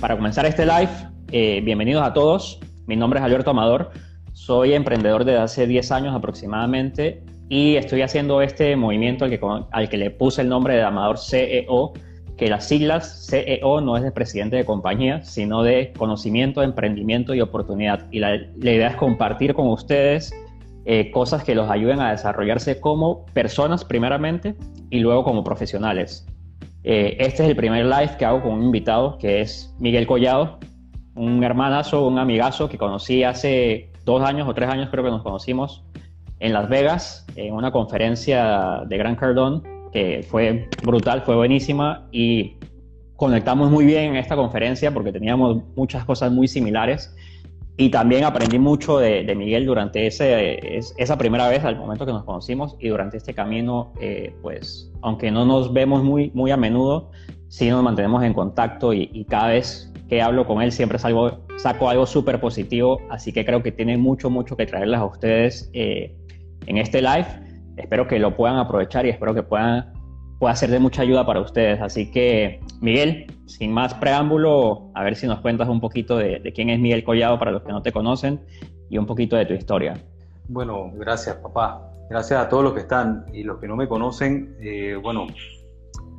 para 0.00 0.16
comenzar 0.16 0.46
este 0.46 0.64
live, 0.64 0.90
eh, 1.32 1.60
bienvenidos 1.64 2.02
a 2.02 2.12
todos. 2.12 2.60
Mi 2.86 2.96
nombre 2.96 3.18
es 3.18 3.24
Alberto 3.24 3.50
Amador, 3.50 3.90
soy 4.32 4.72
emprendedor 4.74 5.24
desde 5.24 5.40
hace 5.40 5.66
10 5.66 5.92
años 5.92 6.14
aproximadamente 6.14 7.22
y 7.48 7.76
estoy 7.76 8.02
haciendo 8.02 8.40
este 8.40 8.76
movimiento 8.76 9.24
al 9.24 9.30
que, 9.30 9.40
al 9.70 9.88
que 9.88 9.96
le 9.96 10.10
puse 10.10 10.42
el 10.42 10.48
nombre 10.48 10.74
de 10.74 10.82
Amador 10.82 11.18
CEO, 11.18 11.92
que 12.36 12.48
las 12.48 12.68
siglas 12.68 13.26
CEO 13.28 13.80
no 13.80 13.96
es 13.96 14.04
de 14.04 14.12
presidente 14.12 14.56
de 14.56 14.64
compañía, 14.64 15.22
sino 15.24 15.62
de 15.62 15.92
conocimiento, 15.96 16.62
emprendimiento 16.62 17.34
y 17.34 17.40
oportunidad. 17.40 18.06
Y 18.10 18.20
la, 18.20 18.36
idea 18.36 18.88
es 18.88 18.96
compartir 18.96 19.54
con 19.54 19.68
ustedes 19.68 20.32
eh, 20.84 21.10
cosas 21.10 21.42
que 21.42 21.54
los 21.54 21.68
ayuden 21.70 22.00
a 22.00 22.12
desarrollarse 22.12 22.80
como 22.80 23.26
personas 23.26 23.84
primeramente 23.84 24.54
y 24.90 25.00
luego 25.00 25.24
como 25.24 25.42
profesionales. 25.42 26.26
Eh, 26.90 27.18
este 27.22 27.42
es 27.42 27.50
el 27.50 27.54
primer 27.54 27.84
live 27.84 28.16
que 28.18 28.24
hago 28.24 28.40
con 28.40 28.52
un 28.52 28.62
invitado 28.62 29.18
que 29.18 29.42
es 29.42 29.74
Miguel 29.78 30.06
Collado, 30.06 30.58
un 31.16 31.44
hermanazo, 31.44 32.06
un 32.06 32.18
amigazo 32.18 32.70
que 32.70 32.78
conocí 32.78 33.24
hace 33.24 33.90
dos 34.06 34.22
años 34.22 34.48
o 34.48 34.54
tres 34.54 34.70
años, 34.70 34.88
creo 34.90 35.04
que 35.04 35.10
nos 35.10 35.22
conocimos 35.22 35.84
en 36.40 36.54
Las 36.54 36.70
Vegas, 36.70 37.26
en 37.36 37.52
una 37.52 37.72
conferencia 37.72 38.84
de 38.86 38.96
Gran 38.96 39.16
Cardón, 39.16 39.62
que 39.92 40.26
fue 40.30 40.70
brutal, 40.82 41.20
fue 41.26 41.36
buenísima 41.36 42.06
y 42.10 42.56
conectamos 43.16 43.70
muy 43.70 43.84
bien 43.84 44.04
en 44.12 44.16
esta 44.16 44.34
conferencia 44.34 44.90
porque 44.90 45.12
teníamos 45.12 45.58
muchas 45.76 46.06
cosas 46.06 46.32
muy 46.32 46.48
similares 46.48 47.14
y 47.80 47.90
también 47.90 48.24
aprendí 48.24 48.58
mucho 48.58 48.98
de, 48.98 49.32
Miguel 49.36 49.64
durante 49.64 50.08
ese, 50.08 50.80
esa 50.96 51.16
primera 51.16 51.48
vez, 51.48 51.64
al 51.64 51.76
momento 51.76 52.04
que 52.04 52.12
nos 52.12 52.24
conocimos, 52.24 52.74
y 52.80 52.88
durante 52.88 53.18
este 53.18 53.34
camino, 53.34 53.92
eh, 54.00 54.34
pues, 54.42 54.90
aunque 55.00 55.30
no 55.30 55.44
nos 55.44 55.72
vemos 55.72 56.02
muy, 56.02 56.32
muy 56.34 56.50
a 56.50 56.56
menudo, 56.56 57.12
sí 57.46 57.70
nos 57.70 57.84
mantenemos 57.84 58.24
en 58.24 58.34
contacto 58.34 58.92
y, 58.92 59.24
cada 59.26 59.50
vez 59.50 59.92
que 60.08 60.20
hablo 60.20 60.44
con 60.44 60.60
él 60.60 60.72
siempre 60.72 60.98
salgo, 60.98 61.46
saco 61.56 61.88
algo 61.88 62.04
súper 62.04 62.40
positivo, 62.40 63.00
así 63.10 63.32
que 63.32 63.44
creo 63.44 63.62
que 63.62 63.70
tiene 63.70 63.96
mucho, 63.96 64.28
mucho 64.28 64.56
que 64.56 64.66
traerles 64.66 64.98
a 64.98 65.04
ustedes 65.04 65.70
eh, 65.72 66.16
en 66.66 66.78
este 66.78 67.00
live. 67.00 67.26
Espero 67.76 68.08
que 68.08 68.18
lo 68.18 68.36
puedan 68.36 68.56
aprovechar 68.56 69.06
y 69.06 69.10
espero 69.10 69.34
que 69.34 69.44
puedan 69.44 69.92
pueda 70.38 70.54
ser 70.54 70.70
de 70.70 70.78
mucha 70.78 71.02
ayuda 71.02 71.26
para 71.26 71.40
ustedes. 71.40 71.80
Así 71.80 72.10
que, 72.10 72.60
Miguel, 72.80 73.26
sin 73.46 73.72
más 73.72 73.94
preámbulo, 73.94 74.90
a 74.94 75.02
ver 75.02 75.16
si 75.16 75.26
nos 75.26 75.40
cuentas 75.40 75.68
un 75.68 75.80
poquito 75.80 76.16
de, 76.16 76.40
quién 76.54 76.70
es 76.70 76.78
Miguel 76.78 77.04
Collado 77.04 77.38
para 77.38 77.50
los 77.50 77.62
que 77.62 77.72
no 77.72 77.82
te 77.82 77.92
conocen 77.92 78.40
y 78.88 78.98
un 78.98 79.06
poquito 79.06 79.36
de 79.36 79.46
tu 79.46 79.54
historia. 79.54 79.94
Bueno, 80.48 80.92
gracias, 80.94 81.36
papá. 81.36 81.90
Gracias 82.08 82.40
a 82.40 82.48
todos 82.48 82.64
los 82.64 82.72
que 82.72 82.80
están 82.80 83.26
y 83.32 83.42
los 83.42 83.58
que 83.58 83.68
no 83.68 83.76
me 83.76 83.86
conocen. 83.86 84.56
Eh, 84.60 84.96
bueno, 85.02 85.26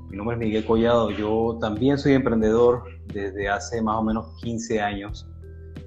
mi 0.10 0.18
nombre 0.18 0.36
es 0.36 0.40
Miguel 0.40 0.66
Collado. 0.66 1.10
Yo 1.12 1.58
también 1.60 1.98
soy 1.98 2.14
emprendedor 2.14 2.84
desde 3.12 3.50
hace 3.50 3.82
más 3.82 3.98
o 3.98 4.04
menos 4.04 4.36
15 4.44 4.82
años. 4.82 5.28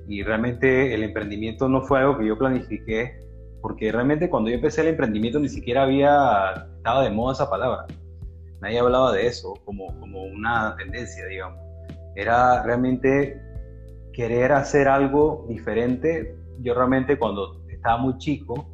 Y 0.09 0.25
realmente 0.25 0.93
el 0.95 1.05
emprendimiento 1.05 1.69
no 1.69 1.83
fue 1.83 2.01
algo 2.01 2.19
que 2.19 2.27
yo 2.27 2.37
planifiqué, 2.37 3.21
porque 3.61 3.93
realmente 3.93 4.29
cuando 4.29 4.51
yo 4.51 4.57
empecé 4.57 4.81
el 4.81 4.89
emprendimiento 4.89 5.39
ni 5.39 5.49
siquiera 5.49 5.85
había 5.85 6.67
estaba 6.79 7.05
de 7.05 7.11
moda 7.11 7.35
esa 7.35 7.49
palabra 7.49 7.87
nadie 8.63 8.79
hablaba 8.79 9.13
de 9.13 9.27
eso 9.27 9.55
como, 9.65 9.89
como 9.99 10.23
una 10.23 10.75
tendencia, 10.77 11.27
digamos. 11.27 11.59
Era 12.15 12.63
realmente 12.63 13.41
querer 14.13 14.53
hacer 14.53 14.89
algo 14.89 15.45
diferente. 15.49 16.37
Yo 16.61 16.75
realmente 16.75 17.19
cuando 17.19 17.61
estaba 17.69 17.99
muy 17.99 18.17
chico, 18.19 18.71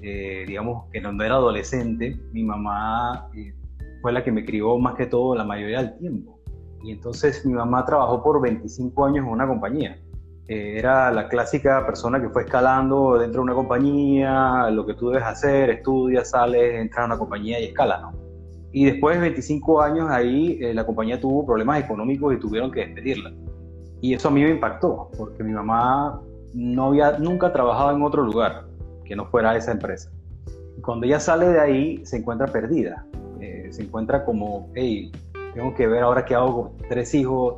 eh, 0.00 0.44
digamos 0.46 0.90
que 0.90 1.02
cuando 1.02 1.22
era 1.22 1.34
adolescente, 1.34 2.18
mi 2.32 2.42
mamá 2.42 3.28
eh, 3.36 3.54
fue 4.00 4.12
la 4.12 4.24
que 4.24 4.32
me 4.32 4.44
crió 4.44 4.78
más 4.78 4.94
que 4.94 5.06
todo 5.06 5.34
la 5.34 5.44
mayoría 5.44 5.82
del 5.82 5.98
tiempo. 5.98 6.40
Y 6.82 6.92
entonces 6.92 7.44
mi 7.44 7.52
mamá 7.52 7.84
trabajó 7.84 8.22
por 8.22 8.40
25 8.40 9.04
años 9.04 9.26
en 9.26 9.32
una 9.32 9.46
compañía. 9.46 10.00
Eh, 10.48 10.78
era 10.78 11.10
la 11.12 11.28
clásica 11.28 11.84
persona 11.84 12.22
que 12.22 12.30
fue 12.30 12.44
escalando 12.44 13.18
dentro 13.18 13.40
de 13.40 13.44
una 13.44 13.54
compañía, 13.54 14.70
lo 14.70 14.86
que 14.86 14.94
tú 14.94 15.10
debes 15.10 15.26
hacer, 15.26 15.68
estudias, 15.68 16.30
sales, 16.30 16.80
entras 16.80 17.02
a 17.02 17.06
una 17.06 17.18
compañía 17.18 17.60
y 17.60 17.66
escala, 17.66 18.00
¿no? 18.00 18.29
Y 18.72 18.84
después 18.84 19.16
de 19.16 19.22
25 19.22 19.82
años 19.82 20.08
ahí, 20.10 20.58
eh, 20.60 20.72
la 20.72 20.86
compañía 20.86 21.20
tuvo 21.20 21.44
problemas 21.44 21.82
económicos 21.82 22.34
y 22.34 22.38
tuvieron 22.38 22.70
que 22.70 22.80
despedirla. 22.86 23.32
Y 24.00 24.14
eso 24.14 24.28
a 24.28 24.30
mí 24.30 24.42
me 24.42 24.50
impactó, 24.50 25.10
porque 25.16 25.42
mi 25.42 25.52
mamá 25.52 26.20
no 26.54 26.86
había 26.86 27.18
nunca 27.18 27.52
trabajado 27.52 27.94
en 27.94 28.02
otro 28.02 28.22
lugar 28.22 28.66
que 29.04 29.16
no 29.16 29.26
fuera 29.26 29.56
esa 29.56 29.72
empresa. 29.72 30.10
Cuando 30.82 31.06
ella 31.06 31.20
sale 31.20 31.48
de 31.48 31.60
ahí, 31.60 32.06
se 32.06 32.18
encuentra 32.18 32.46
perdida. 32.46 33.04
Eh, 33.40 33.68
se 33.70 33.82
encuentra 33.82 34.24
como, 34.24 34.70
hey, 34.74 35.10
tengo 35.52 35.74
que 35.74 35.86
ver 35.86 36.04
ahora 36.04 36.24
qué 36.24 36.34
hago 36.34 36.62
con 36.62 36.88
tres 36.88 37.12
hijos, 37.14 37.56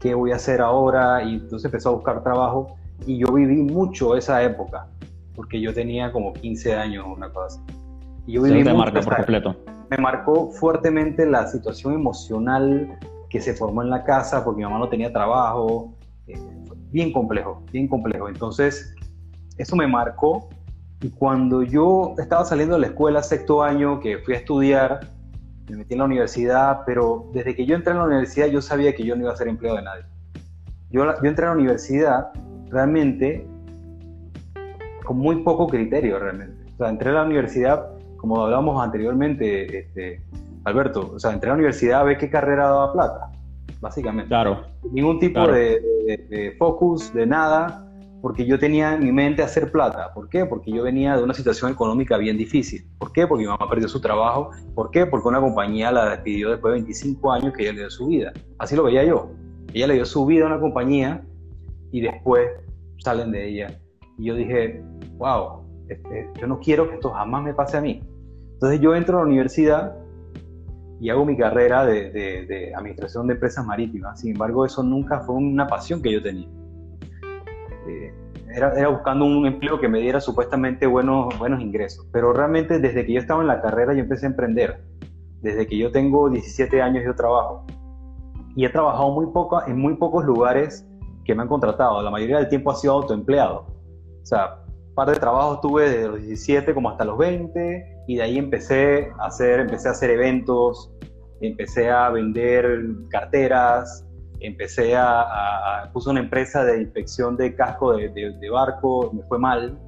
qué 0.00 0.14
voy 0.14 0.32
a 0.32 0.36
hacer 0.36 0.60
ahora. 0.60 1.22
Y 1.22 1.34
entonces 1.34 1.66
empezó 1.66 1.90
a 1.90 1.92
buscar 1.92 2.22
trabajo. 2.22 2.76
Y 3.06 3.18
yo 3.18 3.32
viví 3.32 3.62
mucho 3.62 4.16
esa 4.16 4.42
época, 4.42 4.88
porque 5.36 5.60
yo 5.60 5.72
tenía 5.72 6.10
como 6.10 6.32
15 6.32 6.74
años, 6.74 7.06
una 7.16 7.32
cosa 7.32 7.46
así. 7.46 7.60
Y 8.26 8.32
yo 8.32 8.42
viví 8.42 8.64
te 8.64 8.74
marca 8.74 9.00
por 9.00 9.16
completo 9.16 9.56
me 9.90 9.96
marcó 9.98 10.50
fuertemente 10.50 11.26
la 11.26 11.46
situación 11.46 11.94
emocional 11.94 12.98
que 13.30 13.40
se 13.40 13.54
formó 13.54 13.82
en 13.82 13.90
la 13.90 14.04
casa 14.04 14.44
porque 14.44 14.58
mi 14.58 14.64
mamá 14.64 14.78
no 14.78 14.88
tenía 14.88 15.12
trabajo. 15.12 15.94
Eh, 16.26 16.38
bien 16.90 17.12
complejo, 17.12 17.62
bien 17.72 17.88
complejo. 17.88 18.28
Entonces, 18.28 18.94
eso 19.56 19.76
me 19.76 19.86
marcó. 19.86 20.48
Y 21.00 21.10
cuando 21.10 21.62
yo 21.62 22.14
estaba 22.18 22.44
saliendo 22.44 22.74
de 22.74 22.80
la 22.82 22.86
escuela, 22.88 23.22
sexto 23.22 23.62
año, 23.62 24.00
que 24.00 24.18
fui 24.18 24.34
a 24.34 24.38
estudiar, 24.38 25.00
me 25.70 25.76
metí 25.78 25.94
en 25.94 25.98
la 25.98 26.06
universidad, 26.06 26.80
pero 26.86 27.30
desde 27.32 27.54
que 27.54 27.66
yo 27.66 27.76
entré 27.76 27.92
en 27.92 27.98
la 27.98 28.04
universidad 28.04 28.46
yo 28.46 28.60
sabía 28.60 28.94
que 28.94 29.04
yo 29.04 29.14
no 29.14 29.22
iba 29.22 29.32
a 29.32 29.36
ser 29.36 29.48
empleado 29.48 29.76
de 29.76 29.84
nadie. 29.84 30.04
Yo, 30.90 31.04
yo 31.04 31.28
entré 31.28 31.44
a 31.44 31.50
la 31.50 31.54
universidad 31.54 32.32
realmente 32.70 33.46
con 35.04 35.18
muy 35.18 35.36
poco 35.42 35.66
criterio, 35.68 36.18
realmente. 36.18 36.64
O 36.74 36.76
sea, 36.78 36.88
entré 36.88 37.10
a 37.10 37.14
la 37.14 37.24
universidad 37.24 37.97
como 38.18 38.42
hablábamos 38.42 38.82
anteriormente, 38.82 39.78
este, 39.78 40.22
Alberto, 40.64 41.12
o 41.14 41.18
sea, 41.18 41.32
entré 41.32 41.48
a 41.48 41.52
la 41.52 41.58
universidad 41.58 42.00
a 42.00 42.04
ver 42.04 42.18
qué 42.18 42.28
carrera 42.28 42.64
daba 42.64 42.92
plata, 42.92 43.32
básicamente. 43.80 44.28
Claro. 44.28 44.64
Ningún 44.92 45.18
tipo 45.18 45.46
de, 45.46 46.54
focus, 46.58 47.12
de 47.14 47.26
nada, 47.26 47.88
porque 48.20 48.44
yo 48.44 48.58
tenía 48.58 48.94
en 48.94 49.04
mi 49.04 49.12
mente 49.12 49.42
hacer 49.42 49.70
plata. 49.70 50.12
¿Por 50.12 50.28
qué? 50.28 50.44
Porque 50.44 50.72
yo 50.72 50.82
venía 50.82 51.16
de 51.16 51.22
una 51.22 51.34
situación 51.34 51.70
económica 51.70 52.18
bien 52.18 52.36
difícil. 52.36 52.84
¿Por 52.98 53.12
qué? 53.12 53.26
Porque 53.26 53.44
mi 53.44 53.48
mamá 53.48 53.68
perdió 53.70 53.88
su 53.88 54.00
trabajo. 54.00 54.50
¿Por 54.74 54.90
qué? 54.90 55.06
Porque 55.06 55.28
una 55.28 55.40
compañía 55.40 55.92
la 55.92 56.10
despidió 56.10 56.50
después 56.50 56.72
de 56.72 56.80
25 56.80 57.32
años 57.32 57.52
que 57.54 57.62
ella 57.62 57.72
le 57.72 57.78
dio 57.80 57.90
su 57.90 58.08
vida. 58.08 58.32
Así 58.58 58.74
lo 58.74 58.82
veía 58.82 59.04
yo. 59.04 59.30
Ella 59.72 59.86
le 59.86 59.94
dio 59.94 60.04
su 60.04 60.26
vida 60.26 60.44
a 60.44 60.48
una 60.48 60.60
compañía 60.60 61.22
y 61.92 62.00
después 62.00 62.48
salen 62.98 63.30
de 63.30 63.48
ella. 63.48 63.78
Y 64.18 64.24
yo 64.24 64.34
dije, 64.34 64.82
wow, 65.18 65.67
este, 65.88 66.30
yo 66.40 66.46
no 66.46 66.58
quiero 66.60 66.88
que 66.88 66.96
esto 66.96 67.10
jamás 67.10 67.42
me 67.42 67.54
pase 67.54 67.76
a 67.76 67.80
mí. 67.80 68.02
Entonces 68.54 68.80
yo 68.80 68.94
entro 68.94 69.18
a 69.18 69.20
la 69.20 69.26
universidad 69.26 69.96
y 71.00 71.10
hago 71.10 71.24
mi 71.24 71.36
carrera 71.36 71.86
de, 71.86 72.72
administración 72.76 73.26
de 73.28 73.34
empresas 73.34 73.64
marítimas. 73.64 74.20
Sin 74.20 74.32
embargo, 74.32 74.66
eso 74.66 74.82
nunca 74.82 75.20
fue 75.20 75.36
una 75.36 75.66
pasión 75.66 76.02
que 76.02 76.12
yo 76.12 76.22
tenía. 76.22 76.48
Eh, 77.86 78.12
era, 78.54 78.88
buscando 78.88 79.24
un 79.24 79.46
empleo 79.46 79.78
que 79.78 79.88
me 79.88 80.00
diera 80.00 80.20
supuestamente 80.20 80.86
buenos, 80.86 81.38
buenos 81.38 81.60
ingresos. 81.60 82.06
Pero 82.12 82.32
realmente 82.32 82.80
desde 82.80 83.06
que 83.06 83.12
yo 83.12 83.20
estaba 83.20 83.42
en 83.42 83.46
la 83.46 83.60
carrera 83.60 83.94
yo 83.94 84.00
empecé 84.00 84.26
a 84.26 84.30
emprender. 84.30 84.82
Desde 85.40 85.66
que 85.66 85.78
yo 85.78 85.92
tengo 85.92 86.28
17 86.28 86.82
años 86.82 87.04
yo 87.04 87.14
trabajo. 87.14 87.64
Y 88.56 88.64
he 88.64 88.68
trabajado 88.70 89.12
muy 89.12 89.26
poco, 89.26 89.64
en 89.64 89.78
muy 89.78 89.94
pocos 89.94 90.24
lugares 90.24 90.84
que 91.24 91.34
me 91.34 91.42
han 91.42 91.48
contratado. 91.48 92.02
La 92.02 92.10
mayoría 92.10 92.38
del 92.38 92.48
tiempo 92.48 92.72
ha 92.72 92.74
sido 92.74 92.94
autoempleado. 92.94 93.66
O 94.20 94.26
sea, 94.26 94.64
par 94.98 95.10
de 95.10 95.14
trabajos 95.14 95.60
tuve 95.60 95.88
desde 95.88 96.08
los 96.08 96.20
17 96.20 96.74
como 96.74 96.90
hasta 96.90 97.04
los 97.04 97.16
20 97.16 98.02
y 98.08 98.16
de 98.16 98.22
ahí 98.22 98.36
empecé 98.36 99.12
a 99.20 99.26
hacer, 99.26 99.60
empecé 99.60 99.86
a 99.86 99.92
hacer 99.92 100.10
eventos, 100.10 100.90
empecé 101.40 101.88
a 101.88 102.10
vender 102.10 102.80
carteras, 103.08 104.04
empecé 104.40 104.96
a, 104.96 105.88
puse 105.92 106.10
una 106.10 106.18
empresa 106.18 106.64
de 106.64 106.82
inspección 106.82 107.36
de 107.36 107.54
casco 107.54 107.96
de, 107.96 108.08
de, 108.08 108.50
barco, 108.50 109.12
me 109.12 109.22
fue 109.28 109.38
mal. 109.38 109.78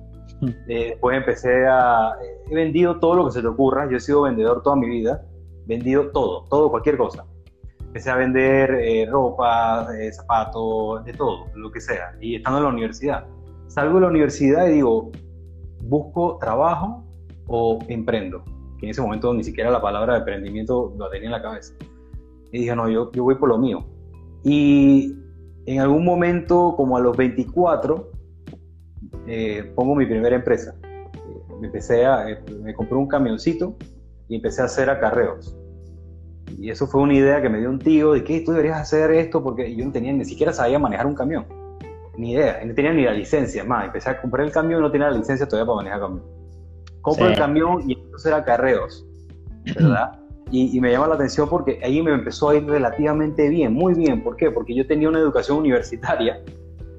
Hmm. 0.40 0.50
Eh, 0.68 0.90
después 0.90 1.16
empecé 1.16 1.66
a, 1.66 2.12
he 2.48 2.54
vendido 2.54 3.00
todo 3.00 3.16
lo 3.16 3.24
que 3.24 3.32
se 3.32 3.40
te 3.42 3.48
ocurra, 3.48 3.90
yo 3.90 3.96
he 3.96 4.00
sido 4.00 4.22
vendedor 4.22 4.62
toda 4.62 4.76
mi 4.76 4.88
vida, 4.88 5.24
vendido 5.66 6.12
todo, 6.12 6.44
todo, 6.48 6.70
cualquier 6.70 6.96
cosa. 6.96 7.26
Empecé 7.80 8.10
a 8.10 8.14
vender 8.14 8.70
eh, 8.74 9.08
ropa, 9.10 9.88
eh, 9.98 10.12
zapatos, 10.12 11.04
de 11.04 11.14
todo, 11.14 11.46
lo 11.56 11.72
que 11.72 11.80
sea, 11.80 12.14
y 12.20 12.36
estando 12.36 12.58
en 12.58 12.64
la 12.64 12.70
universidad 12.70 13.26
salgo 13.70 13.94
de 13.94 14.00
la 14.00 14.08
universidad 14.08 14.66
y 14.66 14.72
digo, 14.72 15.12
busco 15.84 16.38
trabajo 16.40 17.04
o 17.46 17.78
emprendo, 17.88 18.42
que 18.78 18.86
en 18.86 18.90
ese 18.90 19.00
momento 19.00 19.32
ni 19.32 19.44
siquiera 19.44 19.70
la 19.70 19.80
palabra 19.80 20.14
de 20.14 20.18
emprendimiento 20.20 20.92
lo 20.98 21.08
tenía 21.08 21.26
en 21.26 21.32
la 21.32 21.42
cabeza. 21.42 21.74
Y 22.52 22.60
dije, 22.60 22.74
no, 22.74 22.88
yo, 22.88 23.12
yo 23.12 23.22
voy 23.22 23.36
por 23.36 23.48
lo 23.48 23.58
mío. 23.58 23.86
Y 24.42 25.14
en 25.66 25.80
algún 25.80 26.04
momento, 26.04 26.74
como 26.76 26.96
a 26.96 27.00
los 27.00 27.16
24, 27.16 28.10
eh, 29.28 29.72
pongo 29.76 29.94
mi 29.94 30.04
primera 30.04 30.34
empresa. 30.34 30.74
Me 31.60 31.68
empecé 31.68 32.04
a, 32.06 32.28
eh, 32.28 32.42
me 32.60 32.74
compré 32.74 32.96
un 32.96 33.06
camioncito 33.06 33.76
y 34.28 34.36
empecé 34.36 34.62
a 34.62 34.64
hacer 34.64 34.90
acarreos. 34.90 35.56
Y 36.58 36.70
eso 36.70 36.88
fue 36.88 37.02
una 37.02 37.14
idea 37.14 37.40
que 37.40 37.48
me 37.48 37.60
dio 37.60 37.70
un 37.70 37.78
tío 37.78 38.14
de 38.14 38.24
que 38.24 38.40
tú 38.40 38.50
deberías 38.50 38.80
hacer 38.80 39.12
esto 39.12 39.44
porque 39.44 39.76
yo 39.76 39.84
no 39.84 39.92
tenía, 39.92 40.12
ni 40.12 40.24
siquiera 40.24 40.52
sabía 40.52 40.80
manejar 40.80 41.06
un 41.06 41.14
camión. 41.14 41.59
Ni 42.20 42.32
idea, 42.32 42.60
no 42.62 42.74
tenía 42.74 42.92
ni 42.92 43.04
la 43.04 43.12
licencia. 43.12 43.64
Más, 43.64 43.86
empecé 43.86 44.10
a 44.10 44.20
comprar 44.20 44.46
el 44.46 44.52
camión 44.52 44.80
y 44.80 44.82
no 44.82 44.90
tenía 44.90 45.08
la 45.10 45.16
licencia 45.16 45.48
todavía 45.48 45.66
para 45.66 45.76
manejar 45.76 46.00
camión. 46.00 46.22
Compro 47.00 47.28
el 47.28 47.34
camión 47.34 47.88
y 47.88 47.94
entonces 47.94 48.26
era 48.26 48.44
carreos, 48.44 49.06
¿verdad? 49.74 50.20
Y, 50.50 50.76
y, 50.76 50.80
me 50.82 50.92
llama 50.92 51.06
la 51.06 51.14
atención 51.14 51.48
porque 51.48 51.80
ahí 51.82 52.02
me 52.02 52.12
empezó 52.12 52.50
a 52.50 52.56
ir 52.56 52.66
relativamente 52.66 53.48
bien, 53.48 53.72
muy 53.72 53.94
bien. 53.94 54.22
¿Por 54.22 54.36
qué? 54.36 54.50
Porque 54.50 54.74
yo 54.74 54.86
tenía 54.86 55.08
una 55.08 55.18
educación 55.18 55.56
universitaria 55.56 56.42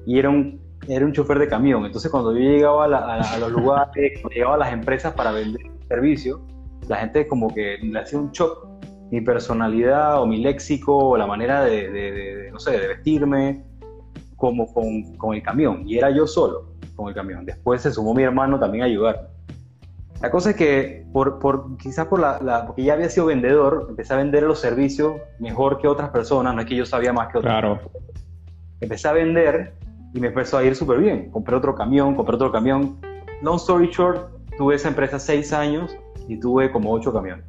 y 0.06 0.18
era 0.18 0.28
un, 0.28 0.60
era 0.88 1.06
un 1.06 1.12
chofer 1.12 1.38
de 1.38 1.46
camión. 1.46 1.86
Entonces 1.86 2.10
cuando 2.10 2.32
yo 2.32 2.40
llegaba 2.40 2.86
a, 2.86 3.38
los 3.38 3.52
lugares, 3.52 3.92
cuando 4.20 4.30
llegaba 4.30 4.54
a 4.56 4.58
las 4.58 4.72
empresas 4.72 5.14
para 5.14 5.30
vender 5.30 5.62
servicios, 5.86 6.40
la 6.88 6.96
gente 6.96 7.28
como 7.28 7.54
que 7.54 7.78
le 7.80 7.96
hacía 7.96 8.18
un 8.18 8.32
shock 8.32 8.66
mi 9.12 9.20
personalidad 9.20 10.20
o 10.20 10.26
mi 10.26 10.38
léxico 10.38 10.96
o 10.96 11.16
la 11.16 11.26
manera 11.26 11.62
de, 11.62 12.48
no 12.50 12.58
sé, 12.58 12.72
de 12.72 12.88
vestirme 12.88 13.62
como 14.42 14.66
con, 14.74 15.16
con, 15.18 15.36
el 15.36 15.42
camión. 15.44 15.84
Y 15.86 15.98
era 15.98 16.10
yo 16.10 16.26
solo 16.26 16.64
con 16.96 17.08
el 17.08 17.14
camión. 17.14 17.46
Después 17.46 17.80
se 17.80 17.92
sumó 17.92 18.12
mi 18.12 18.24
hermano 18.24 18.58
también 18.58 18.82
a 18.82 18.86
ayudarme. 18.86 19.28
La 20.20 20.32
cosa 20.32 20.50
es 20.50 20.56
que, 20.56 21.06
por, 21.12 21.38
por 21.38 21.76
quizás 21.76 22.08
por 22.08 22.18
la, 22.18 22.64
porque 22.66 22.82
ya 22.82 22.94
había 22.94 23.08
sido 23.08 23.26
vendedor, 23.26 23.86
empecé 23.88 24.14
a 24.14 24.16
vender 24.16 24.42
los 24.42 24.58
servicios 24.58 25.14
mejor 25.38 25.78
que 25.78 25.86
otras 25.86 26.10
personas, 26.10 26.56
no 26.56 26.60
es 26.60 26.66
que 26.66 26.74
yo 26.74 26.84
sabía 26.84 27.12
más 27.12 27.30
que 27.30 27.38
otras 27.38 27.52
claro. 27.52 27.80
Empecé 28.80 29.06
a 29.06 29.12
vender 29.12 29.74
y 30.12 30.18
me 30.18 30.26
empezó 30.26 30.58
a 30.58 30.64
ir 30.64 30.74
súper 30.74 30.98
bien. 30.98 31.30
Compré 31.30 31.54
otro 31.54 31.76
camión, 31.76 32.16
compré 32.16 32.34
otro 32.34 32.50
camión. 32.50 32.98
Long 33.42 33.58
story 33.58 33.90
short, 33.92 34.28
tuve 34.58 34.74
esa 34.74 34.88
empresa 34.88 35.20
seis 35.20 35.52
años 35.52 35.96
y 36.26 36.36
tuve 36.40 36.72
como 36.72 36.90
ocho 36.90 37.12
camiones. 37.12 37.44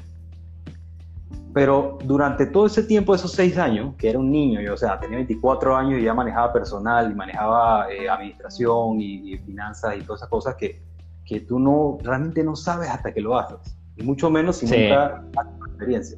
Pero 1.54 2.00
durante 2.04 2.48
todo 2.48 2.66
ese 2.66 2.84
tiempo, 2.84 3.14
esos 3.14 3.32
seis 3.32 3.58
años, 3.60 3.94
que 3.98 4.10
era 4.10 4.18
un 4.18 4.32
niño, 4.32 4.60
yo, 4.60 4.74
o 4.74 4.78
sea, 4.78 5.00
tenía 5.00 5.18
24 5.18 5.76
años 5.76 6.00
y 6.00 6.04
ya 6.04 6.14
manejaba 6.14 6.52
personal 6.52 7.12
y 7.12 7.14
manejaba 7.14 7.92
eh, 7.92 8.10
administración 8.10 9.00
y, 9.00 9.38
finanzas 9.38 9.96
y 9.98 10.02
todas 10.02 10.22
esas 10.22 10.30
cosas 10.30 10.56
que, 10.56 10.82
que 11.24 11.42
tú 11.42 11.60
no, 11.60 12.00
realmente 12.02 12.44
no 12.44 12.56
sabes 12.56 12.90
hasta 12.90 13.14
que 13.14 13.22
lo 13.22 13.38
haces. 13.38 13.78
Y 13.98 14.04
mucho 14.04 14.32
menos 14.32 14.58
si 14.58 14.66
nunca 14.66 15.24
has 15.36 15.46
tenido 15.46 15.66
experiencia. 15.68 16.18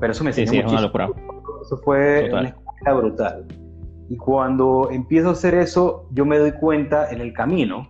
Pero 0.00 0.12
eso 0.12 0.22
me 0.22 0.30
enseñó 0.30 0.50
sí, 0.50 0.62
muchísimo. 0.62 1.14
Eso 1.62 1.78
fue 1.78 2.28
una 2.30 2.48
escuela 2.48 2.94
brutal. 2.94 3.46
Y 4.10 4.16
cuando 4.18 4.90
empiezo 4.90 5.30
a 5.30 5.32
hacer 5.32 5.54
eso, 5.54 6.06
yo 6.12 6.26
me 6.26 6.38
doy 6.38 6.52
cuenta 6.52 7.10
en 7.10 7.22
el 7.22 7.32
camino 7.32 7.88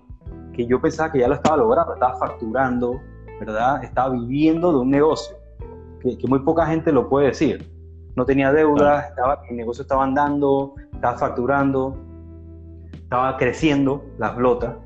que 0.55 0.65
yo 0.65 0.81
pensaba 0.81 1.11
que 1.11 1.19
ya 1.19 1.29
lo 1.29 1.35
estaba 1.35 1.57
logrando, 1.57 1.95
estaba 1.95 2.17
facturando, 2.19 3.01
¿verdad? 3.41 3.83
Estaba 3.83 4.11
viviendo 4.11 4.73
de 4.73 4.79
un 4.79 4.91
negocio 4.91 5.36
que, 6.15 6.29
muy 6.29 6.41
poca 6.41 6.67
gente 6.67 6.93
lo 6.93 7.09
puede 7.09 7.29
decir. 7.29 7.71
No 8.15 8.25
tenía 8.25 8.53
deudas, 8.53 9.11
estaba, 9.11 9.43
el 9.51 9.57
negocio 9.57 9.83
estaba 9.83 10.05
andando, 10.05 10.75
estaba 10.93 11.19
facturando, 11.19 11.99
estaba 12.93 13.37
creciendo 13.37 14.05
la 14.19 14.33
flota. 14.35 14.79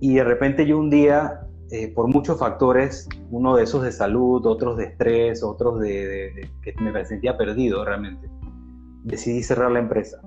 Y 0.00 0.14
de 0.14 0.24
repente 0.24 0.66
yo 0.66 0.78
un 0.78 0.90
día, 0.90 1.46
eh, 1.70 1.92
por 1.94 2.08
muchos 2.08 2.38
factores, 2.38 3.08
uno 3.30 3.56
de 3.56 3.64
esos 3.64 3.82
de 3.82 3.92
salud, 3.92 4.44
otros 4.46 4.76
de 4.76 4.84
estrés, 4.84 5.42
otros 5.42 5.78
de, 5.80 6.48
que 6.62 6.74
me 6.80 7.04
sentía 7.04 7.36
perdido 7.36 7.84
realmente, 7.84 8.28
decidí 9.04 9.42
cerrar 9.42 9.70
la 9.70 9.80
empresa. 9.80 10.20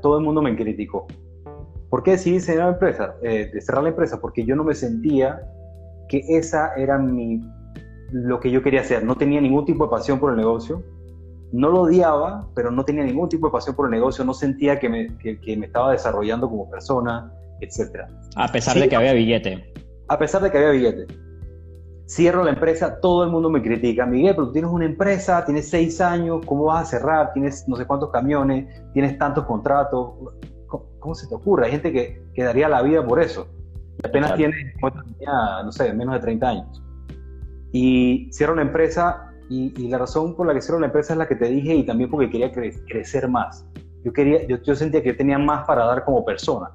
todo 0.00 0.18
el 0.18 0.24
mundo 0.24 0.40
me 0.42 0.56
criticó. 0.56 1.06
¿Por 1.90 2.02
qué 2.02 2.12
decidí 2.12 2.40
cerrar 2.40 2.68
la 2.68 2.72
empresa? 2.72 3.14
Eh, 3.22 3.52
cerrar 3.60 3.82
la 3.82 3.90
empresa 3.90 4.18
porque 4.18 4.46
yo 4.46 4.56
no 4.56 4.64
me 4.64 4.74
sentía 4.74 5.42
que 6.08 6.22
esa 6.28 6.74
era 6.74 6.98
mi 6.98 7.40
lo 8.12 8.40
que 8.40 8.50
yo 8.50 8.62
quería 8.62 8.82
hacer. 8.82 9.04
No 9.04 9.16
tenía 9.16 9.40
ningún 9.40 9.64
tipo 9.64 9.84
de 9.84 9.90
pasión 9.90 10.20
por 10.20 10.30
el 10.30 10.36
negocio. 10.36 10.82
No 11.50 11.70
lo 11.70 11.82
odiaba, 11.82 12.48
pero 12.54 12.70
no 12.70 12.84
tenía 12.84 13.04
ningún 13.04 13.28
tipo 13.28 13.46
de 13.46 13.52
pasión 13.52 13.74
por 13.74 13.86
el 13.86 13.90
negocio. 13.90 14.24
No 14.24 14.34
sentía 14.34 14.78
que 14.78 14.88
me, 14.88 15.18
que, 15.18 15.56
me 15.56 15.66
estaba 15.66 15.92
desarrollando 15.92 16.48
como 16.48 16.70
persona, 16.70 17.32
etc. 17.60 18.06
A 18.36 18.48
pesar 18.48 18.78
de 18.78 18.88
que 18.88 18.96
había 18.96 19.12
billete. 19.12 19.72
A 20.08 20.18
pesar 20.18 20.42
de 20.42 20.50
que 20.50 20.58
había 20.58 20.70
billete. 20.70 21.06
Cierro 22.06 22.44
la 22.44 22.50
empresa, 22.50 23.00
todo 23.00 23.24
el 23.24 23.30
mundo 23.30 23.48
me 23.48 23.62
critica. 23.62 24.04
Miguel, 24.04 24.34
pero 24.34 24.48
tú 24.48 24.52
tienes 24.52 24.70
una 24.70 24.84
empresa, 24.84 25.44
tienes 25.44 25.70
seis 25.70 26.00
años, 26.00 26.44
¿cómo 26.44 26.64
vas 26.64 26.82
a 26.82 26.98
cerrar? 26.98 27.32
Tienes 27.32 27.66
no 27.68 27.76
sé 27.76 27.86
cuántos 27.86 28.10
camiones, 28.10 28.66
tienes 28.92 29.18
tantos 29.18 29.44
contratos. 29.44 30.12
¿Cómo, 30.98 31.14
se 31.14 31.26
te 31.28 31.34
ocurre? 31.34 31.66
Hay 31.66 31.72
gente 31.72 31.92
que, 31.92 32.22
que 32.34 32.42
daría 32.42 32.68
la 32.68 32.82
vida 32.82 33.06
por 33.06 33.20
eso. 33.20 33.46
Y 34.02 34.06
apenas 34.06 34.34
tiene, 34.36 34.54
no 35.64 35.72
sé, 35.72 35.92
menos 35.92 36.14
de 36.14 36.20
30 36.20 36.48
años 36.48 36.82
y 37.72 38.28
cierro 38.30 38.54
la 38.54 38.62
empresa 38.62 39.32
y, 39.48 39.88
la 39.88 39.98
razón 39.98 40.34
por 40.34 40.46
la 40.46 40.54
que 40.54 40.62
cierro 40.62 40.80
la 40.80 40.86
empresa 40.86 41.12
es 41.14 41.18
la 41.18 41.28
que 41.28 41.36
te 41.36 41.46
dije 41.46 41.74
y 41.74 41.84
también 41.84 42.10
porque 42.10 42.30
quería 42.30 42.50
crecer 42.52 43.28
más. 43.28 43.66
Yo, 44.04 44.12
quería, 44.12 44.46
yo, 44.46 44.56
yo, 44.62 44.74
sentía 44.74 45.02
que 45.02 45.12
tenía 45.12 45.38
más 45.38 45.66
para 45.66 45.84
dar 45.84 46.04
como 46.04 46.24
persona. 46.24 46.70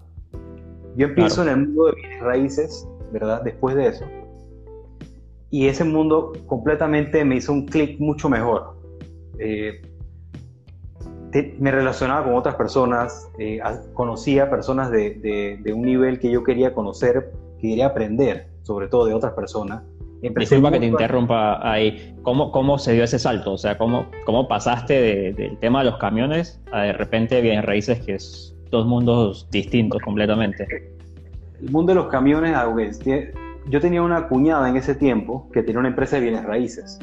Yo 0.96 1.08
empiezo 1.08 1.44
en 1.44 1.50
el 1.50 1.58
mundo 1.58 1.86
de 1.86 1.94
bienes 1.94 2.22
raíces, 2.22 2.88
¿verdad? 3.12 3.42
Después 3.44 3.76
de 3.76 3.88
eso. 3.88 4.06
Y 5.50 5.68
ese 5.68 5.84
mundo 5.84 6.34
completamente 6.46 7.24
me 7.26 7.38
hizo 7.38 7.52
un 7.52 7.66
clic 7.66 8.00
mucho 8.00 8.30
mejor. 8.30 8.76
Eh, 9.40 9.82
me 11.60 11.72
relacionaba 11.72 12.26
con 12.26 12.36
otras 12.36 12.56
personas, 12.56 13.30
eh, 13.38 13.60
conocía 13.94 14.50
personas 14.50 14.90
de, 14.92 15.16
de, 15.16 15.60
de 15.62 15.74
un 15.74 15.84
nivel 15.84 16.20
que 16.20 16.32
yo 16.32 16.44
quería 16.44 16.74
conocer, 16.74 17.32
que 17.60 17.70
quería 17.70 17.88
aprender, 17.88 18.48
sobre 18.64 18.88
todo 18.88 19.06
de 19.06 19.14
otras 19.14 19.34
personas 19.34 19.84
Disculpa 20.22 20.72
que 20.72 20.80
te 20.80 20.86
interrumpa 20.86 21.60
ahí. 21.70 22.16
¿Cómo, 22.24 22.52
¿Cómo 22.52 22.78
se 22.80 22.94
dio 22.94 23.04
ese 23.04 23.20
salto? 23.20 23.54
O 23.54 23.58
sea, 23.58 23.78
¿cómo, 23.78 24.08
cómo 24.26 24.48
pasaste 24.48 25.34
del 25.34 25.58
tema 25.60 25.80
de 25.80 25.92
los 25.92 26.00
camiones 26.00 26.62
a 26.72 26.82
de 26.82 26.94
repente 26.94 27.40
bienes 27.42 27.66
raíces, 27.66 28.00
que 28.04 28.16
es 28.16 28.56
dos 28.72 28.86
mundos 28.88 29.48
distintos 29.52 30.02
completamente? 30.02 30.68
El 31.62 31.72
mundo 31.72 31.92
de 31.92 31.96
los 31.96 32.08
camiones, 32.08 32.56
yo 33.70 33.82
tenía 33.82 34.02
una 34.02 34.28
cuñada 34.28 34.70
en 34.70 34.78
ese 34.78 34.96
tiempo 34.96 35.50
que 35.52 35.62
tenía 35.62 35.80
una 35.80 35.90
empresa 35.90 36.16
de 36.16 36.24
bienes 36.24 36.44
raíces. 36.46 37.00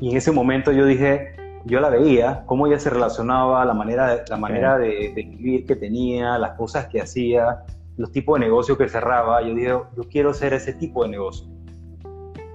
Y 0.00 0.10
en 0.10 0.16
ese 0.16 0.32
momento 0.32 0.72
yo 0.72 0.86
dije, 0.86 1.36
yo 1.66 1.80
la 1.80 1.88
veía, 1.88 2.42
cómo 2.46 2.66
ella 2.66 2.78
se 2.78 2.90
relacionaba, 2.90 3.64
la 3.64 3.74
manera, 3.74 4.24
la 4.28 4.36
manera 4.36 4.78
de, 4.78 5.12
de 5.14 5.22
vivir 5.22 5.66
que 5.66 5.76
tenía, 5.76 6.38
las 6.38 6.52
cosas 6.52 6.86
que 6.86 7.00
hacía, 7.00 7.64
los 7.96 8.10
tipos 8.10 8.38
de 8.38 8.46
negocios 8.46 8.76
que 8.76 8.88
cerraba. 8.88 9.40
Yo 9.42 9.54
dije, 9.54 9.68
yo 9.68 10.02
quiero 10.10 10.34
ser 10.34 10.52
ese 10.52 10.72
tipo 10.72 11.04
de 11.04 11.10
negocio 11.10 11.57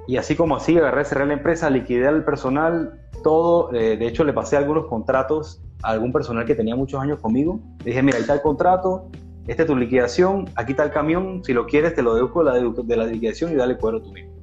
y 0.07 0.17
así 0.17 0.35
como 0.35 0.55
así, 0.55 0.77
agarré, 0.77 1.05
cerré 1.05 1.25
la 1.25 1.33
empresa, 1.33 1.69
liquidé 1.69 2.07
al 2.07 2.25
personal, 2.25 2.99
todo. 3.23 3.73
Eh, 3.73 3.97
de 3.97 4.07
hecho, 4.07 4.23
le 4.23 4.33
pasé 4.33 4.57
algunos 4.57 4.87
contratos 4.87 5.61
a 5.81 5.91
algún 5.91 6.11
personal 6.11 6.45
que 6.45 6.55
tenía 6.55 6.75
muchos 6.75 7.01
años 7.01 7.19
conmigo. 7.19 7.59
Le 7.79 7.85
dije, 7.85 8.03
mira, 8.03 8.17
ahí 8.17 8.21
está 8.21 8.33
el 8.33 8.41
contrato, 8.41 9.09
esta 9.47 9.63
es 9.63 9.67
tu 9.67 9.75
liquidación, 9.75 10.49
aquí 10.55 10.71
está 10.71 10.83
el 10.83 10.91
camión, 10.91 11.43
si 11.43 11.53
lo 11.53 11.65
quieres 11.65 11.95
te 11.95 12.01
lo 12.01 12.15
deduzco 12.15 12.43
de 12.43 12.95
la, 12.95 13.05
liquidación 13.05 13.51
y 13.51 13.55
dale 13.55 13.77
cuero 13.77 14.01
tú 14.01 14.11
mismo. 14.11 14.33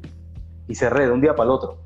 Y 0.67 0.75
cerré 0.75 1.07
de 1.07 1.12
un 1.12 1.21
día 1.21 1.35
para 1.35 1.45
el 1.45 1.50
otro. 1.50 1.79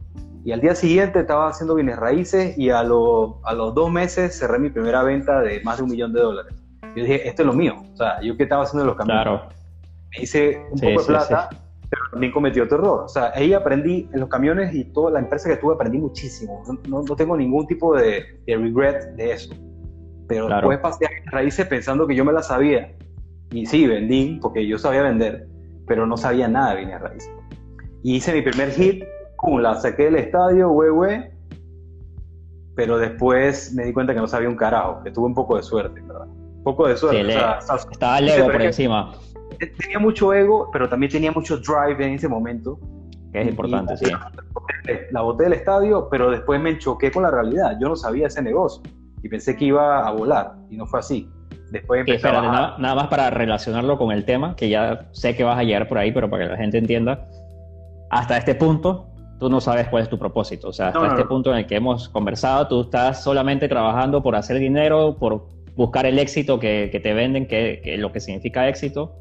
Y 0.45 0.53
al 0.53 0.61
día 0.61 0.75
siguiente 0.75 1.21
estaba 1.21 1.49
haciendo 1.49 1.75
bienes 1.75 1.97
raíces 1.97 2.57
y 2.59 2.71
a, 2.71 2.81
a 2.81 2.85
los 2.85 3.75
dos 3.75 3.91
meses 3.91 4.39
cerré 4.39 4.59
mi 4.59 4.71
primera 4.71 5.03
venta 5.03 5.41
de 5.41 5.63
más 5.63 5.79
de 5.79 5.85
un 5.85 5.91
millón 5.91 6.13
de 6.13 6.21
dólares. 6.21 6.55
Yo 6.95 7.03
dije, 7.03 7.27
esto 7.27 7.43
es 7.43 7.47
lo 7.47 7.55
mío. 7.55 7.77
O 7.93 7.97
sea, 7.97 8.21
yo 8.21 8.37
que 8.37 8.43
estaba 8.43 8.63
haciendo 8.63 8.85
los 8.85 8.95
camiones. 8.95 9.25
Claro. 9.25 9.49
Me 10.11 10.23
hice 10.23 10.63
un 10.71 10.79
poco 10.79 11.01
de 11.01 11.07
plata 11.07 11.49
pero 11.95 12.11
también 12.11 12.33
cometió 12.33 12.65
otro 12.65 12.79
error. 12.79 13.05
O 13.05 13.09
sea, 13.09 13.33
ahí 13.35 13.53
aprendí 13.53 14.09
en 14.13 14.21
los 14.21 14.29
camiones 14.29 14.75
y 14.75 14.85
toda 14.85 15.13
la 15.13 15.21
empresa 15.21 15.49
que 15.49 15.57
tuve 15.57 15.75
aprendí 15.75 15.99
muchísimo. 15.99 16.63
No, 16.89 17.03
no 17.03 17.17
tengo 17.17 17.37
ningún 17.37 17.67
tipo 17.67 17.97
de, 17.97 18.25
de, 18.47 18.57
regret 18.57 19.15
de 19.17 19.33
eso. 19.33 19.55
Pero 20.29 20.49
después 20.49 20.79
pasé 20.79 21.07
a 21.07 21.31
raíces 21.31 21.67
pensando 21.67 22.07
que 22.07 22.15
yo 22.15 22.25
me 22.25 22.33
la 22.33 22.43
sabía. 22.43 22.93
Y 23.51 23.67
sí, 23.67 23.87
vendí 23.87 24.39
porque 24.41 24.67
yo 24.67 24.79
sabía 24.79 25.03
vender, 25.03 25.47
pero 25.87 26.07
no 26.07 26.17
sabía 26.17 26.49
nada 26.49 26.71
de 26.71 26.77
bienes 26.77 27.01
raíces. 27.01 27.31
Y 28.03 28.17
hice 28.17 28.33
mi 28.33 28.43
primer 28.43 28.71
hit, 28.71 29.05
pum, 29.39 29.61
la 29.61 29.77
saqué 29.77 30.05
del 30.05 30.17
estadio, 30.17 30.71
güey, 30.71 30.91
güey. 30.91 31.31
Pero 32.75 32.99
después 32.99 33.73
me 33.75 33.85
di 33.85 33.93
cuenta 33.93 34.15
que 34.15 34.21
no 34.21 34.27
sabía 34.27 34.49
un 34.49 34.57
carajo, 34.57 35.03
que 35.05 35.11
tuve 35.11 35.27
un 35.27 35.35
poco 35.35 35.57
de 35.57 35.63
suerte, 35.63 36.01
¿verdad? 36.01 36.27
Un 36.27 36.65
poco 36.65 36.89
de 36.89 36.97
suerte. 36.97 37.37
estaba 37.91 38.19
el 38.19 38.29
ego 38.29 38.51
por 38.51 38.63
encima 38.63 39.13
tenía 39.59 39.99
mucho 39.99 40.33
ego, 40.33 40.71
pero 40.73 40.89
también 40.89 41.11
tenía 41.11 41.33
mucho 41.33 41.59
drive 41.59 42.05
en 42.05 42.15
ese 42.15 42.29
momento. 42.29 42.79
Que 43.33 43.43
es 43.43 43.49
importante, 43.49 43.97
sí. 43.97 44.07
La 45.11 45.23
boté 45.23 45.45
del 45.45 45.55
estadio, 45.55 46.09
pero 46.11 46.31
después 46.31 46.61
me 46.61 46.79
choqué 46.79 47.11
con 47.11 47.25
la 47.25 47.31
realidad. 47.31 47.77
Yo 47.81 47.89
no 47.89 47.97
sabía 47.97 48.29
ese 48.29 48.43
negocio 48.43 48.83
y 49.23 49.29
pensé 49.29 49.57
que 49.57 49.65
iba 49.67 50.07
a 50.07 50.11
volar 50.13 50.55
y 50.71 50.77
no 50.77 50.87
fue 50.87 51.01
así. 51.01 51.29
Después 51.71 52.01
empecé 52.01 52.31
nada, 52.31 52.77
más 52.79 53.09
para 53.09 53.31
relacionarlo 53.31 53.99
con 53.99 54.13
el 54.13 54.25
tema, 54.25 54.55
que 54.55 54.69
ya 54.69 55.09
sé 55.13 55.35
que 55.35 55.43
vas 55.43 55.59
a 55.59 55.65
llegar 55.65 55.89
por 55.89 55.99
ahí, 55.99 56.13
pero 56.13 56.31
para 56.31 56.45
que 56.45 56.51
la 56.51 56.57
gente 56.57 56.79
entienda, 56.79 57.27
hasta 58.11 58.37
este 58.37 58.55
punto 58.55 59.09
tú 59.41 59.49
no 59.49 59.61
sabes 59.61 59.89
cuál 59.89 60.05
es 60.05 60.09
tu 60.09 60.19
propósito. 60.19 60.69
O 60.69 60.73
sea, 60.73 60.89
hasta 60.89 61.09
este 61.09 61.25
punto 61.25 61.51
en 61.51 61.59
el 61.59 61.67
que 61.67 61.77
hemos 61.77 62.09
conversado, 62.09 62.69
tú 62.69 62.83
estás 62.83 63.25
solamente 63.25 63.67
trabajando 63.69 64.23
por 64.23 64.37
hacer 64.37 64.59
dinero, 64.59 65.17
por 65.19 65.49
buscar 65.75 66.07
el 66.07 66.19
éxito 66.19 66.61
que, 66.61 66.89
que 66.93 67.01
te 67.01 67.15
venden, 67.15 67.47
que, 67.47 67.81
que, 67.83 67.97
lo 67.97 68.13
que 68.13 68.21
significa 68.21 68.69
éxito, 68.69 69.15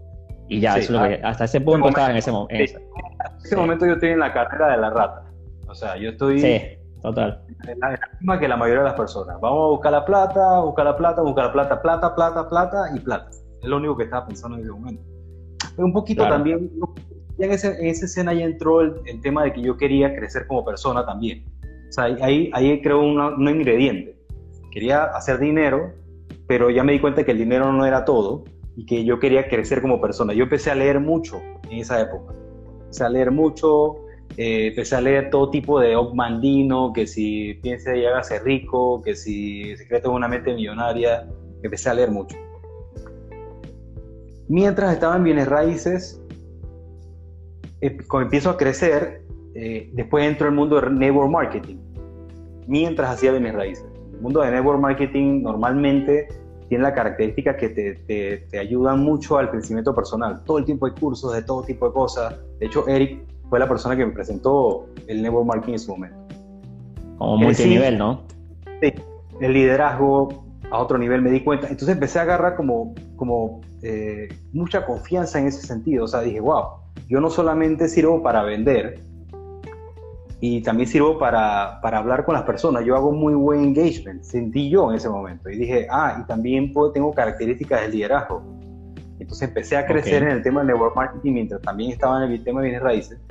y 0.54 0.60
ya, 0.60 0.76
ah, 0.76 1.18
hasta 1.24 1.46
ese 1.46 1.62
punto 1.62 1.90
estaba 1.90 2.12
en 2.12 2.18
ese 2.18 2.32
momento. 2.32 2.80
En 2.80 3.38
ese 3.44 3.56
momento 3.56 3.86
yo 3.88 3.94
estoy 3.94 4.10
en 4.10 4.20
la 4.20 4.32
carrera 4.32 4.72
de 4.72 4.78
la 4.78 4.90
rata. 4.92 5.24
O 5.68 5.74
sea, 5.74 5.98
yo 5.98 6.12
estoy... 6.12 6.40
Sí, 6.40 6.62
total. 7.02 7.44
En 7.68 7.80
la, 7.80 8.00
misma 8.20 8.40
que 8.40 8.48
la 8.48 8.56
mayoría 8.56 8.84
de 8.84 8.90
las 8.90 8.98
personas. 8.98 9.42
Vamos 9.42 9.64
a 9.64 9.68
buscar 9.70 9.92
la 9.92 10.06
plata, 10.06 10.60
buscar 10.60 10.86
la 10.86 10.96
plata, 10.96 11.22
buscar 11.24 11.46
la 11.46 11.54
plata, 11.54 11.82
plata, 11.82 12.16
plata, 12.16 12.50
plata 12.50 12.86
y 12.96 13.00
plata. 13.00 13.30
Es 13.32 13.68
lo 13.68 13.78
único 13.78 13.98
que 13.98 14.04
estaba 14.04 14.28
pensando 14.28 14.58
en 14.58 14.64
ese 14.64 14.72
momento. 14.72 15.02
Pero 15.76 15.86
un 15.88 15.94
poquito 15.94 16.28
también, 16.28 16.70
ya 17.40 17.48
en, 17.48 17.52
ese, 17.52 17.80
en, 17.80 17.88
esa 17.88 18.06
escena 18.06 18.32
ya 18.34 18.46
entró 18.46 18.82
el, 18.82 18.94
el, 19.08 19.22
tema 19.22 19.44
de 19.44 19.54
que 19.54 19.62
yo 19.62 19.76
quería 19.76 20.16
crecer 20.16 20.46
como 20.46 20.64
persona 20.64 21.04
también. 21.04 21.46
O 21.90 21.92
sea, 21.92 22.04
ahí, 22.04 22.52
ahí 22.54 22.80
creo 22.82 23.02
un 23.02 23.50
ingrediente. 23.50 24.16
Quería 24.72 25.06
hacer 25.06 25.40
dinero, 25.40 25.94
pero 26.48 26.70
ya 26.70 26.84
me 26.84 26.92
di 26.92 27.00
cuenta 27.00 27.24
que 27.24 27.32
el 27.32 27.40
dinero 27.40 27.72
no 27.72 27.86
era 27.86 28.06
todo 28.06 28.44
y 28.76 28.86
que 28.86 29.06
yo 29.06 29.20
quería 29.20 29.48
crecer 29.48 29.82
como 29.82 30.02
persona. 30.02 30.34
Yo 30.34 30.44
empecé 30.44 30.72
a 30.72 30.76
leer 30.76 31.00
mucho 31.00 31.42
en 31.70 31.80
esa 31.80 32.02
época. 32.02 32.34
Empecé 32.82 33.04
a 33.04 33.10
leer 33.10 33.32
mucho, 33.32 33.96
eh, 34.38 34.68
empecé 34.68 34.96
a 34.96 35.02
leer 35.02 35.30
todo 35.30 35.50
tipo 35.50 35.80
de 35.80 35.96
Ogmandino, 35.96 36.92
que 36.94 37.06
si 37.06 37.56
piensa 37.56 37.96
y 37.96 38.06
hágase 38.06 38.40
rico, 38.40 39.02
que 39.02 39.16
si 39.16 39.76
secreto 39.78 40.10
de 40.10 40.16
una 40.16 40.28
mente 40.28 40.54
millonaria, 40.54 41.28
empecé 41.62 41.90
a 41.90 41.94
leer 41.94 42.12
mucho. 42.12 42.36
Mientras 44.48 44.94
estaba 44.94 45.16
en 45.16 45.24
bienes 45.24 45.48
raíces, 45.48 46.22
eh, 47.82 47.98
cuando 48.08 48.26
empiezo 48.28 48.50
a 48.50 48.58
crecer, 48.58 49.24
eh, 49.56 49.90
después 49.94 50.26
entro 50.26 50.48
el 50.48 50.56
mundo 50.56 50.82
de 50.82 50.90
network 50.90 51.30
marketing, 51.30 51.78
mientras 52.68 53.12
hacía 53.12 53.32
bienes 53.32 53.54
raíces. 53.54 53.86
El 54.14 54.22
mundo 54.22 54.42
de 54.42 54.52
network 54.52 54.80
marketing 54.80 55.44
normalmente 55.44 56.28
tiene 56.70 56.84
la 56.84 56.94
característica 56.94 57.56
que 57.56 57.70
te, 57.70 57.96
te, 57.96 58.38
te, 58.50 58.60
ayudan 58.60 59.00
mucho 59.00 59.38
al 59.38 59.50
crecimiento 59.50 59.94
personal. 59.94 60.44
Todo 60.46 60.58
el 60.58 60.66
tiempo 60.66 60.86
hay 60.86 60.94
cursos 60.94 61.34
de 61.34 61.42
todo 61.42 61.64
tipo 61.64 61.88
de 61.88 61.94
cosas. 61.94 62.36
De 62.60 62.66
hecho, 62.68 62.88
Eric 62.88 63.22
fue 63.50 63.60
la 63.60 63.68
persona 63.68 63.96
que 63.96 64.06
me 64.06 64.12
presentó 64.12 64.88
el 65.08 65.22
network 65.22 65.46
marketing 65.46 65.74
en 65.74 65.80
su 65.80 65.92
momento. 65.92 66.18
Como 67.18 67.38
multinivel, 67.38 67.98
¿no? 67.98 68.24
Sí, 68.82 68.94
el 69.40 69.54
liderazgo 69.54 70.44
a 70.72 70.80
otro 70.80 70.98
nivel 70.98 71.22
me 71.22 71.30
di 71.30 71.42
cuenta. 71.42 71.68
Entonces 71.68 71.90
empecé 71.90 72.20
a 72.20 72.24
agarrar 72.24 72.56
como, 72.56 72.96
como 73.16 73.62
eh, 73.84 74.28
mucha 74.54 74.86
confianza 74.86 75.40
en 75.40 75.48
ese 75.48 75.66
sentido. 75.66 76.06
O 76.06 76.08
sea, 76.08 76.22
dije, 76.22 76.40
wow, 76.40 76.64
yo 77.08 77.20
no 77.20 77.30
solamente 77.30 77.88
sirvo 77.88 78.24
para 78.24 78.44
vender, 78.44 79.00
y 80.46 80.62
también 80.62 80.90
sirvo 80.90 81.18
para, 81.18 81.80
para, 81.80 82.00
hablar 82.00 82.26
con 82.26 82.34
las 82.34 82.44
personas. 82.44 82.84
Yo 82.84 82.98
hago 82.98 83.14
muy 83.14 83.34
buen 83.34 83.64
engagement, 83.64 84.24
sentí 84.24 84.70
yo 84.70 84.90
en 84.92 84.98
ese 84.98 85.08
momento. 85.08 85.50
Y 85.50 85.56
dije, 85.56 85.88
ah, 85.90 86.18
y 86.22 86.28
también 86.28 86.74
puedo, 86.74 86.92
tengo 86.92 87.14
características 87.14 87.84
de 87.84 87.88
liderazgo. 87.88 88.44
Entonces 89.20 89.48
empecé 89.48 89.78
a 89.78 89.86
crecer 89.86 90.22
en 90.22 90.32
el 90.32 90.44
tema 90.44 90.60
de 90.60 90.68
network 90.68 90.98
marketing 90.98 91.32
mientras 91.32 91.62
también 91.62 91.92
estaba 91.92 92.26
en 92.26 92.30
el 92.30 92.44
tema 92.44 92.60
de 92.60 92.66
bienes 92.66 92.84
raíces. 92.84 93.22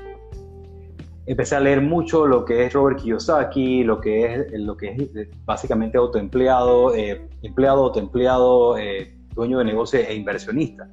Empecé 1.26 1.54
a 1.54 1.60
leer 1.60 1.82
mucho 1.82 2.26
lo 2.26 2.46
que 2.46 2.64
es 2.64 2.72
Robert 2.72 2.98
Kiyosaki, 2.98 3.84
lo 3.84 4.00
que 4.00 4.32
es, 4.32 4.52
lo 4.52 4.74
que 4.78 4.92
es 4.92 5.28
básicamente 5.44 5.98
autoempleado, 5.98 6.94
eh, 6.94 7.28
empleado, 7.42 7.84
autoempleado, 7.84 8.78
eh, 8.78 9.14
dueño 9.34 9.58
de 9.58 9.66
negocio 9.66 10.00
e 10.00 10.14
inversionista. 10.14 10.88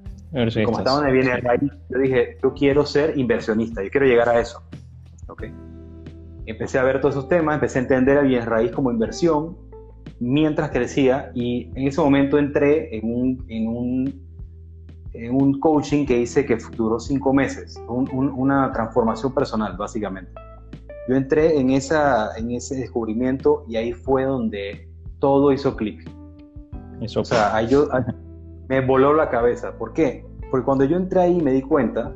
Como 0.65 0.79
estaba 0.79 0.99
en 0.99 1.07
el 1.07 1.13
bienes 1.13 1.41
raíces, 1.41 1.79
yo 1.87 1.97
dije, 1.97 2.37
yo 2.43 2.53
quiero 2.53 2.85
ser 2.85 3.17
inversionista, 3.17 3.81
yo 3.81 3.89
quiero 3.89 4.05
llegar 4.05 4.27
a 4.27 4.41
eso. 4.41 4.61
¿okay? 5.29 5.53
Empecé 6.49 6.79
a 6.79 6.83
ver 6.83 7.01
todos 7.01 7.15
esos 7.15 7.27
temas, 7.27 7.55
empecé 7.55 7.79
a 7.79 7.81
entender 7.83 8.17
a 8.17 8.21
bien 8.21 8.45
raíz 8.45 8.71
como 8.71 8.91
inversión 8.91 9.57
mientras 10.19 10.69
crecía 10.71 11.31
y 11.33 11.71
en 11.75 11.87
ese 11.87 12.01
momento 12.01 12.37
entré 12.37 12.97
en 12.97 13.13
un, 13.13 13.45
en 13.47 13.67
un, 13.67 14.29
en 15.13 15.35
un 15.35 15.59
coaching 15.59 16.05
que 16.05 16.19
hice 16.19 16.45
que 16.45 16.57
duró 16.75 16.99
cinco 16.99 17.33
meses, 17.33 17.81
una 17.87 18.71
transformación 18.71 19.33
personal 19.33 19.75
básicamente. 19.77 20.31
Yo 21.07 21.15
entré 21.15 21.59
en, 21.59 21.71
esa, 21.71 22.37
en 22.37 22.51
ese 22.51 22.75
descubrimiento 22.75 23.65
y 23.67 23.77
ahí 23.77 23.93
fue 23.93 24.25
donde 24.25 24.87
todo 25.19 25.51
hizo 25.51 25.75
clic. 25.75 26.07
O 27.15 27.25
sea, 27.25 27.55
ahí 27.55 27.67
yo, 27.67 27.87
me 28.67 28.85
voló 28.85 29.13
la 29.13 29.29
cabeza. 29.29 29.75
¿Por 29.77 29.93
qué? 29.93 30.25
Porque 30.51 30.65
cuando 30.65 30.85
yo 30.85 30.97
entré 30.97 31.21
ahí 31.21 31.41
me 31.41 31.51
di 31.51 31.61
cuenta, 31.61 32.13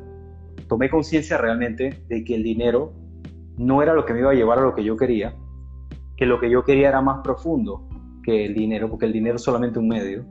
tomé 0.68 0.88
conciencia 0.90 1.38
realmente 1.38 2.04
de 2.08 2.24
que 2.24 2.36
el 2.36 2.42
dinero 2.42 2.92
no 3.56 3.82
era 3.82 3.94
lo 3.94 4.04
que 4.04 4.12
me 4.12 4.20
iba 4.20 4.30
a 4.30 4.34
llevar 4.34 4.58
a 4.58 4.62
lo 4.62 4.74
que 4.74 4.84
yo 4.84 4.96
quería, 4.96 5.34
que 6.16 6.26
lo 6.26 6.40
que 6.40 6.50
yo 6.50 6.64
quería 6.64 6.88
era 6.88 7.00
más 7.00 7.20
profundo 7.22 7.88
que 8.22 8.46
el 8.46 8.54
dinero, 8.54 8.88
porque 8.88 9.06
el 9.06 9.12
dinero 9.12 9.36
es 9.36 9.42
solamente 9.42 9.78
un 9.78 9.88
medio. 9.88 10.24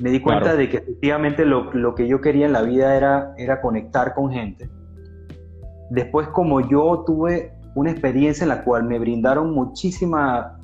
Me 0.00 0.10
di 0.10 0.20
cuenta 0.20 0.54
de 0.54 0.68
que 0.68 0.78
efectivamente 0.78 1.44
lo, 1.44 1.72
lo, 1.72 1.94
que 1.94 2.06
yo 2.06 2.20
quería 2.20 2.46
en 2.46 2.52
la 2.52 2.62
vida 2.62 2.96
era, 2.96 3.34
era 3.38 3.60
conectar 3.60 4.14
con 4.14 4.30
gente. 4.30 4.68
Después, 5.90 6.28
como 6.28 6.60
yo 6.60 7.04
tuve 7.06 7.52
una 7.74 7.90
experiencia 7.90 8.44
en 8.44 8.50
la 8.50 8.64
cual 8.64 8.84
me 8.84 8.98
brindaron 8.98 9.52
muchísima, 9.52 10.58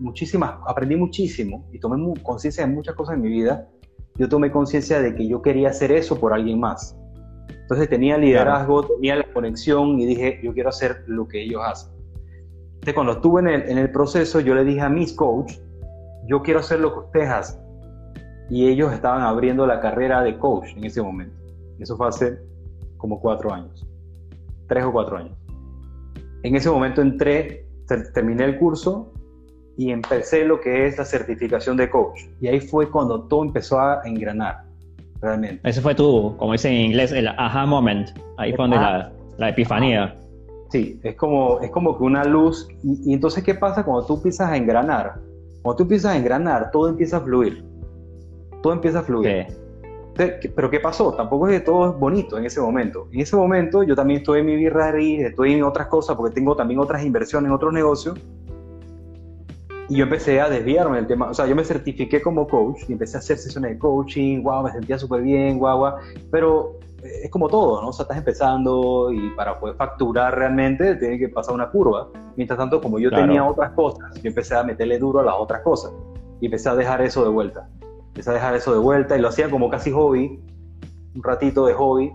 muchísimas, 0.00 0.54
aprendí 0.66 0.96
muchísimo 0.96 1.68
y 1.72 1.78
tomé 1.78 2.12
conciencia 2.22 2.66
de 2.66 2.72
muchas 2.72 2.94
cosas 2.94 3.16
en 3.16 3.22
mi 3.22 3.28
vida, 3.28 3.68
yo 4.16 4.28
tomé 4.28 4.50
conciencia 4.50 5.00
de 5.00 5.14
que 5.14 5.26
yo 5.26 5.42
quería 5.42 5.70
hacer 5.70 5.92
eso 5.92 6.18
por 6.18 6.32
alguien 6.32 6.60
más. 6.60 6.96
Entonces 7.72 7.88
tenía 7.88 8.18
liderazgo, 8.18 8.86
tenía 8.86 9.16
la 9.16 9.32
conexión 9.32 9.98
y 9.98 10.04
dije, 10.04 10.38
yo 10.42 10.52
quiero 10.52 10.68
hacer 10.68 11.04
lo 11.06 11.26
que 11.26 11.42
ellos 11.42 11.62
hacen. 11.64 11.90
Entonces 12.74 12.92
cuando 12.92 13.12
estuve 13.14 13.40
en 13.40 13.48
el, 13.48 13.62
en 13.62 13.78
el 13.78 13.90
proceso, 13.90 14.40
yo 14.40 14.54
le 14.54 14.62
dije 14.62 14.82
a 14.82 14.90
mis 14.90 15.14
coach, 15.14 15.54
yo 16.26 16.42
quiero 16.42 16.60
hacer 16.60 16.80
lo 16.80 16.92
que 16.92 16.98
ustedes 16.98 17.30
hacen. 17.30 17.62
Y 18.50 18.68
ellos 18.68 18.92
estaban 18.92 19.22
abriendo 19.22 19.66
la 19.66 19.80
carrera 19.80 20.22
de 20.22 20.36
coach 20.38 20.76
en 20.76 20.84
ese 20.84 21.00
momento. 21.00 21.34
Eso 21.78 21.96
fue 21.96 22.08
hace 22.08 22.38
como 22.98 23.18
cuatro 23.18 23.50
años, 23.50 23.88
tres 24.68 24.84
o 24.84 24.92
cuatro 24.92 25.16
años. 25.16 25.38
En 26.42 26.54
ese 26.54 26.68
momento 26.68 27.00
entré, 27.00 27.66
terminé 28.12 28.44
el 28.44 28.58
curso 28.58 29.14
y 29.78 29.92
empecé 29.92 30.44
lo 30.44 30.60
que 30.60 30.88
es 30.88 30.98
la 30.98 31.06
certificación 31.06 31.78
de 31.78 31.88
coach. 31.88 32.20
Y 32.38 32.48
ahí 32.48 32.60
fue 32.60 32.90
cuando 32.90 33.22
todo 33.28 33.44
empezó 33.44 33.80
a 33.80 34.02
engranar 34.04 34.71
realmente. 35.22 35.68
Ese 35.68 35.80
fue 35.80 35.94
tu, 35.94 36.36
como 36.36 36.52
dicen 36.52 36.72
en 36.72 36.80
inglés, 36.86 37.12
el 37.12 37.28
aha 37.28 37.64
moment. 37.64 38.10
Ahí 38.36 38.52
fue 38.52 38.64
donde 38.64 38.76
la, 38.76 39.12
la, 39.38 39.48
epifanía. 39.48 40.14
Sí, 40.70 41.00
es 41.02 41.16
como, 41.16 41.60
es 41.60 41.70
como 41.70 41.96
que 41.96 42.04
una 42.04 42.24
luz. 42.24 42.68
Y, 42.82 43.14
entonces, 43.14 43.42
¿qué 43.44 43.54
pasa 43.54 43.84
cuando 43.84 44.04
tú 44.04 44.14
empiezas 44.14 44.50
a 44.50 44.56
engranar? 44.56 45.14
Cuando 45.62 45.76
tú 45.76 45.82
empiezas 45.84 46.14
a 46.14 46.18
engranar, 46.18 46.70
todo 46.70 46.88
empieza 46.88 47.18
a 47.18 47.20
fluir. 47.20 47.64
Todo 48.62 48.72
empieza 48.72 48.98
a 48.98 49.02
fluir. 49.02 49.46
Pero 50.14 50.70
¿qué 50.70 50.78
pasó? 50.78 51.14
Tampoco 51.14 51.48
es 51.48 51.60
que 51.60 51.64
todo 51.64 51.90
es 51.90 51.98
bonito 51.98 52.36
en 52.36 52.44
ese 52.44 52.60
momento. 52.60 53.08
En 53.12 53.20
ese 53.20 53.34
momento 53.34 53.82
yo 53.82 53.94
también 53.94 54.20
estoy 54.20 54.40
en 54.40 54.46
mi 54.46 54.56
birra, 54.56 54.90
estoy 54.98 55.54
en 55.54 55.62
otras 55.62 55.86
cosas 55.86 56.16
porque 56.16 56.34
tengo 56.34 56.54
también 56.54 56.80
otras 56.80 57.02
inversiones 57.02 57.48
en 57.48 57.54
otros 57.54 57.72
negocios 57.72 58.18
y 59.92 59.96
yo 59.96 60.04
empecé 60.04 60.40
a 60.40 60.48
desviarme 60.48 60.96
del 60.96 61.06
tema. 61.06 61.28
O 61.28 61.34
sea, 61.34 61.46
yo 61.46 61.54
me 61.54 61.64
certifiqué 61.64 62.22
como 62.22 62.48
coach 62.48 62.84
y 62.88 62.92
empecé 62.92 63.18
a 63.18 63.20
hacer 63.20 63.36
sesiones 63.36 63.72
de 63.72 63.78
coaching, 63.78 64.42
wow, 64.42 64.62
me 64.62 64.72
sentía 64.72 64.98
súper 64.98 65.20
bien, 65.20 65.58
guau, 65.58 65.76
guau. 65.76 65.96
Pero 66.30 66.78
eh, 67.02 67.24
es 67.24 67.30
como 67.30 67.46
todo, 67.46 67.82
¿no? 67.82 67.88
O 67.88 67.92
sea, 67.92 68.04
estás 68.04 68.16
empezando 68.16 69.12
y 69.12 69.28
para 69.36 69.60
poder 69.60 69.76
facturar 69.76 70.34
realmente 70.34 70.96
tiene 70.96 71.18
que 71.18 71.28
pasar 71.28 71.54
una 71.54 71.68
curva. 71.68 72.08
Mientras 72.36 72.58
tanto, 72.58 72.80
como 72.80 72.98
yo 72.98 73.10
tenía 73.10 73.44
otras 73.44 73.72
cosas, 73.72 74.14
yo 74.22 74.28
empecé 74.30 74.54
a 74.54 74.62
meterle 74.62 74.98
duro 74.98 75.20
a 75.20 75.24
las 75.24 75.34
otras 75.34 75.60
cosas 75.60 75.92
y 76.40 76.46
empecé 76.46 76.70
a 76.70 76.74
dejar 76.74 77.02
eso 77.02 77.22
de 77.22 77.28
vuelta. 77.28 77.68
Empecé 78.06 78.30
a 78.30 78.32
dejar 78.32 78.54
eso 78.54 78.72
de 78.72 78.78
vuelta 78.78 79.18
y 79.18 79.20
lo 79.20 79.28
hacía 79.28 79.50
como 79.50 79.68
casi 79.68 79.90
hobby, 79.90 80.40
un 81.14 81.22
ratito 81.22 81.66
de 81.66 81.74
hobby. 81.74 82.14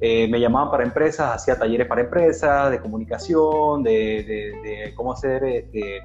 Eh, 0.00 0.28
me 0.30 0.40
llamaban 0.40 0.70
para 0.70 0.82
empresas, 0.82 1.34
hacía 1.34 1.58
talleres 1.58 1.88
para 1.88 2.00
empresas, 2.00 2.70
de 2.70 2.80
comunicación, 2.80 3.82
de, 3.82 3.92
de, 4.62 4.94
cómo 4.94 5.12
hacer 5.12 5.44
este, 5.44 6.00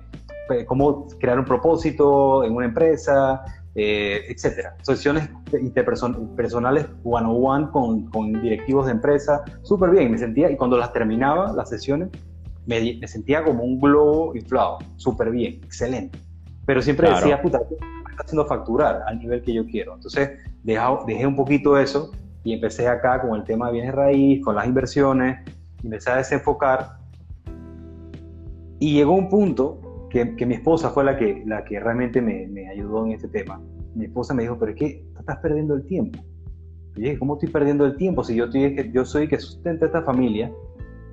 cómo 0.68 1.08
crear 1.20 1.40
un 1.40 1.46
propósito 1.46 2.44
en 2.44 2.56
una 2.56 2.66
empresa, 2.66 3.44
eh, 3.76 4.22
etcétera. 4.30 4.76
Sesiones 4.82 5.30
interpersonales 5.52 6.86
one 7.04 7.28
on 7.28 7.38
one 7.42 7.68
con, 7.72 8.06
con 8.08 8.34
directivos 8.42 8.86
de 8.86 8.92
empresa, 8.92 9.44
súper 9.64 9.90
bien, 9.92 10.12
me 10.12 10.18
sentía, 10.18 10.52
y 10.52 10.58
cuando 10.58 10.78
las 10.78 10.94
terminaba, 10.94 11.54
las 11.54 11.70
sesiones, 11.70 12.10
me, 12.66 12.98
me 13.00 13.08
sentía 13.08 13.44
como 13.44 13.64
un 13.64 13.80
globo 13.80 14.36
inflado, 14.36 14.80
súper 14.96 15.32
bien, 15.32 15.56
excelente. 15.64 16.20
Pero 16.66 16.82
siempre 16.82 17.10
decía, 17.10 17.42
puta, 17.42 17.60
me 17.60 18.12
está 18.12 18.24
haciendo 18.24 18.46
facturar 18.46 19.02
al 19.06 19.20
nivel 19.20 19.42
que 19.42 19.54
yo 19.54 19.66
quiero. 19.66 19.96
Entonces 19.96 20.32
dejé 20.64 21.28
un 21.28 21.36
poquito 21.36 21.78
eso 21.78 22.12
y 22.46 22.54
empecé 22.54 22.88
acá 22.88 23.22
con 23.22 23.36
el 23.36 23.44
tema 23.44 23.68
de 23.68 23.74
bienes 23.74 23.94
raíz, 23.94 24.42
con 24.44 24.56
las 24.56 24.66
inversiones, 24.66 25.40
y 25.82 25.88
empecé 25.88 26.12
a 26.12 26.18
desenfocar. 26.18 26.98
Y 28.80 28.94
llegó 28.94 29.14
un 29.14 29.30
punto 29.30 29.82
que, 30.14 30.46
mi 30.46 30.54
esposa 30.54 30.92
fue 30.92 31.04
la 31.04 31.18
que, 31.18 31.44
la 31.46 31.66
que 31.66 31.80
realmente 31.80 32.22
me, 32.22 32.48
me, 32.48 32.70
ayudó 32.70 33.06
en 33.06 33.14
este 33.14 33.28
tema. 33.28 33.60
Mi 33.96 34.06
esposa 34.06 34.34
me 34.34 34.44
dijo, 34.44 34.58
pero 34.60 34.72
es 34.72 34.78
que 34.78 35.06
estás 35.20 35.38
perdiendo 35.38 35.74
el 35.74 35.86
tiempo. 35.86 36.20
Y 36.96 37.02
dije, 37.02 37.18
¿cómo 37.18 37.34
estoy 37.34 37.50
perdiendo 37.50 37.86
el 37.86 37.98
tiempo? 37.98 38.24
Si 38.24 38.36
yo, 38.36 38.46
estoy, 38.46 38.92
yo 38.92 39.06
soy 39.06 39.28
que 39.28 39.40
sustenta 39.40 39.88
esta 39.88 40.04
familia, 40.04 40.52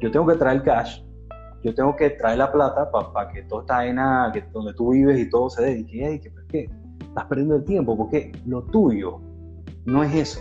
yo 0.00 0.10
tengo 0.10 0.26
que 0.26 0.34
traer 0.34 0.58
el 0.58 0.62
cash, 0.64 1.02
yo 1.64 1.74
tengo 1.74 1.96
que 1.96 2.10
traer 2.10 2.38
la 2.38 2.52
plata 2.52 2.90
para 2.90 3.32
que 3.32 3.42
todo 3.44 3.62
está 3.62 3.86
en 3.86 3.96
que 4.32 4.44
donde 4.52 4.74
tú 4.74 4.90
vives 4.92 5.18
y 5.18 5.30
todo 5.30 5.48
se 5.48 5.62
dé. 5.62 5.78
Y 5.78 5.84
dije, 5.84 6.30
¿por 6.30 6.46
qué? 6.46 6.70
Estás 7.00 7.24
perdiendo 7.24 7.56
el 7.56 7.64
tiempo, 7.64 7.96
porque 7.96 8.32
lo 8.46 8.62
tuyo 8.64 9.20
no 9.86 10.04
es 10.04 10.14
eso. 10.14 10.40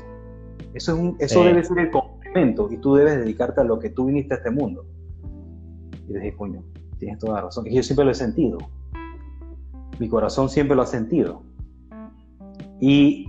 Eso, 0.74 0.94
es 0.94 1.00
un, 1.00 1.16
eso 1.20 1.44
debe 1.44 1.64
ser 1.64 1.80
el 1.80 1.92
complemento 1.92 2.70
y 2.72 2.78
tú 2.78 2.96
debes 2.96 3.20
dedicarte 3.20 3.62
a 3.62 3.64
lo 3.64 3.80
que 3.80 3.90
tú 3.90 4.06
viniste 4.06 4.34
a 4.34 4.38
este 4.38 4.52
mundo. 4.52 4.86
Y 6.10 6.14
dije, 6.14 6.36
coño, 6.36 6.62
tienes 7.00 7.20
toda 7.20 7.36
la 7.36 7.42
razón. 7.42 7.66
Y 7.68 7.76
yo 7.76 7.84
siempre 7.84 8.06
lo 8.06 8.12
he 8.12 8.16
sentido. 8.16 8.58
Mi 9.98 10.08
corazón 10.08 10.50
siempre 10.50 10.76
lo 10.76 10.84
ha 10.84 10.86
sentido. 10.86 11.42
Y 12.80 13.28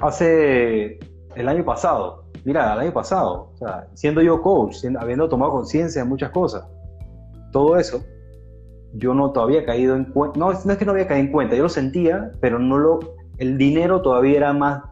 hace 0.00 0.98
el 1.34 1.48
año 1.48 1.64
pasado, 1.64 2.24
mira, 2.44 2.74
el 2.74 2.80
año 2.80 2.92
pasado, 2.92 3.52
siendo 3.94 4.20
yo 4.20 4.42
coach, 4.42 4.84
habiendo 4.98 5.28
tomado 5.28 5.52
conciencia 5.52 6.02
de 6.02 6.08
muchas 6.08 6.30
cosas, 6.30 6.66
todo 7.50 7.76
eso, 7.76 8.04
yo 8.94 9.14
no 9.14 9.32
todavía 9.32 9.64
caído 9.64 9.96
en 9.96 10.04
cuenta, 10.06 10.38
no, 10.38 10.52
no 10.52 10.72
es 10.72 10.78
que 10.78 10.84
no 10.84 10.92
había 10.92 11.08
caído 11.08 11.26
en 11.26 11.32
cuenta, 11.32 11.56
yo 11.56 11.64
lo 11.64 11.68
sentía, 11.68 12.30
pero 12.40 12.58
no 12.58 12.78
lo, 12.78 13.00
el 13.38 13.58
dinero 13.58 14.02
todavía 14.02 14.36
era 14.36 14.52
más 14.52 14.82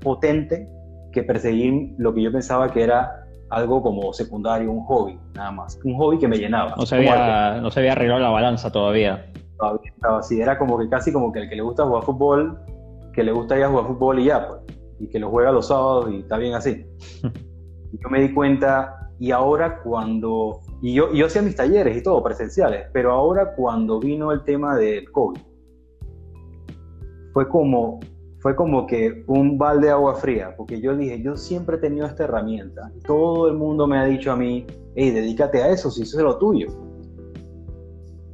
potente 0.00 0.68
que 1.12 1.22
perseguir 1.22 1.94
lo 1.98 2.14
que 2.14 2.22
yo 2.22 2.32
pensaba 2.32 2.70
que 2.72 2.82
era 2.82 3.27
algo 3.50 3.82
como 3.82 4.12
secundario, 4.12 4.70
un 4.70 4.84
hobby, 4.84 5.18
nada 5.34 5.50
más, 5.50 5.78
un 5.84 5.96
hobby 5.96 6.18
que 6.18 6.28
me 6.28 6.36
llenaba. 6.36 6.74
No 6.76 6.86
se 6.86 6.96
había, 6.96 7.60
no 7.60 7.70
se 7.70 7.80
había 7.80 7.92
arreglado 7.92 8.20
la 8.20 8.30
balanza 8.30 8.70
todavía. 8.70 9.30
Todavía 9.58 9.92
estaba 9.94 10.18
así, 10.18 10.40
era 10.40 10.58
como 10.58 10.78
que 10.78 10.88
casi 10.88 11.12
como 11.12 11.32
que 11.32 11.40
el 11.40 11.48
que 11.48 11.56
le 11.56 11.62
gusta 11.62 11.84
jugar 11.84 12.04
fútbol, 12.04 12.58
que 13.12 13.24
le 13.24 13.32
gusta 13.32 13.56
ir 13.58 13.64
a 13.64 13.68
jugar 13.68 13.86
fútbol 13.86 14.18
y 14.20 14.24
ya, 14.26 14.46
pues, 14.46 14.60
y 15.00 15.08
que 15.08 15.18
lo 15.18 15.30
juega 15.30 15.50
los 15.50 15.68
sábados 15.68 16.10
y 16.12 16.20
está 16.20 16.38
bien 16.38 16.54
así. 16.54 16.86
yo 17.22 18.08
me 18.10 18.20
di 18.20 18.34
cuenta, 18.34 19.10
y 19.18 19.32
ahora 19.32 19.80
cuando 19.82 20.60
y 20.80 20.94
yo, 20.94 21.12
yo 21.12 21.26
hacía 21.26 21.42
mis 21.42 21.56
talleres 21.56 21.96
y 21.96 22.02
todo, 22.02 22.22
presenciales, 22.22 22.86
pero 22.92 23.12
ahora 23.12 23.54
cuando 23.56 23.98
vino 23.98 24.30
el 24.30 24.44
tema 24.44 24.76
del 24.76 25.10
COVID, 25.10 25.40
fue 27.32 27.48
como, 27.48 27.98
fue 28.38 28.54
como 28.54 28.86
que 28.86 29.24
un 29.26 29.58
balde 29.58 29.86
de 29.86 29.92
agua 29.92 30.14
fría, 30.14 30.54
porque 30.56 30.80
yo 30.80 30.96
dije, 30.96 31.20
yo 31.22 31.36
siempre 31.36 31.76
he 31.76 31.80
tenido 31.80 32.06
esta 32.06 32.24
herramienta. 32.24 32.92
Todo 33.04 33.48
el 33.48 33.54
mundo 33.54 33.86
me 33.86 33.98
ha 33.98 34.04
dicho 34.04 34.30
a 34.30 34.36
mí, 34.36 34.64
hey, 34.94 35.10
dedícate 35.10 35.62
a 35.62 35.70
eso, 35.70 35.90
si 35.90 36.02
eso 36.02 36.18
es 36.18 36.24
lo 36.24 36.38
tuyo. 36.38 36.68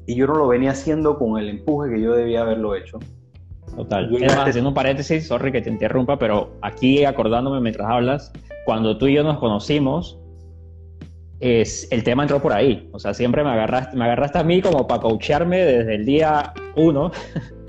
Y 0.07 0.15
yo 0.17 0.27
no 0.27 0.35
lo 0.35 0.49
venía 0.49 0.73
haciendo 0.73 1.19
con 1.19 1.39
el 1.39 1.49
empuje 1.49 1.95
que 1.95 2.03
yo 2.03 2.13
debía 2.13 2.43
haberlo 2.43 2.75
hecho. 2.75 2.99
Total. 3.75 4.13
Y 4.13 4.25
haciendo 4.25 4.69
un 4.69 4.75
paréntesis, 4.75 5.27
sorry 5.27 5.51
que 5.51 5.63
te 5.63 5.71
interrumpa, 5.71 6.19
pero 6.19 6.51
aquí 6.61 7.05
acordándome 7.05 7.61
mientras 7.61 7.89
hablas, 7.89 8.33
cuando 8.67 8.99
tú 8.99 9.07
y 9.07 9.15
yo 9.15 9.25
nos 9.25 9.39
conocimos, 9.39 10.19
es, 11.41 11.89
el 11.91 12.05
tema 12.05 12.25
entró 12.25 12.41
por 12.41 12.53
ahí. 12.53 12.89
O 12.93 12.99
sea, 12.99 13.15
siempre 13.15 13.43
me 13.43 13.51
agarraste, 13.51 13.97
me 13.97 14.05
agarraste 14.05 14.39
a 14.39 14.45
mí 14.45 14.61
como 14.61 14.87
para 14.87 15.01
coacharme 15.01 15.59
desde 15.65 15.95
el 15.95 16.05
día 16.05 16.53
uno. 16.77 17.11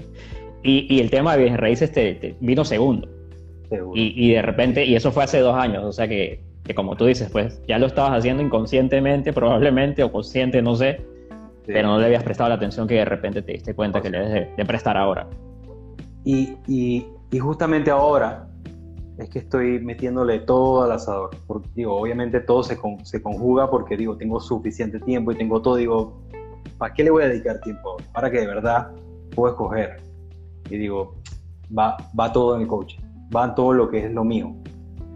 y, 0.66 1.00
el 1.00 1.10
tema 1.10 1.34
de 1.34 1.44
bienes 1.44 1.60
raíces 1.60 1.92
te, 1.92 2.36
vino 2.40 2.66
segundo. 2.66 3.08
Y, 3.94 4.34
de 4.34 4.42
repente, 4.42 4.86
y 4.86 4.96
eso 4.96 5.12
fue 5.12 5.24
hace 5.24 5.40
dos 5.40 5.56
años. 5.56 5.84
O 5.84 5.92
sea 5.92 6.08
que, 6.08 6.42
como 6.76 6.96
tú 6.96 7.06
dices, 7.06 7.30
pues 7.32 7.62
ya 7.68 7.78
lo 7.78 7.88
estabas 7.88 8.18
haciendo 8.18 8.42
inconscientemente, 8.44 9.34
probablemente, 9.34 10.04
o 10.04 10.12
consciente, 10.12 10.62
no 10.62 10.76
sé. 10.76 11.02
Pero 11.66 11.88
no 11.88 12.00
le 12.00 12.06
habías 12.06 12.24
prestado 12.24 12.50
la 12.50 12.56
atención 12.56 12.88
que 12.88 12.96
de 12.96 13.06
repente 13.06 13.42
te 13.42 13.54
diste 13.54 13.74
cuenta 13.74 14.02
que 14.02 14.10
le 14.10 14.20
debes 14.20 14.56
de, 14.56 14.66
prestar 14.66 14.98
ahora. 14.98 15.28
Y, 16.24 16.54
y 16.68 17.40
justamente 17.40 17.90
ahora, 17.92 18.48
es 19.18 19.30
que 19.30 19.40
estoy 19.40 19.80
metiéndole 19.80 20.40
todo 20.40 20.84
al 20.84 20.92
asador. 20.92 21.32
Porque, 21.48 21.70
digo, 21.76 21.96
obviamente 21.96 22.40
todo 22.42 22.64
se, 22.64 22.78
se 23.04 23.22
conjuga 23.22 23.70
porque 23.70 23.98
digo, 23.98 24.18
tengo 24.18 24.40
suficiente 24.40 25.00
tiempo 25.00 25.32
y 25.32 25.36
tengo 25.36 25.62
todo. 25.62 25.76
Digo, 25.76 26.22
¿para 26.78 26.94
qué 26.94 27.04
le 27.04 27.12
voy 27.12 27.24
a 27.24 27.30
dedicar 27.30 27.60
tiempo? 27.62 27.98
Para 28.14 28.30
que 28.30 28.40
de 28.40 28.48
verdad 28.48 28.92
puedo 29.34 29.54
escoger. 29.54 30.05
Y 30.70 30.78
digo, 30.78 31.16
va, 31.78 31.98
va 32.18 32.32
todo 32.32 32.56
en 32.56 32.62
el 32.62 32.68
coaching, 32.68 33.00
va 33.36 33.46
en 33.46 33.56
todo 33.56 33.74
lo 33.74 33.90
que 33.90 34.06
es 34.06 34.12
lo 34.12 34.24
mío, 34.24 34.56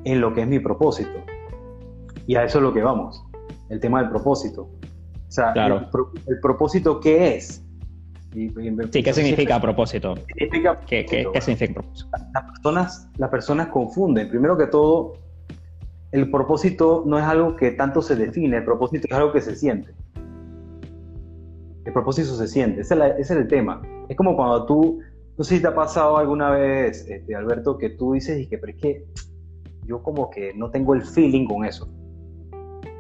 en 0.03 0.21
lo 0.21 0.33
que 0.33 0.41
es 0.41 0.47
mi 0.47 0.59
propósito. 0.59 1.23
Y 2.27 2.35
a 2.35 2.43
eso 2.43 2.59
es 2.59 2.63
lo 2.63 2.73
que 2.73 2.81
vamos, 2.81 3.23
el 3.69 3.79
tema 3.79 4.01
del 4.01 4.09
propósito. 4.09 4.63
O 4.63 5.31
sea, 5.31 5.51
el, 5.53 5.87
el 6.27 6.39
propósito, 6.41 6.99
¿qué 6.99 7.35
es? 7.35 7.63
sí, 8.31 9.03
¿qué 9.03 9.13
significa 9.13 9.59
propósito? 9.59 10.15
¿Qué, 10.35 10.49
significa 11.41 11.73
propósito? 11.73 12.09
Las 12.33 12.43
personas, 12.43 13.09
las 13.17 13.29
personas 13.29 13.67
confunden. 13.67 14.29
Primero 14.29 14.57
que 14.57 14.67
todo, 14.67 15.13
el 16.11 16.29
propósito 16.29 17.03
no 17.05 17.17
es 17.17 17.25
algo 17.25 17.55
que 17.55 17.71
tanto 17.71 18.01
se 18.01 18.15
define, 18.15 18.57
el 18.57 18.65
propósito 18.65 19.07
es 19.09 19.13
algo 19.13 19.31
que 19.31 19.41
se 19.41 19.55
siente. 19.55 19.91
El 21.85 21.93
propósito 21.93 22.35
se 22.35 22.47
siente, 22.47 22.81
ese 22.81 22.95
es, 23.17 23.31
el 23.31 23.47
tema. 23.47 23.81
Es 24.09 24.15
como 24.15 24.35
cuando 24.35 24.65
tú, 24.65 24.99
no 25.39 25.45
sé 25.45 25.55
si 25.55 25.61
te 25.61 25.69
ha 25.69 25.73
pasado 25.73 26.17
alguna 26.17 26.49
vez, 26.49 27.07
este, 27.09 27.33
Alberto, 27.33 27.77
que 27.77 27.91
tú 27.91 28.11
dices, 28.11 28.41
y 28.41 28.45
que, 28.45 28.57
pero 28.57 28.73
es 28.73 28.77
que 28.77 29.05
yo 29.85 30.03
como 30.03 30.29
que 30.29 30.53
no 30.53 30.69
tengo 30.69 30.93
el 30.93 31.01
feeling 31.01 31.47
con 31.47 31.63
eso. 31.63 31.87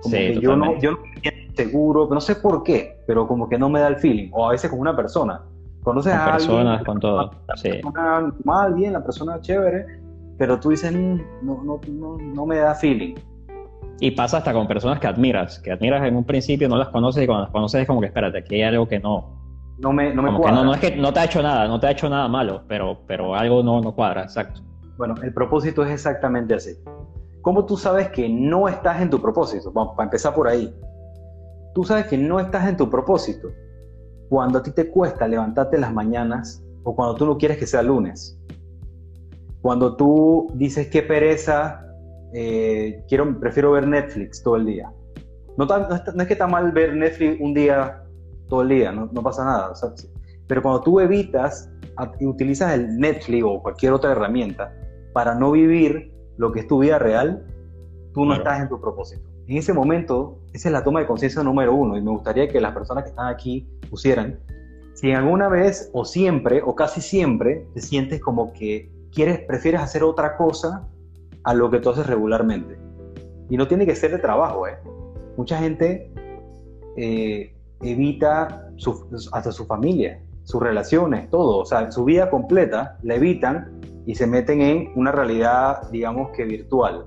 Como 0.01 0.15
que 0.15 0.39
yo 0.39 0.55
no, 0.55 0.79
yo 0.79 0.91
no 0.91 0.99
seguro, 1.53 2.07
no 2.09 2.21
sé 2.21 2.35
por 2.35 2.63
qué, 2.63 3.03
pero 3.05 3.27
como 3.27 3.49
que 3.49 3.57
no 3.57 3.67
me 3.67 3.81
da 3.81 3.89
el 3.89 3.97
feeling. 3.97 4.29
O 4.31 4.47
a 4.47 4.51
veces 4.51 4.69
con 4.69 4.79
una 4.79 4.95
persona. 4.95 5.41
Conoces 5.83 6.13
a 6.13 6.31
personas, 6.31 6.81
con 6.85 7.01
todo. 7.01 7.29
La 7.45 7.55
persona 7.55 8.33
mal, 8.45 8.73
bien, 8.73 8.93
la 8.93 9.03
persona 9.03 9.41
chévere, 9.41 9.85
pero 10.37 10.57
tú 10.61 10.69
dices, 10.69 10.93
mm, 10.93 11.19
no, 11.41 11.61
no, 11.61 11.81
no, 11.89 12.17
no 12.19 12.45
me 12.45 12.55
da 12.55 12.73
feeling. 12.73 13.15
Y 13.99 14.11
pasa 14.11 14.37
hasta 14.37 14.53
con 14.53 14.65
personas 14.65 15.01
que 15.01 15.07
admiras, 15.07 15.59
que 15.59 15.73
admiras 15.73 16.07
en 16.07 16.15
un 16.15 16.23
principio, 16.23 16.69
no 16.69 16.77
las 16.77 16.87
conoces 16.87 17.21
y 17.21 17.27
cuando 17.27 17.43
las 17.43 17.51
conoces 17.51 17.81
es 17.81 17.87
como 17.87 17.99
que 17.99 18.07
espérate, 18.07 18.37
aquí 18.37 18.55
hay 18.55 18.61
algo 18.61 18.87
que 18.87 19.01
no. 19.01 19.37
No 19.79 19.93
me, 19.93 20.13
no 20.13 20.21
me 20.21 20.35
cuadra. 20.35 20.63
no, 20.63 20.73
es 20.73 20.79
que 20.79 20.95
no 20.95 21.13
te 21.13 21.21
ha 21.21 21.25
hecho 21.25 21.41
nada, 21.41 21.67
no 21.67 21.79
te 21.79 21.87
ha 21.87 21.91
hecho 21.91 22.09
nada 22.09 22.27
malo, 22.27 22.63
pero, 22.67 22.99
pero 23.07 23.33
algo 23.33 23.63
no, 23.63 23.79
no 23.81 23.95
cuadra, 23.95 24.23
exacto. 24.23 24.61
Bueno, 24.97 25.15
el 25.23 25.33
propósito 25.33 25.83
es 25.85 25.91
exactamente 25.91 26.53
así. 26.53 26.71
¿Cómo 27.41 27.65
tú 27.65 27.77
sabes 27.77 28.09
que 28.09 28.27
no 28.27 28.67
estás 28.67 29.01
en 29.01 29.09
tu 29.09 29.21
propósito? 29.21 29.71
Vamos, 29.71 29.95
para 29.95 30.05
empezar 30.05 30.33
por 30.33 30.47
ahí 30.47 30.73
tú 31.73 31.83
sabes 31.83 32.07
que 32.07 32.17
no 32.17 32.39
estás 32.39 32.67
en 32.67 32.77
tu 32.77 32.89
propósito. 32.89 33.51
Cuando 34.29 34.59
a 34.59 34.63
ti 34.63 34.71
te 34.71 34.89
cuesta 34.89 35.27
levantarte 35.27 35.77
las 35.77 35.93
mañanas 35.93 36.63
o 36.83 36.95
cuando 36.95 37.15
tú 37.15 37.25
no 37.25 37.37
quieres 37.37 37.57
que 37.57 37.65
sea 37.65 37.81
lunes. 37.81 38.37
Cuando 39.61 39.95
tú 39.95 40.51
dices 40.55 40.87
qué 40.87 41.01
pereza, 41.01 41.85
eh, 42.33 43.03
quiero, 43.07 43.39
prefiero 43.39 43.71
ver 43.71 43.87
Netflix 43.87 44.41
todo 44.43 44.55
el 44.55 44.65
día. 44.65 44.91
No, 45.57 45.65
es 45.65 46.27
que 46.27 46.33
está 46.33 46.47
mal 46.47 46.71
ver 46.71 46.95
Netflix 46.95 47.39
un 47.41 47.53
día, 47.53 47.98
todo 48.49 48.63
el 48.63 48.69
día, 48.69 48.91
no, 48.91 49.07
pasa 49.23 49.45
nada. 49.45 49.73
pero 50.47 50.61
cuando 50.61 50.81
tú 50.81 50.99
evitas 50.99 51.69
y 52.19 52.25
utilizas 52.25 52.73
el 52.73 52.97
Netflix 52.97 53.43
o 53.45 53.61
cualquier 53.61 53.93
otra 53.93 54.11
herramienta 54.11 54.73
para 55.13 55.35
no 55.35 55.51
vivir 55.51 56.11
lo 56.37 56.51
que 56.51 56.61
es 56.61 56.67
tu 56.67 56.79
vida 56.79 56.99
real, 56.99 57.45
tú 58.13 58.25
no 58.25 58.33
estás 58.33 58.61
en 58.61 58.69
tu 58.69 58.79
propósito 58.79 59.29
en 59.49 59.57
ese 59.57 59.73
momento, 59.73 60.37
esa 60.53 60.69
es 60.69 60.73
la 60.73 60.83
toma 60.83 60.99
de 60.99 61.07
conciencia 61.07 61.41
número 61.41 61.73
uno 61.73 61.97
y 61.97 62.01
me 62.03 62.11
gustaría 62.11 62.47
que 62.47 62.61
las 62.61 62.71
personas 62.71 63.03
que 63.03 63.09
están 63.09 63.27
aquí 63.27 63.67
pusieran, 63.89 64.39
si 64.93 65.11
alguna 65.11 65.49
vez 65.49 65.89
o 65.91 66.05
siempre 66.05 66.61
o 66.63 66.75
casi 66.75 67.01
siempre 67.01 67.65
te 67.73 67.81
sientes 67.81 68.21
como 68.21 68.53
que 68.53 68.91
quieres, 69.11 69.39
prefieres 69.39 69.81
hacer 69.81 70.03
otra 70.03 70.37
cosa 70.37 70.87
a 71.43 71.53
lo 71.55 71.71
que 71.71 71.79
tú 71.79 71.89
haces 71.89 72.05
regularmente. 72.05 72.77
Y 73.49 73.57
no 73.57 73.67
tiene 73.67 73.87
que 73.87 73.95
ser 73.95 74.11
de 74.11 74.19
trabajo, 74.19 74.67
¿eh? 74.67 74.77
Mucha 75.35 75.57
gente 75.57 76.13
eh, 76.95 77.55
evita 77.81 78.69
hasta 79.31 79.51
su 79.51 79.65
familia, 79.65 80.21
sus 80.43 80.61
relaciones, 80.61 81.29
todo, 81.29 81.57
o 81.59 81.65
sea, 81.65 81.91
su 81.91 82.05
vida 82.05 82.29
completa 82.29 82.97
la 83.03 83.15
evitan 83.15 83.79
y 84.05 84.15
se 84.15 84.25
meten 84.25 84.61
en 84.61 84.91
una 84.95 85.11
realidad, 85.11 85.89
digamos 85.91 86.31
que 86.31 86.45
virtual 86.45 87.05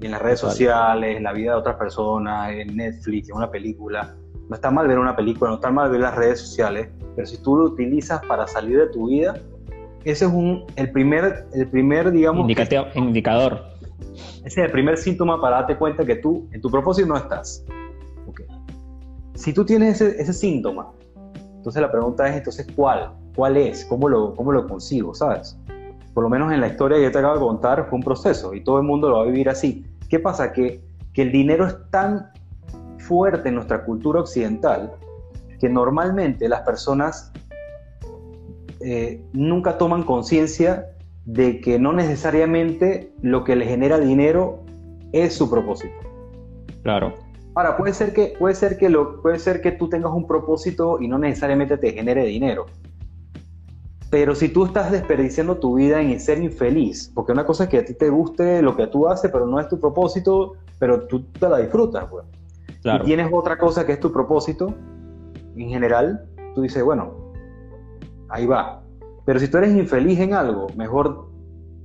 en 0.00 0.10
las 0.12 0.22
redes 0.22 0.40
sociales, 0.40 1.16
en 1.16 1.24
la 1.24 1.32
vida 1.32 1.52
de 1.52 1.58
otras 1.58 1.76
personas, 1.76 2.52
en 2.52 2.76
Netflix, 2.76 3.28
en 3.30 3.36
una 3.36 3.50
película. 3.50 4.14
No 4.48 4.54
está 4.54 4.70
mal 4.70 4.86
ver 4.86 4.98
una 4.98 5.16
película, 5.16 5.50
no 5.50 5.56
está 5.56 5.70
mal 5.70 5.90
ver 5.90 6.00
las 6.00 6.14
redes 6.14 6.40
sociales, 6.40 6.88
pero 7.14 7.26
si 7.26 7.42
tú 7.42 7.56
lo 7.56 7.64
utilizas 7.64 8.20
para 8.26 8.46
salir 8.46 8.78
de 8.78 8.86
tu 8.88 9.08
vida, 9.08 9.34
ese 10.04 10.24
es 10.24 10.30
un, 10.30 10.64
el, 10.76 10.90
primer, 10.92 11.46
el 11.52 11.68
primer, 11.68 12.10
digamos... 12.12 12.42
indicador. 12.94 13.60
Ese 14.44 14.60
es 14.60 14.66
el 14.66 14.70
primer 14.70 14.96
síntoma 14.96 15.40
para 15.40 15.56
darte 15.56 15.76
cuenta 15.76 16.04
que 16.04 16.16
tú 16.16 16.48
en 16.52 16.60
tu 16.60 16.70
propósito 16.70 17.08
no 17.08 17.16
estás. 17.16 17.64
Si 19.38 19.52
tú 19.52 19.64
tienes 19.64 20.00
ese, 20.00 20.20
ese 20.20 20.32
síntoma, 20.32 20.90
entonces 21.54 21.80
la 21.80 21.92
pregunta 21.92 22.28
es, 22.28 22.36
entonces, 22.38 22.66
¿cuál? 22.74 23.12
¿Cuál 23.36 23.56
es? 23.56 23.84
¿Cómo 23.84 24.08
lo, 24.08 24.34
consigo? 24.66 25.14
¿Sabes? 25.14 25.56
por 26.12 26.24
lo 26.24 26.30
menos 26.30 26.52
en 26.52 26.60
la 26.60 26.66
historia 26.66 26.98
que 26.98 27.04
yo 27.04 27.12
te 27.12 27.18
acabo 27.18 27.34
de 27.34 27.40
contar, 27.40 27.86
fue 27.88 27.98
un 27.98 28.02
proceso 28.02 28.52
y 28.52 28.64
todo 28.64 28.78
el 28.78 28.82
mundo 28.82 29.08
lo 29.08 29.18
va 29.18 29.22
a 29.22 29.26
vivir 29.26 29.48
así. 29.48 29.86
¿Qué 30.08 30.18
pasa? 30.18 30.52
Que, 30.52 30.82
que 31.12 31.22
el 31.22 31.30
dinero 31.30 31.64
es 31.64 31.76
tan 31.90 32.32
fuerte 32.98 33.50
en 33.50 33.54
nuestra 33.54 33.84
cultura 33.84 34.18
occidental 34.18 34.94
que 35.60 35.68
normalmente 35.68 36.48
las 36.48 36.62
personas 36.62 37.32
eh, 38.80 39.22
nunca 39.32 39.78
toman 39.78 40.02
conciencia 40.02 40.86
de 41.24 41.60
que 41.60 41.78
no 41.78 41.92
necesariamente 41.92 43.12
lo 43.22 43.44
que 43.44 43.54
le 43.54 43.66
genera 43.66 44.00
dinero 44.00 44.64
es 45.12 45.36
su 45.36 45.48
propósito. 45.48 45.94
Claro. 46.82 47.27
Ahora, 47.54 47.76
puede 47.76 47.92
ser 47.92 48.12
que, 48.12 48.34
puede 48.38 48.54
ser 48.54 48.78
que, 48.78 48.88
lo, 48.88 49.20
puede 49.20 49.38
ser 49.38 49.60
que 49.60 49.72
tú 49.72 49.88
tengas 49.88 50.12
un 50.12 50.26
propósito 50.26 51.00
y 51.00 51.08
no 51.08 51.18
necesariamente 51.18 51.76
te 51.76 51.92
genere 51.92 52.24
dinero. 52.24 52.66
Pero 54.10 54.34
si 54.34 54.48
tú 54.48 54.64
estás 54.64 54.90
desperdiciando 54.90 55.58
tu 55.58 55.74
vida 55.74 56.00
en 56.00 56.18
ser 56.18 56.42
infeliz, 56.42 57.10
porque 57.14 57.32
una 57.32 57.44
cosa 57.44 57.64
es 57.64 57.70
que 57.70 57.78
a 57.78 57.84
ti 57.84 57.94
te 57.94 58.08
guste 58.08 58.62
lo 58.62 58.74
que 58.74 58.86
tú 58.86 59.06
haces, 59.06 59.30
pero 59.30 59.46
no 59.46 59.60
es 59.60 59.68
tu 59.68 59.78
propósito, 59.78 60.54
pero 60.78 61.06
tú 61.06 61.24
te 61.24 61.48
la 61.48 61.58
disfrutas, 61.58 62.06
pues. 62.10 62.24
y 62.84 63.04
tienes 63.04 63.28
otra 63.30 63.58
cosa 63.58 63.84
que 63.84 63.92
es 63.92 64.00
tu 64.00 64.10
propósito, 64.10 64.74
en 65.56 65.68
general, 65.68 66.26
tú 66.54 66.62
dices, 66.62 66.82
bueno, 66.82 67.32
ahí 68.28 68.46
va. 68.46 68.82
Pero 69.26 69.40
si 69.40 69.48
tú 69.48 69.58
eres 69.58 69.74
infeliz 69.76 70.18
en 70.20 70.32
algo, 70.32 70.68
mejor, 70.74 71.28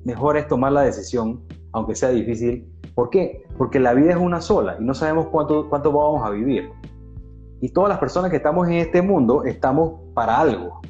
mejor 0.06 0.38
es 0.38 0.48
tomar 0.48 0.72
la 0.72 0.84
decisión, 0.84 1.42
aunque 1.74 1.96
sea 1.96 2.10
difícil. 2.10 2.70
¿Por 2.96 3.10
qué? 3.10 3.44
Porque 3.58 3.80
la 3.80 3.94
vida 3.94 4.12
es 4.12 4.18
una 4.18 4.42
sola 4.42 4.78
y 4.80 4.84
no 4.84 4.94
sabemos 4.94 5.28
cuánto, 5.28 5.70
cuánto 5.70 5.92
vamos 5.92 6.26
a 6.26 6.30
vivir. 6.30 6.70
Y 7.62 7.70
todas 7.70 7.90
las 7.90 8.00
personas 8.00 8.30
que 8.30 8.38
estamos 8.38 8.68
en 8.68 8.74
este 8.74 9.02
mundo 9.02 9.44
estamos 9.46 9.94
para 10.14 10.40
algo. 10.40 10.82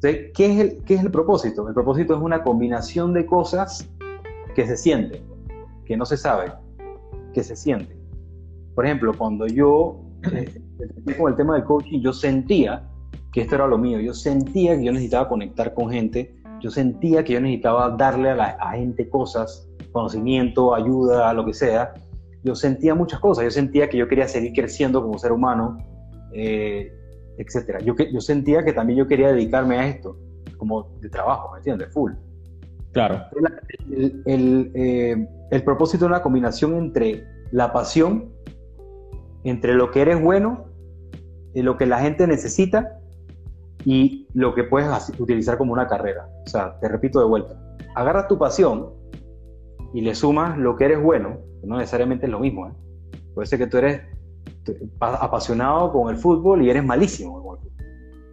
¿qué 0.00 0.32
es, 0.38 0.60
el, 0.60 0.84
¿Qué 0.84 0.94
es 0.94 1.02
el 1.02 1.10
propósito? 1.10 1.66
El 1.68 1.74
propósito 1.74 2.14
es 2.14 2.20
una 2.20 2.42
combinación 2.42 3.12
de 3.12 3.26
cosas 3.26 3.88
que 4.54 4.66
se 4.66 4.76
sienten, 4.76 5.22
que 5.84 5.96
no 5.96 6.04
se 6.04 6.16
sabe, 6.16 6.52
que 7.32 7.42
se 7.42 7.56
sienten. 7.56 7.98
Por 8.74 8.86
ejemplo, 8.86 9.12
cuando 9.16 9.46
yo, 9.46 10.00
eh, 10.32 10.62
con 11.18 11.32
el 11.32 11.36
tema 11.36 11.54
del 11.54 11.64
coaching, 11.64 12.00
yo 12.00 12.12
sentía 12.12 12.88
que 13.32 13.42
esto 13.42 13.56
era 13.56 13.66
lo 13.66 13.78
mío, 13.78 14.00
yo 14.00 14.14
sentía 14.14 14.76
que 14.76 14.84
yo 14.84 14.92
necesitaba 14.92 15.28
conectar 15.28 15.74
con 15.74 15.90
gente, 15.90 16.36
yo 16.60 16.70
sentía 16.70 17.24
que 17.24 17.34
yo 17.34 17.40
necesitaba 17.40 17.90
darle 17.90 18.30
a 18.30 18.34
la 18.34 18.70
gente 18.72 19.08
cosas, 19.08 19.65
conocimiento, 19.96 20.74
ayuda, 20.74 21.32
lo 21.32 21.46
que 21.46 21.54
sea. 21.54 21.94
Yo 22.44 22.54
sentía 22.54 22.94
muchas 22.94 23.18
cosas, 23.18 23.44
yo 23.44 23.50
sentía 23.50 23.88
que 23.88 23.96
yo 23.96 24.06
quería 24.06 24.28
seguir 24.28 24.52
creciendo 24.52 25.02
como 25.02 25.18
ser 25.18 25.32
humano, 25.32 25.78
eh, 26.32 26.92
etcétera. 27.38 27.80
Yo, 27.80 27.94
yo 27.96 28.20
sentía 28.20 28.62
que 28.62 28.74
también 28.74 28.98
yo 28.98 29.06
quería 29.06 29.32
dedicarme 29.32 29.78
a 29.78 29.88
esto, 29.88 30.18
como 30.58 30.90
de 31.00 31.08
trabajo, 31.08 31.50
¿me 31.52 31.58
entiendes? 31.58 31.92
Full. 31.92 32.12
Claro. 32.92 33.24
El, 33.90 34.70
eh, 34.74 35.28
el, 35.50 35.64
propósito 35.64 36.04
es 36.04 36.10
una 36.10 36.22
combinación 36.22 36.74
entre 36.76 37.24
la 37.52 37.72
pasión, 37.72 38.32
entre 39.44 39.74
lo 39.74 39.90
que 39.90 40.02
eres 40.02 40.22
bueno, 40.22 40.66
y 41.54 41.62
lo 41.62 41.78
que 41.78 41.86
la 41.86 42.00
gente 42.00 42.26
necesita 42.26 42.98
y 43.84 44.26
lo 44.34 44.54
que 44.54 44.64
puedes 44.64 44.88
utilizar 45.18 45.56
como 45.56 45.72
una 45.72 45.86
carrera. 45.86 46.28
O 46.44 46.48
sea, 46.48 46.78
te 46.80 46.88
repito 46.88 47.18
de 47.18 47.26
vuelta, 47.26 47.54
agarras 47.94 48.28
tu 48.28 48.38
pasión 48.38 48.95
y 49.92 50.00
le 50.00 50.14
sumas 50.14 50.58
lo 50.58 50.76
que 50.76 50.84
eres 50.86 51.02
bueno, 51.02 51.38
no 51.62 51.78
necesariamente 51.78 52.26
es 52.26 52.32
lo 52.32 52.40
mismo. 52.40 52.68
¿eh? 52.68 52.72
Puede 53.34 53.46
ser 53.46 53.58
que 53.58 53.66
tú 53.66 53.78
eres 53.78 54.02
apasionado 55.00 55.92
con 55.92 56.10
el 56.10 56.16
fútbol 56.16 56.62
y 56.62 56.70
eres 56.70 56.84
malísimo 56.84 57.42
con 57.42 57.56
el 57.56 57.62
fútbol. 57.62 57.86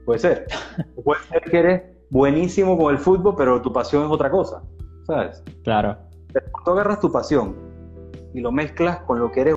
Puede 0.05 0.19
ser. 0.19 0.47
Puede 1.03 1.21
ser 1.23 1.41
que 1.43 1.59
eres 1.59 1.81
buenísimo 2.09 2.77
con 2.77 2.93
el 2.93 2.99
fútbol, 2.99 3.35
pero 3.35 3.61
tu 3.61 3.73
pasión 3.73 4.05
es 4.05 4.11
otra 4.11 4.29
cosa, 4.29 4.61
¿sabes? 5.07 5.43
Claro. 5.63 5.97
tú 6.63 6.71
agarras 6.71 6.99
tu 6.99 7.11
pasión 7.11 7.55
y 8.33 8.39
lo 8.41 8.51
mezclas 8.51 8.99
con 9.01 9.19
lo 9.19 9.31
que 9.31 9.41
eres, 9.41 9.55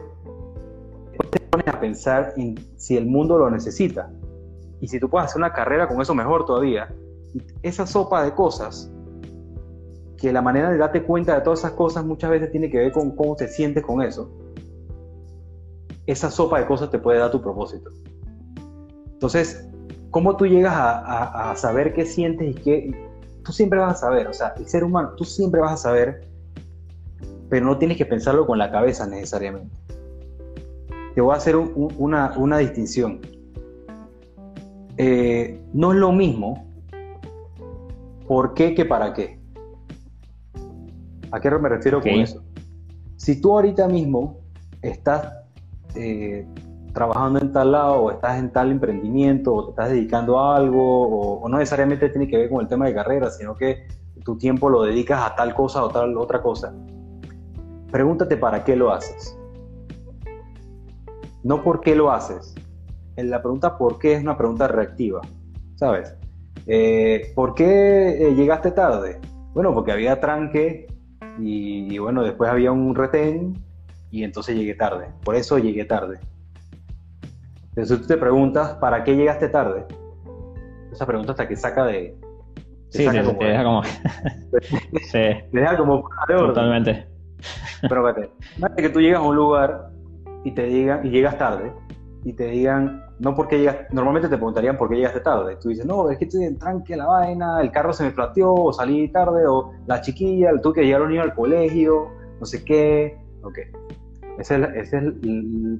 te 1.30 1.40
pones 1.40 1.68
a 1.68 1.78
pensar 1.80 2.32
en 2.36 2.56
si 2.76 2.96
el 2.96 3.06
mundo 3.06 3.38
lo 3.38 3.50
necesita. 3.50 4.10
Y 4.80 4.88
si 4.88 5.00
tú 5.00 5.08
puedes 5.08 5.26
hacer 5.26 5.38
una 5.38 5.52
carrera 5.52 5.88
con 5.88 6.00
eso, 6.00 6.14
mejor 6.14 6.44
todavía. 6.44 6.94
esa 7.62 7.86
sopa 7.86 8.22
de 8.22 8.34
cosas, 8.34 8.90
que 10.16 10.32
la 10.32 10.42
manera 10.42 10.70
de 10.70 10.78
darte 10.78 11.02
cuenta 11.02 11.34
de 11.34 11.40
todas 11.42 11.60
esas 11.60 11.72
cosas 11.72 12.04
muchas 12.04 12.30
veces 12.30 12.50
tiene 12.50 12.70
que 12.70 12.78
ver 12.78 12.92
con 12.92 13.14
cómo 13.14 13.36
te 13.36 13.48
sientes 13.48 13.84
con 13.84 14.02
eso. 14.02 14.30
Esa 16.06 16.30
sopa 16.30 16.60
de 16.60 16.66
cosas 16.66 16.90
te 16.90 16.98
puede 16.98 17.18
dar 17.18 17.30
tu 17.30 17.42
propósito. 17.42 17.90
Entonces, 19.12 19.66
¿Cómo 20.16 20.34
tú 20.34 20.46
llegas 20.46 20.72
a, 20.74 21.54
saber 21.56 21.92
qué 21.92 22.06
sientes 22.06 22.48
y 22.48 22.54
qué... 22.54 23.08
Tú 23.44 23.52
siempre 23.52 23.78
vas 23.78 23.96
a 23.96 24.06
saber, 24.06 24.26
o 24.28 24.32
sea, 24.32 24.54
el 24.56 24.66
ser 24.66 24.82
humano, 24.82 25.10
tú 25.14 25.24
siempre 25.24 25.60
vas 25.60 25.72
a 25.72 25.76
saber, 25.76 26.26
pero 27.50 27.66
no 27.66 27.76
tienes 27.76 27.98
que 27.98 28.06
pensarlo 28.06 28.46
con 28.46 28.56
la 28.56 28.70
cabeza 28.70 29.06
necesariamente. 29.06 29.76
Te 31.14 31.20
voy 31.20 31.34
a 31.34 31.36
hacer 31.36 31.54
una, 31.56 32.58
distinción. 32.58 33.20
Eh, 34.96 35.60
no 35.74 35.92
es 35.92 35.98
lo 35.98 36.12
mismo 36.12 36.66
por 38.26 38.54
qué 38.54 38.74
que 38.74 38.86
para 38.86 39.12
qué. 39.12 39.35
¿A 41.30 41.40
qué 41.40 41.50
me 41.50 41.68
refiero 41.68 42.00
con 42.00 42.10
eso? 42.10 42.42
Si 43.16 43.40
tú 43.40 43.52
ahorita 43.54 43.88
mismo 43.88 44.40
estás 44.82 45.32
eh, 45.94 46.46
trabajando 46.92 47.40
en 47.40 47.52
tal 47.52 47.72
lado 47.72 47.94
o 48.02 48.10
estás 48.10 48.38
en 48.38 48.50
tal 48.50 48.70
emprendimiento 48.70 49.54
o 49.54 49.64
te 49.64 49.70
estás 49.70 49.90
dedicando 49.90 50.38
a 50.38 50.56
algo 50.56 51.40
o, 51.40 51.48
no 51.48 51.58
necesariamente 51.58 52.08
tiene 52.08 52.28
que 52.28 52.38
ver 52.38 52.48
con 52.48 52.60
el 52.60 52.68
tema 52.68 52.86
de 52.86 52.94
carrera, 52.94 53.30
sino 53.30 53.54
que 53.54 53.86
tu 54.24 54.36
tiempo 54.38 54.70
lo 54.70 54.82
dedicas 54.82 55.20
a 55.22 55.34
tal 55.34 55.54
cosa 55.54 55.84
o 55.84 55.88
tal 55.88 56.16
otra 56.16 56.42
cosa. 56.42 56.74
Pregúntate 57.90 58.36
para 58.36 58.64
qué 58.64 58.76
lo 58.76 58.92
haces. 58.92 59.38
No 61.42 61.62
por 61.62 61.80
qué 61.80 61.94
lo 61.94 62.10
haces. 62.10 62.54
La 63.16 63.40
pregunta 63.40 63.78
por 63.78 63.98
qué 63.98 64.14
es 64.14 64.22
una 64.22 64.36
pregunta 64.36 64.68
reactiva, 64.68 65.20
¿sabes? 65.76 66.14
Eh, 66.66 67.32
¿Por 67.34 67.54
qué 67.54 68.28
eh, 68.28 68.34
llegaste 68.34 68.72
tarde? 68.72 69.20
Bueno, 69.54 69.72
porque 69.72 69.92
había 69.92 70.20
tranque 70.20 70.86
y, 71.38 71.94
y 71.94 71.98
bueno, 71.98 72.22
después 72.22 72.50
había 72.50 72.72
un 72.72 72.94
retén 72.94 73.54
y 74.10 74.24
entonces 74.24 74.56
llegué 74.56 74.74
tarde. 74.74 75.08
Por 75.24 75.34
eso 75.34 75.58
llegué 75.58 75.84
tarde. 75.84 76.18
Entonces 77.70 78.00
tú 78.00 78.06
te 78.06 78.16
preguntas, 78.16 78.74
¿para 78.74 79.04
qué 79.04 79.14
llegaste 79.14 79.48
tarde? 79.48 79.84
Esa 80.92 81.06
pregunta 81.06 81.32
hasta 81.32 81.46
que 81.46 81.56
saca 81.56 81.84
de... 81.84 82.16
Sí, 82.88 83.06
te, 83.06 83.10
deja 83.12 83.64
como... 83.64 83.82
sí. 83.84 83.92
Te 85.12 85.42
deja 85.52 85.76
como... 85.76 86.08
Totalmente. 86.26 87.06
Pero 87.82 88.14
fíjate, 88.14 88.82
que 88.82 88.88
tú 88.88 89.00
llegas 89.00 89.20
a 89.20 89.22
un 89.22 89.36
lugar 89.36 89.90
y 90.44 90.52
te 90.52 90.64
digan, 90.64 91.04
y 91.04 91.10
llegas 91.10 91.36
tarde, 91.36 91.72
y 92.24 92.32
te 92.32 92.46
digan, 92.46 93.04
no 93.18 93.34
porque 93.34 93.86
normalmente 93.92 94.28
te 94.28 94.36
preguntarían 94.36 94.76
por 94.76 94.88
qué 94.88 94.96
llegaste 94.96 95.20
tarde. 95.20 95.56
Tú 95.60 95.70
dices, 95.70 95.86
no, 95.86 96.10
es 96.10 96.18
que 96.18 96.24
estoy 96.24 96.44
en 96.44 96.58
tranque 96.58 96.96
la 96.96 97.06
vaina, 97.06 97.60
el 97.60 97.70
carro 97.70 97.92
se 97.92 98.04
me 98.04 98.10
flateó, 98.10 98.52
o 98.52 98.72
salí 98.72 99.08
tarde, 99.08 99.46
o 99.46 99.72
la 99.86 100.00
chiquilla, 100.00 100.50
tú 100.62 100.72
que 100.72 100.84
llegaron 100.84 101.10
niño 101.10 101.22
al 101.22 101.34
colegio, 101.34 102.08
no 102.38 102.46
sé 102.46 102.64
qué. 102.64 103.18
Ok. 103.42 103.58
Esa 104.38 104.56
es, 104.56 104.92
es 104.92 105.02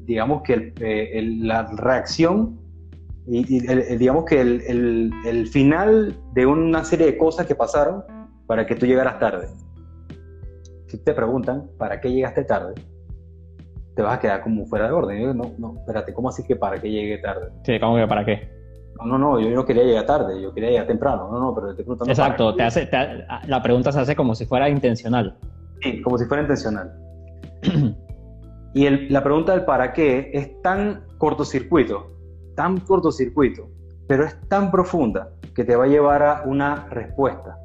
digamos 0.06 0.42
que 0.42 0.72
eh, 0.80 1.22
la 1.40 1.64
reacción 1.76 2.58
y, 3.26 3.42
digamos 3.96 4.24
que 4.24 4.40
el, 4.40 5.48
final 5.50 6.14
de 6.32 6.46
una 6.46 6.84
serie 6.84 7.06
de 7.06 7.18
cosas 7.18 7.46
que 7.46 7.54
pasaron 7.54 8.04
para 8.46 8.66
que 8.66 8.76
tú 8.76 8.86
llegaras 8.86 9.18
tarde. 9.18 9.48
Si 10.86 10.98
te 10.98 11.12
preguntan, 11.12 11.68
¿para 11.76 12.00
qué 12.00 12.10
llegaste 12.10 12.44
tarde? 12.44 12.74
Te 13.96 14.02
vas 14.02 14.18
a 14.18 14.20
quedar 14.20 14.42
como 14.42 14.66
fuera 14.66 14.86
de 14.86 14.92
orden. 14.92 15.36
no, 15.36 15.52
no, 15.58 15.78
espérate, 15.78 16.14
¿cómo 16.14 16.28
así 16.28 16.44
que 16.44 16.54
para 16.54 16.78
qué 16.78 16.90
llegué 16.90 17.18
tarde? 17.18 17.48
Sí, 17.64 17.80
¿cómo 17.80 17.96
que 17.96 18.06
para 18.06 18.24
qué? 18.24 18.48
No, 18.98 19.06
no, 19.06 19.18
no, 19.18 19.40
yo 19.40 19.50
no 19.50 19.64
quería 19.64 19.82
llegar 19.82 20.06
tarde, 20.06 20.40
yo 20.40 20.52
quería 20.52 20.70
llegar 20.70 20.86
temprano. 20.86 21.28
No, 21.30 21.40
no, 21.40 21.54
pero 21.54 21.74
te. 21.74 21.82
Exacto, 22.10 22.54
te 22.54 22.62
hace, 22.62 22.88
la 23.46 23.62
pregunta 23.62 23.90
se 23.90 24.00
hace 24.00 24.14
como 24.14 24.34
si 24.34 24.46
fuera 24.46 24.68
intencional. 24.68 25.36
Sí, 25.82 26.00
como 26.02 26.18
si 26.18 26.26
fuera 26.26 26.42
intencional. 26.42 26.94
Y 28.76 28.90
la 29.08 29.24
pregunta 29.24 29.52
del 29.52 29.64
para 29.64 29.94
qué 29.94 30.30
es 30.34 30.60
tan 30.60 31.06
cortocircuito, 31.16 32.12
tan 32.56 32.78
cortocircuito, 32.80 33.70
pero 34.06 34.24
es 34.24 34.38
tan 34.50 34.70
profunda 34.70 35.30
que 35.54 35.64
te 35.64 35.74
va 35.74 35.84
a 35.84 35.86
llevar 35.86 36.22
a 36.22 36.42
una 36.44 36.86
respuesta. 36.90 37.56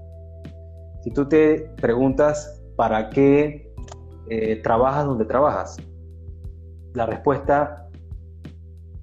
Si 1.03 1.11
tú 1.11 1.27
te 1.27 1.69
preguntas 1.81 2.63
para 2.77 3.09
qué 3.09 3.73
eh, 4.29 4.61
trabajas 4.63 5.05
donde 5.05 5.25
trabajas, 5.25 5.75
la 6.93 7.05
respuesta, 7.05 7.87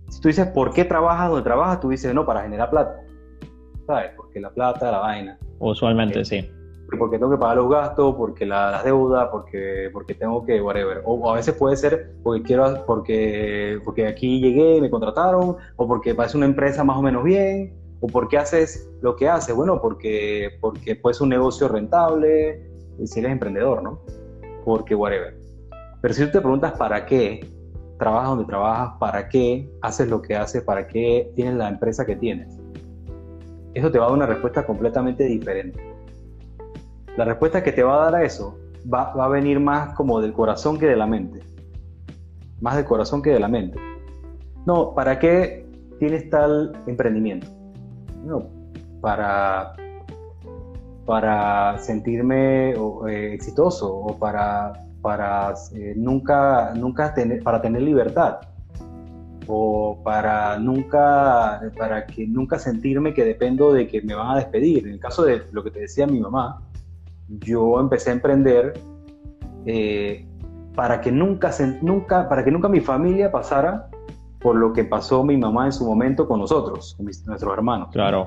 si 0.09 0.21
tú 0.21 0.29
dices 0.29 0.47
por 0.49 0.73
qué 0.73 0.85
trabajas 0.85 1.29
donde 1.29 1.45
trabajas, 1.45 1.81
tú 1.81 1.91
dices 1.91 2.15
no, 2.15 2.25
para 2.25 2.43
generar 2.43 2.71
plata. 2.71 3.01
¿Sabes? 3.87 4.11
Porque 4.17 4.41
la 4.41 4.51
plata, 4.51 4.91
la 4.91 4.99
vaina. 4.99 5.39
Usualmente, 5.59 6.21
eh, 6.21 6.25
sí 6.25 6.51
porque 6.97 7.19
tengo 7.19 7.31
que 7.33 7.39
pagar 7.39 7.57
los 7.59 7.69
gastos, 7.69 8.15
porque 8.17 8.47
la, 8.47 8.71
las 8.71 8.85
deudas, 8.85 9.29
porque, 9.31 9.91
porque 9.93 10.15
tengo 10.15 10.45
que, 10.45 10.61
whatever. 10.61 11.03
O, 11.05 11.31
a 11.31 11.35
veces 11.35 11.55
puede 11.55 11.77
ser 11.77 12.13
porque 12.23 12.43
quiero, 12.43 12.85
porque, 12.87 13.79
porque 13.85 14.07
aquí 14.07 14.41
llegué 14.41 14.77
y 14.77 14.81
me 14.81 14.89
contrataron, 14.89 15.57
o 15.77 15.87
porque 15.89 16.15
parece 16.15 16.37
una 16.37 16.47
empresa 16.47 16.85
más 16.85 16.97
o 16.97 17.03
menos 17.03 17.25
bien, 17.25 17.75
o 18.01 18.07
porque 18.07 18.39
haces 18.39 18.89
lo 19.03 19.17
que 19.17 19.29
haces. 19.29 19.55
Bueno, 19.55 19.81
porque, 19.83 20.57
porque 20.61 20.97
puede 20.97 21.17
un 21.21 21.29
negocio 21.29 21.69
rentable, 21.69 22.63
si 23.05 23.21
eres 23.21 23.33
emprendedor, 23.33 23.83
¿no? 23.83 24.01
Porque, 24.65 24.95
whatever. 24.95 25.37
Pero 26.01 26.15
si 26.15 26.25
tú 26.25 26.33
te 26.33 26.41
preguntas 26.41 26.73
para 26.73 27.05
qué, 27.05 27.47
trabajas 27.99 28.31
donde 28.31 28.45
trabajas, 28.45 28.95
para 28.99 29.29
qué 29.29 29.71
haces 29.83 30.09
lo 30.09 30.23
que 30.23 30.37
haces, 30.37 30.63
para 30.63 30.87
qué 30.87 31.33
tienes 31.35 31.55
la 31.55 31.69
empresa 31.69 32.07
que 32.07 32.17
tienes, 32.17 32.59
eso 33.75 33.91
te 33.91 33.99
va 33.99 34.07
a 34.07 34.09
dar 34.09 34.17
una 34.17 34.27
respuesta 34.27 34.65
completamente 34.65 35.25
diferente 35.25 35.89
la 37.19 37.25
respuesta 37.25 37.65
que 37.65 37.73
te 37.73 37.83
va 37.83 37.97
a 37.97 38.05
dar 38.05 38.15
a 38.15 38.25
eso 38.25 38.57
va, 38.91 39.11
a 39.13 39.27
venir 39.27 39.59
más 39.59 39.93
como 39.97 40.21
del 40.21 40.33
corazón 40.33 40.79
que 40.79 40.87
de 40.87 40.95
la 40.95 41.05
mente. 41.05 41.41
Más 42.61 42.77
del 42.77 42.85
corazón 42.85 43.23
que 43.23 43.31
de 43.31 43.41
la 43.41 43.49
mente. 43.49 43.77
No, 44.67 44.95
¿para 44.95 45.19
qué 45.19 45.67
tienes 45.99 46.31
tal 46.31 46.81
emprendimiento? 46.87 47.49
No, 48.25 48.49
para, 49.01 49.75
para 51.07 51.77
sentirme 51.81 52.71
eh, 53.09 53.35
exitoso 53.35 53.93
o 53.93 54.17
para, 54.17 54.75
para 55.03 55.55
eh, 55.75 55.95
nunca, 55.97 56.73
nunca 56.75 57.15
tener, 57.15 57.43
para 57.43 57.61
tener 57.61 57.83
libertad 57.83 58.39
o 59.47 59.99
para 60.05 60.59
nunca, 60.59 61.61
para 61.77 62.07
que 62.07 62.27
nunca 62.27 62.59
sentirme 62.59 63.15
que 63.15 63.25
dependo 63.25 63.73
de 63.73 63.87
que 63.87 64.03
me 64.03 64.15
van 64.15 64.29
a 64.29 64.37
despedir. 64.37 64.87
En 64.87 64.95
el 64.95 65.01
caso 65.01 65.25
de 65.25 65.43
lo 65.53 65.65
que 65.65 65.71
te 65.71 65.81
decía 65.81 66.07
mi 66.07 66.21
mamá, 66.21 66.61
yo 67.29 67.81
empecé 67.81 68.11
a 68.11 68.13
emprender 68.15 68.75
eh, 69.65 70.27
para 70.75 71.01
que 71.01 71.11
nunca, 71.11 71.51
nunca, 71.81 72.29
para 72.29 72.45
que 72.45 72.51
nunca 72.51 72.69
mi 72.69 72.81
familia 72.81 73.33
pasara 73.33 73.89
por 74.41 74.55
lo 74.55 74.73
que 74.73 74.85
pasó 74.85 75.25
mi 75.25 75.37
mamá 75.37 75.67
en 75.67 75.73
su 75.73 75.85
momento 75.85 76.29
con 76.29 76.41
nosotros, 76.41 76.95
con 76.97 77.07
nuestros 77.07 77.53
hermanos. 77.53 77.89
Claro. 77.93 78.27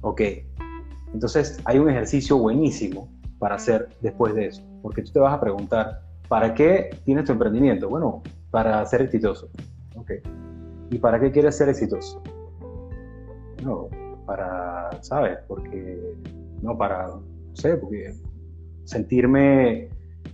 Ok. 0.00 0.20
Entonces 1.14 1.60
hay 1.64 1.78
un 1.78 1.88
ejercicio 1.88 2.36
buenísimo 2.36 3.08
para 3.38 3.56
hacer 3.56 3.88
después 4.00 4.34
de 4.34 4.46
eso, 4.46 4.62
porque 4.82 5.02
tú 5.02 5.12
te 5.12 5.20
vas 5.20 5.34
a 5.34 5.40
preguntar, 5.40 6.02
¿para 6.28 6.54
qué 6.54 6.90
tienes 7.04 7.24
tu 7.24 7.32
emprendimiento? 7.32 7.88
Bueno, 7.88 8.22
para 8.50 8.84
ser 8.86 9.02
exitoso. 9.02 9.48
Ok. 9.96 10.12
¿Y 10.90 10.98
para 10.98 11.20
qué 11.20 11.30
quieres 11.30 11.56
ser 11.56 11.68
exitoso? 11.68 12.22
No, 13.62 13.88
para, 14.26 14.90
¿sabes? 15.02 15.38
Porque, 15.46 16.14
no, 16.62 16.76
para, 16.76 17.08
no 17.08 17.22
sé, 17.54 17.76
porque 17.76 18.14
sentirme 18.84 19.88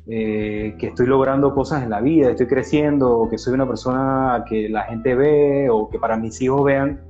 eh, 0.06 0.76
que 0.78 0.88
estoy 0.88 1.06
logrando 1.06 1.54
cosas 1.54 1.82
en 1.82 1.90
la 1.90 2.00
vida, 2.00 2.30
estoy 2.30 2.46
creciendo, 2.46 3.26
que 3.30 3.38
soy 3.38 3.54
una 3.54 3.66
persona 3.66 4.44
que 4.48 4.68
la 4.68 4.82
gente 4.82 5.14
ve 5.14 5.68
o 5.70 5.88
que 5.88 5.98
para 5.98 6.16
mis 6.16 6.40
hijos 6.40 6.64
vean 6.64 7.00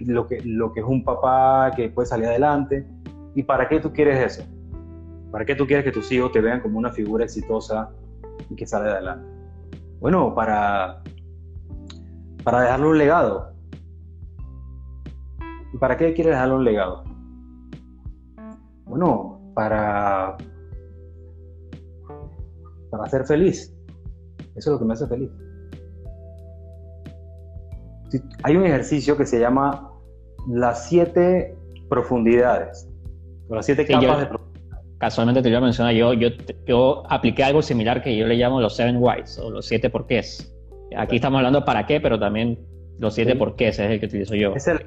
lo 0.00 0.26
que, 0.26 0.40
lo 0.44 0.72
que 0.72 0.80
es 0.80 0.86
un 0.86 1.04
papá 1.04 1.72
que 1.74 1.88
puede 1.88 2.06
salir 2.06 2.26
adelante. 2.26 2.86
¿Y 3.34 3.42
para 3.42 3.68
qué 3.68 3.80
tú 3.80 3.92
quieres 3.92 4.38
eso? 4.38 4.48
¿Para 5.32 5.46
qué 5.46 5.54
tú 5.54 5.66
quieres 5.66 5.82
que 5.82 5.92
tus 5.92 6.12
hijos 6.12 6.30
te 6.30 6.42
vean 6.42 6.60
como 6.60 6.78
una 6.78 6.92
figura 6.92 7.24
exitosa 7.24 7.90
y 8.50 8.54
que 8.54 8.66
sale 8.66 8.90
adelante? 8.90 9.26
Bueno, 9.98 10.34
para, 10.34 11.02
para 12.44 12.60
dejarle 12.60 12.86
un 12.86 12.98
legado. 12.98 13.54
¿Y 15.72 15.78
para 15.78 15.96
qué 15.96 16.12
quieres 16.12 16.34
dejarle 16.34 16.54
un 16.54 16.64
legado? 16.64 17.02
Bueno, 18.84 19.40
para, 19.54 20.36
para 22.90 23.06
ser 23.06 23.24
feliz. 23.24 23.74
Eso 24.54 24.56
es 24.56 24.66
lo 24.66 24.78
que 24.78 24.84
me 24.84 24.92
hace 24.92 25.06
feliz. 25.06 25.30
Hay 28.42 28.54
un 28.54 28.66
ejercicio 28.66 29.16
que 29.16 29.24
se 29.24 29.40
llama 29.40 29.90
las 30.46 30.90
siete 30.90 31.56
profundidades, 31.88 32.86
o 33.48 33.54
las 33.54 33.64
siete 33.64 33.86
capas 33.86 34.20
de 34.20 34.26
profundidad 34.26 34.41
casualmente 35.02 35.42
te 35.42 35.48
iba 35.48 35.58
a 35.58 35.62
mencionar, 35.62 35.92
yo, 35.94 36.12
yo, 36.12 36.28
yo 36.64 37.02
apliqué 37.08 37.42
algo 37.42 37.60
similar 37.60 38.04
que 38.04 38.16
yo 38.16 38.24
le 38.24 38.36
llamo 38.36 38.60
los 38.60 38.76
seven 38.76 38.98
whys 39.00 39.36
o 39.36 39.50
los 39.50 39.66
siete 39.66 39.90
porqués. 39.90 40.54
Aquí 40.96 41.16
estamos 41.16 41.38
hablando 41.38 41.64
para 41.64 41.84
qué, 41.86 42.00
pero 42.00 42.20
también 42.20 42.56
los 43.00 43.12
siete 43.12 43.34
porqués 43.34 43.80
es 43.80 43.90
el 43.90 43.98
que 43.98 44.06
utilizo 44.06 44.36
yo. 44.36 44.54
Es 44.54 44.68
el, 44.68 44.86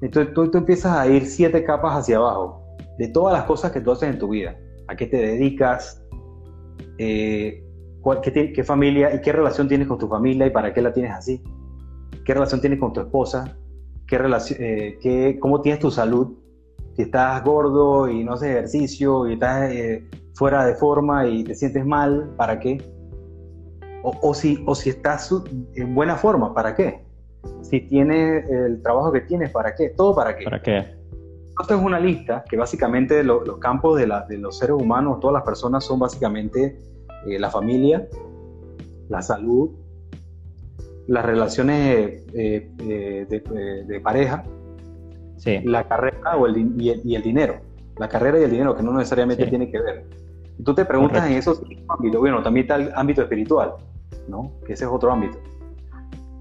entonces 0.00 0.32
tú, 0.32 0.48
tú, 0.48 0.58
empiezas 0.58 0.96
a 0.96 1.08
ir 1.08 1.26
siete 1.26 1.64
capas 1.64 1.96
hacia 1.96 2.18
abajo 2.18 2.64
de 2.98 3.08
todas 3.08 3.32
las 3.36 3.42
cosas 3.42 3.72
que 3.72 3.80
tú 3.80 3.90
haces 3.90 4.10
en 4.10 4.20
tu 4.20 4.28
vida. 4.28 4.56
¿A 4.86 4.94
qué 4.94 5.06
te 5.06 5.16
dedicas? 5.16 6.00
Eh, 6.98 7.64
qué, 8.22 8.52
qué, 8.52 8.62
familia 8.62 9.12
y 9.12 9.22
qué 9.22 9.32
relación 9.32 9.66
tienes 9.66 9.88
con 9.88 9.98
tu 9.98 10.06
familia 10.06 10.46
y 10.46 10.50
para 10.50 10.72
qué 10.72 10.80
la 10.82 10.92
tienes 10.92 11.14
así? 11.14 11.42
¿Qué 12.24 12.32
relación 12.32 12.60
tienes 12.60 12.78
con 12.78 12.92
tu 12.92 13.00
esposa? 13.00 13.58
¿Qué 14.06 14.18
relación, 14.18 14.60
eh, 14.62 15.00
qué, 15.02 15.36
¿Cómo 15.40 15.60
tienes 15.62 15.80
tu 15.80 15.90
salud? 15.90 16.28
Si 16.94 17.02
estás 17.02 17.42
gordo 17.44 18.08
y 18.08 18.24
no 18.24 18.34
haces 18.34 18.50
ejercicio 18.50 19.28
y 19.28 19.34
estás 19.34 19.70
eh, 19.72 20.04
fuera 20.34 20.64
de 20.66 20.74
forma 20.74 21.26
y 21.26 21.44
te 21.44 21.54
sientes 21.54 21.84
mal, 21.86 22.34
¿para 22.36 22.58
qué? 22.58 22.82
O, 24.04 24.34
si, 24.34 24.62
o 24.66 24.74
si 24.74 24.90
estás 24.90 25.32
en 25.76 25.94
buena 25.94 26.16
forma, 26.16 26.52
¿para 26.52 26.74
qué? 26.74 27.04
Si 27.62 27.80
tienes 27.82 28.44
el 28.50 28.82
trabajo 28.82 29.12
que 29.12 29.20
tienes, 29.20 29.50
¿para 29.50 29.76
qué? 29.76 29.90
Todo 29.90 30.14
para 30.14 30.36
qué. 30.36 30.44
¿Para 30.44 30.60
qué? 30.60 30.78
Esto 31.60 31.74
es 31.76 31.80
una 31.80 32.00
lista 32.00 32.42
que 32.48 32.56
básicamente 32.56 33.22
los 33.22 33.58
campos 33.58 33.98
de, 33.98 34.12
de, 34.28 34.38
los 34.38 34.58
seres 34.58 34.74
humanos, 34.74 35.20
todas 35.20 35.34
las 35.34 35.44
personas 35.44 35.84
son 35.84 36.00
básicamente 36.00 36.78
eh, 37.26 37.38
la 37.38 37.50
familia, 37.50 38.08
la 39.08 39.22
salud, 39.22 39.70
las 41.06 41.24
relaciones 41.24 42.24
eh, 42.34 42.70
de 43.86 44.00
pareja, 44.02 44.42
la 45.44 45.86
carrera 45.88 46.36
o 46.36 46.46
el, 46.46 46.80
y, 46.80 47.14
el, 47.14 47.22
dinero. 47.22 47.60
La 47.98 48.08
carrera 48.08 48.38
y 48.38 48.44
el 48.44 48.50
dinero, 48.50 48.76
que 48.76 48.82
no 48.82 48.92
necesariamente 48.92 49.46
tiene 49.46 49.70
que 49.70 49.80
ver. 49.80 50.06
Y 50.58 50.62
tú 50.62 50.74
te 50.74 50.84
preguntas 50.84 51.26
en 51.26 51.36
esos 51.36 51.62
ámbitos, 51.88 52.20
bueno, 52.20 52.42
también 52.42 52.64
está 52.64 52.76
el 52.76 52.92
ámbito 52.94 53.22
espiritual, 53.22 53.74
¿no? 54.28 54.52
Que 54.66 54.74
ese 54.74 54.84
es 54.84 54.90
otro 54.90 55.12
ámbito. 55.12 55.38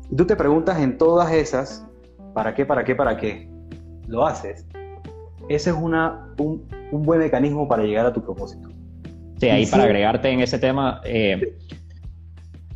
Y 0.09 0.15
tú 0.15 0.25
te 0.25 0.35
preguntas 0.35 0.79
en 0.79 0.97
todas 0.97 1.31
esas, 1.31 1.87
¿para 2.33 2.53
qué, 2.53 2.65
para 2.65 2.83
qué, 2.83 2.95
para 2.95 3.17
qué? 3.17 3.49
Lo 4.07 4.25
haces. 4.25 4.65
Ese 5.49 5.69
es 5.71 5.75
una, 5.75 6.27
un, 6.37 6.67
un 6.91 7.03
buen 7.03 7.19
mecanismo 7.19 7.67
para 7.67 7.83
llegar 7.83 8.05
a 8.05 8.13
tu 8.13 8.21
propósito. 8.21 8.69
Sí, 9.39 9.49
ahí 9.49 9.65
para 9.65 9.83
agregarte 9.83 10.29
en 10.29 10.41
ese 10.41 10.59
tema, 10.59 11.01
eh, 11.03 11.57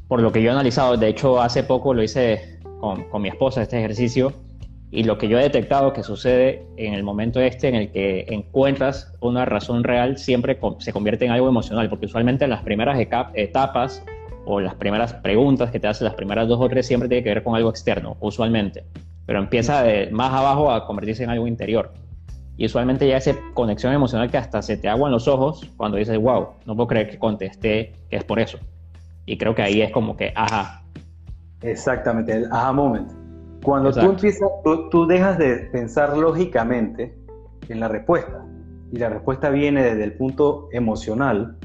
por 0.07 0.21
lo 0.21 0.31
que 0.31 0.41
yo 0.41 0.49
he 0.49 0.51
analizado, 0.51 0.97
de 0.97 1.09
hecho 1.09 1.39
hace 1.39 1.63
poco 1.63 1.93
lo 1.93 2.01
hice 2.01 2.59
con, 2.79 3.03
con 3.03 3.21
mi 3.21 3.29
esposa, 3.29 3.61
este 3.61 3.77
ejercicio, 3.77 4.33
y 4.91 5.04
lo 5.04 5.17
que 5.17 5.28
yo 5.28 5.39
he 5.39 5.43
detectado 5.43 5.93
que 5.93 6.04
sucede 6.04 6.65
en 6.78 6.93
el 6.93 7.04
momento 7.04 7.39
este 7.39 7.67
en 7.67 7.76
el 7.76 7.91
que 7.91 8.26
encuentras 8.30 9.12
una 9.19 9.45
razón 9.45 9.84
real 9.84 10.17
siempre 10.17 10.58
se 10.80 10.93
convierte 10.93 11.26
en 11.26 11.32
algo 11.32 11.50
emocional, 11.50 11.89
porque 11.89 12.06
usualmente 12.06 12.48
las 12.48 12.63
primeras 12.63 13.00
etapas 13.34 14.04
o 14.45 14.60
las 14.62 14.76
primeras 14.76 15.13
preguntas 15.13 15.71
que 15.71 15.80
te 15.80 15.88
hacen, 15.88 16.06
las 16.06 16.13
primeras 16.13 16.48
dos 16.48 16.60
o 16.62 16.69
tres, 16.69 16.86
siempre 16.86 17.10
tiene 17.10 17.24
que 17.24 17.30
ver 17.30 17.43
con 17.43 17.56
algo 17.56 17.69
externo, 17.69 18.15
usualmente. 18.19 18.86
Pero 19.26 19.39
empieza 19.39 19.82
de 19.82 20.10
más 20.12 20.32
abajo 20.32 20.71
a 20.71 20.86
convertirse 20.86 21.24
en 21.24 21.32
algo 21.32 21.48
interior. 21.48 21.91
Y 22.58 22.67
usualmente 22.67 23.08
ya 23.08 23.17
esa 23.17 23.36
conexión 23.54 23.91
emocional 23.91 24.30
que 24.30 24.38
hasta 24.38 24.62
se 24.62 24.78
te 24.78 24.88
aguan 24.88 25.12
los 25.12 25.28
ojos 25.28 25.69
cuando 25.76 25.98
dices, 25.98 26.17
wow, 26.17 26.50
no 26.65 26.76
puedo 26.76 26.88
creer 26.88 27.10
que 27.10 27.17
contesté 27.17 27.93
que 28.10 28.17
es 28.17 28.24
por 28.24 28.39
eso. 28.39 28.60
Y 29.26 29.38
creo 29.38 29.56
que 29.56 29.63
ahí 29.63 29.82
es 29.82 29.91
como 29.91 30.15
que, 30.15 30.32
ajá. 30.36 30.84
Exactamente, 31.62 32.32
el 32.34 32.45
aha 32.52 32.71
moment. 32.71 33.12
Cuando 33.63 33.91
tú 33.91 34.00
empiezas, 34.02 34.48
tú, 34.89 35.06
dejas 35.06 35.38
de 35.38 35.58
pensar 35.71 36.17
lógicamente 36.17 37.15
en 37.69 37.80
la 37.80 37.88
respuesta 37.88 38.43
y 38.91 38.97
la 38.97 39.10
respuesta 39.10 39.49
viene 39.49 39.84
desde 39.84 40.04
el 40.04 40.13
punto 40.13 40.69
emocional, 40.71 41.58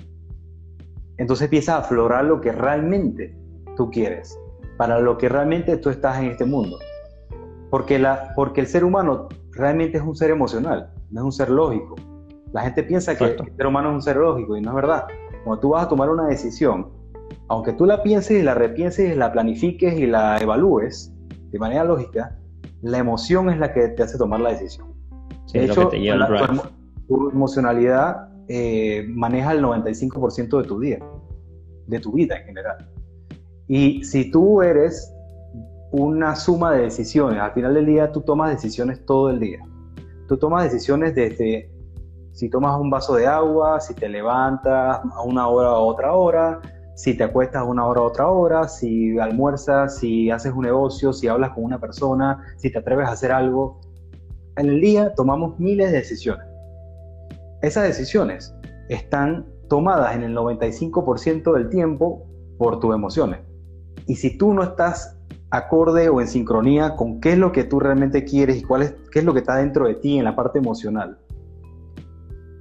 entonces 1.16 1.44
empieza 1.44 1.76
a 1.76 1.78
aflorar 1.78 2.24
lo 2.24 2.40
que 2.40 2.52
realmente 2.52 3.34
tú 3.76 3.90
quieres, 3.90 4.38
para 4.76 5.00
lo 5.00 5.16
que 5.16 5.28
realmente 5.28 5.76
tú 5.76 5.90
estás 5.90 6.18
en 6.18 6.26
este 6.26 6.44
mundo. 6.44 6.78
Porque, 7.70 7.98
la, 7.98 8.32
porque 8.34 8.60
el 8.60 8.66
ser 8.66 8.84
humano 8.84 9.28
realmente 9.52 9.98
es 9.98 10.04
un 10.04 10.16
ser 10.16 10.30
emocional, 10.30 10.90
no 11.10 11.20
es 11.20 11.24
un 11.24 11.32
ser 11.32 11.50
lógico. 11.50 11.96
La 12.52 12.62
gente 12.62 12.82
piensa 12.82 13.16
que 13.16 13.24
el 13.24 13.56
ser 13.56 13.66
humano 13.66 13.90
es 13.90 13.94
un 13.94 14.02
ser 14.02 14.16
lógico 14.16 14.56
y 14.56 14.60
no 14.60 14.70
es 14.70 14.76
verdad. 14.76 15.06
Cuando 15.44 15.60
tú 15.60 15.68
vas 15.70 15.84
a 15.84 15.88
tomar 15.88 16.10
una 16.10 16.26
decisión, 16.26 16.88
aunque 17.48 17.72
tú 17.72 17.86
la 17.86 18.02
pienses 18.02 18.40
y 18.40 18.42
la 18.42 18.54
repienses 18.54 19.12
y 19.12 19.14
la 19.14 19.32
planifiques 19.32 19.94
y 19.98 20.06
la 20.06 20.38
evalúes, 20.38 21.14
de 21.50 21.58
manera 21.58 21.84
lógica, 21.84 22.39
la 22.82 22.98
emoción 22.98 23.50
es 23.50 23.58
la 23.58 23.72
que 23.72 23.88
te 23.88 24.02
hace 24.02 24.18
tomar 24.18 24.40
la 24.40 24.50
decisión. 24.50 24.94
de 25.52 25.64
hecho, 25.64 25.90
tu, 27.08 27.30
emocionalidad 27.30 28.28
eh, 28.48 29.04
maneja 29.08 29.52
el 29.52 29.62
95% 29.62 30.62
de 30.62 30.68
tu 30.68 30.80
día, 30.80 30.98
de 31.86 32.00
tu 32.00 32.12
vida 32.12 32.36
en 32.38 32.46
general. 32.46 32.88
Y 33.66 34.04
si 34.04 34.30
tú 34.30 34.62
eres 34.62 35.12
una 35.92 36.36
suma 36.36 36.72
de 36.72 36.82
decisiones, 36.82 37.40
al 37.40 37.52
final 37.52 37.74
del 37.74 37.86
día 37.86 38.12
tú 38.12 38.20
tomas 38.20 38.50
decisiones 38.50 39.04
todo 39.04 39.30
el 39.30 39.40
día. 39.40 39.60
Tú 40.28 40.36
tomas 40.36 40.64
decisiones 40.64 41.14
desde 41.14 41.70
si 42.32 42.48
tomas 42.48 42.78
un 42.80 42.90
vaso 42.90 43.14
de 43.16 43.26
agua, 43.26 43.80
si 43.80 43.94
te 43.94 44.08
levantas 44.08 45.00
a 45.12 45.22
una 45.22 45.48
hora 45.48 45.72
o 45.72 45.86
otra 45.86 46.12
hora, 46.12 46.60
si 47.00 47.14
te 47.14 47.24
acuestas 47.24 47.64
una 47.66 47.86
hora 47.86 48.02
a 48.02 48.04
otra 48.04 48.28
hora, 48.28 48.68
si 48.68 49.18
almuerzas, 49.18 49.96
si 49.96 50.30
haces 50.30 50.52
un 50.52 50.64
negocio, 50.64 51.14
si 51.14 51.28
hablas 51.28 51.52
con 51.52 51.64
una 51.64 51.80
persona, 51.80 52.44
si 52.58 52.70
te 52.70 52.78
atreves 52.78 53.08
a 53.08 53.12
hacer 53.12 53.32
algo. 53.32 53.80
En 54.58 54.68
el 54.68 54.82
día 54.82 55.14
tomamos 55.14 55.58
miles 55.58 55.92
de 55.92 55.96
decisiones. 55.96 56.44
Esas 57.62 57.84
decisiones 57.84 58.54
están 58.90 59.46
tomadas 59.70 60.14
en 60.14 60.24
el 60.24 60.36
95% 60.36 61.54
del 61.54 61.70
tiempo 61.70 62.26
por 62.58 62.80
tus 62.80 62.94
emociones. 62.94 63.40
Y 64.06 64.16
si 64.16 64.36
tú 64.36 64.52
no 64.52 64.62
estás 64.62 65.18
acorde 65.48 66.10
o 66.10 66.20
en 66.20 66.28
sincronía 66.28 66.96
con 66.96 67.18
qué 67.22 67.32
es 67.32 67.38
lo 67.38 67.50
que 67.50 67.64
tú 67.64 67.80
realmente 67.80 68.24
quieres 68.24 68.58
y 68.58 68.62
cuál 68.62 68.82
es, 68.82 68.94
qué 69.10 69.20
es 69.20 69.24
lo 69.24 69.32
que 69.32 69.38
está 69.38 69.56
dentro 69.56 69.86
de 69.86 69.94
ti 69.94 70.18
en 70.18 70.24
la 70.24 70.36
parte 70.36 70.58
emocional, 70.58 71.18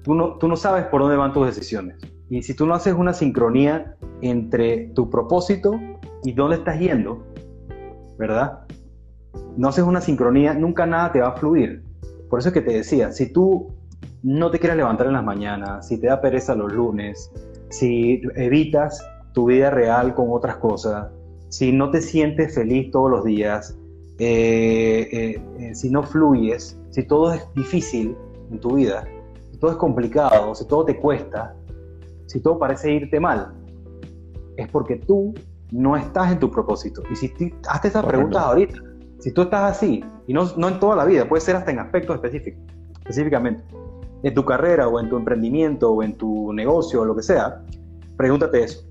tú 0.05 0.15
no, 0.15 0.37
tú 0.37 0.47
no 0.47 0.55
sabes 0.55 0.85
por 0.85 1.01
dónde 1.01 1.17
van 1.17 1.33
tus 1.33 1.45
decisiones. 1.45 1.97
Y 2.29 2.43
si 2.43 2.53
tú 2.53 2.65
no 2.65 2.75
haces 2.75 2.93
una 2.93 3.13
sincronía 3.13 3.95
entre 4.21 4.89
tu 4.89 5.09
propósito 5.09 5.79
y 6.23 6.33
dónde 6.33 6.57
estás 6.57 6.79
yendo, 6.79 7.23
¿verdad? 8.17 8.59
No 9.57 9.69
haces 9.69 9.83
una 9.83 10.01
sincronía, 10.01 10.53
nunca 10.53 10.85
nada 10.85 11.11
te 11.11 11.21
va 11.21 11.29
a 11.29 11.37
fluir. 11.37 11.83
Por 12.29 12.39
eso 12.39 12.49
es 12.49 12.53
que 12.53 12.61
te 12.61 12.73
decía, 12.73 13.11
si 13.11 13.33
tú 13.33 13.73
no 14.21 14.51
te 14.51 14.59
quieres 14.59 14.77
levantar 14.77 15.07
en 15.07 15.13
las 15.13 15.23
mañanas, 15.23 15.87
si 15.87 15.99
te 15.99 16.07
da 16.07 16.21
pereza 16.21 16.53
los 16.53 16.71
lunes, 16.71 17.31
si 17.69 18.21
evitas 18.35 19.03
tu 19.33 19.45
vida 19.45 19.71
real 19.71 20.13
con 20.13 20.27
otras 20.29 20.57
cosas, 20.57 21.07
si 21.49 21.71
no 21.71 21.89
te 21.89 22.01
sientes 22.01 22.53
feliz 22.53 22.91
todos 22.91 23.09
los 23.09 23.23
días, 23.23 23.75
eh, 24.19 25.07
eh, 25.11 25.41
eh, 25.59 25.75
si 25.75 25.89
no 25.89 26.03
fluyes, 26.03 26.77
si 26.91 27.03
todo 27.03 27.33
es 27.33 27.41
difícil 27.55 28.15
en 28.51 28.59
tu 28.59 28.75
vida, 28.75 29.07
si 29.51 29.57
todo 29.57 29.71
es 29.71 29.77
complicado, 29.77 30.53
si 30.53 30.67
todo 30.67 30.85
te 30.85 30.97
cuesta, 30.97 31.55
si 32.29 32.39
todo 32.41 32.59
parece 32.59 32.93
irte 32.93 33.19
mal, 33.19 33.51
es 34.55 34.67
porque 34.67 34.97
tú 34.97 35.33
no 35.71 35.97
estás 35.97 36.31
en 36.31 36.39
tu 36.39 36.51
propósito. 36.51 37.01
Y 37.11 37.15
si 37.15 37.33
hazte 37.67 37.87
estas 37.87 38.05
preguntas 38.05 38.43
ahorita, 38.43 38.77
si 39.17 39.33
tú 39.33 39.41
estás 39.41 39.77
así, 39.77 40.03
y 40.27 40.33
no, 40.33 40.47
no 40.55 40.69
en 40.69 40.79
toda 40.79 40.95
la 40.95 41.05
vida, 41.05 41.27
puede 41.27 41.41
ser 41.41 41.55
hasta 41.55 41.71
en 41.71 41.79
aspectos 41.79 42.15
específicos, 42.15 42.61
específicamente, 42.99 43.63
en 44.21 44.33
tu 44.35 44.45
carrera 44.45 44.87
o 44.87 44.99
en 44.99 45.09
tu 45.09 45.17
emprendimiento 45.17 45.91
o 45.91 46.03
en 46.03 46.15
tu 46.17 46.53
negocio 46.53 47.01
o 47.01 47.05
lo 47.05 47.15
que 47.15 47.23
sea, 47.23 47.63
pregúntate 48.15 48.63
eso. 48.63 48.85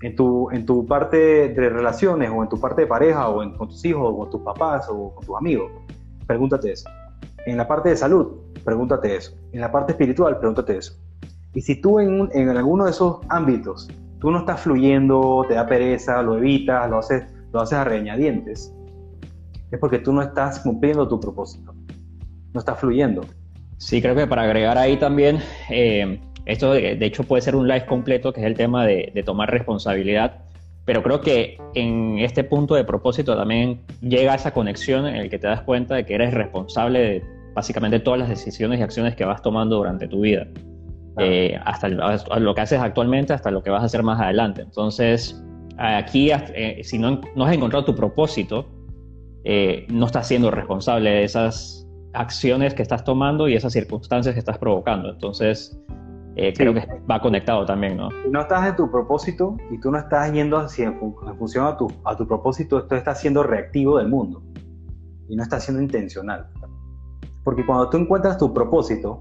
En 0.00 0.16
tu, 0.16 0.50
en 0.50 0.66
tu 0.66 0.84
parte 0.84 1.16
de 1.50 1.68
relaciones 1.68 2.30
o 2.34 2.42
en 2.42 2.48
tu 2.48 2.58
parte 2.58 2.80
de 2.80 2.86
pareja 2.88 3.28
o 3.28 3.36
con 3.56 3.68
tus 3.68 3.84
hijos 3.84 4.02
o 4.04 4.18
con 4.18 4.30
tus 4.30 4.40
papás 4.40 4.88
o 4.90 5.14
con 5.14 5.24
tus 5.24 5.36
amigos, 5.36 5.70
pregúntate 6.26 6.72
eso. 6.72 6.88
En 7.46 7.56
la 7.56 7.68
parte 7.68 7.90
de 7.90 7.96
salud, 7.96 8.38
pregúntate 8.64 9.14
eso. 9.14 9.36
En 9.52 9.60
la 9.60 9.70
parte 9.70 9.92
espiritual, 9.92 10.36
pregúntate 10.40 10.78
eso. 10.78 10.94
Y 11.54 11.60
si 11.60 11.80
tú 11.80 12.00
en, 12.00 12.30
en 12.32 12.48
alguno 12.48 12.84
de 12.84 12.90
esos 12.90 13.18
ámbitos, 13.28 13.88
tú 14.20 14.30
no 14.30 14.38
estás 14.38 14.60
fluyendo, 14.60 15.44
te 15.48 15.54
da 15.54 15.66
pereza, 15.66 16.22
lo 16.22 16.38
evitas, 16.38 16.88
lo 16.88 16.98
haces, 16.98 17.24
lo 17.52 17.60
haces 17.60 17.78
a 17.78 17.84
reñadientes, 17.84 18.72
es 19.72 19.78
porque 19.80 19.98
tú 19.98 20.12
no 20.12 20.22
estás 20.22 20.60
cumpliendo 20.60 21.08
tu 21.08 21.18
propósito, 21.18 21.74
no 22.52 22.60
estás 22.60 22.78
fluyendo. 22.78 23.22
Sí, 23.78 24.00
creo 24.00 24.14
que 24.14 24.26
para 24.26 24.42
agregar 24.42 24.78
ahí 24.78 24.96
también, 24.96 25.40
eh, 25.70 26.20
esto 26.44 26.72
de, 26.72 27.04
hecho 27.04 27.24
puede 27.24 27.42
ser 27.42 27.56
un 27.56 27.66
live 27.66 27.86
completo, 27.86 28.32
que 28.32 28.40
es 28.40 28.46
el 28.46 28.54
tema 28.54 28.86
de, 28.86 29.22
tomar 29.24 29.50
responsabilidad, 29.50 30.42
pero 30.84 31.02
creo 31.02 31.20
que 31.20 31.58
en 31.74 32.18
este 32.18 32.44
punto 32.44 32.74
de 32.74 32.84
propósito 32.84 33.36
también 33.36 33.80
llega 34.00 34.34
esa 34.34 34.52
conexión 34.52 35.06
en 35.06 35.16
el 35.16 35.30
que 35.30 35.38
te 35.38 35.46
das 35.46 35.62
cuenta 35.62 35.94
de 35.94 36.06
que 36.06 36.14
eres 36.14 36.34
responsable 36.34 36.98
de 37.00 37.24
básicamente 37.54 37.98
todas 37.98 38.20
las 38.20 38.28
decisiones 38.28 38.78
y 38.78 38.82
acciones 38.82 39.16
que 39.16 39.24
vas 39.24 39.42
tomando 39.42 39.76
durante 39.76 40.06
tu 40.06 40.20
vida. 40.20 40.46
Eh, 41.18 41.58
hasta 41.64 41.88
lo 41.88 42.54
que 42.54 42.60
haces 42.62 42.80
actualmente 42.80 43.34
hasta 43.34 43.50
lo 43.50 43.62
que 43.62 43.70
vas 43.70 43.82
a 43.82 43.86
hacer 43.86 44.02
más 44.02 44.20
adelante. 44.20 44.62
Entonces, 44.62 45.42
aquí, 45.78 46.30
eh, 46.32 46.80
si 46.82 46.98
no, 46.98 47.20
no, 47.34 47.44
has 47.44 47.54
encontrado 47.54 47.84
tu 47.84 47.94
propósito, 47.94 48.66
no 49.88 50.06
estás 50.06 50.28
siendo 50.28 50.50
responsable 50.50 51.10
de 51.10 51.24
esas 51.24 51.86
acciones 52.14 52.74
que 52.74 52.82
estás 52.82 53.04
tomando 53.04 53.48
y 53.48 53.54
esas 53.54 53.72
circunstancias 53.72 54.34
que 54.34 54.38
estás 54.38 54.58
provocando. 54.58 55.10
Entonces, 55.10 55.78
eh, 56.34 56.52
creo 56.56 56.72
que 56.72 56.86
va 57.10 57.20
conectado 57.20 57.66
también, 57.66 57.98
¿no? 57.98 58.08
Si 58.24 58.30
no 58.30 58.40
estás 58.40 58.66
en 58.66 58.76
tu 58.76 58.90
propósito 58.90 59.56
y 59.70 59.78
tú 59.78 59.90
no 59.90 59.98
estás 59.98 60.32
yendo 60.32 60.56
así 60.56 60.82
en, 60.82 60.98
función 61.38 61.66
a 61.66 61.76
tu, 61.76 61.88
a 62.04 62.16
tu 62.16 62.26
propósito, 62.26 62.78
esto 62.78 62.96
está 62.96 63.14
siendo 63.14 63.42
reactivo 63.42 63.98
del 63.98 64.08
mundo 64.08 64.42
y 65.28 65.36
no 65.36 65.42
está 65.42 65.60
siendo 65.60 65.82
intencional. 65.82 66.46
Porque 67.44 67.66
cuando 67.66 67.90
tú 67.90 67.98
encuentras 67.98 68.38
tu 68.38 68.52
propósito, 68.54 69.20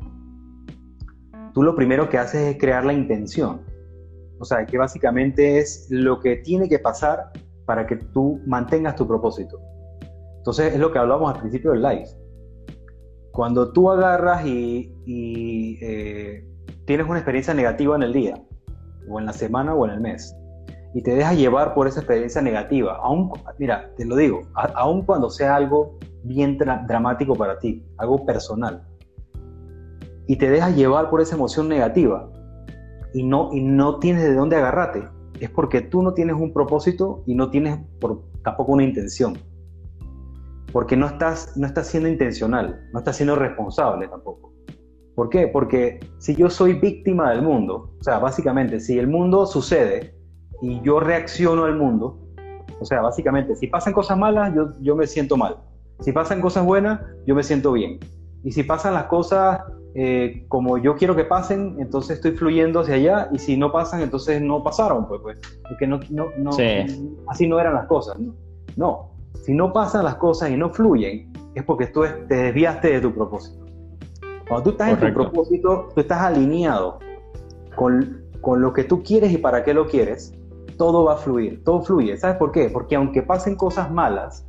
tú 1.53 1.63
lo 1.63 1.75
primero 1.75 2.09
que 2.09 2.17
haces 2.17 2.41
es 2.41 2.57
crear 2.57 2.85
la 2.85 2.93
intención. 2.93 3.61
O 4.39 4.45
sea, 4.45 4.65
que 4.65 4.77
básicamente 4.77 5.59
es 5.59 5.87
lo 5.89 6.19
que 6.19 6.37
tiene 6.37 6.67
que 6.67 6.79
pasar 6.79 7.31
para 7.65 7.85
que 7.85 7.97
tú 7.97 8.41
mantengas 8.45 8.95
tu 8.95 9.07
propósito. 9.07 9.59
Entonces 10.37 10.73
es 10.73 10.79
lo 10.79 10.91
que 10.91 10.99
hablamos 10.99 11.33
al 11.33 11.39
principio 11.39 11.71
del 11.71 11.81
live 11.83 12.07
cuando 13.31 13.71
tú 13.71 13.89
agarras 13.89 14.45
y, 14.45 15.79
eh, 15.81 16.45
tienes 16.85 17.07
una 17.07 17.19
experiencia 17.19 17.53
negativa 17.53 17.95
en 17.95 18.03
el 18.03 18.13
día, 18.13 18.35
o 19.09 19.19
en 19.19 19.25
la 19.25 19.33
semana, 19.33 19.73
o 19.73 19.85
en 19.85 19.91
el 19.91 20.01
mes, 20.01 20.35
y 20.93 21.01
te 21.01 21.15
dejas 21.15 21.37
llevar 21.37 21.73
por 21.73 21.87
esa 21.87 22.01
experiencia 22.01 22.41
negativa, 22.41 22.97
aún, 23.01 23.31
mira, 23.57 23.91
te 23.95 24.05
lo 24.05 24.15
digo, 24.15 24.41
aun 24.75 25.03
cuando 25.03 25.29
sea 25.29 25.55
algo 25.55 25.97
bien 26.23 26.57
dramático 26.57 27.35
para 27.35 27.57
ti, 27.59 27.85
algo 27.97 28.25
personal, 28.25 28.83
y 30.27 30.37
te 30.37 30.49
dejas 30.49 30.75
llevar 30.75 31.09
por 31.09 31.21
esa 31.21 31.35
emoción 31.35 31.67
negativa, 31.67 32.31
y 33.13 33.23
no, 33.23 33.49
y 33.51 33.61
no 33.61 33.99
tienes 33.99 34.23
de 34.23 34.33
dónde 34.33 34.55
agarrarte, 34.55 35.07
es 35.39 35.49
porque 35.49 35.81
tú 35.81 36.01
no 36.01 36.13
tienes 36.13 36.35
un 36.35 36.53
propósito 36.53 37.23
y 37.25 37.35
no 37.35 37.49
tienes 37.49 37.79
por, 37.99 38.23
tampoco 38.43 38.71
una 38.73 38.83
intención 38.83 39.37
porque 40.71 40.95
no 40.95 41.07
estás, 41.07 41.55
no 41.57 41.67
estás 41.67 41.87
siendo 41.87 42.09
intencional, 42.09 42.87
no 42.93 42.99
estás 42.99 43.17
siendo 43.17 43.35
responsable 43.35 44.07
tampoco. 44.07 44.53
¿Por 45.15 45.29
qué? 45.29 45.47
Porque 45.47 45.99
si 46.19 46.35
yo 46.35 46.49
soy 46.49 46.73
víctima 46.73 47.31
del 47.31 47.41
mundo, 47.41 47.93
o 47.99 48.03
sea, 48.03 48.19
básicamente, 48.19 48.79
si 48.79 48.97
el 48.97 49.07
mundo 49.07 49.45
sucede 49.45 50.15
y 50.61 50.81
yo 50.81 50.99
reacciono 50.99 51.65
al 51.65 51.75
mundo, 51.75 52.19
o 52.79 52.85
sea, 52.85 53.01
básicamente, 53.01 53.55
si 53.55 53.67
pasan 53.67 53.93
cosas 53.93 54.17
malas, 54.17 54.53
yo, 54.55 54.69
yo 54.81 54.95
me 54.95 55.05
siento 55.05 55.37
mal. 55.37 55.57
Si 55.99 56.11
pasan 56.11 56.41
cosas 56.41 56.65
buenas, 56.65 57.01
yo 57.27 57.35
me 57.35 57.43
siento 57.43 57.73
bien. 57.73 57.99
Y 58.43 58.51
si 58.51 58.63
pasan 58.63 58.93
las 58.93 59.03
cosas 59.05 59.61
eh, 59.93 60.45
como 60.47 60.77
yo 60.77 60.95
quiero 60.95 61.15
que 61.15 61.25
pasen, 61.25 61.75
entonces 61.79 62.17
estoy 62.17 62.31
fluyendo 62.31 62.81
hacia 62.81 62.95
allá. 62.95 63.29
Y 63.31 63.39
si 63.39 63.57
no 63.57 63.71
pasan, 63.71 64.01
entonces 64.01 64.41
no 64.41 64.63
pasaron, 64.63 65.07
pues, 65.07 65.21
pues 65.21 65.39
porque 65.67 65.87
no, 65.87 65.99
no, 66.09 66.27
no 66.37 66.51
así 67.27 67.47
no 67.47 67.59
eran 67.59 67.73
las 67.73 67.87
cosas. 67.87 68.19
¿no? 68.19 68.33
no, 68.75 69.11
si 69.43 69.53
no 69.53 69.73
pasan 69.73 70.05
las 70.05 70.15
cosas 70.15 70.51
y 70.51 70.57
no 70.57 70.69
fluyen, 70.69 71.31
es 71.55 71.63
porque 71.63 71.87
tú 71.87 72.03
te 72.27 72.35
desviaste 72.35 72.89
de 72.89 73.01
tu 73.01 73.13
propósito. 73.13 73.65
Cuando 74.47 74.63
tú 74.63 74.69
estás 74.71 74.89
en 74.89 74.99
tu 74.99 75.13
propósito, 75.13 75.89
tú 75.93 76.01
estás 76.01 76.21
alineado 76.21 76.99
con, 77.75 78.25
con 78.41 78.61
lo 78.61 78.73
que 78.73 78.83
tú 78.83 79.01
quieres 79.03 79.31
y 79.31 79.37
para 79.37 79.63
qué 79.63 79.73
lo 79.73 79.87
quieres, 79.87 80.33
todo 80.77 81.05
va 81.05 81.13
a 81.13 81.17
fluir, 81.17 81.63
todo 81.63 81.81
fluye. 81.81 82.17
¿Sabes 82.17 82.37
por 82.37 82.51
qué? 82.51 82.69
Porque 82.69 82.95
aunque 82.95 83.21
pasen 83.21 83.55
cosas 83.55 83.91
malas, 83.91 84.45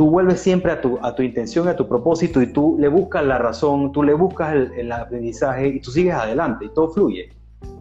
tú 0.00 0.08
vuelves 0.08 0.40
siempre 0.40 0.72
a 0.72 0.80
tu, 0.80 0.98
a 1.02 1.14
tu 1.14 1.22
intención, 1.22 1.68
a 1.68 1.76
tu 1.76 1.86
propósito 1.86 2.40
y 2.40 2.46
tú 2.54 2.78
le 2.80 2.88
buscas 2.88 3.22
la 3.22 3.36
razón, 3.36 3.92
tú 3.92 4.02
le 4.02 4.14
buscas 4.14 4.54
el, 4.54 4.72
el, 4.72 4.90
aprendizaje 4.92 5.68
y 5.68 5.80
tú 5.80 5.90
sigues 5.90 6.14
adelante 6.14 6.64
y 6.64 6.70
todo 6.70 6.88
fluye. 6.88 7.28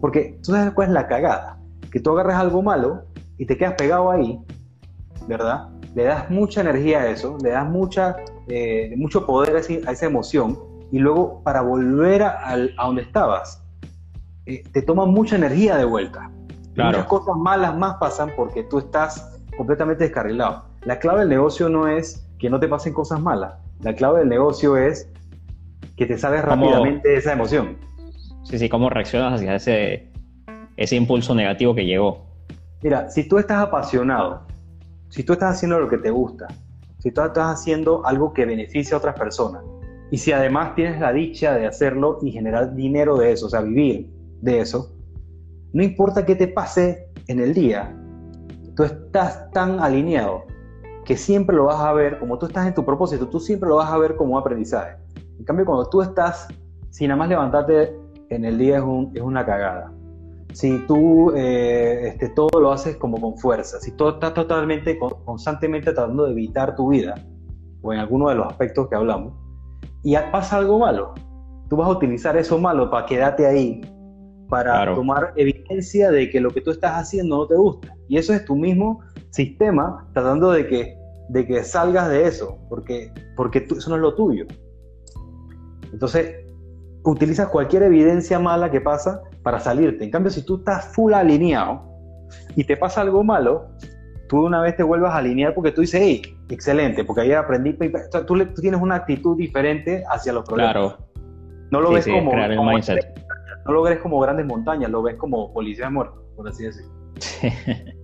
Porque 0.02 0.38
tú 0.44 0.52
sabes 0.52 0.74
cuál 0.74 0.90
es 0.90 0.94
la 0.96 1.08
cagada, 1.08 1.58
que 1.90 2.02
tú 2.02 2.12
agarres 2.12 2.36
algo 2.36 2.62
malo 2.62 3.04
y 3.38 3.46
te 3.46 3.58
quedas 3.58 3.76
pegado 3.76 4.12
ahí, 4.12 4.38
¿verdad? 5.30 5.70
le 5.96 6.04
das 6.04 6.30
mucha 6.30 6.60
energía 6.60 7.00
a 7.00 7.10
eso, 7.10 7.38
le 7.42 7.52
das 7.52 7.70
mucha, 7.70 8.18
eh, 8.50 8.94
mucho 8.98 9.26
poder 9.26 9.56
a, 9.56 9.60
esa 9.60 10.06
emoción 10.06 10.60
y 10.92 11.00
luego 11.00 11.42
para 11.44 11.62
volver 11.62 12.24
a, 12.24 12.58
donde 12.84 13.04
estabas, 13.04 13.64
eh, 14.46 14.62
te 14.74 14.82
toma 14.82 15.06
mucha 15.06 15.38
energía 15.38 15.78
de 15.78 15.86
vuelta. 15.86 16.30
Muchas 16.76 17.06
cosas 17.06 17.38
malas 17.38 17.78
más 17.78 17.96
pasan 17.96 18.32
porque 18.36 18.64
tú 18.64 18.80
estás 18.80 19.40
completamente 19.56 20.04
descarrilado. 20.04 20.69
La 20.86 21.00
clave 21.00 21.22
del 21.22 21.30
negocio 21.30 21.70
no 21.70 21.88
es 21.88 22.26
que 22.40 22.50
no 22.50 22.60
te 22.60 22.68
pasen 22.68 22.94
cosas 22.94 23.22
malas, 23.22 23.54
la 23.82 23.94
clave 23.94 24.20
del 24.20 24.30
negocio 24.30 24.78
es 24.78 25.10
que 25.98 26.06
te 26.06 26.18
sabes 26.18 26.44
rápidamente 26.44 27.16
esa 27.16 27.34
emoción. 27.34 27.78
Sí, 28.44 28.58
sí, 28.58 28.70
cómo 28.70 28.90
reaccionas 28.90 29.34
hacia 29.34 29.56
ese, 29.56 30.08
ese 30.78 30.96
impulso 30.96 31.36
negativo 31.36 31.76
que 31.76 31.86
llegó. 31.86 32.26
Mira, 32.82 33.10
si 33.10 33.28
tú 33.28 33.38
estás 33.38 33.62
apasionado 33.62 34.48
si 35.10 35.24
tú 35.24 35.34
estás 35.34 35.56
haciendo 35.56 35.80
lo 35.80 35.90
que 35.90 35.98
te 35.98 36.12
gusta, 36.12 36.48
si 37.00 37.12
tú 37.12 37.22
estás 37.22 37.60
haciendo 37.60 38.06
algo 38.06 38.32
que 38.32 38.46
beneficia 38.46 38.96
a 38.96 39.00
otras 39.00 39.18
personas, 39.18 39.64
y 40.12 40.18
si 40.18 40.32
además 40.32 40.76
tienes 40.76 41.00
la 41.00 41.12
dicha 41.12 41.56
de 41.56 41.68
hacerlo 41.68 42.20
y 42.22 42.32
generar 42.32 42.76
dinero 42.76 43.18
de 43.18 43.32
eso, 43.32 43.48
o 43.48 43.50
sea, 43.50 43.62
vivir 43.62 44.10
de 44.42 44.62
eso, 44.62 44.96
no 45.74 45.84
importa 45.84 46.26
qué 46.26 46.36
te 46.36 46.48
pase 46.48 47.08
en 47.28 47.40
el 47.40 47.54
día, 47.54 47.96
tú 48.76 48.84
estás 48.84 49.52
tan 49.52 49.80
alineado 49.80 50.46
que 51.10 51.18
siempre 51.18 51.56
lo 51.56 51.66
vas 51.66 51.82
a 51.82 51.92
ver, 51.92 52.20
como 52.20 52.38
tú 52.38 52.46
estás 52.46 52.68
en 52.68 52.76
tu 52.76 52.86
propósito, 52.86 53.28
tú 53.28 53.40
siempre 53.40 53.68
lo 53.68 53.78
vas 53.78 53.92
a 53.92 53.98
ver 53.98 54.16
como 54.16 54.36
un 54.36 54.40
aprendizaje. 54.40 54.96
En 55.40 55.44
cambio, 55.44 55.66
cuando 55.66 55.90
tú 55.90 56.04
estás 56.04 56.48
sin 56.92 57.08
nada 57.08 57.18
más 57.18 57.30
levantarte 57.30 57.98
en 58.30 58.46
el 58.46 58.60
día 58.60 58.78
es, 58.78 58.84
es 59.16 59.22
una 59.22 59.44
cagada 59.44 59.92
si 60.54 60.80
tú 60.88 61.32
eh, 61.36 62.10
este, 62.10 62.30
todo 62.30 62.60
lo 62.60 62.72
haces 62.72 62.98
como 62.98 63.20
con 63.20 63.38
fuerza, 63.38 63.80
si 63.80 63.92
tú 63.92 64.10
estás 64.10 64.34
totalmente, 64.34 64.98
constantemente 64.98 65.94
tratando 65.94 66.26
de 66.26 66.32
evitar 66.32 66.76
tu 66.76 66.90
vida, 66.90 67.16
o 67.82 67.94
en 67.94 68.00
alguno 68.00 68.30
de 68.30 68.36
los 68.36 68.48
aspectos 68.48 68.88
que 68.90 68.96
hablamos, 68.96 69.34
y 70.04 70.16
pasa 70.32 70.58
algo 70.58 70.80
malo, 70.80 71.14
tú 71.70 71.78
vas 71.78 71.88
a 71.88 71.92
utilizar 71.92 72.36
eso 72.38 72.58
malo 72.58 72.90
para 72.90 73.06
quedarte 73.06 73.46
ahí, 73.46 73.82
para 74.50 74.94
tomar 74.96 75.34
evidencia 75.36 76.10
de 76.10 76.30
que 76.30 76.40
lo 76.40 76.50
que 76.50 76.62
tú 76.62 76.72
estás 76.72 76.94
haciendo 76.94 77.38
no 77.38 77.48
te 77.48 77.56
gusta. 77.56 77.96
Y 78.08 78.18
eso 78.18 78.34
es 78.34 78.44
tu 78.46 78.56
mismo 78.56 79.02
sistema 79.30 80.08
tratando 80.14 80.52
de 80.52 80.68
que, 80.68 80.99
de 81.30 81.46
que 81.46 81.64
salgas 81.64 82.10
de 82.10 82.28
eso, 82.28 82.58
porque, 82.70 83.12
porque 83.36 83.60
eso 83.60 83.90
no 83.90 83.96
es 83.96 84.02
lo 84.02 84.16
tuyo. 84.16 84.46
Entonces, 85.94 86.36
utilizas 87.04 87.48
cualquier 87.48 87.84
evidencia 87.84 88.40
mala 88.40 88.70
que 88.70 88.82
pasa 88.82 89.22
para 89.44 89.60
salirte. 89.60 90.04
En 90.04 90.12
cambio, 90.12 90.32
si 90.32 90.44
tú 90.44 90.58
estás 90.58 90.94
full 90.94 91.14
alineado 91.14 91.84
y 92.56 92.64
te 92.64 92.78
pasa 92.78 93.02
algo 93.02 93.24
malo, 93.24 93.70
tú 94.28 94.46
una 94.46 94.62
vez 94.62 94.76
te 94.76 94.84
vuelvas 94.84 95.14
a 95.14 95.18
alinear 95.18 95.54
porque 95.54 95.72
tú 95.72 95.82
dices, 95.82 96.02
hey, 96.04 96.22
excelente, 96.50 97.04
porque 97.04 97.22
ahí 97.22 97.32
aprendí, 97.32 97.78
tú, 98.26 98.36
tienes 98.60 98.82
una 98.82 98.96
actitud 98.96 99.38
diferente 99.38 100.04
hacia 100.10 100.34
los 100.34 100.46
problemas. 100.46 100.74
Claro. 100.74 100.98
No 101.72 101.82
lo 101.82 101.92
ves 101.92 102.08
como, 102.08 102.34
no 102.34 103.74
lo 103.74 103.84
ves 103.84 104.00
como 104.00 104.20
grandes 104.20 104.46
montañas, 104.48 104.90
lo 104.90 105.04
ves 105.04 105.16
como 105.16 105.54
policías 105.54 105.92
muertos, 105.92 106.24
por 106.36 106.48
así 106.48 106.64
decirlo. 106.64 106.92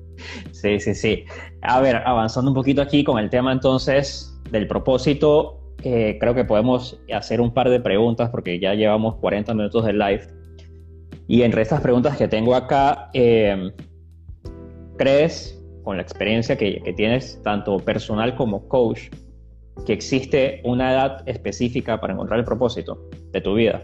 Sí, 0.51 0.79
sí, 0.79 0.95
sí. 0.95 1.25
A 1.61 1.79
ver, 1.81 1.97
avanzando 1.97 2.51
un 2.51 2.55
poquito 2.55 2.81
aquí 2.81 3.03
con 3.03 3.19
el 3.19 3.29
tema 3.29 3.51
entonces 3.51 4.39
del 4.51 4.67
propósito, 4.67 5.59
eh, 5.83 6.17
creo 6.19 6.33
que 6.33 6.45
podemos 6.45 6.99
hacer 7.13 7.41
un 7.41 7.53
par 7.53 7.69
de 7.69 7.79
preguntas 7.79 8.29
porque 8.29 8.59
ya 8.59 8.73
llevamos 8.73 9.15
40 9.15 9.53
minutos 9.53 9.85
de 9.85 9.93
live. 9.93 10.27
Y 11.27 11.41
entre 11.41 11.61
estas 11.61 11.81
preguntas 11.81 12.17
que 12.17 12.27
tengo 12.27 12.55
acá, 12.55 13.09
eh, 13.13 13.71
¿crees, 14.97 15.61
con 15.83 15.97
la 15.97 16.03
experiencia 16.03 16.57
que, 16.57 16.81
que 16.81 16.93
tienes, 16.93 17.41
tanto 17.43 17.77
personal 17.77 18.35
como 18.35 18.67
coach, 18.67 19.09
que 19.85 19.93
existe 19.93 20.61
una 20.63 20.93
edad 20.93 21.27
específica 21.27 21.99
para 21.99 22.13
encontrar 22.13 22.39
el 22.39 22.45
propósito 22.45 23.09
de 23.31 23.41
tu 23.41 23.55
vida? 23.55 23.83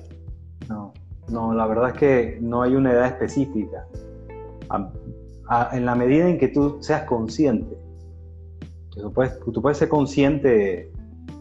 No, 0.70 0.94
no, 1.30 1.54
la 1.54 1.68
verdad 1.68 1.90
es 1.90 1.96
que 1.96 2.38
no 2.42 2.62
hay 2.62 2.76
una 2.76 2.92
edad 2.92 3.08
específica. 3.08 3.86
En 5.72 5.86
la 5.86 5.96
medida 5.96 6.28
en 6.28 6.38
que 6.38 6.48
tú 6.48 6.78
seas 6.82 7.04
consciente, 7.04 7.78
tú 8.92 9.12
puedes, 9.12 9.40
tú 9.40 9.62
puedes 9.62 9.78
ser 9.78 9.90
consciente 9.90 10.92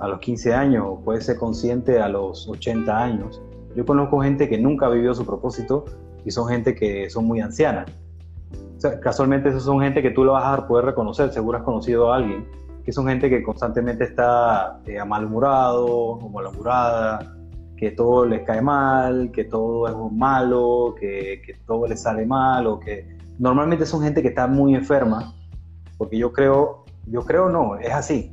a 0.00 0.08
los 0.08 0.18
15 0.20 0.54
años 0.54 0.98
puedes 1.04 1.26
ser 1.26 1.36
consciente 1.36 2.00
a 2.00 2.08
los 2.08 2.48
80 2.48 2.98
años. 2.98 3.42
Yo 3.76 3.84
conozco 3.84 4.20
gente 4.20 4.48
que 4.48 4.58
nunca 4.58 4.88
vivió 4.88 5.14
su 5.14 5.24
propósito 5.24 5.84
y 6.24 6.30
son 6.30 6.48
gente 6.48 6.74
que 6.74 7.08
son 7.10 7.26
muy 7.26 7.40
ancianas. 7.40 7.90
casualmente 9.02 9.50
esos 9.50 9.64
son 9.64 9.80
gente 9.80 10.02
que 10.02 10.10
tú 10.10 10.24
lo 10.24 10.32
vas 10.32 10.58
a 10.58 10.66
poder 10.66 10.86
reconocer, 10.86 11.30
seguro 11.32 11.58
has 11.58 11.64
conocido 11.64 12.12
a 12.12 12.16
alguien 12.16 12.46
que 12.84 12.92
son 12.92 13.06
gente 13.06 13.28
que 13.28 13.42
constantemente 13.42 14.04
está 14.04 14.80
eh, 14.86 15.04
malhumorado 15.04 15.84
o 15.86 16.28
malhumorada, 16.30 17.36
que 17.76 17.90
todo 17.90 18.24
les 18.24 18.42
cae 18.42 18.62
mal, 18.62 19.30
que 19.32 19.44
todo 19.44 19.86
es 19.86 20.12
malo, 20.12 20.94
que, 20.98 21.42
que 21.44 21.54
todo 21.66 21.86
les 21.86 22.02
sale 22.02 22.24
mal, 22.24 22.66
o 22.66 22.80
que 22.80 23.19
normalmente 23.40 23.86
son 23.86 24.02
gente 24.02 24.22
que 24.22 24.28
está 24.28 24.46
muy 24.46 24.74
enferma, 24.74 25.34
porque 25.96 26.18
yo 26.18 26.32
creo, 26.32 26.84
yo 27.06 27.24
creo 27.24 27.48
no, 27.48 27.76
es 27.76 27.92
así. 27.92 28.32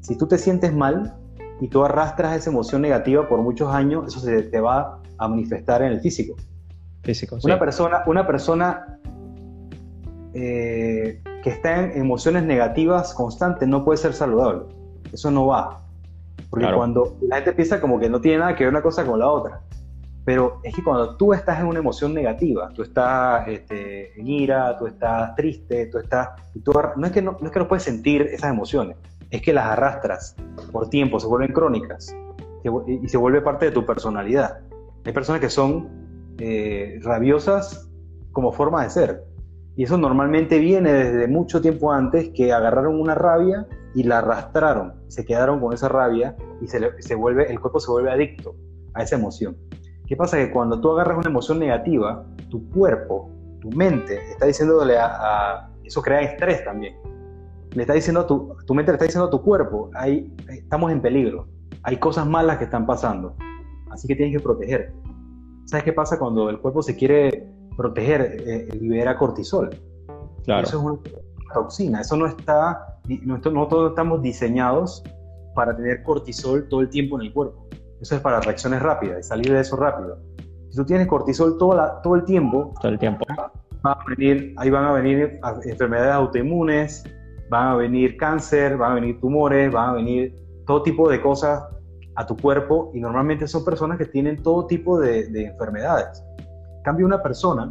Si 0.00 0.18
tú 0.18 0.26
te 0.26 0.36
sientes 0.36 0.74
mal 0.74 1.16
y 1.60 1.68
tú 1.68 1.84
arrastras 1.84 2.36
esa 2.36 2.50
emoción 2.50 2.82
negativa 2.82 3.28
por 3.28 3.40
muchos 3.40 3.72
años, 3.72 4.08
eso 4.08 4.20
se 4.20 4.42
te 4.42 4.60
va 4.60 5.00
a 5.16 5.28
manifestar 5.28 5.82
en 5.82 5.92
el 5.92 6.00
físico. 6.00 6.34
Físico, 7.04 7.38
Una 7.44 7.58
persona, 7.58 8.02
una 8.06 8.26
persona 8.26 8.98
eh, 10.34 11.22
que 11.42 11.50
está 11.50 11.84
en 11.84 12.00
emociones 12.00 12.42
negativas 12.42 13.14
constantes 13.14 13.68
no 13.68 13.84
puede 13.84 13.98
ser 13.98 14.12
saludable. 14.12 14.64
Eso 15.12 15.30
no 15.30 15.46
va. 15.46 15.84
Porque 16.50 16.66
cuando 16.74 17.16
la 17.22 17.36
gente 17.36 17.52
piensa 17.52 17.80
como 17.80 18.00
que 18.00 18.10
no 18.10 18.20
tiene 18.20 18.38
nada 18.38 18.56
que 18.56 18.64
ver 18.64 18.72
una 18.72 18.82
cosa 18.82 19.06
con 19.06 19.20
la 19.20 19.28
otra. 19.28 19.60
Pero 20.28 20.60
es 20.62 20.74
que 20.74 20.84
cuando 20.84 21.16
tú 21.16 21.32
estás 21.32 21.58
en 21.58 21.68
una 21.68 21.78
emoción 21.78 22.12
negativa, 22.12 22.68
tú 22.74 22.82
estás 22.82 23.48
este, 23.48 24.12
en 24.20 24.26
ira, 24.26 24.76
tú 24.76 24.86
estás 24.86 25.34
triste, 25.34 25.86
tú 25.86 25.96
estás... 25.96 26.28
no, 26.96 27.06
es 27.06 27.12
que 27.12 27.22
no, 27.22 27.38
es 27.42 27.50
que 27.50 27.58
no 27.58 27.66
puedes 27.66 27.84
sentir 27.84 28.20
esas 28.20 28.50
emociones, 28.50 28.98
es 29.30 29.40
que 29.40 29.54
las 29.54 29.64
arrastras 29.64 30.36
por 30.70 30.90
tiempo, 30.90 31.18
se 31.18 31.26
vuelven 31.26 31.54
crónicas 31.54 32.14
y 32.86 33.08
se 33.08 33.16
vuelve 33.16 33.40
parte 33.40 33.64
de 33.64 33.72
tu 33.72 33.86
personalidad. 33.86 34.60
Hay 35.06 35.14
personas 35.14 35.40
que 35.40 35.48
son 35.48 35.88
eh, 36.36 37.00
rabiosas 37.02 37.88
como 38.32 38.52
forma 38.52 38.84
de 38.84 38.90
ser. 38.90 39.24
Y 39.76 39.84
eso 39.84 39.96
normalmente 39.96 40.58
viene 40.58 40.92
desde 40.92 41.26
mucho 41.26 41.62
tiempo 41.62 41.90
antes 41.90 42.28
que 42.34 42.52
agarraron 42.52 43.00
una 43.00 43.14
rabia 43.14 43.66
y 43.94 44.02
la 44.02 44.18
arrastraron, 44.18 44.92
se 45.08 45.24
quedaron 45.24 45.58
con 45.58 45.72
esa 45.72 45.88
rabia 45.88 46.36
y 46.60 46.66
se, 46.66 47.14
vuelve, 47.14 47.50
el 47.50 47.58
cuerpo 47.58 47.80
se 47.80 47.90
vuelve 47.90 48.10
adicto 48.10 48.54
a 48.92 49.04
esa 49.04 49.16
emoción. 49.16 49.56
¿Qué 50.08 50.16
pasa? 50.16 50.38
Que 50.38 50.50
cuando 50.50 50.80
tú 50.80 50.90
agarras 50.90 51.18
una 51.18 51.28
emoción 51.28 51.58
negativa, 51.58 52.24
tu 52.48 52.68
cuerpo, 52.70 53.30
tu 53.60 53.70
mente, 53.70 54.18
está 54.30 54.46
diciéndole 54.46 54.96
a, 54.98 55.68
eso 55.84 56.02
crea 56.02 56.22
estrés 56.22 56.64
también. 56.64 56.96
Le 57.74 57.82
está 57.82 57.92
diciendo 57.92 58.20
a 58.20 58.26
tu, 58.26 58.56
tu 58.66 58.74
mente 58.74 58.90
le 58.90 58.96
está 58.96 59.04
diciendo 59.04 59.26
a 59.26 59.30
tu 59.30 59.42
cuerpo, 59.42 59.90
ahí 59.94 60.34
estamos 60.48 60.90
en 60.90 61.02
peligro, 61.02 61.46
hay 61.82 61.98
cosas 61.98 62.26
malas 62.26 62.56
que 62.56 62.64
están 62.64 62.86
pasando, 62.86 63.36
así 63.90 64.08
que 64.08 64.16
tienes 64.16 64.36
que 64.36 64.42
protegerte. 64.42 64.92
¿Sabes 65.66 65.84
qué 65.84 65.92
pasa 65.92 66.18
cuando 66.18 66.48
el 66.48 66.58
cuerpo 66.58 66.82
se 66.82 66.96
quiere 66.96 67.46
proteger, 67.78 68.42
eh, 68.44 68.68
libera 68.80 69.16
cortisol. 69.16 69.70
Claro. 70.44 70.66
Eso 70.66 70.78
es 70.78 70.84
una 70.84 70.98
toxina, 71.54 72.00
eso 72.00 72.16
no 72.16 72.26
está, 72.26 72.98
no, 73.24 73.38
no 73.38 73.86
estamos 73.86 74.20
diseñados 74.20 75.04
para 75.54 75.76
tener 75.76 76.02
cortisol 76.02 76.68
todo 76.68 76.80
el 76.80 76.90
tiempo 76.90 77.20
en 77.20 77.26
el 77.26 77.32
cuerpo. 77.32 77.68
Eso 78.00 78.14
es 78.14 78.20
para 78.20 78.40
reacciones 78.40 78.80
rápidas 78.82 79.20
y 79.20 79.22
salir 79.22 79.52
de 79.52 79.60
eso 79.60 79.76
rápido. 79.76 80.18
Si 80.70 80.76
tú 80.76 80.84
tienes 80.84 81.06
cortisol 81.06 81.58
todo, 81.58 81.74
la, 81.74 82.00
todo 82.02 82.14
el 82.14 82.24
tiempo, 82.24 82.74
todo 82.80 82.92
el 82.92 82.98
tiempo. 82.98 83.24
a 83.82 83.98
venir, 84.08 84.54
ahí 84.56 84.70
van 84.70 84.84
a 84.84 84.92
venir 84.92 85.40
enfermedades 85.64 86.12
autoinmunes, 86.12 87.04
van 87.50 87.68
a 87.68 87.76
venir 87.76 88.16
cáncer, 88.16 88.76
van 88.76 88.92
a 88.92 88.94
venir 88.96 89.20
tumores, 89.20 89.72
van 89.72 89.90
a 89.90 89.92
venir 89.94 90.34
todo 90.66 90.82
tipo 90.82 91.08
de 91.08 91.20
cosas 91.20 91.64
a 92.14 92.26
tu 92.26 92.36
cuerpo 92.36 92.90
y 92.94 93.00
normalmente 93.00 93.46
son 93.46 93.64
personas 93.64 93.98
que 93.98 94.06
tienen 94.06 94.42
todo 94.42 94.66
tipo 94.66 95.00
de, 95.00 95.28
de 95.28 95.46
enfermedades 95.46 96.22
cambio, 96.88 97.04
una 97.04 97.22
persona 97.22 97.68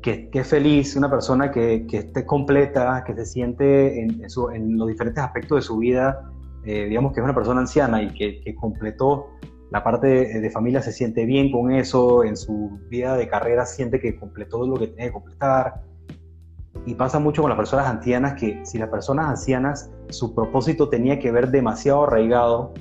que, 0.00 0.30
que, 0.30 0.38
es 0.40 0.46
feliz, 0.46 0.96
una 0.96 1.10
persona 1.10 1.50
que, 1.50 1.86
que, 1.86 1.98
esté 1.98 2.24
completa, 2.24 3.04
que 3.06 3.14
se 3.14 3.26
siente 3.26 4.00
en, 4.00 4.22
en, 4.54 4.78
los 4.78 4.88
diferentes 4.88 5.22
aspectos 5.22 5.58
de 5.58 5.62
su 5.62 5.76
vida, 5.76 6.31
eh, 6.64 6.86
digamos 6.86 7.12
que 7.12 7.20
es 7.20 7.24
una 7.24 7.34
persona 7.34 7.60
anciana 7.60 8.02
y 8.02 8.08
que, 8.10 8.54
completó 8.54 9.30
la 9.70 9.82
parte 9.82 10.06
de, 10.06 10.50
familia, 10.50 10.82
se 10.82 10.92
siente 10.92 11.24
bien 11.24 11.50
con 11.50 11.72
eso, 11.72 12.24
en 12.24 12.36
su 12.36 12.78
vida 12.90 13.16
de 13.16 13.26
carrera 13.26 13.64
siente 13.64 14.00
que 14.00 14.16
completó 14.16 14.66
lo 14.66 14.76
que 14.76 14.88
tenía 14.88 15.06
que 15.06 15.12
completar. 15.12 15.82
Y 16.84 16.94
pasa 16.94 17.18
mucho 17.18 17.42
con 17.42 17.48
las 17.48 17.56
personas 17.56 17.86
ancianas 17.86 18.34
que 18.34 18.60
si 18.64 18.76
las 18.76 18.90
personas 18.90 19.28
ancianas, 19.28 19.90
su 20.10 20.34
propósito 20.34 20.88
tenía 20.88 21.18
que 21.18 21.32
ver 21.32 21.50
demasiado 21.50 22.04
arraigado 22.04 22.74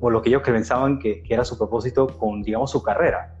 por 0.00 0.12
lo 0.12 0.22
que 0.22 0.28
ellos 0.28 0.42
pensaban 0.44 1.00
que, 1.00 1.22
que 1.22 1.34
era 1.34 1.44
su 1.44 1.58
propósito 1.58 2.06
con, 2.06 2.42
digamos, 2.42 2.70
su 2.70 2.82
carrera 2.82 3.36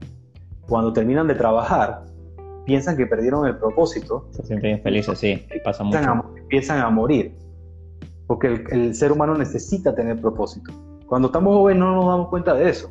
cuando 0.68 0.92
terminan 0.92 1.26
de 1.26 1.34
trabajar, 1.34 2.04
piensan 2.66 2.96
que 2.96 3.06
perdieron 3.06 3.46
el 3.46 3.56
propósito. 3.56 4.28
Se 4.32 4.42
sienten 4.44 4.72
infelices, 4.72 5.18
sí, 5.18 5.42
pasa 5.64 5.82
mucho. 5.82 5.98
empiezan 6.36 6.80
a 6.80 6.90
morir, 6.90 7.34
porque 8.28 8.62
el, 8.70 8.94
ser 8.94 9.10
humano 9.10 9.34
necesita 9.34 9.92
tener 9.94 10.20
propósito. 10.20 10.70
Cuando 11.06 11.28
estamos 11.28 11.56
jóvenes 11.56 11.80
no 11.80 11.96
nos 11.96 12.06
damos 12.06 12.28
cuenta 12.28 12.54
de 12.54 12.68
eso. 12.68 12.90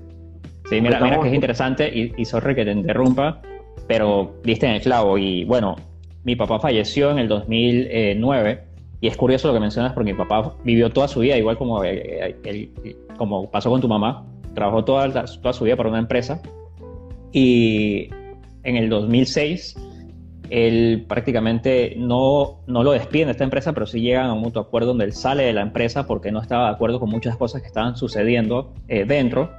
Sí, 0.69 0.81
mira, 0.81 0.99
mira 0.99 1.21
que 1.21 1.29
es 1.29 1.33
interesante 1.33 1.87
y, 1.87 2.11
y 2.17 2.25
sorry 2.25 2.55
que 2.55 2.65
te 2.65 2.71
interrumpa, 2.71 3.41
pero 3.87 4.33
diste 4.43 4.65
en 4.65 4.73
el 4.73 4.81
clavo 4.81 5.17
y 5.17 5.45
bueno, 5.45 5.77
mi 6.25 6.35
papá 6.35 6.59
falleció 6.59 7.11
en 7.11 7.19
el 7.19 7.29
2009 7.29 8.63
y 8.99 9.07
es 9.07 9.15
curioso 9.15 9.47
lo 9.47 9.53
que 9.53 9.59
mencionas 9.59 9.93
porque 9.93 10.11
mi 10.11 10.17
papá 10.17 10.55
vivió 10.63 10.89
toda 10.89 11.07
su 11.07 11.21
vida 11.21 11.37
igual 11.37 11.57
como, 11.57 11.83
eh, 11.83 12.35
eh, 12.43 12.97
como 13.17 13.49
pasó 13.49 13.69
con 13.69 13.79
tu 13.79 13.87
mamá, 13.87 14.25
trabajó 14.55 14.83
toda, 14.83 15.09
toda 15.13 15.53
su 15.53 15.63
vida 15.63 15.77
para 15.77 15.89
una 15.89 15.99
empresa 15.99 16.41
y 17.31 18.09
en 18.63 18.75
el 18.75 18.89
2006 18.89 19.77
él 20.49 21.05
prácticamente 21.07 21.95
no, 21.97 22.61
no 22.67 22.83
lo 22.83 22.91
despide 22.91 23.25
de 23.25 23.31
esta 23.31 23.43
empresa, 23.43 23.73
pero 23.73 23.85
sí 23.85 24.01
llegan 24.01 24.27
a 24.27 24.33
un 24.33 24.41
mutuo 24.41 24.61
acuerdo 24.61 24.89
donde 24.89 25.05
él 25.05 25.13
sale 25.13 25.43
de 25.43 25.53
la 25.53 25.61
empresa 25.61 26.07
porque 26.07 26.31
no 26.31 26.41
estaba 26.41 26.69
de 26.69 26.75
acuerdo 26.75 26.99
con 26.99 27.09
muchas 27.09 27.35
cosas 27.37 27.61
que 27.61 27.67
estaban 27.67 27.95
sucediendo 27.95 28.73
eh, 28.87 29.05
dentro 29.05 29.51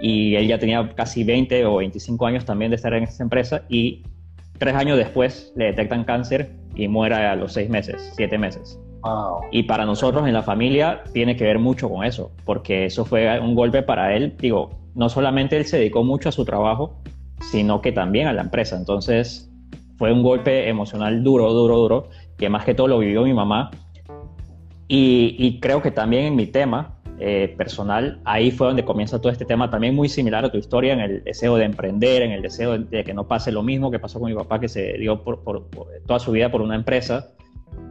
y 0.00 0.34
él 0.34 0.48
ya 0.48 0.58
tenía 0.58 0.92
casi 0.94 1.24
20 1.24 1.64
o 1.66 1.76
25 1.76 2.26
años 2.26 2.44
también 2.44 2.70
de 2.70 2.76
estar 2.76 2.92
en 2.94 3.04
esta 3.04 3.22
empresa 3.22 3.64
y 3.68 4.02
tres 4.58 4.74
años 4.74 4.98
después 4.98 5.52
le 5.56 5.66
detectan 5.66 6.04
cáncer 6.04 6.54
y 6.74 6.88
muere 6.88 7.14
a 7.14 7.36
los 7.36 7.52
seis 7.52 7.68
meses, 7.68 8.12
siete 8.16 8.38
meses. 8.38 8.78
Y 9.50 9.64
para 9.64 9.84
nosotros 9.84 10.26
en 10.26 10.32
la 10.32 10.42
familia 10.42 11.02
tiene 11.12 11.36
que 11.36 11.44
ver 11.44 11.58
mucho 11.58 11.88
con 11.90 12.04
eso, 12.04 12.30
porque 12.44 12.86
eso 12.86 13.04
fue 13.04 13.40
un 13.40 13.54
golpe 13.54 13.82
para 13.82 14.14
él. 14.14 14.34
Digo, 14.38 14.70
no 14.94 15.08
solamente 15.08 15.56
él 15.56 15.64
se 15.64 15.78
dedicó 15.78 16.04
mucho 16.04 16.28
a 16.28 16.32
su 16.32 16.44
trabajo, 16.44 17.00
sino 17.40 17.80
que 17.80 17.92
también 17.92 18.28
a 18.28 18.32
la 18.32 18.42
empresa. 18.42 18.76
Entonces 18.76 19.51
fue 20.02 20.12
un 20.12 20.24
golpe 20.24 20.68
emocional 20.68 21.22
duro, 21.22 21.52
duro, 21.52 21.76
duro, 21.76 22.08
que 22.36 22.48
más 22.48 22.64
que 22.64 22.74
todo 22.74 22.88
lo 22.88 22.98
vivió 22.98 23.22
mi 23.22 23.32
mamá. 23.32 23.70
Y, 24.88 25.60
creo 25.60 25.80
que 25.80 25.92
también 25.92 26.24
en 26.24 26.34
mi 26.34 26.46
tema 26.46 26.98
eh, 27.20 27.54
personal, 27.56 28.20
ahí 28.24 28.50
fue 28.50 28.66
donde 28.66 28.84
comienza 28.84 29.20
todo 29.20 29.30
este 29.30 29.44
tema, 29.44 29.70
también 29.70 29.94
muy 29.94 30.08
similar 30.08 30.44
a 30.44 30.50
tu 30.50 30.58
historia, 30.58 30.94
en 30.94 30.98
el 30.98 31.22
deseo 31.22 31.54
de 31.54 31.66
emprender, 31.66 32.22
en 32.22 32.32
el 32.32 32.42
deseo 32.42 32.76
de, 32.76 33.04
que 33.04 33.14
no 33.14 33.28
pase 33.28 33.52
lo 33.52 33.62
mismo 33.62 33.92
que 33.92 34.00
pasó 34.00 34.18
con 34.18 34.28
mi 34.28 34.36
papá, 34.36 34.58
que 34.58 34.66
se 34.66 34.94
dio 34.94 35.22
por, 35.22 35.68
toda 36.04 36.18
su 36.18 36.32
vida 36.32 36.50
por 36.50 36.62
una 36.62 36.74
empresa. 36.74 37.28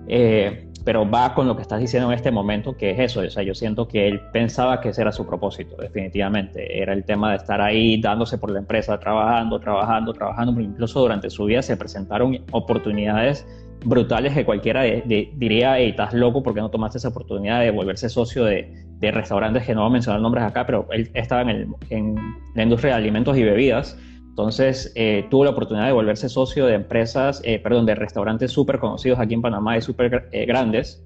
Eh, 0.09 0.67
pero 0.83 1.09
va 1.09 1.33
con 1.33 1.47
lo 1.47 1.55
que 1.55 1.61
estás 1.61 1.79
diciendo 1.79 2.11
en 2.11 2.15
este 2.15 2.31
momento, 2.31 2.75
que 2.75 2.91
es 2.91 2.99
eso, 2.99 3.21
o 3.21 3.29
sea, 3.29 3.43
yo 3.43 3.53
siento 3.53 3.87
que 3.87 4.07
él 4.07 4.21
pensaba 4.31 4.81
que 4.81 4.89
ese 4.89 5.01
era 5.01 5.11
su 5.11 5.25
propósito, 5.25 5.75
definitivamente, 5.77 6.81
era 6.81 6.93
el 6.93 7.03
tema 7.03 7.31
de 7.31 7.37
estar 7.37 7.61
ahí 7.61 8.01
dándose 8.01 8.37
por 8.37 8.51
la 8.51 8.59
empresa, 8.59 8.99
trabajando, 8.99 9.59
trabajando, 9.59 10.13
trabajando, 10.13 10.59
incluso 10.59 10.99
durante 11.01 11.29
su 11.29 11.45
vida 11.45 11.61
se 11.61 11.77
presentaron 11.77 12.39
oportunidades 12.51 13.45
brutales 13.83 14.33
que 14.33 14.45
cualquiera 14.45 14.83
diría, 14.83 15.77
hey, 15.77 15.89
estás 15.89 16.13
loco 16.13 16.43
porque 16.43 16.61
no 16.61 16.69
tomaste 16.69 16.99
esa 16.99 17.09
oportunidad 17.09 17.61
de 17.61 17.71
volverse 17.71 18.09
socio 18.09 18.45
de, 18.45 18.89
restaurantes 19.01 19.63
que 19.63 19.73
no 19.73 19.81
voy 19.81 19.89
a 19.89 19.93
mencionar 19.93 20.21
nombres 20.21 20.43
acá, 20.43 20.63
pero 20.63 20.87
él 20.91 21.09
estaba 21.15 21.41
en, 21.49 21.73
en 21.89 22.15
la 22.53 22.61
industria 22.61 22.93
de 22.93 23.01
alimentos 23.01 23.35
y 23.35 23.41
bebidas, 23.43 23.97
Entonces, 24.31 24.93
eh, 24.95 25.27
tuvo 25.29 25.43
la 25.43 25.51
oportunidad 25.51 25.87
de 25.87 25.91
volverse 25.91 26.29
socio 26.29 26.65
de 26.65 26.75
empresas, 26.75 27.41
eh, 27.43 27.59
perdón, 27.59 27.85
de 27.85 27.95
restaurantes 27.95 28.49
súper 28.49 28.79
conocidos 28.79 29.19
aquí 29.19 29.33
en 29.33 29.41
Panamá 29.41 29.77
y 29.77 29.81
súper 29.81 30.29
eh, 30.31 30.45
grandes, 30.45 31.05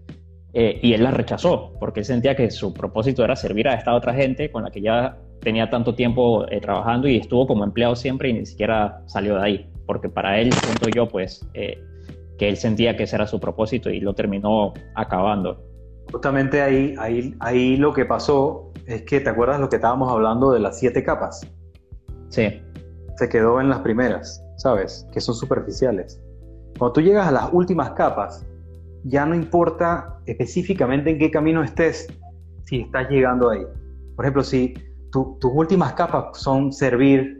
y 0.58 0.94
él 0.94 1.04
las 1.04 1.14
rechazó, 1.14 1.74
porque 1.82 2.00
él 2.00 2.06
sentía 2.06 2.34
que 2.34 2.50
su 2.50 2.74
propósito 2.74 3.26
era 3.26 3.36
servir 3.36 3.68
a 3.68 3.74
esta 3.74 3.94
otra 3.94 4.14
gente 4.14 4.50
con 4.50 4.64
la 4.64 4.72
que 4.72 4.80
ya 4.80 5.18
tenía 5.42 5.70
tanto 5.70 5.96
tiempo 5.96 6.46
trabajando 6.62 7.10
y 7.10 7.18
estuvo 7.18 7.46
como 7.46 7.66
empleado 7.66 7.94
siempre 7.94 8.30
y 8.30 8.34
ni 8.36 8.46
siquiera 8.46 9.02
salió 9.06 9.36
de 9.36 9.44
ahí, 9.44 9.70
porque 9.86 10.08
para 10.08 10.40
él, 10.40 10.54
siento 10.54 10.88
yo, 10.88 11.10
pues, 11.10 11.46
que 11.52 12.48
él 12.48 12.56
sentía 12.56 12.96
que 12.96 13.04
ese 13.04 13.18
era 13.18 13.28
su 13.28 13.38
propósito 13.38 13.90
y 13.90 14.00
lo 14.00 14.14
terminó 14.14 14.74
acabando. 14.94 15.62
Justamente 16.10 16.62
ahí, 16.62 16.96
ahí, 17.00 17.36
ahí 17.42 17.76
lo 17.76 17.92
que 17.92 18.06
pasó 18.06 18.72
es 18.86 19.02
que, 19.02 19.20
¿te 19.20 19.30
acuerdas 19.30 19.60
lo 19.60 19.68
que 19.68 19.76
estábamos 19.76 20.10
hablando 20.10 20.54
de 20.54 20.62
las 20.62 20.80
siete 20.80 21.04
capas? 21.04 21.46
Sí 22.30 22.62
se 23.16 23.30
quedó 23.30 23.62
en 23.62 23.70
las 23.70 23.80
primeras, 23.80 24.44
¿sabes? 24.58 25.08
Que 25.12 25.22
son 25.22 25.36
superficiales. 25.36 26.22
Cuando 26.78 26.94
tú 26.94 27.02
llegas 27.02 27.28
a 27.28 27.32
las 27.32 27.54
últimas 27.54 27.92
capas, 27.92 28.46
ya 29.04 29.26
no 29.26 29.36
importa 29.36 30.20
específicamente 30.26 31.12
en 31.12 31.20
qué 31.20 31.32
camino 31.32 31.64
estés, 31.64 32.08
si 32.66 32.82
estás 32.82 33.10
llegando 33.10 33.50
ahí. 33.50 33.66
Por 34.16 34.26
ejemplo, 34.26 34.44
si 34.44 34.74
tus 35.12 35.52
últimas 35.54 35.94
capas 35.94 36.38
son 36.38 36.74
servir, 36.74 37.40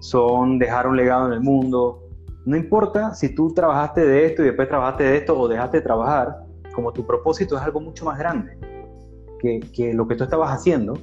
son 0.00 0.58
dejar 0.58 0.86
un 0.86 0.96
legado 0.96 1.26
en 1.28 1.32
el 1.32 1.40
mundo, 1.40 2.08
no 2.44 2.56
importa 2.56 3.14
si 3.14 3.34
tú 3.34 3.52
trabajaste 3.52 4.06
de 4.06 4.26
esto 4.26 4.42
y 4.42 4.46
después 4.46 4.68
trabajaste 4.68 5.04
de 5.04 5.16
esto 5.18 5.38
o 5.38 5.48
dejaste 5.48 5.78
de 5.78 5.82
trabajar, 5.82 6.44
como 6.74 6.92
tu 6.92 7.06
propósito 7.06 7.56
es 7.56 7.62
algo 7.62 7.80
mucho 7.80 8.04
más 8.04 8.18
grande 8.18 8.56
que, 9.40 9.60
que 9.60 9.94
lo 9.94 10.06
que 10.06 10.14
tú 10.14 10.24
estabas 10.24 10.50
haciendo, 10.50 10.94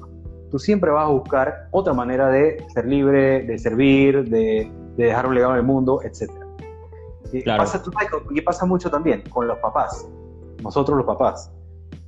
tú 0.52 0.60
siempre 0.60 0.92
vas 0.92 1.06
a 1.06 1.10
buscar 1.10 1.68
otra 1.72 1.94
manera 1.94 2.30
de 2.30 2.64
ser 2.74 2.86
libre, 2.86 3.44
de 3.44 3.58
servir, 3.58 4.30
de, 4.30 4.72
dejar 4.98 5.28
un 5.28 5.36
legado 5.36 5.54
en 5.54 5.60
el 5.60 5.66
mundo, 5.66 6.02
etc. 6.04 6.32
Y 7.32 7.42
pasa, 7.44 7.84
pasa 8.46 8.66
mucho 8.66 8.90
también 8.90 9.24
con 9.30 9.48
los 9.48 9.58
papás, 9.60 10.08
nosotros 10.64 10.98
los 10.98 11.06
papás. 11.06 11.52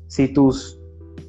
Si 0.07 0.31
tus 0.33 0.79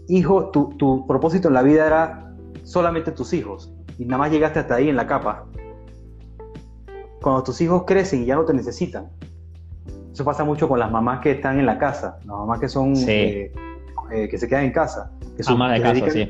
hijos, 0.08 0.52
tu, 0.52 0.76
tu 0.76 1.06
propósito 1.06 1.48
en 1.48 1.54
la 1.54 1.62
vida 1.62 1.86
era 1.86 2.34
solamente 2.62 3.10
tus 3.12 3.32
hijos 3.32 3.72
y 3.98 4.04
nada 4.04 4.18
más 4.18 4.30
llegaste 4.30 4.60
hasta 4.60 4.76
ahí 4.76 4.88
en 4.88 4.96
la 4.96 5.06
capa, 5.06 5.46
cuando 7.20 7.42
tus 7.42 7.60
hijos 7.60 7.82
crecen 7.86 8.22
y 8.22 8.26
ya 8.26 8.36
no 8.36 8.44
te 8.44 8.54
necesitan, 8.54 9.10
eso 10.12 10.24
pasa 10.24 10.44
mucho 10.44 10.68
con 10.68 10.78
las 10.78 10.90
mamás 10.90 11.20
que 11.20 11.32
están 11.32 11.58
en 11.58 11.66
la 11.66 11.78
casa, 11.78 12.18
las 12.20 12.26
mamás 12.26 12.60
que 12.60 12.68
son 12.68 12.94
eh, 12.96 13.52
eh, 14.12 14.28
que 14.28 14.38
se 14.38 14.48
quedan 14.48 14.64
en 14.64 14.72
casa, 14.72 15.10
que 15.36 15.42
son, 15.42 15.58
de 15.58 15.82
casa, 15.82 16.10
sí 16.10 16.28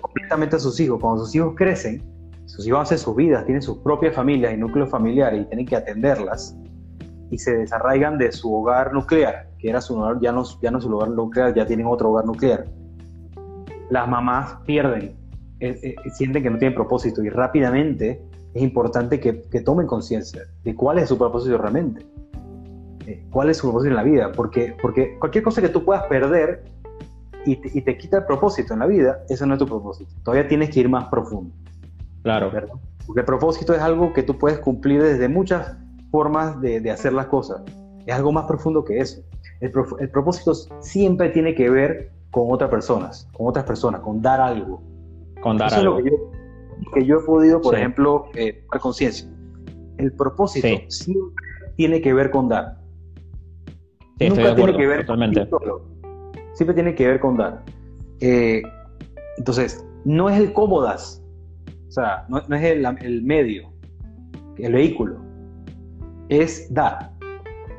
completamente 0.00 0.56
a 0.56 0.58
sus 0.58 0.78
hijos. 0.80 1.00
Cuando 1.00 1.24
sus 1.24 1.34
hijos 1.34 1.54
crecen, 1.56 2.02
sus 2.46 2.66
hijos 2.66 2.80
hacen 2.80 2.98
sus 2.98 3.14
vidas, 3.14 3.44
tienen 3.44 3.62
sus 3.62 3.78
propias 3.78 4.14
familias 4.14 4.52
y 4.52 4.56
núcleos 4.56 4.90
familiares 4.90 5.42
y 5.42 5.44
tienen 5.46 5.66
que 5.66 5.76
atenderlas 5.76 6.56
y 7.30 7.38
se 7.38 7.56
desarraigan 7.56 8.18
de 8.18 8.32
su 8.32 8.52
hogar 8.52 8.92
nuclear, 8.92 9.48
que 9.58 9.70
era 9.70 9.80
su 9.80 9.94
ya 10.20 10.32
no, 10.32 10.42
ya 10.60 10.70
no 10.70 10.80
su 10.80 10.92
hogar 10.92 11.10
nuclear, 11.10 11.54
ya 11.54 11.64
tienen 11.64 11.86
otro 11.86 12.10
hogar 12.10 12.24
nuclear. 12.26 12.64
Las 13.88 14.08
mamás 14.08 14.56
pierden, 14.66 15.16
eh, 15.60 15.78
eh, 15.82 15.94
sienten 16.12 16.42
que 16.42 16.50
no 16.50 16.58
tienen 16.58 16.74
propósito 16.74 17.22
y 17.22 17.28
rápidamente 17.28 18.20
es 18.54 18.62
importante 18.62 19.20
que, 19.20 19.42
que 19.42 19.60
tomen 19.60 19.86
conciencia 19.86 20.42
de 20.64 20.74
cuál 20.74 20.98
es 20.98 21.08
su 21.08 21.16
propósito 21.16 21.56
realmente. 21.56 22.04
Eh, 23.06 23.24
cuál 23.30 23.48
es 23.50 23.56
su 23.56 23.66
propósito 23.66 23.90
en 23.90 23.96
la 23.96 24.02
vida, 24.02 24.32
porque, 24.32 24.76
porque 24.80 25.18
cualquier 25.18 25.42
cosa 25.44 25.62
que 25.62 25.68
tú 25.68 25.84
puedas 25.84 26.04
perder 26.04 26.64
y 27.46 27.56
te, 27.56 27.96
quita 27.96 28.18
el 28.18 28.24
propósito 28.24 28.74
en 28.74 28.80
la 28.80 28.86
vida, 28.86 29.24
ese 29.28 29.46
no 29.46 29.54
es 29.54 29.58
tu 29.58 29.66
propósito. 29.66 30.10
Todavía 30.22 30.48
tienes 30.48 30.70
que 30.70 30.80
ir 30.80 30.88
más 30.88 31.04
profundo. 31.08 31.54
Claro. 32.22 32.50
Porque 33.06 33.20
el 33.20 33.26
propósito 33.26 33.74
es 33.74 33.80
algo 33.80 34.12
que 34.12 34.22
tú 34.22 34.38
puedes 34.38 34.58
cumplir 34.58 35.02
desde 35.02 35.28
muchas 35.28 35.76
formas 36.10 36.60
de, 36.60 36.90
hacer 36.90 37.12
las 37.12 37.26
cosas. 37.26 37.62
Es 38.06 38.14
algo 38.14 38.32
más 38.32 38.46
profundo 38.46 38.84
que 38.84 38.98
eso. 38.98 39.22
El, 39.60 39.70
propósito 39.70 40.54
siempre 40.80 41.30
tiene 41.30 41.54
que 41.54 41.70
ver 41.70 42.10
con 42.30 42.46
otras 42.50 42.70
personas, 42.70 43.28
con 43.32 43.48
otras 43.48 43.64
personas, 43.64 44.00
con 44.00 44.20
dar 44.22 44.40
algo. 44.40 44.82
Con 45.42 45.56
dar 45.56 45.72
algo. 45.74 45.98
Es 45.98 46.04
lo 46.04 46.92
que, 46.92 47.06
yo, 47.06 47.18
he 47.18 47.22
podido, 47.22 47.60
por 47.60 47.74
ejemplo, 47.74 48.26
eh, 48.34 48.64
conciencia. 48.80 49.28
El 49.98 50.12
propósito 50.12 50.68
siempre 50.88 51.44
tiene 51.76 52.00
que 52.00 52.14
ver 52.14 52.30
con 52.30 52.48
dar. 52.48 52.78
Nunca 54.18 54.54
tiene 54.54 54.76
que 54.76 54.86
ver 54.86 55.00
totalmente 55.06 55.48
siempre 56.60 56.74
tiene 56.74 56.94
que 56.94 57.06
ver 57.06 57.20
con 57.20 57.38
dar. 57.38 57.64
Eh, 58.20 58.60
entonces, 59.38 59.82
no 60.04 60.28
es 60.28 60.38
el 60.38 60.52
cómodas, 60.52 61.24
o 61.88 61.90
sea, 61.90 62.26
no, 62.28 62.36
es 62.36 62.62
el, 62.62 63.22
medio, 63.22 63.72
el 64.58 64.72
vehículo, 64.74 65.16
es 66.28 66.72
dar, 66.74 67.12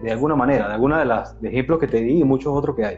de 0.01 0.11
alguna 0.11 0.35
manera, 0.35 0.67
de 0.67 0.73
alguna 0.73 0.97
de 0.97 1.05
las 1.05 1.37
ejemplos 1.43 1.77
que 1.77 1.85
te 1.85 2.01
di 2.01 2.21
y 2.21 2.23
muchos 2.23 2.57
otros 2.57 2.75
que 2.75 2.85
hay. 2.85 2.97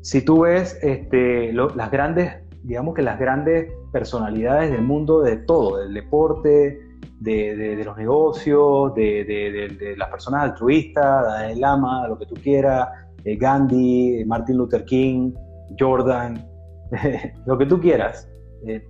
Si 0.00 0.24
tú 0.24 0.42
ves 0.42 0.78
este, 0.80 1.52
las 1.52 1.90
grandes, 1.90 2.32
digamos 2.62 2.94
que 2.94 3.02
las 3.02 3.18
grandes 3.18 3.72
personalidades 3.90 4.70
del 4.70 4.82
mundo 4.82 5.22
de 5.22 5.38
todo, 5.38 5.78
del 5.78 5.92
deporte, 5.92 6.78
de, 7.18 7.82
los 7.84 7.96
negocios, 7.96 8.94
de, 8.94 9.96
las 9.96 10.08
personas 10.08 10.44
altruistas, 10.44 11.48
de 11.48 11.56
Lama, 11.56 12.06
lo 12.06 12.16
que 12.16 12.26
tú 12.26 12.36
quieras, 12.36 12.88
eh, 13.24 13.36
Gandhi, 13.36 14.20
eh, 14.20 14.26
Martin 14.26 14.56
Luther 14.56 14.84
King, 14.84 15.32
Jordan, 15.78 16.44
lo 17.46 17.58
que 17.58 17.66
tú 17.66 17.80
quieras. 17.80 18.28
Eh, 18.66 18.86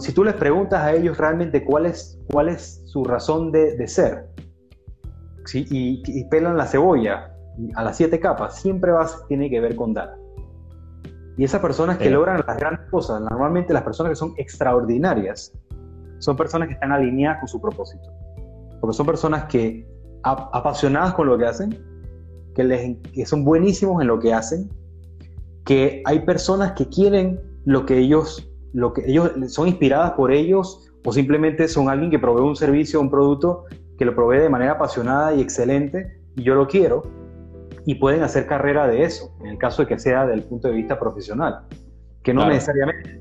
si 0.00 0.12
tú 0.12 0.24
les 0.24 0.34
preguntas 0.34 0.80
a 0.80 0.92
ellos 0.92 1.18
realmente 1.18 1.64
cuál 1.64 1.86
es, 1.86 2.18
cuál 2.30 2.48
es 2.48 2.82
su 2.86 3.04
razón 3.04 3.50
de, 3.50 3.88
ser, 3.88 4.28
y, 5.52 6.24
pelan 6.30 6.56
la 6.56 6.66
cebolla 6.66 7.34
a 7.74 7.82
las 7.82 7.96
siete 7.96 8.20
capas, 8.20 8.60
siempre 8.60 8.92
vas, 8.92 9.26
tiene 9.26 9.50
que 9.50 9.60
ver 9.60 9.74
con 9.74 9.92
dar. 9.92 10.16
Y 11.36 11.42
esas 11.42 11.60
personas 11.60 11.98
que 11.98 12.10
logran 12.10 12.44
las 12.46 12.56
grandes 12.56 12.88
cosas, 12.90 13.20
normalmente 13.20 13.72
las 13.72 13.82
personas 13.82 14.10
que 14.10 14.16
son 14.16 14.34
extraordinarias, 14.36 15.52
son 16.18 16.36
personas 16.36 16.68
que 16.68 16.74
están 16.74 16.92
alineadas 16.92 17.40
con 17.40 17.48
su 17.48 17.60
propósito. 17.60 18.12
Porque 18.80 18.96
son 18.96 19.06
personas 19.06 19.44
que, 19.46 19.84
apasionadas 20.22 21.14
con 21.14 21.26
lo 21.26 21.36
que 21.36 21.46
hacen, 21.46 21.93
que, 22.54 22.64
les, 22.64 22.96
que 23.12 23.26
son 23.26 23.44
buenísimos 23.44 24.00
en 24.00 24.08
lo 24.08 24.18
que 24.18 24.32
hacen, 24.32 24.70
que 25.64 26.02
hay 26.04 26.20
personas 26.20 26.72
que 26.72 26.88
quieren 26.88 27.40
lo 27.64 27.86
que 27.86 27.98
ellos, 27.98 28.50
lo 28.72 28.92
que 28.92 29.02
ellos 29.06 29.32
son 29.48 29.68
inspiradas 29.68 30.12
por 30.12 30.32
ellos 30.32 30.90
o 31.04 31.12
simplemente 31.12 31.68
son 31.68 31.88
alguien 31.88 32.10
que 32.10 32.18
provee 32.18 32.42
un 32.42 32.56
servicio 32.56 32.98
o 32.98 33.02
un 33.02 33.10
producto 33.10 33.64
que 33.98 34.04
lo 34.04 34.14
provee 34.14 34.38
de 34.38 34.48
manera 34.48 34.72
apasionada 34.72 35.34
y 35.34 35.40
excelente 35.40 36.20
y 36.36 36.42
yo 36.42 36.54
lo 36.54 36.66
quiero 36.66 37.02
y 37.86 37.96
pueden 37.96 38.22
hacer 38.22 38.46
carrera 38.46 38.86
de 38.86 39.04
eso, 39.04 39.34
en 39.40 39.46
el 39.48 39.58
caso 39.58 39.82
de 39.82 39.88
que 39.88 39.98
sea 39.98 40.26
del 40.26 40.42
punto 40.42 40.68
de 40.68 40.74
vista 40.74 40.98
profesional, 40.98 41.66
que 42.22 42.32
no 42.32 42.48
necesariamente. 42.48 43.20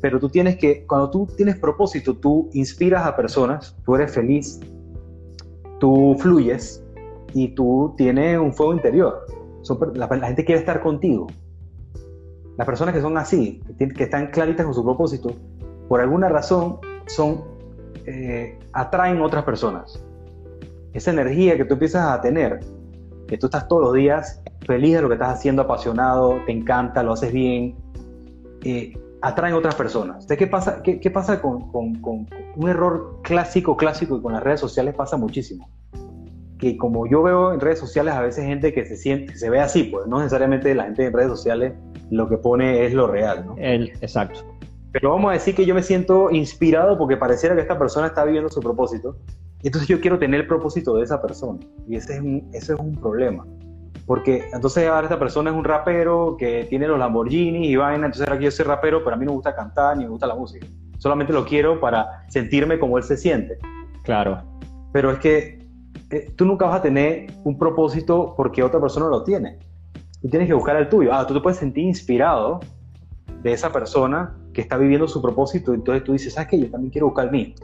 Pero 0.00 0.18
tú 0.18 0.28
tienes 0.30 0.56
que, 0.56 0.86
cuando 0.86 1.10
tú 1.10 1.28
tienes 1.36 1.58
propósito, 1.58 2.16
tú 2.16 2.48
inspiras 2.54 3.04
a 3.06 3.16
personas, 3.16 3.76
tú 3.84 3.96
eres 3.96 4.14
feliz, 4.14 4.60
tú 5.78 6.16
fluyes 6.18 6.82
y 7.44 7.48
tú 7.54 7.94
tienes 7.96 8.36
un 8.38 8.52
fuego 8.52 8.72
interior. 8.72 9.24
la, 9.94 10.08
gente 10.08 10.44
quiere 10.44 10.60
estar 10.60 10.82
contigo. 10.82 11.28
Las 12.56 12.66
personas 12.66 12.94
que 12.94 13.00
son 13.00 13.16
así, 13.16 13.62
que, 13.78 14.02
están 14.02 14.32
claritas 14.32 14.66
con 14.66 14.74
su 14.74 14.82
propósito, 14.82 15.30
por 15.88 16.00
alguna 16.00 16.28
razón 16.28 16.78
son 17.06 17.44
eh, 18.06 18.58
atraen 18.72 19.20
otras 19.22 19.44
personas. 19.44 20.02
Esa 20.92 21.12
energía 21.12 21.56
que 21.56 21.64
tú 21.64 21.74
empiezas 21.74 22.06
a 22.06 22.20
tener, 22.20 22.58
que 23.28 23.38
tú 23.38 23.46
estás 23.46 23.68
todos 23.68 23.82
los 23.82 23.94
días 23.94 24.42
feliz 24.66 24.96
de 24.96 25.02
lo 25.02 25.08
que 25.08 25.14
estás 25.14 25.38
haciendo, 25.38 25.62
apasionado, 25.62 26.40
te 26.44 26.52
encanta, 26.52 27.04
lo 27.04 27.12
haces 27.12 27.32
bien, 27.32 27.76
eh, 28.64 28.98
atraen 29.22 29.54
otras 29.54 29.76
personas. 29.76 30.26
¿Qué 30.26 30.46
pasa, 30.48 30.82
qué, 30.82 31.10
pasa 31.10 31.40
con, 31.40 31.70
un 31.72 32.68
error 32.68 33.20
clásico, 33.22 33.76
clásico 33.76 34.16
y 34.16 34.22
con 34.22 34.32
las 34.32 34.42
redes 34.42 34.58
sociales 34.58 34.94
pasa 34.96 35.16
muchísimo? 35.16 35.68
Que 36.58 36.76
como 36.76 37.06
yo 37.06 37.22
veo 37.22 37.52
en 37.52 37.60
redes 37.60 37.78
sociales 37.78 38.14
a 38.14 38.20
veces 38.20 38.44
gente 38.44 38.72
que 38.72 38.84
se 38.84 38.96
siente, 38.96 39.36
se 39.36 39.48
ve 39.48 39.60
así, 39.60 39.84
pues 39.84 40.06
no 40.06 40.18
necesariamente 40.18 40.74
la 40.74 40.84
gente 40.84 41.06
en 41.06 41.12
redes 41.12 41.30
sociales 41.30 41.72
lo 42.10 42.28
que 42.28 42.36
pone 42.36 42.84
es 42.84 42.92
lo 42.92 43.06
real, 43.06 43.46
¿no? 43.46 43.54
El, 43.58 43.90
exacto. 44.00 44.40
Pero 44.92 45.10
vamos 45.10 45.30
a 45.30 45.32
decir 45.34 45.54
que 45.54 45.66
yo 45.66 45.74
me 45.74 45.82
siento 45.82 46.30
inspirado 46.30 46.98
porque 46.98 47.16
pareciera 47.16 47.54
que 47.54 47.60
esta 47.60 47.78
persona 47.78 48.08
está 48.08 48.24
viviendo 48.24 48.48
su 48.48 48.60
propósito. 48.60 49.16
Entonces 49.62 49.88
yo 49.88 50.00
quiero 50.00 50.18
tener 50.18 50.40
el 50.40 50.46
propósito 50.46 50.96
de 50.96 51.04
esa 51.04 51.20
persona. 51.20 51.58
Y 51.86 51.96
ese 51.96 52.14
es 52.14 52.20
un, 52.20 52.48
ese 52.52 52.72
es 52.72 52.80
un 52.80 52.94
problema. 52.96 53.46
Porque 54.06 54.48
entonces 54.52 54.88
ahora 54.88 55.02
esta 55.02 55.18
persona 55.18 55.50
es 55.50 55.56
un 55.56 55.64
rapero 55.64 56.36
que 56.38 56.64
tiene 56.70 56.88
los 56.88 56.98
Lamborghini 56.98 57.68
y 57.68 57.76
vaina, 57.76 58.06
entonces 58.06 58.26
ahora 58.26 58.38
quiero 58.38 58.50
ser 58.50 58.66
rapero, 58.66 59.04
pero 59.04 59.14
a 59.14 59.18
mí 59.18 59.26
no 59.26 59.32
me 59.32 59.36
gusta 59.36 59.54
cantar 59.54 59.96
ni 59.96 60.04
me 60.04 60.10
gusta 60.10 60.26
la 60.26 60.34
música. 60.34 60.66
Solamente 60.96 61.32
lo 61.32 61.44
quiero 61.44 61.78
para 61.78 62.24
sentirme 62.28 62.78
como 62.78 62.96
él 62.96 63.04
se 63.04 63.16
siente. 63.18 63.58
Claro. 64.04 64.42
Pero 64.92 65.10
es 65.10 65.18
que 65.18 65.57
eh, 66.10 66.32
tú 66.36 66.44
nunca 66.44 66.66
vas 66.66 66.76
a 66.76 66.82
tener 66.82 67.32
un 67.44 67.58
propósito 67.58 68.34
porque 68.36 68.62
otra 68.62 68.80
persona 68.80 69.08
lo 69.08 69.22
tiene. 69.24 69.58
Tú 70.22 70.28
tienes 70.28 70.48
que 70.48 70.54
buscar 70.54 70.76
el 70.76 70.88
tuyo. 70.88 71.12
Ah, 71.12 71.26
tú 71.26 71.34
te 71.34 71.40
puedes 71.40 71.58
sentir 71.58 71.84
inspirado 71.84 72.60
de 73.42 73.52
esa 73.52 73.70
persona 73.72 74.34
que 74.52 74.62
está 74.62 74.76
viviendo 74.76 75.06
su 75.06 75.22
propósito, 75.22 75.72
entonces 75.72 76.02
tú 76.02 76.12
dices, 76.12 76.34
¿sabes 76.34 76.48
qué? 76.48 76.58
Yo 76.58 76.70
también 76.70 76.90
quiero 76.90 77.06
buscar 77.06 77.26
el 77.26 77.30
mío. 77.30 77.54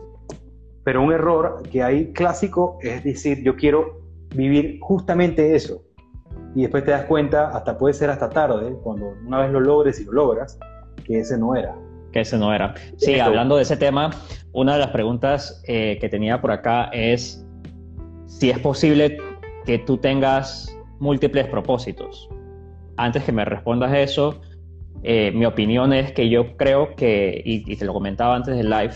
Pero 0.84 1.02
un 1.02 1.12
error 1.12 1.62
que 1.70 1.82
hay 1.82 2.12
clásico 2.12 2.78
es 2.82 3.02
decir, 3.02 3.42
yo 3.42 3.56
quiero 3.56 4.00
vivir 4.34 4.78
justamente 4.80 5.56
eso. 5.56 5.82
Y 6.54 6.62
después 6.62 6.84
te 6.84 6.92
das 6.92 7.06
cuenta, 7.06 7.48
hasta 7.48 7.76
puede 7.76 7.94
ser 7.94 8.10
hasta 8.10 8.28
tarde, 8.28 8.76
cuando 8.82 9.14
una 9.26 9.40
vez 9.40 9.50
lo 9.50 9.60
logres 9.60 10.00
y 10.00 10.04
lo 10.04 10.12
logras, 10.12 10.58
que 11.04 11.18
ese 11.18 11.36
no 11.36 11.56
era. 11.56 11.74
Que 12.12 12.20
ese 12.20 12.38
no 12.38 12.54
era. 12.54 12.74
Sí, 12.96 13.18
hablando 13.18 13.56
de 13.56 13.62
ese 13.62 13.76
tema, 13.76 14.10
una 14.52 14.74
de 14.74 14.78
las 14.78 14.90
preguntas 14.90 15.62
eh, 15.66 15.98
que 16.00 16.08
tenía 16.08 16.40
por 16.40 16.52
acá 16.52 16.84
es 16.92 17.44
si 18.38 18.50
es 18.50 18.58
posible 18.58 19.18
que 19.64 19.78
tú 19.78 19.96
tengas 19.96 20.76
múltiples 20.98 21.46
propósitos. 21.46 22.28
Antes 22.96 23.22
que 23.22 23.32
me 23.32 23.44
respondas 23.44 23.94
eso, 23.94 24.40
eh, 25.04 25.30
mi 25.32 25.46
opinión 25.46 25.92
es 25.92 26.12
que 26.12 26.28
yo 26.28 26.56
creo 26.56 26.96
que, 26.96 27.42
y, 27.44 27.76
te 27.76 27.84
lo 27.84 27.92
comentaba 27.92 28.34
antes 28.34 28.56
del 28.56 28.70
live, 28.70 28.94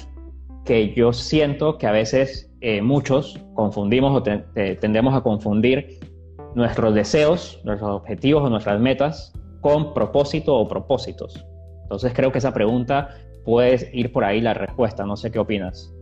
que 0.65 0.93
yo 0.93 1.13
siento 1.13 1.79
que 1.79 1.87
a 1.87 1.93
veces 1.93 2.51
eh, 2.61 2.83
muchos 2.83 3.41
confundimos 3.55 4.17
o 4.17 4.23
tendemos 4.23 5.15
a 5.15 5.21
confundir 5.21 6.01
nuestros 6.55 6.95
deseos, 6.95 7.61
nuestros 7.65 7.91
objetivos 7.91 8.45
o 8.45 8.51
nuestras 8.51 8.81
metas 8.81 9.33
con 9.61 9.95
propósito 9.95 10.57
o 10.57 10.67
propósitos. 10.67 11.47
Entonces 11.83 12.13
creo 12.13 12.33
que 12.33 12.39
esa 12.39 12.53
pregunta 12.53 13.11
puede 13.45 13.89
ir 13.93 14.13
por 14.13 14.25
ahí 14.25 14.41
la 14.41 14.55
respuesta. 14.55 15.07
No 15.07 15.17
sé 15.17 15.31
qué 15.31 15.39
opinas. 15.39 15.95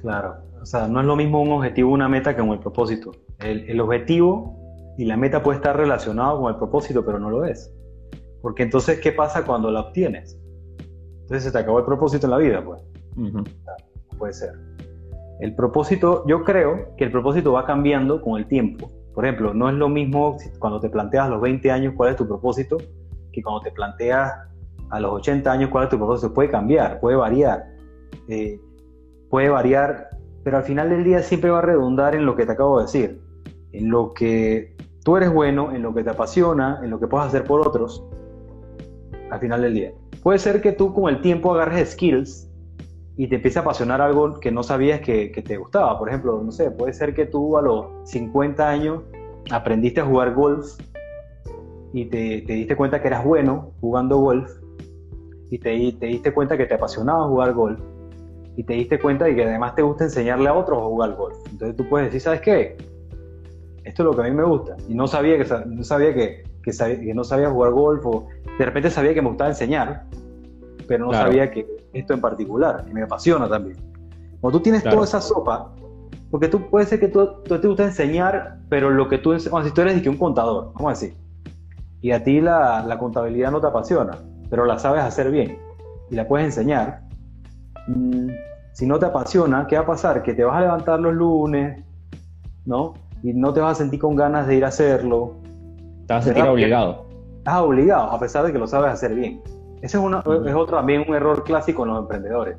Claro, 0.00 0.34
o 0.62 0.66
sea, 0.66 0.86
no 0.86 1.00
es 1.00 1.06
lo 1.06 1.16
mismo 1.16 1.42
un 1.42 1.50
objetivo 1.50 1.90
o 1.90 1.94
una 1.94 2.08
meta 2.08 2.36
que 2.36 2.40
un 2.40 2.60
propósito. 2.60 3.10
El, 3.40 3.68
el 3.68 3.80
objetivo 3.80 4.56
y 4.96 5.04
la 5.04 5.16
meta 5.16 5.42
puede 5.42 5.56
estar 5.56 5.76
relacionado 5.76 6.40
con 6.40 6.52
el 6.52 6.56
propósito, 6.56 7.04
pero 7.04 7.18
no 7.18 7.30
lo 7.30 7.44
es. 7.44 7.74
Porque 8.40 8.62
entonces, 8.62 9.00
¿qué 9.00 9.10
pasa 9.10 9.44
cuando 9.44 9.72
la 9.72 9.80
obtienes? 9.80 10.38
Entonces 11.22 11.44
se 11.44 11.50
te 11.50 11.58
acabó 11.58 11.80
el 11.80 11.84
propósito 11.84 12.26
en 12.26 12.30
la 12.30 12.38
vida, 12.38 12.64
pues. 12.64 12.80
puede 14.16 14.32
ser. 14.32 14.52
El 15.40 15.56
propósito, 15.56 16.24
yo 16.28 16.44
creo 16.44 16.94
que 16.96 17.04
el 17.04 17.10
propósito 17.10 17.52
va 17.52 17.66
cambiando 17.66 18.22
con 18.22 18.38
el 18.38 18.46
tiempo. 18.46 18.88
Por 19.14 19.24
ejemplo, 19.26 19.52
no 19.52 19.68
es 19.68 19.74
lo 19.74 19.88
mismo 19.88 20.36
cuando 20.60 20.78
te 20.78 20.88
planteas 20.88 21.26
a 21.26 21.30
los 21.30 21.40
20 21.40 21.70
años 21.72 21.94
cuál 21.96 22.10
es 22.10 22.16
tu 22.16 22.26
propósito 22.26 22.78
que 23.32 23.42
cuando 23.42 23.62
te 23.62 23.72
planteas 23.72 24.32
a 24.90 25.00
los 25.00 25.12
80 25.12 25.50
años 25.50 25.70
cuál 25.70 25.84
es 25.84 25.90
tu 25.90 25.96
propósito. 25.96 26.32
Puede 26.32 26.50
cambiar, 26.50 27.00
puede 27.00 27.16
variar. 27.16 27.64
Eh, 28.28 28.60
puede 29.32 29.48
variar, 29.48 30.10
pero 30.44 30.56
al 30.56 30.64
final 30.64 30.90
del 30.90 31.04
día 31.04 31.22
siempre 31.22 31.50
va 31.50 31.58
a 31.58 31.62
redundar 31.62 32.14
en 32.14 32.26
lo 32.26 32.36
que 32.36 32.46
te 32.46 32.52
acabo 32.52 32.78
de 32.78 32.84
decir. 32.84 33.20
En 33.72 33.90
lo 33.90 34.12
que 34.12 34.76
tú 35.04 35.16
eres 35.16 35.32
bueno, 35.32 35.72
en 35.72 35.82
lo 35.82 35.94
que 35.94 36.02
te 36.02 36.10
apasiona, 36.10 36.80
en 36.82 36.90
lo 36.90 36.98
que 36.98 37.06
puedes 37.06 37.28
hacer 37.28 37.44
por 37.44 37.66
otros 37.66 38.04
al 39.30 39.40
final 39.40 39.62
del 39.62 39.74
día. 39.74 39.92
Puede 40.22 40.38
ser 40.38 40.60
que 40.60 40.72
tú 40.72 40.92
con 40.92 41.12
el 41.12 41.20
tiempo 41.20 41.54
agarres 41.54 41.90
skills 41.92 42.48
y 43.16 43.28
te 43.28 43.36
empiece 43.36 43.58
a 43.58 43.62
apasionar 43.62 44.00
algo 44.00 44.38
que 44.40 44.50
no 44.50 44.62
sabías 44.62 45.00
que, 45.00 45.28
te 45.28 45.56
gustaba. 45.56 45.98
Por 45.98 46.08
ejemplo, 46.08 46.40
no 46.42 46.52
sé, 46.52 46.70
puede 46.70 46.92
ser 46.92 47.14
que 47.14 47.26
tú 47.26 47.56
a 47.56 47.62
los 47.62 47.86
50 48.04 48.68
años 48.68 49.02
aprendiste 49.50 50.00
a 50.00 50.04
jugar 50.04 50.34
golf 50.34 50.78
y 51.92 52.06
te, 52.06 52.42
diste 52.46 52.76
cuenta 52.76 53.00
que 53.00 53.08
eras 53.08 53.24
bueno 53.24 53.72
jugando 53.80 54.18
golf 54.18 54.50
y 55.50 55.58
te, 55.58 55.92
te, 55.92 56.06
diste 56.06 56.32
cuenta 56.32 56.56
que 56.56 56.66
te 56.66 56.74
apasionaba 56.74 57.26
jugar 57.26 57.52
golf 57.52 57.80
y 58.56 58.64
te 58.64 58.74
diste 58.74 58.98
cuenta 58.98 59.24
de 59.24 59.34
que 59.34 59.44
además 59.44 59.74
te 59.74 59.82
gusta 59.82 60.04
enseñarle 60.04 60.48
a 60.48 60.54
otros 60.54 60.78
a 60.78 60.84
jugar 60.84 61.14
golf. 61.14 61.36
Entonces 61.50 61.76
tú 61.76 61.88
puedes 61.88 62.08
decir, 62.08 62.20
¿sabes 62.20 62.40
qué? 62.40 62.76
Esto 63.84 64.02
es 64.02 64.06
lo 64.06 64.14
que 64.14 64.22
a 64.22 64.24
mí 64.24 64.36
me 64.36 64.44
gusta. 64.44 64.76
Y 64.88 64.94
no 64.94 65.06
sabía 65.06 65.38
que, 65.38 65.46
no 65.66 65.84
sabía 65.84 66.14
que, 66.14 66.44
que, 66.62 67.14
no 67.14 67.24
sabía 67.24 67.50
jugar 67.50 67.72
golf 67.72 68.04
o 68.06 68.28
de 68.58 68.64
repente 68.64 68.90
sabía 68.90 69.14
que 69.14 69.22
me 69.22 69.28
gustaba 69.28 69.50
enseñar, 69.50 70.04
pero 70.86 71.06
no 71.06 71.12
sabía 71.12 71.50
que 71.50 71.66
esto 71.92 72.14
en 72.14 72.20
particular, 72.20 72.84
que 72.84 72.92
me 72.92 73.02
apasiona 73.02 73.48
también. 73.48 73.76
Cuando 74.40 74.58
tú 74.58 74.62
tienes 74.62 74.82
toda 74.82 75.04
esa 75.04 75.20
sopa, 75.20 75.72
porque 76.30 76.48
tú 76.48 76.68
puede 76.68 76.86
ser 76.86 77.00
que 77.00 77.08
tú, 77.08 77.28
te 77.44 77.66
gusta 77.66 77.84
enseñar, 77.84 78.58
pero 78.68 78.90
lo 78.90 79.08
que 79.08 79.18
tú, 79.18 79.36
bueno, 79.50 79.66
si 79.66 79.72
tú 79.72 79.82
eres 79.82 80.00
que 80.02 80.08
un 80.08 80.16
contador, 80.16 80.72
vamos 80.74 80.86
a 80.86 80.90
decir, 80.90 81.16
y 82.00 82.10
a 82.10 82.24
ti 82.24 82.40
la, 82.40 82.84
la, 82.84 82.98
contabilidad 82.98 83.52
no 83.52 83.60
te 83.60 83.66
apasiona, 83.68 84.18
pero 84.50 84.64
la 84.64 84.78
sabes 84.78 85.02
hacer 85.02 85.30
bien 85.30 85.58
y 86.10 86.16
la 86.16 86.26
puedes 86.26 86.46
enseñar, 86.46 87.02
mm, 87.88 88.28
si 88.72 88.86
no 88.86 88.98
te 88.98 89.06
apasiona, 89.06 89.66
¿qué 89.66 89.76
va 89.76 89.82
a 89.82 89.86
pasar? 89.86 90.22
Que 90.22 90.34
te 90.34 90.44
vas 90.44 90.56
a 90.56 90.60
levantar 90.60 91.00
los 91.00 91.14
lunes, 91.14 91.84
¿no? 92.64 92.94
Y 93.22 93.32
no 93.32 93.52
te 93.52 93.60
vas 93.60 93.72
a 93.72 93.74
sentir 93.82 94.00
con 94.00 94.16
ganas 94.16 94.46
de 94.46 94.56
ir 94.56 94.64
a 94.64 94.68
hacerlo. 94.68 95.36
Te 96.06 96.14
vas 96.14 96.24
a 96.24 96.26
sentir 96.26 96.44
obligado 96.44 97.12
estás 97.42 97.60
obligado, 97.60 98.12
a 98.12 98.20
pesar 98.20 98.46
de 98.46 98.52
que 98.52 98.58
lo 98.58 98.68
sabes 98.68 98.92
hacer 98.92 99.14
bien. 99.16 99.42
Ese 99.82 99.98
es, 99.98 100.04
es 100.04 100.54
otro 100.54 100.76
también 100.76 101.04
un 101.08 101.14
error 101.16 101.42
clásico 101.42 101.82
en 101.82 101.88
los 101.90 101.98
emprendedores. 101.98 102.56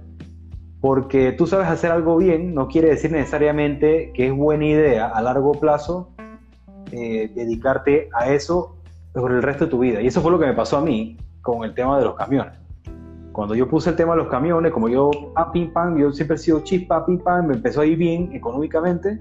Porque 0.82 1.32
tú 1.32 1.47
sabes 1.47 1.69
hacer 1.69 1.89
algo 1.89 2.17
bien, 2.17 2.53
no 2.53 2.67
quiere 2.67 2.89
decir 2.89 3.09
necesariamente 3.09 4.11
que 4.13 4.28
es 4.28 4.34
buena 4.34 4.65
idea 4.65 5.07
a 5.07 5.21
largo 5.21 5.53
plazo 5.53 6.09
eh, 6.91 7.32
dedicarte 7.34 8.09
a 8.13 8.30
eso 8.30 8.76
por 9.13 9.32
el 9.32 9.41
resto 9.41 9.65
de 9.65 9.71
tu 9.71 9.80
vida. 9.80 10.01
Y 10.01 10.07
eso 10.07 10.19
fue 10.19 10.32
lo 10.32 10.39
que 10.39 10.47
me 10.47 10.53
pasó 10.53 10.78
a 10.78 10.82
mí 10.82 11.17
con 11.41 11.63
el 11.63 11.74
tema 11.74 11.97
de 11.97 12.03
los 12.03 12.15
camiones. 12.15 12.51
Cuando 13.34 13.56
yo 13.56 13.68
puse 13.68 13.90
el 13.90 13.96
tema 13.96 14.14
de 14.14 14.20
los 14.20 14.28
camiones, 14.28 14.72
como 14.72 14.88
yo, 14.88 15.10
ah, 15.36 15.52
pim, 15.52 15.74
pam, 15.74 15.98
yo 15.98 16.12
siempre 16.12 16.36
he 16.36 16.40
sido 16.40 16.62
chispa, 16.62 17.04
pim, 17.04 17.18
pam, 17.18 17.48
me 17.48 17.56
empezó 17.56 17.82
a 17.82 17.86
ir 17.86 17.98
bien 17.98 18.30
económicamente, 18.32 19.20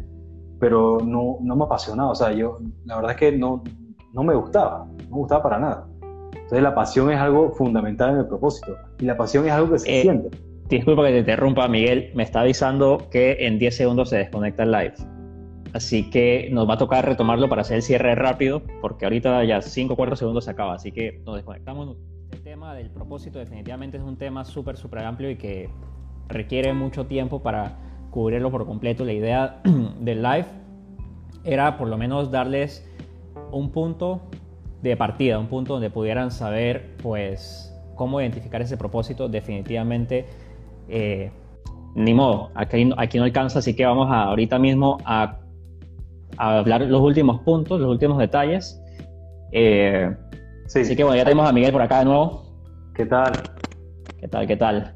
pero 0.60 0.98
no, 1.02 1.38
no 1.40 1.56
me 1.56 1.64
apasionaba. 1.64 2.10
O 2.10 2.14
sea, 2.14 2.30
yo, 2.32 2.58
la 2.84 2.96
verdad 2.96 3.12
es 3.12 3.16
que 3.16 3.32
no, 3.32 3.64
no 4.12 4.22
me 4.22 4.34
gustaba, 4.34 4.84
no 4.84 5.10
me 5.10 5.16
gustaba 5.16 5.42
para 5.42 5.58
nada. 5.58 5.88
Entonces 6.34 6.62
la 6.62 6.74
pasión 6.74 7.10
es 7.10 7.18
algo 7.18 7.52
fundamental 7.52 8.10
en 8.10 8.18
el 8.18 8.26
propósito 8.26 8.76
y 8.98 9.06
la 9.06 9.16
pasión 9.16 9.46
es 9.46 9.52
algo 9.52 9.72
que 9.72 9.78
se 9.78 10.00
eh, 10.00 10.02
siente. 10.02 10.36
Disculpa 10.68 11.06
que 11.06 11.12
te 11.12 11.18
interrumpa, 11.20 11.66
Miguel, 11.66 12.10
me 12.14 12.22
está 12.22 12.42
avisando 12.42 13.08
que 13.10 13.46
en 13.46 13.58
10 13.58 13.74
segundos 13.74 14.10
se 14.10 14.18
desconecta 14.18 14.64
el 14.64 14.72
live. 14.72 14.94
Así 15.72 16.10
que 16.10 16.50
nos 16.52 16.68
va 16.68 16.74
a 16.74 16.78
tocar 16.78 17.06
retomarlo 17.06 17.48
para 17.48 17.62
hacer 17.62 17.76
el 17.76 17.82
cierre 17.82 18.14
rápido, 18.14 18.62
porque 18.82 19.06
ahorita 19.06 19.42
ya 19.44 19.62
5 19.62 19.94
o 19.94 19.96
4 19.96 20.16
segundos 20.16 20.44
se 20.44 20.50
acaba, 20.50 20.74
así 20.74 20.92
que 20.92 21.22
nos 21.24 21.36
desconectamos. 21.36 21.96
Tema 22.72 22.78
del 22.78 22.90
propósito 22.90 23.38
definitivamente 23.38 23.98
es 23.98 24.02
un 24.02 24.16
tema 24.16 24.46
súper, 24.46 24.78
súper 24.78 25.04
amplio 25.04 25.28
y 25.30 25.36
que 25.36 25.68
requiere 26.28 26.72
mucho 26.72 27.04
tiempo 27.04 27.42
para 27.42 27.76
cubrirlo 28.10 28.50
por 28.50 28.64
completo. 28.64 29.04
La 29.04 29.12
idea 29.12 29.60
del 30.00 30.22
live 30.22 30.46
era 31.44 31.76
por 31.76 31.88
lo 31.88 31.98
menos 31.98 32.30
darles 32.30 32.88
un 33.50 33.72
punto 33.72 34.22
de 34.80 34.96
partida, 34.96 35.38
un 35.38 35.48
punto 35.48 35.74
donde 35.74 35.90
pudieran 35.90 36.30
saber 36.30 36.96
pues 37.02 37.78
cómo 37.94 38.22
identificar 38.22 38.62
ese 38.62 38.78
propósito, 38.78 39.28
definitivamente 39.28 40.24
eh, 40.88 41.30
ni 41.94 42.14
modo, 42.14 42.52
aquí, 42.54 42.90
aquí 42.96 43.18
no 43.18 43.24
alcanza, 43.24 43.58
así 43.58 43.76
que 43.76 43.84
vamos 43.84 44.10
a, 44.10 44.22
ahorita 44.22 44.58
mismo 44.58 44.96
a, 45.04 45.40
hablar 46.38 46.80
los 46.80 47.02
últimos 47.02 47.42
puntos, 47.42 47.78
los 47.82 47.90
últimos 47.90 48.16
detalles. 48.16 48.82
Eh, 49.52 50.10
Así 50.64 50.96
que 50.96 51.04
bueno, 51.04 51.16
ya 51.16 51.24
tenemos 51.24 51.46
a 51.46 51.52
Miguel 51.52 51.70
por 51.70 51.82
acá 51.82 51.98
de 51.98 52.06
nuevo. 52.06 52.51
¿Qué 52.94 53.06
tal? 53.06 53.32
¿Qué 54.20 54.28
tal? 54.28 54.46
¿Qué 54.46 54.56
tal? 54.56 54.94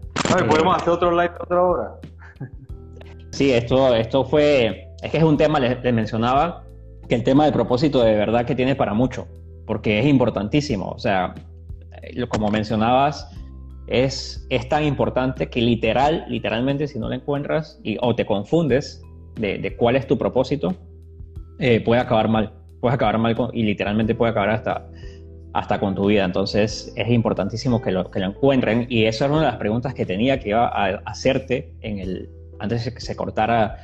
¿Podemos 0.49 0.77
hacer 0.77 0.91
otro 0.91 1.11
live 1.11 1.33
otra 1.41 1.63
hora? 1.63 1.95
sí, 3.31 3.53
esto, 3.53 3.95
esto 3.95 4.25
fue, 4.25 4.93
es 5.03 5.11
que 5.11 5.17
es 5.17 5.25
un 5.25 5.39
tema, 5.39 5.59
les 5.59 5.95
mencionaba, 5.95 6.65
que 7.09 7.15
el 7.15 7.25
tema 7.25 7.45
del 7.45 7.55
propósito 7.55 8.03
de 8.03 8.15
verdad 8.15 8.45
que 8.45 8.55
tiene 8.55 8.75
para 8.75 8.93
mucho, 8.93 9.27
porque 9.67 9.99
es 9.99 10.07
importantísimo. 10.07 10.91
O 10.91 10.99
sea, 10.99 11.35
eh, 12.03 12.27
como 12.29 12.49
mencionabas, 12.49 13.31
es, 13.87 14.47
es 14.51 14.69
tan 14.69 14.85
importante 14.85 15.49
que 15.49 15.63
literal, 15.63 16.27
literalmente, 16.29 16.89
si 16.89 16.99
no 16.99 17.09
lo 17.09 17.15
encuentras 17.15 17.81
y, 17.83 17.97
o 18.03 18.15
te 18.15 18.27
confundes 18.27 19.03
de, 19.37 19.75
cuál 19.77 19.97
es 19.97 20.07
tu 20.07 20.19
propósito, 20.19 20.75
eh, 21.59 21.81
puede 21.81 22.01
acabar 22.01 22.29
mal. 22.29 22.53
Puede 22.81 22.95
acabar 22.95 23.17
mal 23.19 23.35
y 23.55 23.63
literalmente 23.63 24.15
puede 24.15 24.33
acabar 24.33 24.51
hasta, 24.51 24.87
hasta 25.57 25.81
con 25.81 25.95
tu 25.95 26.07
vida. 26.07 26.25
Entonces 26.25 26.93
es 26.97 27.09
importantísimo 27.09 27.81
que 27.81 27.91
lo, 27.91 28.11
encuentren. 28.15 28.87
Y 28.91 29.07
esa 29.07 29.25
es 29.25 29.31
una 29.31 29.41
de 29.41 29.47
las 29.47 29.57
preguntas 29.57 29.95
que 29.95 30.05
tenía 30.05 30.39
que 30.39 30.51
iba 30.51 30.67
a 30.67 31.01
hacerte 31.07 31.73
en 31.81 31.99
el, 31.99 32.29
antes 32.59 32.85
de 32.85 32.93
que 32.93 33.01
se 33.01 33.17
cortara 33.17 33.79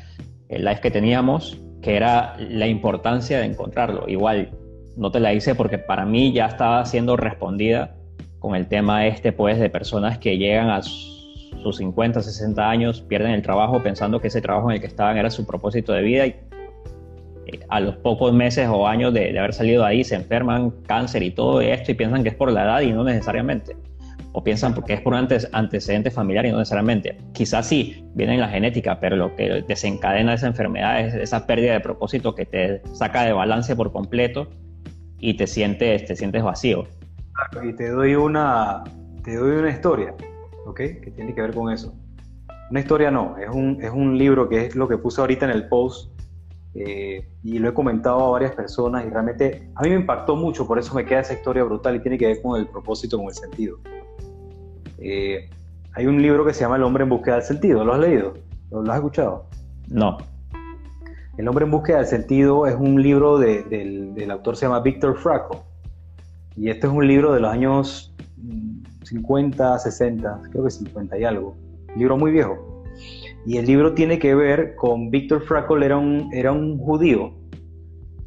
el 0.51 0.67
live 0.67 0.81
que 0.81 0.91
teníamos 0.91 1.59
que 1.81 1.97
era 1.97 2.37
la 2.39 2.67
importancia 2.67 3.41
de 3.41 3.47
encontrarlo. 3.47 4.05
Igual, 4.07 4.51
no 4.97 5.11
te 5.11 5.19
la 5.19 5.33
hice 5.33 5.55
porque 5.55 5.79
para 5.79 6.05
mí 6.05 6.33
ya 6.33 6.47
estaba 6.47 6.85
siendo 6.85 7.17
respondida 7.17 7.97
con 8.39 8.55
el 8.55 8.67
tema 8.69 9.07
este, 9.07 9.33
pues, 9.33 9.59
de 9.59 9.71
personas 9.71 10.19
que 10.19 10.37
llegan 10.37 10.69
a 10.69 10.83
sus 10.83 11.77
50, 11.77 12.21
60 12.21 12.69
años, 12.69 13.01
pierden 13.01 13.33
el 13.33 13.43
trabajo 13.43 13.83
pensando 13.83 14.21
que 14.21 14.29
ese 14.29 14.43
trabajo 14.43 14.71
en 14.71 14.77
el 14.77 14.81
que 14.81 14.89
estaban 14.89 15.17
era 15.17 15.31
su 15.31 15.47
propósito 15.47 15.93
de 15.93 16.03
vida 16.03 16.27
y 16.27 16.37
a 17.69 17.81
los 17.81 17.97
pocos 17.97 18.33
meses 18.33 18.69
o 18.71 18.87
años 18.87 19.13
de, 19.13 19.39
haber 19.39 19.53
salido 19.53 19.85
ahí 19.85 20.05
se 20.05 20.15
enferman, 20.15 20.71
cáncer 20.87 21.23
y 21.23 21.31
todo 21.31 21.61
esto 21.61 21.93
y 21.93 21.95
piensan 21.95 22.23
que 22.23 22.31
es 22.31 22.35
por 22.35 22.51
la 22.51 22.65
edad 22.65 22.81
y 22.81 22.93
no 22.93 23.05
necesariamente 23.05 23.77
o 24.33 24.43
piensan 24.43 24.75
porque 24.75 24.95
es 24.95 25.01
por 25.01 25.13
un 25.13 25.29
antecedente 25.53 26.11
familiar 26.11 26.47
y 26.47 26.51
no 26.51 26.59
necesariamente. 26.59 27.19
Quizás 27.33 27.69
sí, 27.69 28.09
viene 28.15 28.35
en 28.35 28.41
la 28.41 28.49
genética, 28.49 28.99
pero 28.99 29.17
lo 29.17 29.37
que 29.37 29.63
desencadena 29.69 30.35
esa 30.35 30.47
enfermedad 30.47 31.01
es 31.01 31.15
esa 31.15 31.47
pérdida 31.47 31.75
de 31.75 31.81
propósito 31.81 32.35
que 32.35 32.47
te 32.47 32.83
saca 32.95 33.25
de 33.25 33.33
balance 33.33 33.77
por 33.77 33.93
completo 33.93 34.49
y 35.19 35.35
te 35.35 35.47
sientes, 35.47 36.07
te 36.07 36.17
sientes 36.17 36.43
vacío. 36.43 36.87
Y 37.63 37.75
te 37.75 37.91
doy 37.91 38.15
una, 38.15 38.83
te 39.23 39.37
doy 39.37 39.57
una 39.57 39.71
historia, 39.71 40.15
¿ok? 40.67 40.77
Que 40.77 41.13
tiene 41.15 41.35
que 41.35 41.43
ver 41.43 41.55
con 41.55 41.71
eso. 41.71 41.95
Una 42.71 42.81
historia 42.81 43.11
no, 43.11 43.37
es 43.37 43.51
un, 43.51 43.79
es 43.83 43.91
un 43.91 44.17
libro 44.17 44.49
que 44.49 44.67
es 44.67 44.75
lo 44.75 44.89
que 44.89 44.97
puse 44.97 45.21
ahorita 45.21 45.45
en 45.45 45.51
el 45.51 45.69
post 45.69 46.11
eh, 46.75 47.29
y 47.43 47.59
lo 47.59 47.69
he 47.69 47.75
comentado 47.75 48.27
a 48.27 48.31
varias 48.31 48.55
personas 48.55 49.05
y 49.05 49.11
realmente 49.11 49.71
a 49.75 49.83
mí 49.83 49.91
me 49.91 49.97
impactó 49.97 50.37
mucho, 50.37 50.67
por 50.67 50.79
eso 50.79 50.95
me 50.95 51.05
queda 51.05 51.21
esa 51.21 51.35
historia 51.35 51.65
brutal 51.65 51.97
y 51.97 52.01
tiene 52.01 52.17
que 52.17 52.27
ver 52.27 52.43
con 52.43 52.59
el 52.59 52.67
propósito, 52.67 53.19
con 53.19 53.27
el 53.27 53.35
sentido. 53.35 53.79
Eh, 54.99 55.51
hay 55.95 56.07
un 56.07 56.23
libro 56.23 56.47
que 56.47 56.55
se 56.55 56.61
llama 56.61 56.77
El 56.77 56.85
hombre 56.85 57.03
en 57.03 57.11
búsqueda 57.11 57.37
del 57.37 57.45
sentido, 57.45 57.85
¿lo 57.85 57.93
has 57.93 58.01
leído? 58.01 58.35
¿Lo, 58.71 58.91
has 58.91 58.97
escuchado? 58.97 59.47
No. 59.89 60.17
El 61.37 61.47
hombre 61.49 61.67
en 61.67 61.71
búsqueda 61.71 61.99
del 61.99 62.07
sentido 62.07 62.67
es 62.67 62.75
un 62.75 63.03
libro 63.03 63.39
del, 63.39 64.15
del, 64.15 64.31
autor 64.31 64.57
se 64.57 64.65
llama 64.65 64.81
Víctor 64.81 65.19
Frankl 65.19 65.59
y 66.57 66.71
este 66.71 66.87
es 66.87 66.93
un 66.93 67.07
libro 67.07 67.35
de 67.35 67.41
los 67.41 67.51
años 67.51 68.15
50, 69.03 69.79
60, 69.79 70.43
creo 70.51 70.65
que 70.65 70.71
50 70.71 71.19
y 71.19 71.25
algo, 71.25 71.57
un 71.91 71.99
libro 71.99 72.17
muy 72.17 72.31
viejo 72.31 72.72
y 73.45 73.57
el 73.57 73.67
libro 73.67 73.95
tiene 73.95 74.19
que 74.19 74.35
ver 74.35 74.77
con 74.77 75.11
Víctor 75.11 75.43
Frankl, 75.43 75.83
era 75.83 75.99
un, 75.99 76.79
judío 76.79 77.33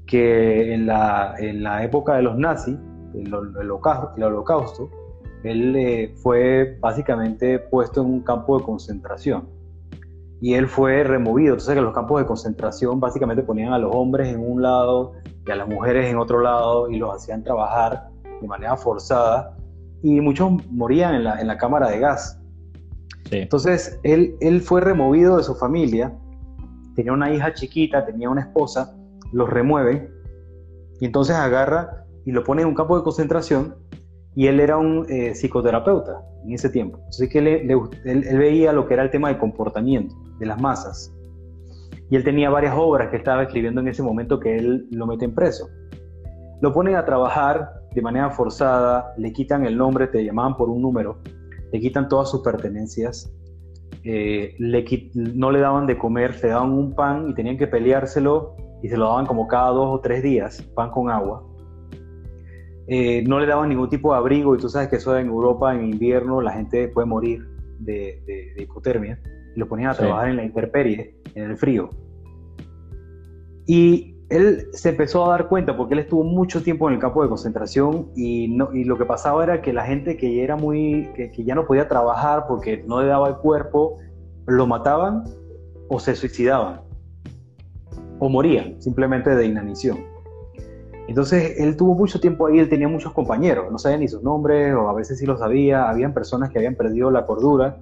que 0.06 0.74
en 0.74 0.88
la, 0.88 1.36
época 1.84 2.16
de 2.16 2.24
los 2.24 2.38
nazis, 2.38 2.78
el, 3.14 3.34
el 3.62 4.24
holocausto, 4.24 4.90
él 5.44 5.76
eh, 5.76 6.14
fue 6.18 6.78
básicamente 6.82 7.60
puesto 7.60 8.02
en 8.02 8.08
un 8.08 8.22
campo 8.22 8.58
de 8.58 8.66
concentración 8.66 9.48
y 10.42 10.56
él 10.56 10.68
fue 10.68 11.04
removido. 11.04 11.54
Entonces 11.54 11.76
que 11.76 11.82
los 11.82 11.94
campos 11.94 12.20
de 12.20 12.28
concentración 12.28 13.00
básicamente 13.00 13.44
ponían 13.44 13.72
a 13.74 13.80
los 13.80 13.96
hombres 13.96 14.34
en 14.34 14.40
un 14.40 14.62
lado 14.62 15.14
y 15.46 15.52
a 15.52 15.56
las 15.56 15.68
mujeres 15.68 16.08
en 16.10 16.18
otro 16.18 16.42
lado 16.42 16.90
y 16.90 16.98
los 16.98 17.16
hacían 17.16 17.44
trabajar 17.44 18.10
de 18.42 18.48
manera 18.48 18.76
forzada 18.76 19.56
y 20.02 20.20
muchos 20.20 20.52
morían 20.72 21.16
en 21.16 21.48
la 21.48 21.58
cámara 21.58 21.90
de 21.90 22.00
gas. 22.00 22.40
Entonces, 23.32 24.00
él, 24.04 24.36
él 24.40 24.62
fue 24.62 24.82
removido 24.82 25.38
de 25.38 25.44
su 25.44 25.56
familia, 25.56 26.16
tenía 26.96 27.12
una 27.12 27.34
hija 27.34 27.54
chiquita, 27.54 28.06
tenía 28.06 28.30
una 28.30 28.42
esposa, 28.42 28.96
los 29.34 29.50
remueve 29.50 30.10
y 31.00 31.06
entonces 31.06 31.36
agarra 31.36 32.06
y 32.26 32.32
lo 32.32 32.44
pone 32.44 32.62
en 32.62 32.70
un 32.70 32.76
campo 32.76 32.98
de 32.98 33.04
concentración 33.04 33.76
y 34.36 34.48
él 34.48 34.60
era 34.60 34.78
un 34.78 35.06
eh, 35.10 35.34
psicoterapeuta 35.34 36.22
en 36.46 36.54
ese 36.54 36.70
tiempo. 36.70 37.00
Así 37.08 37.30
que 37.30 37.40
él, 37.40 38.38
veía 38.38 38.74
lo 38.74 38.88
que 38.88 38.94
era 38.94 39.04
el 39.04 39.10
tema 39.10 39.30
de 39.30 39.38
comportamiento 39.38 40.14
de 40.40 40.46
las 40.46 40.60
masas. 40.60 41.14
Y 42.10 42.16
él 42.16 42.24
tenía 42.24 42.50
varias 42.50 42.76
obras 42.78 43.10
que 43.10 43.18
estaba 43.18 43.44
escribiendo 43.44 43.82
en 43.82 43.88
ese 43.88 44.04
momento 44.04 44.40
que 44.40 44.58
él 44.58 44.88
lo 44.92 45.08
mete 45.08 45.26
en 45.26 45.34
preso. 45.34 45.68
Lo 46.62 46.72
ponen 46.72 46.96
a 46.96 47.06
trabajar 47.06 47.70
de 47.94 48.02
manera 48.02 48.30
forzada, 48.30 49.14
le 49.18 49.32
quitan 49.32 49.66
el 49.66 49.78
nombre, 49.78 50.08
te 50.08 50.24
llamaban 50.24 50.56
por 50.58 50.70
un 50.70 50.82
número, 50.82 51.20
le 51.76 51.82
quitan 51.82 52.08
todas 52.08 52.32
sus 52.32 52.40
pertenencias, 52.40 53.30
eh, 54.06 54.56
le 54.60 54.86
no 55.14 55.52
le 55.52 55.60
daban 55.60 55.86
de 55.86 55.98
comer, 55.98 56.40
le 56.42 56.48
daban 56.48 56.72
un 56.72 56.96
pan 56.96 57.28
y 57.30 57.34
tenían 57.34 57.58
que 57.58 57.68
peleárselo 57.68 58.56
y 58.82 58.88
se 58.88 58.96
lo 58.96 59.08
daban 59.10 59.26
como 59.26 59.46
cada 59.46 59.72
dos 59.72 59.88
o 59.90 60.00
tres 60.00 60.24
días, 60.24 60.62
pan 60.74 60.90
con 60.90 61.10
agua. 61.10 61.46
Eh, 62.88 63.26
no 63.28 63.42
le 63.42 63.46
daban 63.46 63.68
ningún 63.68 63.90
tipo 63.90 64.14
de 64.14 64.20
abrigo 64.20 64.56
y 64.56 64.58
tú 64.58 64.70
sabes 64.70 64.88
que 64.88 64.96
eso 64.96 65.18
en 65.18 65.28
Europa 65.28 65.76
en 65.76 65.84
invierno 65.92 66.40
la 66.40 66.54
gente 66.54 66.88
puede 66.88 67.08
morir 67.08 67.46
de, 67.80 68.54
hipotermia. 68.58 69.20
Y 69.54 69.60
lo 69.60 69.68
ponían 69.68 69.90
a 69.90 69.96
trabajar 69.96 70.30
en 70.30 70.38
la 70.38 70.46
intemperie, 70.46 71.18
en 71.34 71.44
el 71.44 71.58
frío. 71.58 71.90
Y 73.68 74.15
él 74.30 74.68
se 74.74 74.90
empezó 74.90 75.26
a 75.26 75.30
dar 75.30 75.48
cuenta 75.48 75.78
porque 75.78 75.94
él 75.94 76.00
estuvo 76.00 76.24
mucho 76.24 76.64
tiempo 76.64 76.88
en 76.88 76.96
el 76.96 77.00
campo 77.00 77.22
de 77.22 77.30
concentración 77.30 78.10
y, 78.16 78.56
lo 78.58 78.98
que 78.98 79.06
pasaba 79.06 79.44
era 79.44 79.62
que 79.62 79.72
la 79.72 79.86
gente 79.86 80.18
que 80.18 80.44
era 80.44 80.56
muy 80.56 81.10
que, 81.16 81.32
ya 81.44 81.54
no 81.54 81.66
podía 81.66 81.88
trabajar 81.88 82.46
porque 82.48 82.84
no 82.88 83.02
le 83.02 83.08
daba 83.08 83.28
el 83.28 83.36
cuerpo 83.36 83.98
lo 84.48 84.66
mataban 84.66 85.24
o 85.90 86.00
se 86.00 86.16
suicidaban 86.16 86.82
o 88.18 88.30
morían 88.30 88.82
simplemente 88.82 89.36
de 89.36 89.46
inanición. 89.46 90.00
Entonces 91.08 91.60
él 91.60 91.78
tuvo 91.78 91.94
mucho 91.94 92.20
tiempo 92.20 92.48
ahí 92.48 92.58
él 92.58 92.68
tenía 92.68 92.88
muchos 92.88 93.14
compañeros 93.14 93.72
no 93.72 93.78
sabía 93.78 94.00
ni 94.00 94.08
sus 94.08 94.24
nombres 94.24 94.74
o 94.74 94.90
a 94.90 94.94
veces 94.94 95.20
sí 95.20 95.28
lo 95.28 95.38
sabía 95.38 95.88
habían 95.88 96.16
personas 96.16 96.50
que 96.50 96.58
habían 96.58 96.74
perdido 96.74 97.12
la 97.12 97.28
cordura 97.28 97.78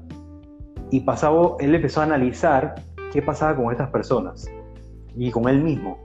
y 0.91 0.99
pasaba 0.99 1.55
él 1.59 1.73
empezó 1.73 2.01
a 2.01 2.03
analizar 2.03 2.75
qué 3.13 3.21
pasaba 3.21 3.55
con 3.55 3.71
estas 3.71 3.89
personas 3.91 4.45
y 5.15 5.31
con 5.31 5.47
él 5.47 5.63
mismo 5.63 5.97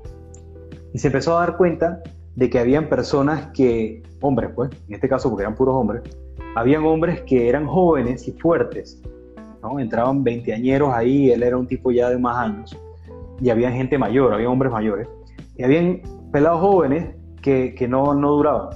y 0.99 1.01
se 1.01 1.07
empezó 1.07 1.39
a 1.39 1.43
dar 1.43 1.57
cuenta 1.57 2.03
de 2.35 2.51
que 2.51 2.59
habían 2.59 2.89
personas 2.89 3.53
que, 3.55 4.03
hombres 4.21 4.51
pues, 4.53 4.69
en 4.89 4.95
este 4.95 5.09
caso 5.09 5.31
porque 5.31 5.45
eran 5.45 5.55
puros 5.55 5.77
hombres, 5.77 6.03
habían 6.57 6.85
hombres 6.85 7.21
que 7.21 7.49
eran 7.49 7.69
jóvenes 7.69 8.27
y 8.27 8.33
fuertes, 8.33 9.01
¿no? 9.63 9.79
Entraban 9.79 10.25
veinteañeros 10.25 10.93
ahí, 10.93 11.31
él 11.31 11.45
era 11.45 11.57
un 11.57 11.69
tipo 11.69 11.93
ya 11.93 12.11
de 12.11 12.19
más 12.19 12.37
años, 12.39 12.77
y 13.41 13.49
había 13.49 13.71
gente 13.71 13.97
mayor, 13.97 14.35
había 14.35 14.51
hombres 14.51 14.73
mayores, 14.73 15.07
y 15.57 15.63
habían 15.63 16.03
pelados 16.33 16.63
jóvenes 16.63 17.15
que, 17.43 17.77
que 17.77 17.87
no, 17.87 18.13
no 18.13 18.33
duraban 18.33 18.71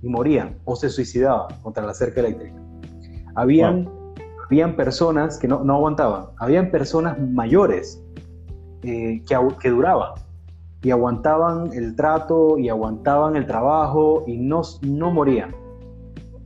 y 0.00 0.08
morían 0.08 0.56
o 0.64 0.76
se 0.76 0.88
suicidaban 0.88 1.60
contra 1.60 1.84
la 1.84 1.92
cerca 1.92 2.20
eléctrica. 2.20 2.56
Habían, 3.34 3.86
habían 4.46 4.76
personas 4.76 5.36
que 5.36 5.46
no, 5.46 5.62
no 5.62 5.74
aguantaban, 5.74 6.28
habían 6.38 6.70
personas 6.70 7.20
mayores 7.20 8.02
eh, 8.82 9.22
que, 9.28 9.36
que 9.60 9.68
duraban 9.68 10.12
y 10.82 10.90
aguantaban 10.90 11.72
el 11.72 11.96
trato 11.96 12.58
y 12.58 12.68
aguantaban 12.68 13.36
el 13.36 13.46
trabajo 13.46 14.24
y 14.26 14.36
no, 14.36 14.62
no 14.82 15.10
morían. 15.10 15.54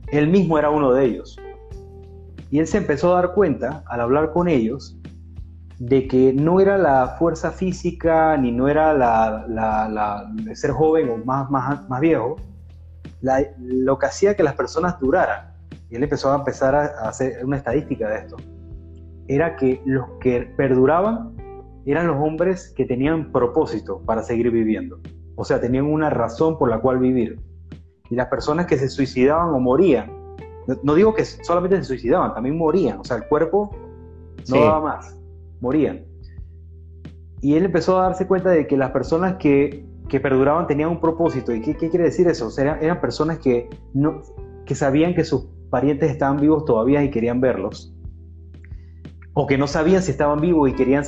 Él 0.07 0.27
mismo 0.27 0.57
era 0.57 0.69
uno 0.69 0.91
de 0.91 1.05
ellos. 1.05 1.37
Y 2.49 2.59
él 2.59 2.67
se 2.67 2.77
empezó 2.77 3.15
a 3.15 3.21
dar 3.21 3.33
cuenta, 3.33 3.83
al 3.87 4.01
hablar 4.01 4.31
con 4.31 4.47
ellos, 4.47 4.97
de 5.79 6.07
que 6.07 6.33
no 6.33 6.59
era 6.59 6.77
la 6.77 7.15
fuerza 7.17 7.51
física, 7.51 8.35
ni 8.37 8.51
no 8.51 8.67
era 8.67 8.93
la, 8.93 10.27
de 10.33 10.55
ser 10.55 10.71
joven 10.71 11.09
o 11.09 11.17
más, 11.17 11.49
más, 11.49 11.87
más 11.89 12.01
viejo, 12.01 12.35
lo 13.57 13.97
que 13.97 14.05
hacía 14.05 14.35
que 14.35 14.43
las 14.43 14.55
personas 14.55 14.99
duraran. 14.99 15.53
Y 15.89 15.95
él 15.95 16.03
empezó 16.03 16.31
a 16.31 16.35
empezar 16.35 16.75
a 16.75 16.85
hacer 17.07 17.43
una 17.43 17.57
estadística 17.57 18.07
de 18.09 18.17
esto. 18.17 18.37
Era 19.27 19.55
que 19.55 19.81
los 19.85 20.05
que 20.19 20.41
perduraban 20.57 21.30
eran 21.85 22.07
los 22.07 22.17
hombres 22.17 22.73
que 22.75 22.85
tenían 22.85 23.31
propósito 23.31 24.01
para 24.05 24.23
seguir 24.23 24.51
viviendo. 24.51 24.99
O 25.35 25.43
sea, 25.43 25.59
tenían 25.59 25.85
una 25.85 26.09
razón 26.09 26.57
por 26.57 26.69
la 26.69 26.79
cual 26.79 26.99
vivir. 26.99 27.39
Y 28.09 28.15
las 28.15 28.27
personas 28.27 28.65
que 28.65 28.77
se 28.77 28.89
suicidaban 28.89 29.49
o 29.53 29.59
morían, 29.59 30.11
no, 30.83 30.93
digo 30.93 31.13
que 31.13 31.25
solamente 31.25 31.77
se 31.77 31.83
suicidaban, 31.85 32.33
también 32.33 32.57
morían. 32.57 32.99
O 32.99 33.03
sea, 33.03 33.17
el 33.17 33.27
cuerpo 33.27 33.75
no 34.49 34.59
daba 34.59 34.81
más, 34.81 35.17
morían. 35.59 36.05
Y 37.41 37.55
él 37.55 37.65
empezó 37.65 37.99
a 37.99 38.03
darse 38.03 38.27
cuenta 38.27 38.49
de 38.49 38.67
que 38.67 38.77
las 38.77 38.91
personas 38.91 39.37
que, 39.37 39.85
que 40.07 40.19
perduraban 40.19 40.67
tenían 40.67 40.89
un 40.89 40.99
propósito. 40.99 41.53
¿Y 41.53 41.61
qué, 41.61 41.75
qué 41.75 41.89
quiere 41.89 42.05
decir 42.05 42.27
eso? 42.27 42.47
O 42.47 42.49
sea, 42.51 42.65
eran, 42.65 42.83
eran 42.83 43.01
personas 43.01 43.39
que, 43.39 43.69
no, 43.93 44.21
que 44.65 44.75
sabían 44.75 45.15
que 45.15 45.23
sus 45.23 45.47
parientes 45.71 46.11
estaban 46.11 46.39
vivos 46.39 46.65
todavía 46.65 47.03
y 47.03 47.09
querían 47.09 47.41
verlos. 47.41 47.95
O 49.33 49.47
que 49.47 49.57
no 49.57 49.65
sabían 49.65 50.03
si 50.03 50.11
estaban 50.11 50.39
vivos 50.39 50.69
y 50.69 50.73
querían 50.73 51.03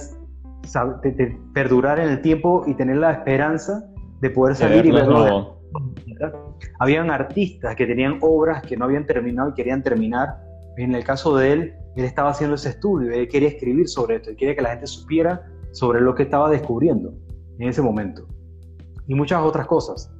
de, 1.03 1.38
perdurar 1.53 1.99
en 1.99 2.09
el 2.09 2.22
tiempo 2.22 2.64
y 2.66 2.74
tener 2.74 2.97
la 2.97 3.11
esperanza 3.11 3.84
de 4.22 4.30
poder 4.30 4.55
salir 4.55 4.86
y 4.86 4.91
verlo. 4.91 5.59
Habían 6.80 7.11
artistas 7.11 7.76
que 7.76 7.86
tenían 7.86 8.20
obras 8.22 8.61
que 8.64 8.78
no 8.78 8.86
habían 8.86 9.05
terminado 9.05 9.49
y 9.49 9.53
querían 9.53 9.84
terminar. 9.84 10.38
En 10.78 10.95
el 10.95 11.03
caso 11.03 11.36
de 11.38 11.51
él, 11.51 11.74
él 11.95 12.05
estaba 12.05 12.30
haciendo 12.30 12.55
ese 12.55 12.70
estudio, 12.70 13.11
él 13.11 13.28
quería 13.28 13.49
escribir 13.49 13.88
sobre 13.88 14.16
esto, 14.16 14.32
él 14.32 14.36
quería 14.36 14.55
que 14.55 14.61
la 14.61 14.70
gente 14.70 14.88
supiera 14.88 15.43
sobre 15.72 16.01
lo 16.01 16.16
que 16.16 16.24
estaba 16.24 16.49
descubriendo 16.49 17.14
en 17.59 17.70
ese 17.70 17.82
momento. 17.82 18.26
Y 19.07 19.16
muchas 19.16 19.41
otras 19.41 19.68
cosas. 19.68 20.11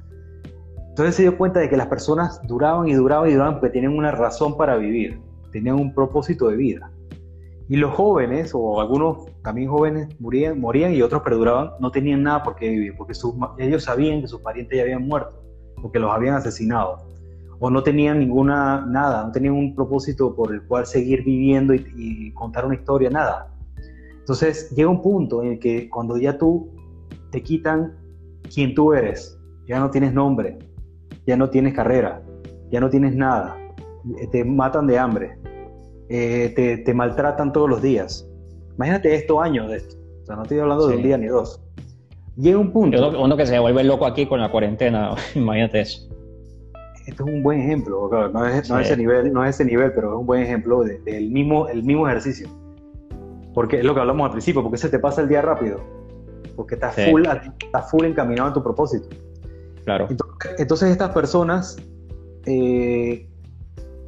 Entonces 0.90 1.16
se 1.16 1.22
dio 1.22 1.36
cuenta 1.36 1.58
de 1.58 1.68
que 1.68 1.76
las 1.76 1.88
personas 1.88 2.40
duraban 2.46 2.88
y 2.88 2.94
duraban 2.94 3.28
y 3.28 3.32
duraban 3.32 3.54
porque 3.54 3.70
tenían 3.70 3.96
una 3.96 4.12
razón 4.12 4.56
para 4.56 4.76
vivir, 4.76 5.20
tenían 5.50 5.76
un 5.76 5.92
propósito 5.92 6.48
de 6.48 6.56
vida. 6.56 6.90
Y 7.68 7.76
los 7.76 7.94
jóvenes, 7.94 8.52
o 8.54 8.80
algunos 8.80 9.26
también 9.42 9.70
jóvenes, 9.70 10.08
morían, 10.20 10.60
morían 10.60 10.92
y 10.94 11.00
otros 11.00 11.22
perduraban, 11.22 11.70
no 11.80 11.90
tenían 11.90 12.22
nada 12.22 12.42
por 12.42 12.56
qué 12.56 12.68
vivir, 12.68 12.94
porque 12.96 13.14
ellos 13.58 13.84
sabían 13.84 14.20
que 14.20 14.28
sus 14.28 14.40
parientes 14.40 14.76
ya 14.76 14.82
habían 14.82 15.06
muerto, 15.06 15.42
o 15.82 15.90
que 15.90 15.98
los 15.98 16.10
habían 16.10 16.34
asesinado, 16.34 16.98
o 17.58 17.70
no 17.70 17.82
tenían 17.82 18.18
ninguna, 18.18 18.84
nada, 18.86 19.24
no 19.24 19.32
tenían 19.32 19.54
un 19.54 19.74
propósito 19.74 20.34
por 20.34 20.52
el 20.52 20.62
cual 20.64 20.84
seguir 20.84 21.24
viviendo 21.24 21.72
y, 21.74 22.32
contar 22.34 22.66
una 22.66 22.74
historia, 22.74 23.08
nada. 23.08 23.54
Entonces 24.18 24.70
llega 24.76 24.90
un 24.90 25.00
punto 25.00 25.42
en 25.42 25.52
el 25.52 25.58
que 25.58 25.88
cuando 25.88 26.18
ya 26.18 26.36
tú 26.36 26.70
te 27.30 27.42
quitan 27.42 27.96
quién 28.52 28.74
tú 28.74 28.92
eres, 28.92 29.38
ya 29.66 29.80
no 29.80 29.90
tienes 29.90 30.12
nombre, 30.12 30.58
ya 31.26 31.36
no 31.36 31.48
tienes 31.48 31.72
carrera, 31.72 32.22
ya 32.70 32.80
no 32.80 32.90
tienes 32.90 33.14
nada, 33.14 33.56
te 34.30 34.44
matan 34.44 34.86
de 34.86 34.98
hambre, 34.98 35.38
eh, 36.08 36.82
te, 36.84 36.94
maltratan 36.94 37.52
todos 37.52 37.68
los 37.68 37.82
días. 37.82 38.28
Imagínate 38.76 39.14
estos 39.14 39.42
años 39.42 39.70
de 39.70 39.76
esto. 39.76 39.96
O 40.22 40.26
sea, 40.26 40.36
no 40.36 40.42
estoy 40.42 40.58
hablando 40.58 40.86
de 40.88 40.96
un 40.96 41.02
día 41.02 41.18
ni 41.18 41.26
dos. 41.26 41.60
Llega 42.36 42.58
un 42.58 42.72
punto. 42.72 43.20
Uno, 43.20 43.36
que 43.36 43.46
se 43.46 43.58
vuelve 43.58 43.84
loco 43.84 44.06
aquí 44.06 44.26
con 44.26 44.40
la 44.40 44.50
cuarentena, 44.50 45.14
imagínate 45.34 45.80
eso. 45.80 46.08
Esto 47.06 47.26
es 47.26 47.34
un 47.34 47.42
buen 47.42 47.60
ejemplo, 47.60 48.08
no 48.32 48.46
es, 48.46 48.70
ese 48.70 48.96
nivel, 48.96 49.30
no 49.30 49.44
es 49.44 49.56
ese 49.56 49.64
nivel, 49.66 49.92
pero 49.94 50.14
es 50.14 50.20
un 50.20 50.26
buen 50.26 50.42
ejemplo 50.42 50.82
del 50.82 51.30
mismo, 51.30 51.68
el 51.68 51.82
mismo 51.82 52.08
ejercicio. 52.08 52.48
Porque 53.52 53.78
es 53.78 53.84
lo 53.84 53.94
que 53.94 54.00
hablamos 54.00 54.24
al 54.24 54.30
principio, 54.32 54.62
porque 54.62 54.78
se 54.78 54.88
te 54.88 54.98
pasa 54.98 55.20
el 55.20 55.28
día 55.28 55.42
rápido. 55.42 55.80
Porque 56.56 56.76
estás, 56.76 56.94
full, 56.94 57.24
estás 57.62 57.90
full 57.90 58.04
encaminado 58.04 58.48
en 58.48 58.54
tu 58.54 58.62
propósito. 58.62 59.08
Claro. 59.84 60.08
Entonces, 60.58 60.90
estas 60.90 61.10
personas, 61.10 61.76
eh, 62.46 63.28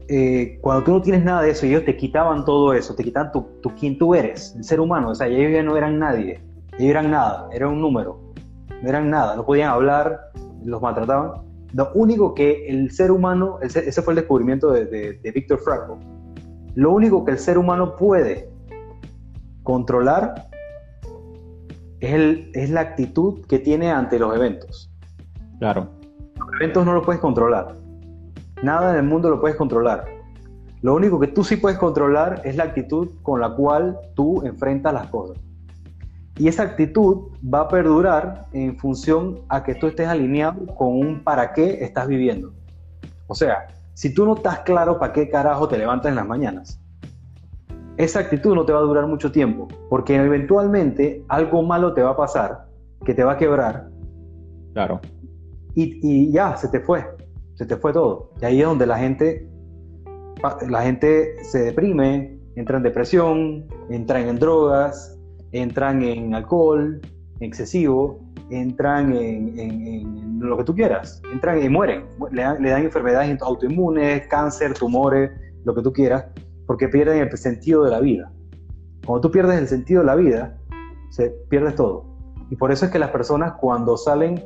eh, 0.08 0.58
cuando 0.60 0.84
tú 0.84 0.90
no 0.92 1.02
tienes 1.02 1.24
nada 1.24 1.42
de 1.42 1.50
eso, 1.50 1.66
ellos 1.66 1.84
te 1.84 1.96
quitaban 1.96 2.44
todo 2.44 2.72
eso, 2.72 2.94
te 2.94 3.04
quitaban 3.04 3.32
tu, 3.32 3.42
tu, 3.62 3.70
quién 3.74 3.98
tú 3.98 4.14
eres, 4.14 4.54
el 4.56 4.64
ser 4.64 4.80
humano. 4.80 5.10
O 5.10 5.14
sea, 5.14 5.26
ellos 5.26 5.52
ya 5.52 5.62
no 5.62 5.76
eran 5.76 5.98
nadie, 5.98 6.40
ellos 6.78 6.90
eran 6.90 7.10
nada, 7.10 7.48
eran 7.52 7.70
un 7.70 7.80
número, 7.80 8.20
no 8.82 8.88
eran 8.88 9.10
nada, 9.10 9.36
no 9.36 9.44
podían 9.44 9.70
hablar, 9.70 10.18
los 10.64 10.80
maltrataban. 10.80 11.42
Lo 11.72 11.90
único 11.94 12.34
que 12.34 12.68
el 12.68 12.90
ser 12.90 13.10
humano, 13.10 13.58
ese, 13.60 13.88
ese 13.88 14.00
fue 14.02 14.12
el 14.12 14.16
descubrimiento 14.16 14.70
de, 14.70 14.86
de, 14.86 15.12
de 15.14 15.30
Víctor 15.32 15.58
Frankl, 15.58 15.92
lo 16.74 16.92
único 16.92 17.24
que 17.24 17.32
el 17.32 17.38
ser 17.38 17.58
humano 17.58 17.96
puede 17.96 18.50
controlar 19.62 20.46
es, 22.00 22.12
el, 22.12 22.50
es 22.54 22.70
la 22.70 22.80
actitud 22.82 23.44
que 23.46 23.58
tiene 23.58 23.90
ante 23.90 24.18
los 24.18 24.34
eventos. 24.34 24.90
Claro. 25.58 25.88
Los 26.36 26.60
eventos 26.60 26.84
no 26.84 26.92
lo 26.92 27.02
puedes 27.02 27.20
controlar. 27.20 27.74
Nada 28.62 28.92
en 28.92 28.96
el 28.96 29.02
mundo 29.04 29.30
lo 29.30 29.40
puedes 29.40 29.56
controlar. 29.56 30.04
Lo 30.82 30.94
único 30.94 31.18
que 31.18 31.28
tú 31.28 31.42
sí 31.42 31.56
puedes 31.56 31.78
controlar 31.78 32.42
es 32.44 32.56
la 32.56 32.64
actitud 32.64 33.08
con 33.22 33.40
la 33.40 33.50
cual 33.50 33.98
tú 34.14 34.44
enfrentas 34.46 34.92
las 34.92 35.08
cosas. 35.08 35.38
Y 36.38 36.48
esa 36.48 36.64
actitud 36.64 37.28
va 37.42 37.60
a 37.60 37.68
perdurar 37.68 38.46
en 38.52 38.76
función 38.78 39.40
a 39.48 39.64
que 39.64 39.74
tú 39.74 39.86
estés 39.86 40.06
alineado 40.06 40.66
con 40.74 40.88
un 40.88 41.24
para 41.24 41.52
qué 41.54 41.82
estás 41.82 42.06
viviendo. 42.06 42.52
O 43.26 43.34
sea, 43.34 43.68
si 43.94 44.12
tú 44.12 44.26
no 44.26 44.34
estás 44.34 44.60
claro 44.60 44.98
para 44.98 45.12
qué 45.12 45.30
carajo 45.30 45.66
te 45.66 45.78
levantas 45.78 46.10
en 46.10 46.16
las 46.16 46.26
mañanas, 46.26 46.78
esa 47.96 48.20
actitud 48.20 48.54
no 48.54 48.66
te 48.66 48.72
va 48.72 48.80
a 48.80 48.82
durar 48.82 49.06
mucho 49.06 49.32
tiempo, 49.32 49.68
porque 49.88 50.14
eventualmente 50.14 51.24
algo 51.28 51.62
malo 51.62 51.94
te 51.94 52.02
va 52.02 52.10
a 52.10 52.16
pasar, 52.16 52.66
que 53.06 53.14
te 53.14 53.24
va 53.24 53.32
a 53.32 53.36
quebrar. 53.38 53.88
Claro. 54.74 55.00
Y, 55.74 55.98
y 56.02 56.30
ya, 56.30 56.54
se 56.58 56.68
te 56.68 56.80
fue, 56.80 57.06
se 57.56 57.66
te 57.66 57.76
fue 57.76 57.92
todo. 57.92 58.30
Y 58.40 58.44
ahí 58.44 58.60
es 58.60 58.66
donde 58.66 58.86
la 58.86 58.98
gente, 58.98 59.48
la 60.68 60.82
gente 60.82 61.34
se 61.42 61.64
deprime, 61.64 62.38
entra 62.54 62.76
en 62.76 62.82
depresión, 62.82 63.66
entran 63.90 64.28
en 64.28 64.38
drogas, 64.38 65.18
entran 65.52 66.02
en 66.02 66.34
alcohol 66.34 67.00
excesivo, 67.40 68.20
entran 68.50 69.14
en, 69.14 70.38
lo 70.40 70.56
que 70.56 70.64
tú 70.64 70.74
quieras, 70.74 71.20
entran 71.32 71.62
y 71.62 71.68
mueren, 71.68 72.04
le 72.30 72.42
dan, 72.42 72.62
le 72.62 72.70
dan 72.70 72.84
enfermedades 72.84 73.40
autoinmunes, 73.42 74.26
cáncer, 74.28 74.74
tumores, 74.74 75.30
lo 75.64 75.74
que 75.74 75.82
tú 75.82 75.92
quieras, 75.92 76.26
porque 76.66 76.88
pierden 76.88 77.18
el 77.18 77.36
sentido 77.36 77.84
de 77.84 77.90
la 77.90 78.00
vida. 78.00 78.30
Cuando 79.04 79.22
tú 79.22 79.30
pierdes 79.30 79.58
el 79.58 79.68
sentido 79.68 80.00
de 80.00 80.06
la 80.06 80.14
vida, 80.14 80.58
se 81.10 81.30
pierdes 81.48 81.74
todo. 81.74 82.04
Y 82.50 82.56
por 82.56 82.70
eso 82.70 82.86
es 82.86 82.90
que 82.90 82.98
las 82.98 83.10
personas 83.10 83.54
cuando 83.60 83.96
salen, 83.96 84.44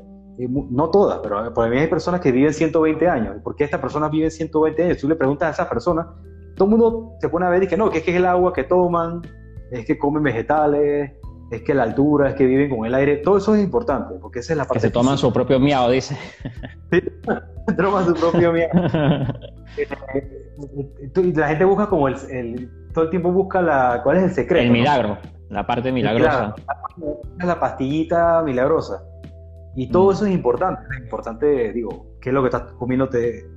no 0.48 0.90
todas, 0.90 1.20
pero 1.22 1.52
por 1.52 1.68
mí 1.68 1.78
hay 1.78 1.86
personas 1.86 2.20
que 2.20 2.32
viven 2.32 2.52
120 2.52 3.08
años. 3.08 3.36
¿Y 3.38 3.40
por 3.40 3.56
qué 3.56 3.64
estas 3.64 3.80
personas 3.80 4.10
viven 4.10 4.30
120 4.30 4.84
años? 4.84 4.98
Tú 4.98 5.08
le 5.08 5.16
preguntas 5.16 5.48
a 5.48 5.52
esas 5.52 5.68
personas, 5.68 6.06
todo 6.56 6.66
el 6.66 6.70
mundo 6.70 7.12
se 7.20 7.28
pone 7.28 7.46
a 7.46 7.50
ver 7.50 7.62
y 7.62 7.66
que 7.66 7.76
no, 7.76 7.90
que 7.90 7.98
es 7.98 8.04
que 8.04 8.10
es 8.10 8.16
el 8.16 8.26
agua 8.26 8.52
que 8.52 8.64
toman, 8.64 9.22
es 9.70 9.84
que 9.84 9.98
comen 9.98 10.22
vegetales, 10.22 11.12
es 11.50 11.62
que 11.62 11.74
la 11.74 11.82
altura, 11.82 12.30
es 12.30 12.34
que 12.36 12.46
viven 12.46 12.70
con 12.70 12.86
el 12.86 12.94
aire, 12.94 13.18
todo 13.18 13.38
eso 13.38 13.54
es 13.54 13.62
importante, 13.62 14.14
porque 14.20 14.38
esa 14.38 14.52
es 14.52 14.56
la 14.56 14.64
parte. 14.64 14.74
Que 14.74 14.86
se 14.86 14.90
toman 14.90 15.18
su 15.18 15.32
propio 15.32 15.58
miau, 15.58 15.90
dice. 15.90 16.16
Sí, 16.92 17.02
toman 17.76 18.06
su 18.06 18.14
propio 18.14 18.52
miau. 18.52 18.70
y 21.16 21.32
la 21.32 21.48
gente 21.48 21.64
busca 21.64 21.88
como 21.88 22.08
el, 22.08 22.16
el, 22.30 22.70
todo 22.94 23.04
el 23.04 23.10
tiempo 23.10 23.32
busca 23.32 23.60
la, 23.60 24.00
¿cuál 24.02 24.18
es 24.18 24.22
el 24.24 24.30
secreto? 24.30 24.62
El 24.62 24.70
milagro, 24.70 25.08
¿no? 25.08 25.18
la 25.50 25.66
parte 25.66 25.92
milagrosa. 25.92 26.54
La 27.38 27.58
pastillita 27.58 28.42
milagrosa. 28.42 29.02
Y 29.76 29.88
todo 29.90 30.08
mm. 30.08 30.12
eso 30.12 30.26
es 30.26 30.32
importante, 30.32 30.82
es 30.94 31.02
importante, 31.02 31.72
digo, 31.72 32.06
qué 32.20 32.30
es 32.30 32.34
lo 32.34 32.42
que 32.42 32.48
estás 32.48 32.72
comiendo, 32.72 33.08
te, 33.08 33.48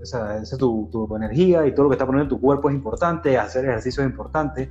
o 0.00 0.04
sea, 0.04 0.36
esa 0.36 0.54
es 0.54 0.58
tu, 0.58 0.88
tu 0.90 1.14
energía 1.16 1.66
y 1.66 1.72
todo 1.72 1.84
lo 1.84 1.90
que 1.90 1.94
estás 1.94 2.06
poniendo 2.06 2.24
en 2.24 2.40
tu 2.40 2.40
cuerpo 2.40 2.68
es 2.68 2.74
importante, 2.74 3.38
hacer 3.38 3.64
ejercicio 3.64 4.02
es 4.02 4.10
importante. 4.10 4.70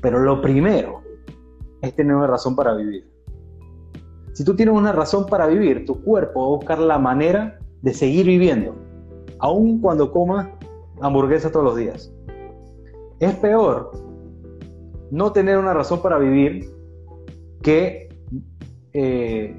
Pero 0.00 0.18
lo 0.18 0.40
primero 0.42 1.02
es 1.80 1.94
tener 1.94 2.14
una 2.14 2.26
razón 2.26 2.54
para 2.54 2.74
vivir. 2.74 3.10
Si 4.32 4.44
tú 4.44 4.56
tienes 4.56 4.74
una 4.74 4.92
razón 4.92 5.26
para 5.26 5.46
vivir, 5.46 5.84
tu 5.86 6.02
cuerpo 6.02 6.40
va 6.40 6.46
a 6.46 6.56
buscar 6.56 6.78
la 6.80 6.98
manera 6.98 7.58
de 7.82 7.94
seguir 7.94 8.26
viviendo, 8.26 8.74
aun 9.38 9.80
cuando 9.80 10.10
comas 10.10 10.48
hamburguesa 11.00 11.50
todos 11.52 11.64
los 11.64 11.76
días. 11.76 12.12
Es 13.20 13.34
peor 13.36 13.92
no 15.10 15.32
tener 15.32 15.58
una 15.58 15.72
razón 15.72 16.02
para 16.02 16.18
vivir 16.18 16.68
que, 17.62 18.08
eh, 18.92 19.56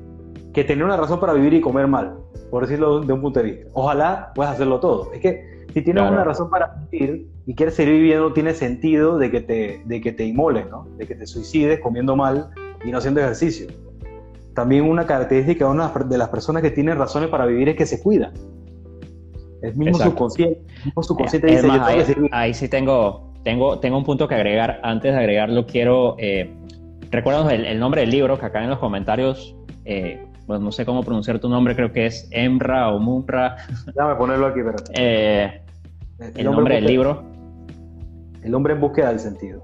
que 0.55 0.63
tener 0.63 0.85
una 0.85 0.95
razón 0.95 1.19
para 1.19 1.33
vivir 1.33 1.53
y 1.53 1.61
comer 1.61 1.85
mal, 1.85 2.15
por 2.49 2.63
decirlo 2.63 3.01
de 3.01 3.11
un 3.11 3.21
punto 3.21 3.41
de 3.41 3.45
vista. 3.45 3.67
Ojalá 3.73 4.31
puedas 4.33 4.53
hacerlo 4.53 4.79
todo. 4.79 5.11
Es 5.11 5.19
que 5.19 5.65
si 5.73 5.81
tienes 5.81 6.01
claro. 6.01 6.15
una 6.15 6.23
razón 6.23 6.49
para 6.49 6.77
vivir 6.89 7.27
y 7.45 7.53
quieres 7.53 7.75
seguir 7.75 7.95
viviendo, 7.95 8.31
tiene 8.31 8.53
sentido 8.53 9.17
de 9.17 9.29
que 9.29 9.41
te, 9.41 9.81
de 9.83 9.99
que 9.99 10.13
te 10.13 10.23
inmoles, 10.23 10.69
¿no? 10.69 10.87
de 10.97 11.05
que 11.05 11.13
te 11.13 11.27
suicides 11.27 11.81
comiendo 11.81 12.15
mal 12.15 12.51
y 12.85 12.91
no 12.91 12.99
haciendo 12.99 13.19
ejercicio. 13.19 13.67
También 14.53 14.85
una 14.85 15.05
característica 15.05 15.69
de 16.05 16.17
las 16.17 16.29
personas 16.29 16.61
que 16.61 16.71
tienen 16.71 16.97
razones 16.97 17.27
para 17.27 17.45
vivir 17.45 17.67
es 17.67 17.75
que 17.75 17.85
se 17.85 18.01
cuidan. 18.01 18.31
El 19.61 19.75
mismo 19.75 19.97
Exacto. 19.97 20.11
subconsciente, 20.11 20.61
el 20.77 20.85
mismo 20.85 21.03
subconsciente 21.03 21.47
dice, 21.47 21.67
más, 21.67 21.81
ahí, 21.81 22.29
ahí, 22.31 22.53
sí 22.53 22.69
tengo, 22.69 23.33
tengo, 23.43 23.79
tengo 23.79 23.97
un 23.97 24.05
punto 24.05 24.29
que 24.29 24.35
agregar. 24.35 24.79
Antes 24.83 25.11
de 25.11 25.19
agregarlo, 25.19 25.65
quiero... 25.65 26.15
Eh, 26.17 26.55
recuerda 27.11 27.53
el, 27.53 27.65
el, 27.65 27.79
nombre 27.79 27.99
del 28.01 28.11
libro, 28.11 28.39
que 28.39 28.45
acá 28.45 28.63
en 28.63 28.69
los 28.69 28.79
comentarios... 28.79 29.57
Eh, 29.83 30.24
pues 30.45 30.59
no 30.61 30.71
sé 30.71 30.85
cómo 30.85 31.03
pronunciar 31.03 31.39
tu 31.39 31.49
nombre, 31.49 31.75
creo 31.75 31.91
que 31.91 32.05
es 32.05 32.27
Emra 32.31 32.89
o 32.91 32.99
Munra. 32.99 33.57
Déjame 33.85 34.15
ponerlo 34.15 34.47
aquí, 34.47 34.59
espérate. 34.59 34.91
Eh, 34.95 35.61
el, 36.19 36.31
el, 36.35 36.45
nombre 36.45 36.75
del 36.75 36.85
libro. 36.85 37.23
El 38.43 38.53
hombre 38.53 38.73
en 38.73 38.81
búsqueda 38.81 39.09
del 39.09 39.19
sentido. 39.19 39.63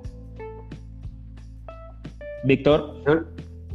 Víctor. 2.43 2.95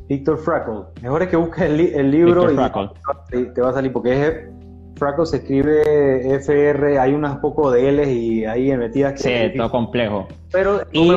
Víctor 0.09 0.38
Frackle. 0.38 0.84
Mejor 1.02 1.22
es 1.22 1.28
que 1.28 1.36
busques 1.36 1.62
el, 1.64 1.76
li 1.76 1.90
el 1.94 2.11
libro 2.11 2.50
y 2.50 2.57
te 3.52 3.61
va 3.61 3.70
a 3.70 3.72
salir, 3.72 3.92
porque 3.92 4.26
es 4.26 4.34
Frackle 4.96 5.26
se 5.26 5.38
escribe 5.38 6.34
FR, 6.36 6.98
hay 6.98 7.12
unas 7.12 7.38
poco 7.38 7.70
de 7.70 7.88
L 7.88 8.12
y 8.12 8.44
ahí 8.44 8.74
metidas 8.76 9.14
que. 9.14 9.50
Sí, 9.50 9.57
todo 9.57 9.70
complejo. 9.70 10.26
Pero 10.50 10.80
y, 10.92 11.11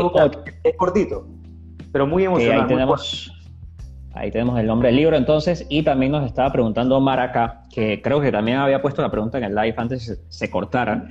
es 0.63 0.75
cortito, 0.75 1.27
pero 1.91 2.05
muy 2.05 2.25
emocionante. 2.25 2.61
ahí 2.61 2.67
tenemos. 2.67 3.35
Ahí 4.19 4.31
tenemos 4.31 4.59
el 4.59 4.67
nombre 4.67 4.89
del 4.89 4.97
libro 4.97 5.15
entonces 5.15 5.65
y 5.69 5.81
también 5.81 6.11
nos 6.11 6.25
estaba 6.25 6.51
preguntando 6.51 6.99
Maraca, 6.99 7.63
que 7.73 8.01
creo 8.01 8.19
que 8.19 8.33
también 8.33 8.57
había 8.57 8.81
puesto 8.81 9.01
la 9.01 9.09
pregunta 9.09 9.37
en 9.37 9.45
el 9.45 9.55
live 9.55 9.75
antes 9.77 10.09
que 10.09 10.15
se 10.27 10.51
cortara, 10.51 11.07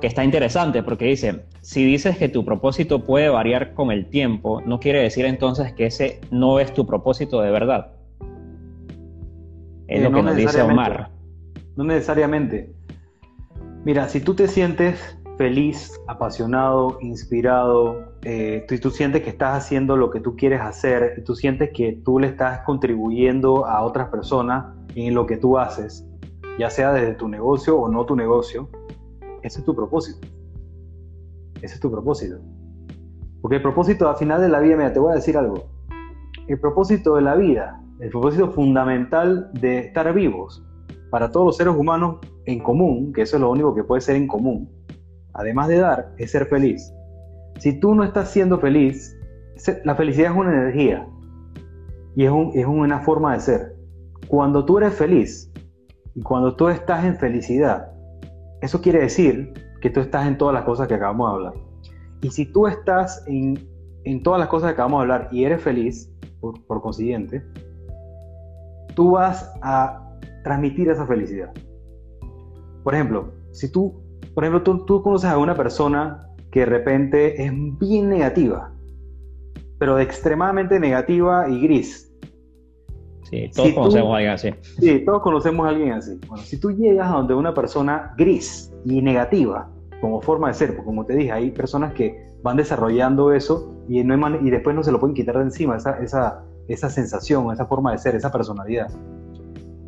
que 0.00 0.06
está 0.06 0.22
interesante 0.22 0.84
porque 0.84 1.06
dice, 1.06 1.44
si 1.60 1.84
dices 1.84 2.16
que 2.16 2.28
tu 2.28 2.44
propósito 2.44 3.04
puede 3.04 3.28
variar 3.28 3.74
con 3.74 3.90
el 3.90 4.06
tiempo, 4.06 4.62
no 4.64 4.78
quiere 4.78 5.02
decir 5.02 5.24
entonces 5.24 5.72
que 5.72 5.86
ese 5.86 6.20
no 6.30 6.60
es 6.60 6.72
tu 6.72 6.86
propósito 6.86 7.40
de 7.40 7.50
verdad. 7.50 7.94
Es 9.88 9.98
eh, 9.98 10.04
lo 10.04 10.10
no 10.10 10.18
que 10.18 10.22
nos 10.22 10.36
dice 10.36 10.62
Omar. 10.62 11.10
No 11.74 11.82
necesariamente. 11.82 12.72
Mira, 13.84 14.08
si 14.08 14.20
tú 14.20 14.34
te 14.34 14.46
sientes 14.46 15.18
feliz, 15.36 16.00
apasionado, 16.06 16.98
inspirado, 17.00 18.14
eh, 18.22 18.64
tú, 18.68 18.78
tú, 18.78 18.90
sientes 18.90 19.22
que 19.22 19.30
estás 19.30 19.56
haciendo 19.56 19.96
lo 19.96 20.10
que 20.10 20.20
tú 20.20 20.36
quieres 20.36 20.60
hacer, 20.60 21.14
y 21.18 21.24
tú 21.24 21.34
sientes 21.34 21.70
que 21.74 22.00
tú 22.04 22.18
le 22.18 22.28
estás 22.28 22.60
contribuyendo 22.60 23.66
a 23.66 23.82
otras 23.82 24.08
personas 24.08 24.74
en 24.94 25.14
lo 25.14 25.26
que 25.26 25.36
tú 25.36 25.58
haces, 25.58 26.06
ya 26.58 26.70
sea 26.70 26.92
desde 26.92 27.14
tu 27.14 27.28
negocio 27.28 27.78
o 27.78 27.88
no 27.88 28.04
tu 28.04 28.14
negocio, 28.14 28.68
ese 29.42 29.60
es 29.60 29.64
tu 29.64 29.74
propósito. 29.74 30.26
Ese 31.60 31.74
es 31.74 31.80
tu 31.80 31.90
propósito. 31.90 32.38
Porque 33.40 33.56
el 33.56 33.62
propósito 33.62 34.08
al 34.08 34.16
final 34.16 34.40
de 34.40 34.48
la 34.48 34.60
vida, 34.60 34.76
mira, 34.76 34.92
te 34.92 35.00
voy 35.00 35.12
a 35.12 35.16
decir 35.16 35.36
algo. 35.36 35.64
El 36.46 36.60
propósito 36.60 37.16
de 37.16 37.22
la 37.22 37.34
vida, 37.34 37.80
el 38.00 38.10
propósito 38.10 38.50
fundamental 38.50 39.50
de 39.54 39.78
estar 39.78 40.12
vivos 40.12 40.64
para 41.10 41.30
todos 41.30 41.46
los 41.46 41.56
seres 41.56 41.74
humanos 41.76 42.18
en 42.46 42.60
común, 42.60 43.12
que 43.12 43.22
eso 43.22 43.36
es 43.36 43.42
lo 43.42 43.50
único 43.50 43.74
que 43.74 43.84
puede 43.84 44.00
ser 44.00 44.16
en 44.16 44.26
común, 44.26 44.68
además 45.34 45.68
de 45.68 45.78
dar, 45.78 46.12
es 46.18 46.30
ser 46.30 46.46
feliz. 46.46 46.92
Si 47.58 47.78
tú 47.78 47.94
no 47.94 48.04
estás 48.04 48.30
siendo 48.30 48.58
feliz, 48.58 49.16
la 49.84 49.94
felicidad 49.94 50.32
es 50.32 50.36
una 50.36 50.52
energía 50.52 51.06
y 52.16 52.24
es, 52.24 52.30
un, 52.30 52.50
es 52.54 52.66
una 52.66 53.00
forma 53.00 53.34
de 53.34 53.40
ser. 53.40 53.76
Cuando 54.28 54.64
tú 54.64 54.78
eres 54.78 54.94
feliz 54.94 55.50
y 56.14 56.22
cuando 56.22 56.56
tú 56.56 56.68
estás 56.68 57.04
en 57.04 57.16
felicidad, 57.16 57.92
eso 58.60 58.80
quiere 58.80 59.00
decir 59.00 59.52
que 59.80 59.90
tú 59.90 60.00
estás 60.00 60.26
en 60.26 60.38
todas 60.38 60.54
las 60.54 60.64
cosas 60.64 60.88
que 60.88 60.94
acabamos 60.94 61.30
de 61.30 61.34
hablar. 61.34 61.54
Y 62.22 62.30
si 62.30 62.46
tú 62.46 62.66
estás 62.66 63.24
en, 63.26 63.58
en 64.04 64.22
todas 64.22 64.38
las 64.38 64.48
cosas 64.48 64.68
que 64.68 64.74
acabamos 64.74 65.00
de 65.00 65.02
hablar 65.02 65.28
y 65.32 65.44
eres 65.44 65.60
feliz, 65.60 66.10
por, 66.40 66.64
por 66.66 66.80
consiguiente, 66.82 67.42
tú 68.94 69.12
vas 69.12 69.52
a 69.62 70.02
transmitir 70.44 70.88
esa 70.88 71.06
felicidad. 71.06 71.52
Por 72.82 72.94
ejemplo, 72.94 73.32
si 73.52 73.70
tú, 73.70 74.01
por 74.34 74.44
ejemplo, 74.44 74.62
tú, 74.62 74.84
tú 74.84 75.02
conoces 75.02 75.30
a 75.30 75.38
una 75.38 75.54
persona 75.54 76.28
que 76.50 76.60
de 76.60 76.66
repente 76.66 77.44
es 77.44 77.52
bien 77.78 78.08
negativa, 78.08 78.72
pero 79.78 79.98
extremadamente 79.98 80.78
negativa 80.78 81.48
y 81.48 81.60
gris. 81.60 82.08
Sí, 83.24 83.50
todos 83.54 83.72
conocemos 83.72 84.12
a 84.12 84.16
alguien 84.16 84.32
así. 84.32 84.50
Sí, 84.78 85.04
todos 85.06 85.22
conocemos 85.22 85.66
a 85.66 85.70
alguien 85.70 85.92
así. 85.92 86.20
Bueno, 86.28 86.44
si 86.44 86.60
tú 86.60 86.70
llegas 86.70 87.10
a 87.10 87.16
donde 87.16 87.34
una 87.34 87.54
persona 87.54 88.14
gris 88.18 88.70
y 88.84 89.00
negativa, 89.00 89.70
como 90.02 90.20
forma 90.20 90.48
de 90.48 90.54
ser, 90.54 90.68
porque 90.76 90.84
como 90.84 91.06
te 91.06 91.14
dije, 91.14 91.32
hay 91.32 91.50
personas 91.50 91.94
que 91.94 92.30
van 92.42 92.56
desarrollando 92.56 93.32
eso 93.32 93.74
y, 93.88 94.04
no 94.04 94.36
y 94.40 94.50
después 94.50 94.76
no 94.76 94.82
se 94.82 94.92
lo 94.92 95.00
pueden 95.00 95.14
quitar 95.14 95.38
de 95.38 95.44
encima, 95.44 95.76
esa, 95.76 95.98
esa, 96.02 96.44
esa 96.68 96.90
sensación, 96.90 97.50
esa 97.52 97.66
forma 97.66 97.92
de 97.92 97.98
ser, 97.98 98.14
esa 98.14 98.30
personalidad. 98.30 98.90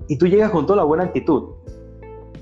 Y 0.09 0.16
tú 0.16 0.26
llegas 0.26 0.51
con 0.51 0.64
toda 0.66 0.78
la 0.78 0.84
buena 0.84 1.05
actitud, 1.05 1.51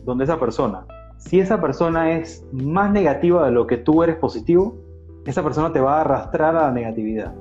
donde 0.05 0.25
esa 0.25 0.39
persona, 0.39 0.87
si 1.27 1.41
esa 1.41 1.61
persona 1.61 2.13
es 2.13 2.45
más 2.53 2.91
negativa 2.91 3.47
de 3.47 3.53
lo 3.53 3.67
que 3.67 3.79
tú 3.79 4.03
eres 4.03 4.17
positivo, 4.17 4.77
esa 5.25 5.43
persona 5.43 5.73
te 5.73 5.81
va 5.81 5.99
a 5.99 6.01
arrastrar 6.03 6.57
a 6.57 6.65
la 6.65 6.71
negatividad. 6.73 7.33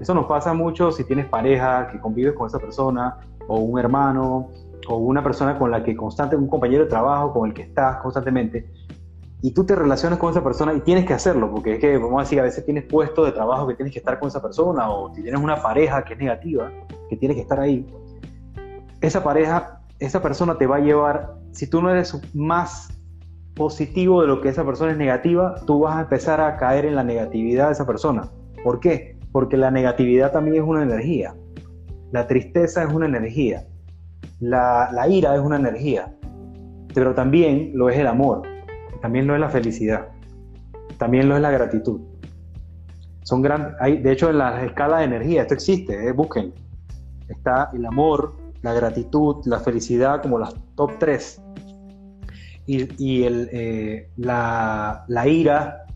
Eso 0.00 0.14
nos 0.14 0.26
pasa 0.26 0.54
mucho 0.54 0.92
si 0.92 1.04
tienes 1.04 1.26
pareja, 1.26 1.88
que 1.88 2.00
convives 2.00 2.34
con 2.34 2.46
esa 2.46 2.58
persona, 2.58 3.18
o 3.48 3.58
un 3.58 3.78
hermano, 3.78 4.48
o 4.88 4.96
una 4.96 5.22
persona 5.22 5.58
con 5.58 5.70
la 5.70 5.82
que 5.82 5.96
constante, 5.96 6.36
un 6.36 6.48
compañero 6.48 6.84
de 6.84 6.90
trabajo 6.90 7.32
con 7.32 7.48
el 7.48 7.54
que 7.54 7.62
estás 7.62 7.96
constantemente, 7.96 8.70
y 9.42 9.52
tú 9.52 9.64
te 9.64 9.74
relacionas 9.74 10.18
con 10.18 10.30
esa 10.30 10.42
persona 10.42 10.72
y 10.72 10.80
tienes 10.80 11.04
que 11.04 11.12
hacerlo, 11.12 11.50
porque 11.50 11.74
es 11.74 11.80
que, 11.80 11.98
vamos 11.98 12.20
a 12.20 12.22
decir, 12.22 12.40
a 12.40 12.44
veces 12.44 12.64
tienes 12.64 12.84
puesto 12.84 13.24
de 13.24 13.32
trabajo 13.32 13.66
que 13.66 13.74
tienes 13.74 13.92
que 13.92 13.98
estar 13.98 14.18
con 14.18 14.28
esa 14.28 14.40
persona, 14.40 14.90
o 14.90 15.14
si 15.14 15.22
tienes 15.22 15.40
una 15.40 15.56
pareja 15.56 16.04
que 16.04 16.14
es 16.14 16.18
negativa, 16.18 16.70
que 17.08 17.16
tiene 17.16 17.34
que 17.34 17.42
estar 17.42 17.60
ahí, 17.60 17.86
esa 19.00 19.22
pareja, 19.22 19.80
esa 19.98 20.22
persona 20.22 20.56
te 20.56 20.66
va 20.66 20.76
a 20.76 20.80
llevar, 20.80 21.34
si 21.56 21.68
tú 21.68 21.82
no 21.82 21.90
eres 21.90 22.16
más 22.34 22.88
positivo 23.54 24.20
de 24.22 24.28
lo 24.28 24.40
que 24.40 24.50
esa 24.50 24.64
persona 24.64 24.92
es 24.92 24.98
negativa, 24.98 25.54
tú 25.66 25.80
vas 25.80 25.96
a 25.96 26.02
empezar 26.02 26.40
a 26.40 26.56
caer 26.56 26.84
en 26.84 26.94
la 26.94 27.02
negatividad 27.02 27.66
de 27.66 27.72
esa 27.72 27.86
persona. 27.86 28.30
¿Por 28.62 28.80
qué? 28.80 29.16
porque 29.36 29.58
la 29.58 29.70
negatividad 29.70 30.32
también 30.32 30.62
es 30.62 30.66
una 30.66 30.82
energía, 30.82 31.34
la 32.10 32.26
tristeza 32.26 32.82
es 32.84 32.90
una 32.90 33.04
energía, 33.04 33.66
la, 34.40 35.06
ira 35.10 35.34
es 35.34 35.42
una 35.42 35.56
energía, 35.56 36.16
pero 36.94 37.14
también 37.14 37.72
lo 37.74 37.90
es 37.90 37.98
el 37.98 38.06
amor, 38.06 38.40
también 39.02 39.26
lo 39.26 39.34
es 39.34 39.40
la 39.40 39.50
felicidad, 39.50 40.08
también 40.96 41.28
lo 41.28 41.36
es 41.36 41.42
la 41.42 41.50
gratitud. 41.50 42.00
Son 43.24 43.42
gran, 43.42 43.74
hay, 43.78 43.98
de 43.98 44.12
hecho, 44.12 44.30
en 44.30 44.38
la 44.38 44.64
escala 44.64 45.00
de 45.00 45.04
energía, 45.04 45.42
esto 45.42 45.52
existe, 45.52 46.08
eh, 46.08 46.12
busquen. 46.12 46.54
Está 47.28 47.68
el 47.74 47.84
amor, 47.84 48.36
la 48.62 48.72
gratitud, 48.72 49.44
la 49.44 49.60
felicidad 49.60 50.22
como 50.22 50.38
las 50.38 50.54
top 50.76 50.92
tres. 50.98 51.42
Y, 52.68 53.22
el, 53.22 53.48
eh, 53.52 54.10
la, 54.16 55.04
la, 55.06 55.28
ira, 55.28 55.86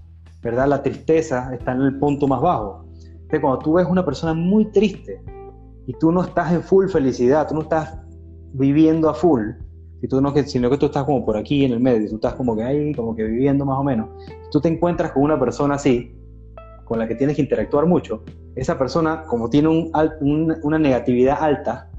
¿verdad? 0.40 0.68
La 0.68 0.82
tristeza 0.82 1.52
está 1.52 1.72
en 1.72 1.82
el 1.82 1.98
punto 1.98 2.28
más 2.28 2.40
bajo 2.40 2.84
cuando 3.38 3.60
tú 3.60 3.74
ves 3.74 3.86
una 3.86 4.04
persona 4.04 4.34
muy 4.34 4.64
triste 4.72 5.22
y 5.86 5.92
tú 5.94 6.10
no 6.10 6.22
estás 6.22 6.52
en 6.52 6.62
full 6.62 6.88
felicidad, 6.88 7.46
tú 7.46 7.54
no 7.54 7.62
estás 7.62 7.98
viviendo 8.52 9.08
a 9.08 9.14
full, 9.14 9.50
y 10.02 10.08
tú 10.08 10.20
no, 10.20 10.34
sino 10.46 10.70
que 10.70 10.78
tú 10.78 10.86
estás 10.86 11.04
como 11.04 11.24
por 11.24 11.36
aquí 11.36 11.64
en 11.64 11.72
el 11.72 11.80
medio, 11.80 12.08
tú 12.08 12.16
estás 12.16 12.34
como 12.34 12.56
que 12.56 12.62
ahí, 12.62 12.94
como 12.94 13.14
que 13.14 13.24
viviendo 13.24 13.64
más 13.64 13.78
o 13.78 13.84
menos, 13.84 14.08
tú 14.50 14.60
te 14.60 14.68
encuentras 14.68 15.12
con 15.12 15.22
una 15.22 15.38
persona 15.38 15.74
así, 15.74 16.16
con 16.84 16.98
la 16.98 17.06
que 17.06 17.14
tienes 17.14 17.36
que 17.36 17.42
interactuar 17.42 17.86
mucho, 17.86 18.24
esa 18.56 18.78
persona, 18.78 19.22
como 19.24 19.48
tiene 19.50 19.68
una 19.68 20.78
negatividad 20.78 21.38
alta, 21.40 21.90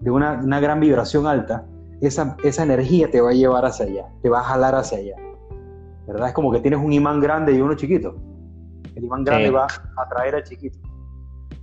de 0.00 0.10
una, 0.10 0.40
una, 0.44 0.60
gran 0.60 0.80
vibración 0.80 1.26
alta, 1.26 1.66
esa, 2.00 2.36
esa 2.44 2.62
energía 2.62 3.10
te 3.10 3.20
va 3.20 3.30
a 3.30 3.34
llevar 3.34 3.64
hacia 3.64 3.86
allá, 3.86 4.06
te 4.22 4.28
va 4.28 4.40
a 4.40 4.44
jalar 4.44 4.74
hacia 4.74 4.98
allá. 4.98 5.16
¿Verdad? 6.06 6.28
Es 6.28 6.34
como 6.34 6.52
que 6.52 6.60
tienes 6.60 6.80
un 6.80 6.92
imán 6.92 7.20
grande 7.20 7.52
y 7.52 7.60
uno 7.60 7.74
chiquito. 7.74 8.14
El 8.94 9.04
imán 9.04 9.24
grande 9.24 9.50
va 9.50 9.66
a 9.66 10.02
atraer 10.02 10.34
al 10.36 10.44
chiquito. 10.44 10.78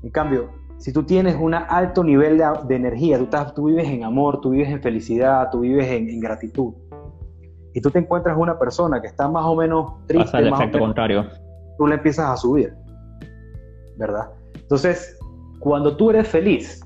En 0.04 0.10
cambio, 0.10 0.50
si 0.82 0.92
tú 0.92 1.04
tienes 1.04 1.36
un 1.40 1.54
alto 1.54 2.04
nivel 2.04 2.42
de, 2.68 2.76
energía, 2.76 3.20
tú, 3.20 3.26
estás, 3.26 3.54
tú 3.54 3.66
vives 3.66 3.88
en 3.88 4.04
amor, 4.04 4.42
tú 4.42 4.50
vives 4.50 4.70
en 4.70 4.82
felicidad, 4.82 5.50
tú 5.52 5.60
vives 5.60 5.88
en, 5.88 6.20
gratitud, 6.20 6.74
y 7.74 7.82
tú 7.82 7.92
te 7.92 8.00
encuentras 8.00 8.36
una 8.36 8.58
persona 8.58 9.00
que 9.00 9.08
está 9.08 9.28
más 9.28 9.46
o 9.46 9.56
menos 9.56 9.94
triste, 10.08 10.26
Pasa 10.26 10.40
el 10.40 10.48
efecto 10.48 10.80
contrario. 10.80 11.28
Tú 11.78 11.86
le 11.86 11.96
empiezas 11.96 12.32
a 12.32 12.36
subir, 12.36 12.74
¿verdad? 13.98 14.32
Entonces, 14.56 15.20
cuando 15.60 15.96
tú 15.96 16.10
eres 16.10 16.28
feliz, 16.28 16.82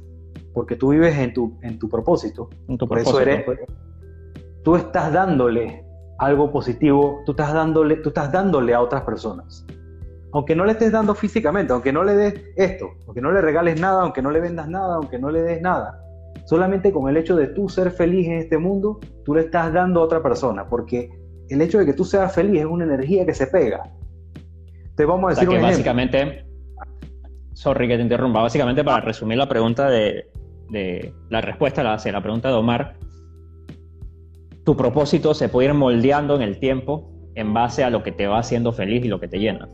porque 0.55 0.77
tú 0.77 0.89
vives 0.89 1.15
en 1.17 1.33
tu, 1.33 1.59
en 1.61 1.77
tu 1.77 1.89
propósito, 1.89 2.49
en 2.69 2.77
tu 2.77 2.87
propósito, 2.87 3.19
eso 3.19 3.29
eres, 3.29 3.43
pues. 3.43 3.59
tú 4.63 4.77
estás 4.77 5.11
dándole 5.11 5.85
algo 6.17 6.49
positivo, 6.49 7.21
tú 7.25 7.33
estás 7.33 7.53
dándole, 7.53 7.97
tú 7.97 8.09
estás 8.09 8.31
dándole 8.31 8.73
a 8.73 8.81
otras 8.81 9.03
personas. 9.03 9.65
Aunque 10.31 10.55
no 10.55 10.65
le 10.65 10.71
estés 10.71 10.93
dando 10.93 11.13
físicamente, 11.13 11.73
aunque 11.73 11.91
no 11.91 12.05
le 12.05 12.15
des 12.15 12.41
esto, 12.55 12.91
aunque 13.05 13.19
no 13.19 13.33
le 13.33 13.41
regales 13.41 13.79
nada, 13.79 14.01
aunque 14.01 14.21
no 14.21 14.31
le 14.31 14.39
vendas 14.39 14.69
nada, 14.69 14.95
aunque 14.95 15.19
no 15.19 15.29
le 15.29 15.41
des 15.41 15.61
nada, 15.61 16.01
solamente 16.45 16.93
con 16.93 17.09
el 17.09 17.17
hecho 17.17 17.35
de 17.35 17.47
tú 17.47 17.67
ser 17.67 17.91
feliz 17.91 18.27
en 18.27 18.35
este 18.35 18.57
mundo, 18.57 19.01
tú 19.25 19.35
le 19.35 19.41
estás 19.41 19.73
dando 19.73 19.99
a 19.99 20.03
otra 20.03 20.23
persona, 20.23 20.69
porque 20.69 21.09
el 21.49 21.61
hecho 21.61 21.79
de 21.79 21.85
que 21.85 21.93
tú 21.93 22.05
seas 22.05 22.33
feliz 22.33 22.61
es 22.61 22.65
una 22.65 22.85
energía 22.85 23.25
que 23.25 23.33
se 23.33 23.47
pega. 23.47 23.83
Te 24.95 25.03
vamos 25.03 25.25
a 25.25 25.35
decir 25.35 25.49
que 25.49 25.61
básicamente, 25.61 26.45
sorry 27.51 27.89
que 27.89 27.97
te 27.97 28.03
interrumpa, 28.03 28.41
básicamente 28.41 28.85
para 28.85 29.01
resumir 29.01 29.37
la 29.37 29.49
pregunta 29.49 29.89
de, 29.89 30.29
la 30.69 31.41
respuesta 31.41 31.93
hacia 31.93 32.11
la 32.11 32.21
pregunta 32.21 32.49
de 32.49 32.55
Omar, 32.55 32.95
tu 34.63 34.75
propósito 34.75 35.33
se 35.33 35.47
puede 35.47 35.69
ir 35.69 35.73
moldeando 35.73 36.35
en 36.35 36.41
el 36.41 36.59
tiempo 36.59 37.11
en 37.35 37.53
base 37.53 37.83
a 37.83 37.89
lo 37.89 38.03
que 38.03 38.11
te 38.11 38.27
va 38.27 38.39
haciendo 38.39 38.73
feliz 38.73 39.05
y 39.05 39.07
lo 39.07 39.19
que 39.19 39.27
te 39.27 39.39
llena. 39.39 39.69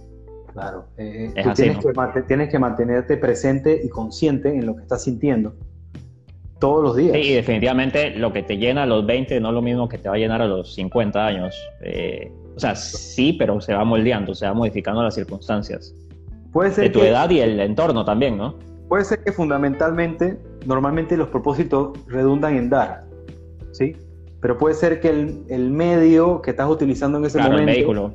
Claro, 0.52 0.86
eh, 0.98 1.32
eh, 1.34 1.44
tienes, 1.56 1.78
que 1.78 2.22
tienes, 2.24 2.50
que 2.50 2.60
mantenerte 2.60 3.16
presente 3.16 3.80
y 3.84 3.88
consciente 3.88 4.50
en 4.50 4.66
lo 4.66 4.76
que 4.76 4.82
estás 4.82 5.04
sintiendo 5.04 5.56
todos 6.60 6.84
los 6.84 6.96
días. 6.96 7.14
Sí, 7.14 7.20
y 7.20 7.34
definitivamente 7.34 8.12
lo 8.12 8.34
que 8.34 8.44
te 8.44 8.58
llena 8.58 8.84
a 8.84 8.86
los 8.86 9.06
20 9.06 9.40
no 9.40 9.50
es 9.50 9.54
lo 9.54 9.62
mismo 9.62 9.88
que 9.88 9.98
te 9.98 10.10
va 10.10 10.16
a 10.16 10.18
llenar 10.18 10.42
a 10.42 10.48
los 10.48 10.74
50 10.76 11.26
años. 11.26 11.56
Eh, 11.82 12.32
o 12.56 12.60
sea, 12.60 12.76
sí, 12.76 13.34
pero 13.34 13.62
se 13.62 13.74
va 13.74 13.84
moldeando, 13.84 14.36
se 14.36 14.46
va 14.46 14.54
modificando 14.54 15.02
las 15.02 15.16
circunstancias. 15.16 15.96
Puede 16.52 16.72
ser 16.72 16.86
de 16.86 16.90
tu 16.92 17.00
edad 17.00 17.30
y 17.30 17.40
el 17.40 17.60
entorno 17.60 18.04
también, 18.04 18.38
¿no? 18.38 18.60
Puede 18.92 19.06
ser 19.06 19.24
que 19.24 19.32
fundamentalmente, 19.32 20.38
normalmente 20.66 21.16
los 21.16 21.30
propósitos 21.30 21.98
redundan 22.08 22.58
en 22.58 22.70
dar, 22.70 23.06
¿sí? 23.72 23.96
Pero 24.42 24.58
puede 24.58 24.76
ser 24.76 25.00
que 25.00 25.08
el, 25.08 25.46
el 25.48 25.72
medio 25.72 26.42
que 26.42 26.52
estás 26.52 26.70
utilizando 26.70 27.18
en 27.18 27.24
ese 27.24 27.38
momento... 27.38 27.60
El 27.60 27.66
vehículo 27.68 28.12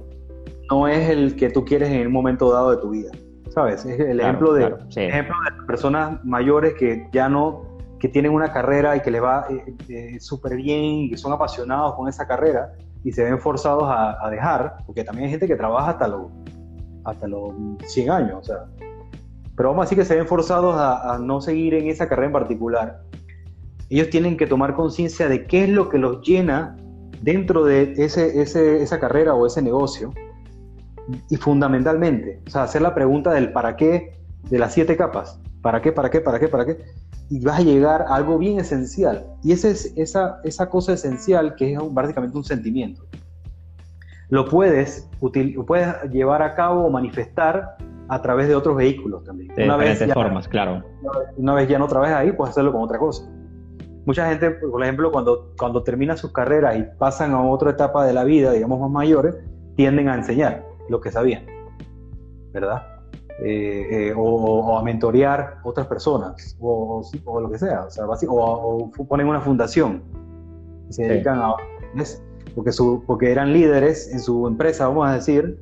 no 0.71 0.87
es 0.87 1.09
el 1.09 1.35
que 1.35 1.49
tú 1.49 1.65
quieres 1.65 1.89
en 1.89 2.01
el 2.03 2.11
momento 2.11 2.53
dado 2.53 2.73
de 2.73 2.77
tu 2.77 2.91
vida. 2.91 3.11
¿Sabes? 3.49 3.87
Es 3.87 3.99
el 3.99 4.21
ejemplo, 4.21 4.53
de, 4.53 4.65
ejemplo 4.97 5.35
de 5.47 5.67
personas 5.67 6.23
mayores 6.27 6.75
que 6.75 7.09
ya 7.11 7.31
no, 7.31 7.79
que 7.99 8.11
tienen 8.11 8.33
una 8.33 8.53
carrera 8.53 8.95
y 8.97 9.01
que 9.01 9.11
les 9.11 9.23
va 9.23 9.47
eh, 9.49 9.75
eh, 9.89 10.21
súper 10.21 10.57
bien 10.57 10.85
y 10.85 11.09
que 11.09 11.17
son 11.17 11.33
apasionados 11.33 11.95
con 11.95 12.07
esa 12.07 12.27
carrera 12.27 12.75
y 13.03 13.13
se 13.13 13.25
ven 13.25 13.39
forzados 13.39 13.85
a, 13.87 14.29
dejar, 14.29 14.77
porque 14.85 15.05
también 15.05 15.25
hay 15.25 15.31
gente 15.31 15.47
que 15.47 15.57
trabaja 15.57 15.93
hasta 15.93 16.07
los, 16.07 16.27
hasta 17.03 17.27
los 17.27 17.55
100 17.87 18.11
años, 18.11 18.41
o 18.41 18.45
sea. 18.45 18.86
Pero 19.57 19.71
vamos 19.71 19.91
a 19.91 19.95
que 19.95 20.05
se 20.05 20.17
ven 20.17 20.27
forzados 20.27 20.77
a, 20.79 21.19
no 21.19 21.41
seguir 21.41 21.75
en 21.75 21.89
esa 21.89 22.09
carrera 22.09 22.27
en 22.27 22.33
particular. 22.33 23.03
Ellos 23.89 24.11
tienen 24.11 24.37
que 24.37 24.47
tomar 24.47 24.75
conciencia 24.75 25.29
de 25.29 25.47
qué 25.47 25.65
es 25.65 25.71
lo 25.71 25.89
que 25.89 25.99
los 25.99 26.21
llena 26.27 26.77
dentro 27.23 27.65
de 27.65 27.95
ese, 27.97 28.43
esa 28.43 29.01
carrera 29.01 29.35
o 29.35 29.47
ese 29.47 29.63
negocio 29.63 30.13
y 31.31 31.37
fundamentalmente, 31.37 32.43
o 32.47 32.51
sea, 32.51 32.65
hacer 32.65 32.83
la 32.83 32.95
pregunta 32.95 33.33
del 33.33 33.53
para 33.53 33.77
qué 33.77 34.19
de 34.51 34.59
las 34.59 34.75
siete 34.75 34.97
capas. 34.97 35.41
¿Para 35.63 35.81
qué, 35.81 35.93
para 35.93 36.11
qué, 36.11 36.21
para 36.21 36.39
qué, 36.39 36.49
para 36.49 36.67
qué? 36.67 36.79
Y 37.29 37.41
vas 37.45 37.59
a 37.59 37.63
llegar 37.63 38.03
a 38.03 38.15
algo 38.15 38.39
bien 38.39 38.61
esencial. 38.61 39.27
Y 39.43 39.53
ese 39.53 39.71
es, 39.71 39.93
esa, 39.97 40.41
esa 40.45 40.69
cosa 40.69 40.93
esencial 40.93 41.57
que 41.57 41.73
es 41.73 41.79
básicamente 41.91 42.37
un 42.37 42.45
sentimiento. 42.45 43.05
Lo 44.29 44.45
puedes, 44.49 45.09
puedes 45.67 46.03
llevar 46.11 46.43
a 46.43 46.55
cabo 46.55 46.85
o 46.85 46.91
manifestar 46.91 47.77
a 48.09 48.23
través 48.23 48.49
de 48.49 48.55
otros 48.55 48.77
vehículos 48.77 49.25
también. 49.25 49.55
De 49.55 49.65
una 49.65 49.75
diferentes 49.75 50.07
vez 50.07 50.15
formas, 50.15 50.49
claro. 50.49 50.83
Una 51.37 51.55
vez 51.55 51.69
ya 51.69 51.79
no 51.79 51.89
trabajas 51.89 52.17
ahí, 52.17 52.33
puedes 52.33 52.51
hacerlo 52.51 52.73
con 52.73 52.83
otra 52.83 52.99
cosa. 52.99 53.29
Mucha 54.05 54.29
gente, 54.29 54.51
por 54.51 54.83
ejemplo, 54.83 55.11
cuando, 55.11 55.53
cuando 55.59 55.83
termina 55.83 56.17
sus 56.17 56.33
carreras 56.33 56.77
y 56.77 56.85
pasan 56.99 57.33
a 57.33 57.43
otra 57.43 57.71
etapa 57.71 58.07
de 58.07 58.13
la 58.13 58.23
vida, 58.23 58.53
digamos 58.53 58.79
más 58.79 58.91
mayores, 58.91 59.35
tienden 59.75 60.09
a 60.09 60.15
enseñar 60.15 60.65
lo 60.89 61.01
que 61.01 61.11
sabían, 61.11 61.45
¿verdad? 62.53 62.87
Eh, 63.45 64.09
eh, 64.09 64.15
o, 64.17 64.79
a 64.79 64.83
mentorear 64.83 65.59
otras 65.65 65.89
personas, 65.89 66.57
o, 66.61 67.03
lo 67.41 67.51
que 67.51 67.59
sea, 67.59 67.85
o, 67.85 67.91
sea, 67.91 68.07
o, 68.29 68.91
ponen 69.09 69.27
una 69.27 69.41
fundación 69.41 70.03
y 70.89 70.93
se 70.93 71.07
dedican 71.07 71.41
a... 71.41 71.55
Porque, 72.55 72.73
su, 72.73 73.05
porque 73.07 73.31
eran 73.31 73.53
líderes 73.53 74.11
en 74.11 74.21
su 74.21 74.47
empresa, 74.47 74.89
vamos 74.89 75.09
a 75.09 75.13
decir, 75.13 75.61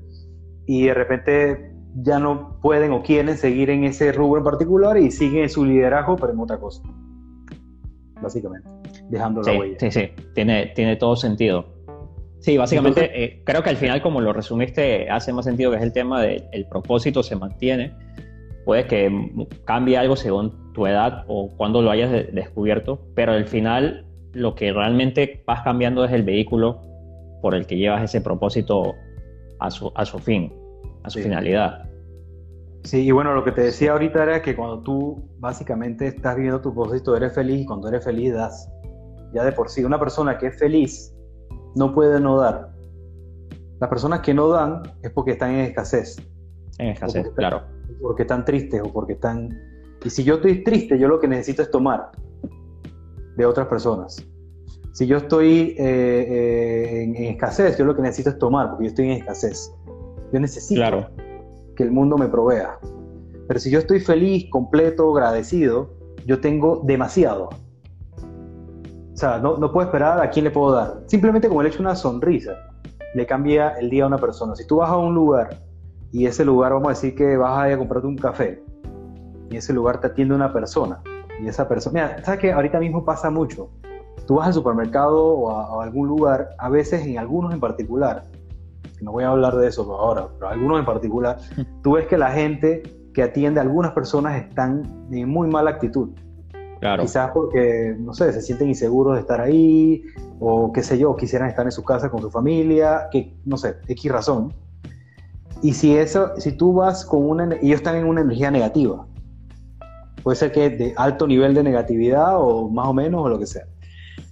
y 0.67 0.87
de 0.87 0.95
repente 0.95 1.74
ya 1.97 2.19
no 2.19 2.59
pueden 2.61 2.93
o 2.93 3.03
quieren 3.03 3.37
seguir 3.37 3.71
en 3.71 3.85
ese 3.85 4.13
rubro 4.13 4.39
en 4.39 4.45
particular 4.45 4.97
y 4.99 5.11
siguen 5.11 5.49
su 5.49 5.65
liderazgo, 5.65 6.17
pero 6.17 6.33
en 6.33 6.41
otra 6.41 6.59
cosa. 6.59 6.83
Básicamente, 8.21 8.69
dejando 9.09 9.43
la 9.43 9.59
huella. 9.59 9.77
Sí, 9.79 9.91
sí, 9.91 10.11
tiene, 10.35 10.73
tiene 10.75 10.97
todo 10.97 11.17
sentido. 11.17 11.67
Sí, 12.41 12.59
básicamente 12.59 13.25
eh, 13.25 13.43
creo 13.45 13.63
que 13.63 13.71
al 13.71 13.77
final, 13.77 14.03
como 14.03 14.21
lo 14.21 14.33
resumiste, 14.33 15.09
hace 15.09 15.33
más 15.33 15.47
sentido 15.47 15.71
que 15.71 15.79
es 15.79 15.83
el 15.83 15.93
tema 15.93 16.21
del 16.23 16.67
propósito 16.69 17.23
se 17.23 17.37
mantiene 17.37 17.95
puede 18.65 18.87
que 18.87 19.47
cambie 19.65 19.97
algo 19.97 20.17
según 20.17 20.73
tu 20.73 20.87
edad 20.87 21.25
o 21.29 21.49
cuando 21.57 21.83
lo 21.83 21.91
hayas 21.91 22.11
descubierto, 22.33 23.01
pero 23.15 23.33
al 23.33 23.47
final 23.47 24.07
lo 24.33 24.55
que 24.55 24.73
realmente 24.73 25.43
vas 25.47 25.63
cambiando 25.63 26.05
es 26.05 26.13
el 26.13 26.23
vehículo 26.23 26.81
por 27.43 27.55
el 27.55 27.67
que 27.67 27.77
llevas 27.77 28.03
ese 28.03 28.21
propósito 28.21 28.95
a 29.61 29.71
su, 29.71 29.93
a 29.95 30.05
su 30.05 30.19
fin, 30.19 30.53
a 31.05 31.11
su 31.11 31.21
finalidad. 31.21 31.85
Sí, 32.85 33.03
y 33.03 33.11
bueno, 33.13 33.33
lo 33.33 33.45
que 33.45 33.53
te 33.53 33.63
decía 33.63 33.93
ahorita 33.93 34.23
era 34.23 34.43
que 34.43 34.55
cuando 34.55 34.83
tú 34.83 35.31
básicamente 35.39 36.09
estás 36.09 36.37
viviendo 36.37 36.61
tu 36.61 36.75
propósito, 36.75 37.17
eres 37.17 37.35
feliz 37.35 37.63
y 37.63 37.67
cuando 37.67 37.89
eres 37.89 38.05
feliz 38.05 38.35
das. 38.35 38.69
Ya 39.33 39.45
de 39.45 39.53
por 39.53 39.71
sí, 39.71 39.85
una 39.85 39.99
persona 39.99 40.37
que 40.37 40.49
es 40.49 40.59
feliz 40.59 41.15
no 41.77 41.95
puede 41.95 42.21
no 42.21 42.39
dar. 42.39 42.73
Las 43.81 43.89
personas 43.89 44.21
que 44.21 44.35
no 44.35 44.49
dan 44.49 44.83
es 45.03 45.11
porque 45.11 45.33
están 45.33 45.51
en 45.53 45.61
escasez. 45.61 46.17
En 46.79 46.89
escasez, 46.89 47.29
claro. 47.37 47.63
Porque 48.01 48.23
están 48.23 48.45
tristes 48.45 48.81
o 48.83 48.93
porque 48.93 49.15
están... 49.15 49.49
Y 50.05 50.11
si 50.11 50.23
yo 50.23 50.35
estoy 50.35 50.63
triste, 50.63 50.99
yo 50.99 51.09
lo 51.09 51.19
que 51.19 51.29
necesito 51.29 51.63
es 51.63 51.71
tomar 51.71 52.11
de 53.37 53.47
otras 53.47 53.67
personas. 53.67 54.25
Si 54.93 55.07
yo 55.07 55.17
estoy 55.17 55.75
eh, 55.79 56.27
eh, 56.29 57.03
en, 57.03 57.17
escasez, 57.17 57.77
yo 57.79 57.85
lo 57.85 57.97
que 57.97 58.03
necesito 58.03 58.31
es 58.31 58.39
tomar, 58.39 58.71
porque 58.71 58.85
yo 58.85 58.89
estoy 58.91 59.07
en 59.07 59.13
escasez. 59.13 59.73
Yo 60.35 60.41
necesito 60.41 60.83
que 61.77 61.85
el 61.85 61.93
mundo 61.93 62.19
me 62.19 62.27
provea. 62.27 62.77
Pero 63.47 63.61
si 63.61 63.71
yo 63.71 63.79
estoy 63.79 64.01
feliz, 64.01 64.51
completo, 64.51 65.13
agradecido, 65.13 65.91
yo 66.27 66.41
tengo 66.41 66.83
demasiado. 66.85 67.51
O 69.13 69.17
sea, 69.17 69.39
no, 69.39 69.59
no 69.59 69.71
puedo 69.71 69.87
esperar 69.87 70.21
a 70.21 70.31
quién 70.31 70.47
le 70.47 70.51
puedo 70.51 70.73
dar. 70.73 71.05
Simplemente 71.07 71.47
como 71.47 71.63
le 71.63 71.69
echo 71.69 71.81
una 71.81 71.95
sonrisa, 71.95 72.57
le 73.15 73.25
cambia 73.27 73.75
el 73.79 73.91
día 73.91 74.03
a 74.03 74.07
una 74.09 74.19
persona. 74.19 74.57
Si 74.57 74.67
tú 74.67 74.79
vas 74.79 74.91
a 74.91 74.97
un 74.97 75.15
lugar 75.15 75.63
y 76.11 76.27
ese 76.27 76.45
lugar, 76.45 76.73
vamos 76.73 76.89
a 76.89 76.91
decir 76.91 77.15
que 77.15 77.37
vas 77.37 77.57
a 77.57 77.69
ir 77.69 77.75
a 77.75 77.79
comprarte 77.79 78.09
un 78.09 78.17
café, 78.17 78.61
y 79.51 79.57
ese 79.57 79.73
lugar 79.73 80.01
te 80.01 80.09
atiende 80.09 80.35
una 80.35 80.53
persona, 80.53 81.01
y 81.41 81.47
esa 81.47 81.69
persona, 81.69 82.09
mira, 82.09 82.25
¿sabes 82.25 82.41
que 82.41 82.53
ahorita 82.53 82.81
mismo 82.81 83.05
pasa 83.05 83.31
mucho? 83.31 83.71
Tú 84.27 84.35
vas 84.37 84.49
al 84.49 84.55
supermercado 84.55 85.25
o 85.25 85.81
a, 85.81 85.85
algún 85.85 86.09
lugar, 86.09 86.51
a 86.59 86.69
veces 86.69 87.07
en 87.07 87.19
algunos 87.19 87.55
en 87.55 87.61
particular, 87.61 88.25
no 89.01 89.13
voy 89.13 89.25
a 89.25 89.29
hablar 89.29 89.57
de 89.57 89.69
eso 89.69 89.83
ahora, 89.95 90.29
pero 90.39 90.49
algunos 90.49 90.79
en 90.79 90.85
particular, 90.85 91.39
tú 91.83 91.93
ves 91.93 92.07
que 92.07 92.19
la 92.19 92.31
gente 92.31 92.83
que 93.13 93.23
atiende 93.23 93.61
a 93.61 93.63
algunas 93.63 93.93
personas 93.93 94.37
están 94.43 95.09
en 95.11 95.29
muy 95.29 95.49
mala 95.49 95.71
actitud. 95.71 96.11
Claro. 96.81 97.03
Quizás 97.03 97.31
porque, 97.33 97.97
no 97.99 98.13
sé, 98.13 98.33
se 98.33 98.43
sienten 98.43 98.69
inseguros 98.69 99.15
de 99.15 99.21
estar 99.21 99.41
ahí, 99.41 100.03
o 100.41 100.73
qué 100.73 100.83
sé 100.83 100.99
yo, 100.99 101.17
quisieran 101.17 101.49
estar 101.49 101.65
en 101.65 101.73
su 101.73 101.83
casa 101.83 102.11
con 102.11 102.21
su 102.21 102.31
familia, 102.31 103.09
que, 103.11 103.35
no 103.45 103.57
sé, 103.57 103.77
X 103.89 104.13
razón. 104.13 104.53
Y 105.63 105.73
si 105.73 105.97
eso, 105.97 106.33
si 106.37 106.53
tú 106.53 106.75
vas 106.75 107.07
con 107.07 107.23
una, 107.25 107.55
ellos 107.55 107.77
están 107.77 107.97
en 107.97 108.07
una 108.07 108.21
energía 108.21 108.51
negativa, 108.51 109.07
puede 110.23 110.37
ser 110.37 110.53
que 110.53 110.69
de 110.71 110.95
alto 110.97 111.27
nivel 111.27 111.55
de 111.55 111.63
negatividad 111.63 112.39
o 112.39 112.69
más 112.69 112.89
o 112.89 112.93
menos 112.93 113.25
o 113.25 113.29
lo 113.29 113.39
que 113.39 113.47
sea. 113.47 113.65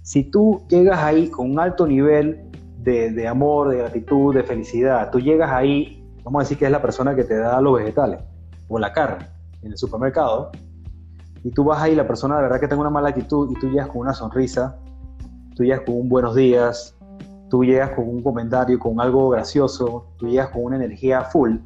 Si 0.03 0.23
tú 0.23 0.61
llegas 0.67 0.99
ahí 0.99 1.29
con 1.29 1.51
un 1.51 1.59
alto 1.59 1.87
nivel 1.87 2.51
de, 2.83 3.11
de, 3.11 3.27
amor, 3.27 3.69
de 3.69 3.77
gratitud, 3.77 4.35
de 4.35 4.43
felicidad, 4.43 5.09
tú 5.11 5.19
llegas 5.19 5.51
ahí, 5.51 6.05
vamos 6.23 6.41
a 6.41 6.43
decir 6.43 6.57
que 6.57 6.65
es 6.65 6.71
la 6.71 6.81
persona 6.81 7.15
que 7.15 7.23
te 7.23 7.37
da 7.37 7.61
los 7.61 7.77
vegetales 7.77 8.19
o 8.67 8.79
la 8.79 8.91
carne 8.91 9.27
en 9.61 9.71
el 9.71 9.77
supermercado, 9.77 10.51
y 11.43 11.51
tú 11.51 11.65
vas 11.65 11.81
ahí, 11.81 11.95
la 11.95 12.07
persona 12.07 12.37
de 12.37 12.43
verdad 12.43 12.59
que 12.59 12.67
tiene 12.67 12.81
una 12.81 12.89
mala 12.89 13.09
actitud 13.09 13.51
y 13.51 13.59
tú 13.59 13.69
llegas 13.69 13.87
con 13.87 13.97
una 13.99 14.13
sonrisa, 14.13 14.77
tú 15.55 15.63
llegas 15.63 15.81
con 15.81 15.95
un 15.95 16.09
buenos 16.09 16.35
días, 16.35 16.97
tú 17.49 17.63
llegas 17.63 17.91
con 17.91 18.07
un 18.07 18.23
comentario, 18.23 18.79
con 18.79 18.99
algo 18.99 19.29
gracioso, 19.29 20.07
tú 20.17 20.27
llegas 20.27 20.49
con 20.49 20.63
una 20.63 20.77
energía 20.77 21.21
full, 21.21 21.57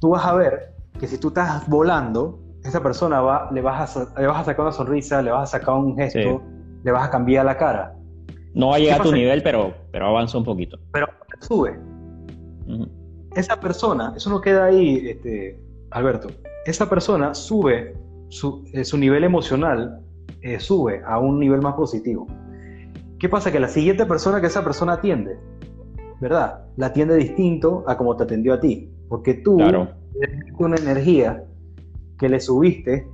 tú 0.00 0.10
vas 0.10 0.24
a 0.24 0.34
ver 0.34 0.74
que 0.98 1.06
si 1.06 1.18
tú 1.18 1.28
estás 1.28 1.68
volando, 1.68 2.38
esa 2.64 2.82
persona 2.82 3.20
va, 3.20 3.50
le, 3.50 3.60
vas 3.60 3.96
a, 3.96 4.20
le 4.20 4.26
vas 4.26 4.40
a 4.40 4.44
sacar 4.44 4.66
una 4.66 4.72
sonrisa, 4.72 5.20
le 5.22 5.30
vas 5.30 5.54
a 5.54 5.58
sacar 5.58 5.74
un 5.74 5.96
gesto, 5.96 6.42
le 6.82 6.92
vas 6.92 7.08
a 7.08 7.10
cambiar 7.10 7.44
la 7.44 7.56
cara. 7.56 7.94
No 8.54 8.68
va 8.68 8.76
a 8.76 8.78
llegar 8.78 9.00
a 9.00 9.04
tu 9.04 9.12
nivel, 9.12 9.42
pero, 9.42 9.74
pero 9.92 10.06
avanza 10.06 10.38
un 10.38 10.44
poquito. 10.44 10.78
Pero 10.92 11.06
sube. 11.40 11.78
Esa 13.34 13.60
persona, 13.60 14.14
eso 14.16 14.30
no 14.30 14.40
queda 14.40 14.66
ahí, 14.66 15.08
este, 15.08 15.60
Alberto, 15.90 16.28
esa 16.66 16.88
persona 16.88 17.34
sube, 17.34 17.94
su, 18.28 18.64
eh, 18.72 18.84
su 18.84 18.98
nivel 18.98 19.24
emocional 19.24 20.00
eh, 20.42 20.60
sube 20.60 21.02
a 21.06 21.18
un 21.18 21.38
nivel 21.38 21.60
más 21.60 21.74
positivo. 21.74 22.26
¿Qué 23.18 23.28
pasa? 23.28 23.50
Que 23.50 23.60
la 23.60 23.68
siguiente 23.68 24.06
persona 24.06 24.40
que 24.40 24.46
esa 24.46 24.62
persona 24.62 24.94
atiende, 24.94 25.38
¿verdad? 26.20 26.64
La 26.76 26.86
atiende 26.86 27.16
distinto 27.16 27.84
a 27.86 27.96
como 27.96 28.16
te 28.16 28.24
atendió 28.24 28.54
a 28.54 28.60
ti. 28.60 28.90
Porque 29.08 29.34
tú 29.34 29.56
claro. 29.56 29.88
una 30.58 30.76
energía 30.76 31.44
que 32.18 32.28
le 32.28 32.40
subiste, 32.40 33.08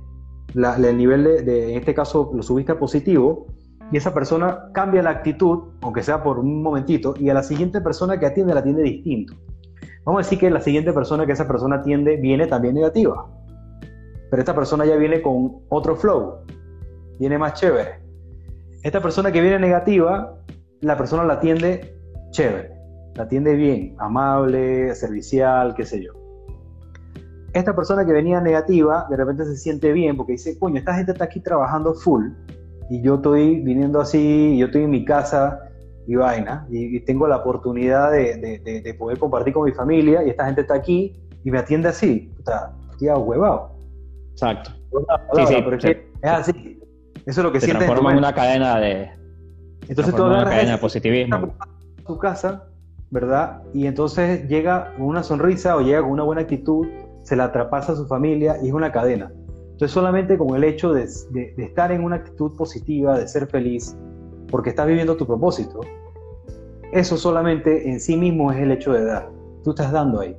el 0.53 0.97
nivel 0.97 1.23
de, 1.23 1.71
en 1.71 1.79
este 1.79 1.93
caso, 1.93 2.31
lo 2.33 2.43
subiste 2.43 2.73
a 2.73 2.79
positivo, 2.79 3.47
y 3.91 3.97
esa 3.97 4.13
persona 4.13 4.69
cambia 4.73 5.03
la 5.03 5.11
actitud, 5.11 5.73
aunque 5.81 6.03
sea 6.03 6.23
por 6.23 6.39
un 6.39 6.61
momentito, 6.61 7.13
y 7.17 7.29
a 7.29 7.33
la 7.33 7.43
siguiente 7.43 7.81
persona 7.81 8.19
que 8.19 8.25
atiende 8.25 8.53
la 8.53 8.61
atiende 8.61 8.83
distinto. 8.83 9.35
Vamos 10.03 10.19
a 10.19 10.23
decir 10.23 10.39
que 10.39 10.49
la 10.49 10.61
siguiente 10.61 10.93
persona 10.93 11.25
que 11.25 11.31
esa 11.31 11.47
persona 11.47 11.77
atiende 11.77 12.17
viene 12.17 12.47
también 12.47 12.75
negativa, 12.75 13.27
pero 14.29 14.41
esta 14.41 14.55
persona 14.55 14.85
ya 14.85 14.95
viene 14.95 15.21
con 15.21 15.61
otro 15.69 15.95
flow, 15.95 16.45
viene 17.19 17.37
más 17.37 17.53
chévere. 17.53 18.01
Esta 18.83 19.01
persona 19.01 19.31
que 19.31 19.41
viene 19.41 19.59
negativa, 19.59 20.37
la 20.81 20.97
persona 20.97 21.23
la 21.23 21.33
atiende 21.33 21.97
chévere, 22.31 22.71
la 23.15 23.23
atiende 23.23 23.55
bien, 23.55 23.95
amable, 23.99 24.93
servicial, 24.95 25.73
qué 25.75 25.85
sé 25.85 26.03
yo. 26.03 26.11
Esta 27.53 27.75
persona 27.75 28.05
que 28.05 28.11
venía 28.11 28.41
negativa, 28.41 29.07
de 29.09 29.15
repente 29.15 29.45
se 29.45 29.55
siente 29.55 29.93
bien 29.93 30.17
porque 30.17 30.33
dice, 30.33 30.59
coño, 30.59 30.77
esta 30.77 30.93
gente 30.93 31.13
está 31.13 31.25
aquí 31.25 31.39
trabajando 31.39 31.93
full 31.93 32.31
y 32.89 33.01
yo 33.01 33.15
estoy 33.15 33.61
viniendo 33.61 33.99
así, 33.99 34.57
yo 34.57 34.67
estoy 34.67 34.83
en 34.83 34.91
mi 34.91 35.05
casa 35.05 35.59
y 36.07 36.15
vaina, 36.15 36.67
y, 36.69 36.99
tengo 37.01 37.27
la 37.27 37.37
oportunidad 37.37 38.11
de, 38.11 38.95
poder 38.99 39.17
compartir 39.17 39.53
con 39.53 39.65
mi 39.65 39.71
familia 39.71 40.23
y 40.23 40.29
esta 40.29 40.45
gente 40.45 40.61
está 40.61 40.75
aquí 40.75 41.13
y 41.43 41.51
me 41.51 41.59
atiende 41.59 41.89
así, 41.89 42.31
puta, 42.37 42.73
estoy 42.91 43.09
huevado. 43.09 43.75
Exacto. 44.31 44.71
sí, 45.33 45.47
sí, 45.47 45.55
pero 45.63 45.77
es 45.77 45.97
así. 46.23 46.79
Eso 47.25 47.41
es 47.41 47.43
lo 47.43 47.51
que 47.51 47.59
se 47.59 47.71
transforma 47.71 48.11
en 48.11 48.17
una 48.19 48.33
cadena 48.33 48.79
de. 48.79 49.09
Entonces 49.87 50.15
toda 50.15 50.41
una 50.41 50.43
cadena 50.43 50.73
de 50.73 50.77
positivismo. 50.77 51.53
tu 52.05 52.17
casa, 52.19 52.67
¿verdad? 53.09 53.63
Y 53.73 53.87
entonces 53.87 54.47
llega 54.47 54.93
con 54.95 55.07
una 55.07 55.23
sonrisa 55.23 55.75
o 55.75 55.81
llega 55.81 56.01
con 56.01 56.11
una 56.11 56.23
buena 56.23 56.41
actitud, 56.41 56.87
se 57.23 57.35
la 57.35 57.45
atrapasa 57.45 57.93
a 57.93 57.95
su 57.95 58.05
familia 58.05 58.57
y 58.61 58.67
es 58.67 58.73
una 58.73 58.91
cadena. 58.91 59.31
Entonces 59.75 59.91
solamente 59.91 60.37
con 60.37 60.55
el 60.55 60.63
hecho 60.63 60.93
de, 60.93 61.03
estar 61.57 61.91
en 61.91 62.01
una 62.01 62.15
actitud 62.15 62.55
positiva, 62.55 63.19
de 63.19 63.27
ser 63.27 63.45
feliz, 63.47 63.97
porque 64.49 64.69
estás 64.69 64.87
viviendo 64.87 65.17
tu 65.17 65.27
propósito, 65.27 65.81
eso 66.93 67.17
solamente 67.17 67.89
en 67.89 67.99
sí 67.99 68.15
mismo 68.15 68.53
es 68.53 68.59
el 68.59 68.71
hecho 68.71 68.93
de 68.93 69.03
dar. 69.03 69.29
Tú 69.65 69.71
estás 69.71 69.91
dando 69.91 70.21
ahí. 70.21 70.33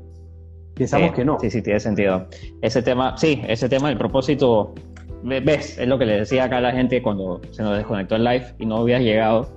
Pensamos 0.75 1.13
que 1.13 1.23
no. 1.23 1.39
Sí, 1.39 1.51
sí, 1.51 1.61
tiene 1.61 1.81
sentido. 1.81 2.27
Ese 2.63 2.81
tema, 2.81 3.15
sí, 3.19 3.43
ese 3.47 3.69
tema 3.69 3.89
del 3.91 3.99
propósito 3.99 4.73
ves, 5.23 5.77
es 5.79 5.87
lo 5.87 5.99
que 5.99 6.07
le 6.07 6.21
decía 6.21 6.45
acá 6.45 6.57
a 6.57 6.63
la 6.63 6.73
gente 6.73 7.03
cuando 7.03 7.43
se 7.51 7.63
nos 7.63 7.77
desconectó 7.77 8.17
el 8.17 8.25
live 8.25 8.55
y 8.59 8.65
no 8.65 8.79
habías 8.79 9.03
llegado, 9.03 9.51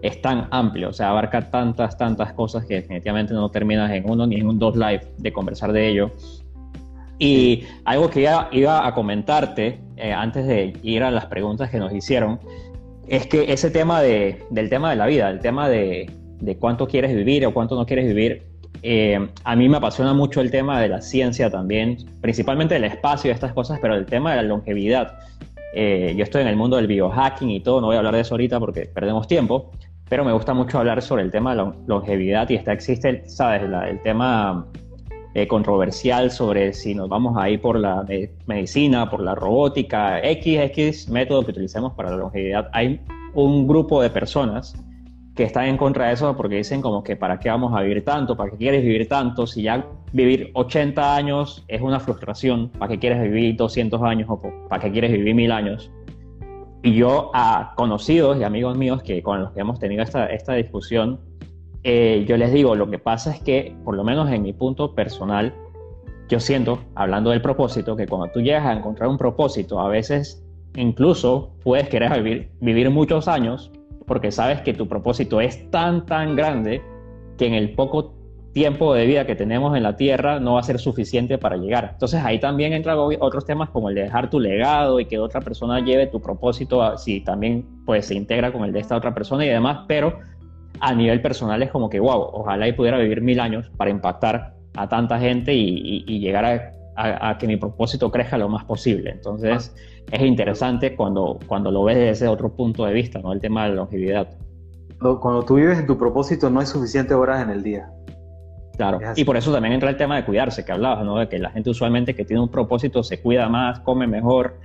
es 0.00 0.22
tan 0.22 0.46
amplio, 0.52 0.90
o 0.90 0.92
sea, 0.92 1.10
abarca 1.10 1.50
tantas, 1.50 1.98
tantas 1.98 2.34
cosas 2.34 2.66
que 2.66 2.74
definitivamente 2.74 3.34
no 3.34 3.50
terminas 3.50 3.90
en 3.90 4.08
uno 4.08 4.28
ni 4.28 4.36
en 4.36 4.46
un 4.46 4.60
dos 4.60 4.76
live 4.76 5.00
de 5.18 5.32
conversar 5.32 5.72
de 5.72 5.88
ello. 5.88 6.12
Y 7.18 7.64
algo 7.84 8.10
que 8.10 8.22
iba, 8.22 8.48
iba 8.52 8.86
a 8.86 8.94
comentarte 8.94 9.78
eh, 9.96 10.12
antes 10.12 10.46
de 10.46 10.76
ir 10.82 11.02
a 11.02 11.10
las 11.10 11.26
preguntas 11.26 11.70
que 11.70 11.78
nos 11.78 11.92
hicieron, 11.92 12.40
es 13.08 13.26
que 13.26 13.52
ese 13.52 13.70
tema 13.70 14.00
de, 14.00 14.42
del 14.50 14.68
tema 14.68 14.90
de 14.90 14.96
la 14.96 15.06
vida, 15.06 15.30
el 15.30 15.40
tema 15.40 15.68
de, 15.68 16.10
de 16.40 16.56
cuánto 16.56 16.86
quieres 16.86 17.14
vivir 17.14 17.46
o 17.46 17.52
cuánto 17.54 17.76
no 17.76 17.86
quieres 17.86 18.06
vivir, 18.06 18.42
eh, 18.86 19.28
a 19.44 19.56
mí 19.56 19.66
me 19.66 19.78
apasiona 19.78 20.12
mucho 20.12 20.42
el 20.42 20.50
tema 20.50 20.78
de 20.78 20.88
la 20.88 21.00
ciencia 21.00 21.48
también, 21.48 21.96
principalmente 22.20 22.76
el 22.76 22.84
espacio 22.84 23.30
y 23.30 23.32
estas 23.32 23.54
cosas, 23.54 23.78
pero 23.80 23.94
el 23.94 24.04
tema 24.04 24.32
de 24.32 24.36
la 24.36 24.42
longevidad. 24.42 25.18
Eh, 25.74 26.14
yo 26.16 26.22
estoy 26.22 26.42
en 26.42 26.48
el 26.48 26.56
mundo 26.56 26.76
del 26.76 26.86
biohacking 26.86 27.50
y 27.50 27.60
todo, 27.60 27.80
no 27.80 27.86
voy 27.86 27.96
a 27.96 28.00
hablar 28.00 28.14
de 28.14 28.20
eso 28.20 28.34
ahorita 28.34 28.60
porque 28.60 28.82
perdemos 28.82 29.26
tiempo, 29.26 29.72
pero 30.08 30.22
me 30.22 30.32
gusta 30.32 30.52
mucho 30.52 30.78
hablar 30.78 31.00
sobre 31.00 31.22
el 31.22 31.30
tema 31.30 31.52
de 31.52 31.62
la 31.62 31.74
longevidad 31.86 32.48
y 32.50 32.56
está 32.56 32.74
existe, 32.74 33.22
¿sabes? 33.26 33.62
el 33.62 34.02
tema 34.02 34.66
eh, 35.34 35.48
controversial 35.48 36.30
sobre 36.30 36.72
si 36.72 36.94
nos 36.94 37.08
vamos 37.08 37.36
a 37.36 37.50
ir 37.50 37.60
por 37.60 37.78
la 37.78 38.06
medicina, 38.46 39.10
por 39.10 39.20
la 39.20 39.34
robótica, 39.34 40.20
X, 40.22 40.60
X 40.60 41.08
método 41.08 41.44
que 41.44 41.50
utilicemos 41.50 41.92
para 41.94 42.10
la 42.10 42.16
longevidad. 42.16 42.70
Hay 42.72 43.00
un 43.34 43.66
grupo 43.66 44.00
de 44.00 44.10
personas 44.10 44.74
que 45.34 45.42
están 45.42 45.66
en 45.66 45.76
contra 45.76 46.06
de 46.06 46.14
eso 46.14 46.36
porque 46.36 46.56
dicen 46.56 46.80
como 46.80 47.02
que 47.02 47.16
para 47.16 47.40
qué 47.40 47.48
vamos 47.48 47.74
a 47.76 47.82
vivir 47.82 48.04
tanto, 48.04 48.36
para 48.36 48.52
qué 48.52 48.56
quieres 48.56 48.82
vivir 48.82 49.08
tanto, 49.08 49.46
si 49.46 49.62
ya 49.62 49.84
vivir 50.12 50.50
80 50.54 51.16
años 51.16 51.64
es 51.66 51.80
una 51.80 51.98
frustración, 51.98 52.68
para 52.78 52.92
qué 52.92 53.00
quieres 53.00 53.20
vivir 53.22 53.56
200 53.56 54.00
años 54.02 54.28
o 54.30 54.40
para 54.68 54.82
qué 54.82 54.92
quieres 54.92 55.10
vivir 55.10 55.34
mil 55.34 55.50
años. 55.50 55.90
Y 56.84 56.94
yo 56.94 57.32
a 57.34 57.72
conocidos 57.76 58.38
y 58.38 58.44
amigos 58.44 58.76
míos 58.76 59.02
que 59.02 59.22
con 59.22 59.40
los 59.40 59.52
que 59.52 59.60
hemos 59.60 59.80
tenido 59.80 60.02
esta, 60.02 60.26
esta 60.26 60.54
discusión, 60.54 61.18
eh, 61.84 62.24
yo 62.26 62.38
les 62.38 62.52
digo, 62.52 62.74
lo 62.74 62.90
que 62.90 62.98
pasa 62.98 63.30
es 63.30 63.40
que, 63.40 63.76
por 63.84 63.94
lo 63.94 64.04
menos 64.04 64.30
en 64.30 64.42
mi 64.42 64.54
punto 64.54 64.94
personal, 64.94 65.52
yo 66.28 66.40
siento, 66.40 66.78
hablando 66.94 67.30
del 67.30 67.42
propósito, 67.42 67.94
que 67.94 68.06
cuando 68.06 68.28
tú 68.32 68.40
llegas 68.40 68.64
a 68.64 68.72
encontrar 68.72 69.10
un 69.10 69.18
propósito, 69.18 69.78
a 69.78 69.88
veces 69.88 70.42
incluso 70.76 71.52
puedes 71.62 71.88
querer 71.88 72.22
vivir, 72.22 72.90
muchos 72.90 73.28
años 73.28 73.70
porque 74.06 74.32
sabes 74.32 74.60
que 74.62 74.72
tu 74.72 74.88
propósito 74.88 75.40
es 75.40 75.70
tan, 75.70 76.04
tan 76.06 76.36
grande 76.36 76.82
que 77.38 77.46
en 77.46 77.54
el 77.54 77.74
poco 77.74 78.14
tiempo 78.52 78.94
de 78.94 79.06
vida 79.06 79.26
que 79.26 79.34
tenemos 79.34 79.76
en 79.76 79.82
la 79.82 79.96
Tierra 79.96 80.40
no 80.40 80.54
va 80.54 80.60
a 80.60 80.62
ser 80.62 80.78
suficiente 80.78 81.38
para 81.38 81.56
llegar. 81.56 81.90
Entonces 81.92 82.22
ahí 82.22 82.38
también 82.38 82.72
entran 82.72 82.96
otros 82.98 83.44
temas 83.44 83.70
como 83.70 83.88
el 83.88 83.94
de 83.94 84.02
dejar 84.02 84.30
tu 84.30 84.40
legado 84.40 85.00
y 85.00 85.06
que 85.06 85.18
otra 85.18 85.40
persona 85.40 85.80
lleve 85.80 86.06
tu 86.06 86.20
propósito, 86.20 86.96
si 86.96 87.20
también 87.20 87.66
pues 87.84 88.06
se 88.06 88.14
integra 88.14 88.52
con 88.52 88.64
el 88.64 88.72
de 88.72 88.80
esta 88.80 88.96
otra 88.96 89.12
persona 89.14 89.44
y 89.44 89.48
demás, 89.48 89.84
pero 89.88 90.18
a 90.84 90.94
nivel 90.94 91.22
personal 91.22 91.62
es 91.62 91.70
como 91.70 91.88
que, 91.88 91.98
wow, 91.98 92.28
ojalá 92.32 92.68
y 92.68 92.72
pudiera 92.72 92.98
vivir 92.98 93.22
mil 93.22 93.40
años 93.40 93.70
para 93.76 93.90
impactar 93.90 94.54
a 94.76 94.88
tanta 94.88 95.18
gente 95.18 95.54
y, 95.54 96.18
llegar 96.18 96.72
a, 96.96 97.38
que 97.38 97.46
mi 97.46 97.56
propósito 97.56 98.10
crezca 98.10 98.36
lo 98.36 98.48
más 98.50 98.64
posible. 98.64 99.10
Entonces 99.10 99.74
es 100.12 100.20
interesante 100.20 100.94
cuando, 100.94 101.38
cuando 101.46 101.70
lo 101.70 101.84
ves 101.84 101.96
desde 101.96 102.10
ese 102.10 102.28
otro 102.28 102.54
punto 102.54 102.84
de 102.84 102.92
vista, 102.92 103.18
¿no? 103.20 103.32
El 103.32 103.40
tema 103.40 103.64
de 103.64 103.70
la 103.70 103.76
longevidad. 103.76 104.28
Cuando 104.98 105.42
tú 105.42 105.54
vives 105.54 105.78
en 105.78 105.86
tu 105.86 105.96
propósito 105.96 106.50
no 106.50 106.60
hay 106.60 106.66
suficientes 106.66 107.16
horas 107.16 107.42
en 107.42 107.50
el 107.50 107.62
día. 107.62 107.90
Claro, 108.76 108.98
y 109.14 109.24
por 109.24 109.36
eso 109.36 109.52
también 109.52 109.72
entra 109.72 109.88
el 109.88 109.96
tema 109.96 110.16
de 110.16 110.24
cuidarse, 110.24 110.64
que 110.64 110.72
hablabas, 110.72 111.04
¿no? 111.04 111.18
De 111.18 111.28
que 111.28 111.38
la 111.38 111.50
gente 111.50 111.70
usualmente 111.70 112.14
que 112.14 112.24
tiene 112.24 112.42
un 112.42 112.50
propósito 112.50 113.02
se 113.02 113.22
cuida 113.22 113.48
más, 113.48 113.80
come 113.80 114.06
mejor, 114.06 114.58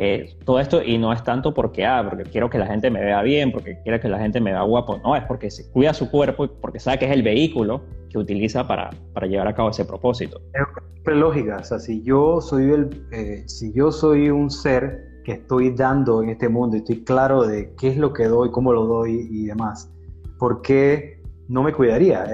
eh, 0.00 0.36
todo 0.44 0.60
esto, 0.60 0.82
y 0.82 0.96
no 0.98 1.12
es 1.12 1.22
tanto 1.24 1.52
porque, 1.52 1.84
ah, 1.84 2.06
porque 2.08 2.24
quiero 2.24 2.48
que 2.48 2.58
la 2.58 2.66
gente 2.66 2.90
me 2.90 3.00
vea 3.00 3.22
bien, 3.22 3.52
porque 3.52 3.80
quiero 3.82 4.00
que 4.00 4.08
la 4.08 4.18
gente 4.18 4.40
me 4.40 4.52
vea 4.52 4.62
guapo, 4.62 4.98
no, 4.98 5.16
es 5.16 5.24
porque 5.24 5.50
se 5.50 5.70
cuida 5.70 5.92
su 5.92 6.10
cuerpo 6.10 6.44
y 6.44 6.48
porque 6.48 6.78
sabe 6.78 7.00
que 7.00 7.06
es 7.06 7.12
el 7.12 7.22
vehículo 7.22 7.82
que 8.08 8.18
utiliza 8.18 8.66
para, 8.66 8.90
para 9.12 9.26
llevar 9.26 9.48
a 9.48 9.54
cabo 9.54 9.70
ese 9.70 9.84
propósito. 9.84 10.40
Es 10.54 11.16
lógica, 11.16 11.56
o 11.60 11.64
sea, 11.64 11.78
si 11.78 12.02
yo 12.02 12.40
soy, 12.40 12.70
el, 12.70 12.90
eh, 13.12 13.42
si 13.46 13.72
yo 13.72 13.90
soy 13.90 14.30
un 14.30 14.50
ser 14.50 15.22
que 15.24 15.32
estoy 15.32 15.70
dando 15.70 16.22
en 16.22 16.30
este 16.30 16.48
mundo 16.48 16.76
y 16.76 16.80
estoy 16.80 17.02
claro 17.04 17.46
de 17.46 17.74
qué 17.76 17.88
es 17.88 17.96
lo 17.96 18.12
que 18.12 18.26
doy, 18.26 18.50
cómo 18.50 18.72
lo 18.72 18.84
doy 18.84 19.26
y 19.30 19.46
demás, 19.46 19.90
¿por 20.38 20.62
qué 20.62 21.18
no 21.48 21.62
me 21.62 21.72
cuidaría, 21.72 22.26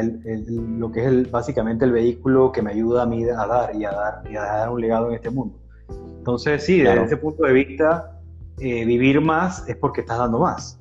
lo 0.48 0.90
que 0.90 1.06
es 1.06 1.30
básicamente 1.30 1.84
el 1.84 1.92
vehículo 1.92 2.50
que 2.50 2.62
me 2.62 2.72
ayuda 2.72 3.04
a 3.04 3.06
mí 3.06 3.22
a 3.24 3.46
dar 3.46 3.74
y 3.74 3.84
a 3.84 3.92
dar, 3.92 4.22
y 4.28 4.36
a 4.36 4.42
dar 4.42 4.70
un 4.70 4.80
legado 4.80 5.08
en 5.08 5.14
este 5.14 5.30
mundo. 5.30 5.56
Entonces, 6.24 6.64
sí, 6.64 6.80
desde 6.80 7.04
ese 7.04 7.18
punto 7.18 7.44
de 7.44 7.52
vista, 7.52 8.18
eh, 8.58 8.86
vivir 8.86 9.20
más 9.20 9.68
es 9.68 9.76
porque 9.76 10.00
estás 10.00 10.16
dando 10.16 10.38
más. 10.38 10.80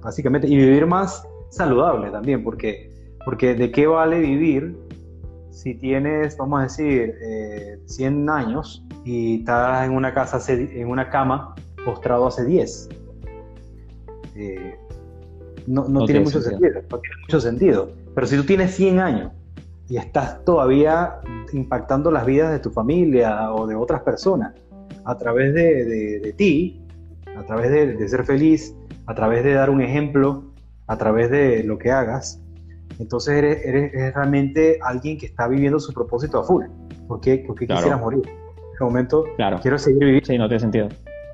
Básicamente, 0.00 0.46
y 0.46 0.54
vivir 0.54 0.86
más 0.86 1.26
saludable 1.48 2.08
también, 2.12 2.44
porque, 2.44 2.88
porque 3.24 3.56
de 3.56 3.72
qué 3.72 3.88
vale 3.88 4.20
vivir 4.20 4.78
si 5.50 5.74
tienes, 5.74 6.36
vamos 6.36 6.60
a 6.60 6.62
decir, 6.62 7.16
100 7.86 8.28
eh, 8.28 8.32
años 8.32 8.86
y 9.04 9.40
estás 9.40 9.84
en 9.88 9.96
una, 9.96 10.14
casa, 10.14 10.40
en 10.52 10.86
una 10.88 11.10
cama 11.10 11.56
postrado 11.84 12.28
hace 12.28 12.44
10. 12.44 12.90
Eh, 14.36 14.78
no, 15.66 16.04
tiene, 16.04 16.20
mucho 16.20 16.40
sentido. 16.40 16.80
no 16.88 17.00
tiene 17.00 17.16
mucho 17.22 17.40
sentido. 17.40 17.90
Pero 18.14 18.26
si 18.28 18.36
tú 18.36 18.44
tienes 18.44 18.72
100 18.76 19.00
años 19.00 19.32
y 19.90 19.96
estás 19.96 20.42
todavía 20.44 21.16
impactando 21.52 22.12
las 22.12 22.24
vidas 22.24 22.52
de 22.52 22.60
tu 22.60 22.70
familia 22.70 23.52
o 23.52 23.66
de 23.66 23.74
otras 23.74 24.02
personas 24.02 24.54
a 25.04 25.18
través 25.18 25.52
de, 25.52 26.32
ti, 26.36 26.80
a 27.36 27.42
través 27.42 27.70
de, 27.72 28.08
ser 28.08 28.24
feliz, 28.24 28.74
a 29.06 29.14
través 29.16 29.42
de 29.42 29.52
dar 29.52 29.68
un 29.68 29.80
ejemplo, 29.80 30.44
a 30.86 30.96
través 30.96 31.28
de 31.30 31.64
lo 31.64 31.76
que 31.76 31.90
hagas, 31.90 32.40
entonces 33.00 33.34
eres, 33.34 33.64
eres, 33.64 34.14
realmente 34.14 34.78
alguien 34.80 35.18
que 35.18 35.26
está 35.26 35.48
viviendo 35.48 35.80
su 35.80 35.92
propósito 35.92 36.38
a 36.38 36.44
full. 36.44 36.66
¿Por 37.08 37.20
qué, 37.20 37.44
quisieras 37.58 37.98
morir? 37.98 38.22
En 38.26 38.72
este 38.72 38.84
momento 38.84 39.24
claro. 39.36 39.58
quiero 39.60 39.76
seguir 39.76 40.04
viviendo. 40.04 40.26
Sí, 40.26 40.38
no 40.38 40.46
tiene 40.46 40.60
sentido. 40.60 40.88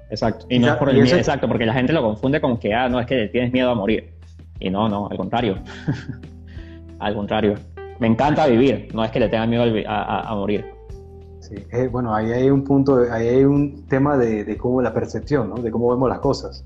Exacto. 0.09 0.47
Y, 0.49 0.59
no 0.61 0.69
es 0.69 0.75
por 0.77 0.89
el 0.89 1.03
miedo, 1.03 1.17
exacto, 1.17 1.47
porque 1.47 1.67
la 1.67 1.75
gente 1.75 1.93
lo 1.93 2.01
confunde 2.01 2.41
con 2.41 2.57
que, 2.59 2.73
ah, 2.73 2.89
no, 2.89 3.01
es 3.01 3.07
que 3.07 3.29
tienes 3.29 3.53
miedo 3.53 3.71
a 3.71 3.75
morir. 3.75 4.15
Y 4.61 4.71
no, 4.71 4.89
no, 4.89 5.09
al 5.11 5.17
contrario. 5.19 5.59
al 7.01 7.15
contrario. 7.15 7.55
Me 7.99 8.07
encanta 8.07 8.47
vivir, 8.47 8.89
no 8.95 9.05
es 9.05 9.11
que 9.11 9.21
le 9.21 9.29
tenga 9.29 9.47
miedo 9.47 9.65
a, 9.89 10.35
morir. 10.35 10.65
Sí, 11.41 11.55
eh, 11.73 11.89
bueno, 11.89 12.15
ahí 12.15 12.33
hay 12.33 12.51
un 12.51 12.65
punto, 12.65 13.05
ahí 13.11 13.29
hay 13.29 13.45
un 13.45 13.87
tema 13.87 14.17
de, 14.19 14.57
cómo 14.59 14.83
la 14.83 14.93
percepción, 14.93 15.49
¿no? 15.49 15.57
De 15.57 15.71
cómo 15.71 15.91
vemos 15.91 16.09
las 16.09 16.19
cosas. 16.19 16.65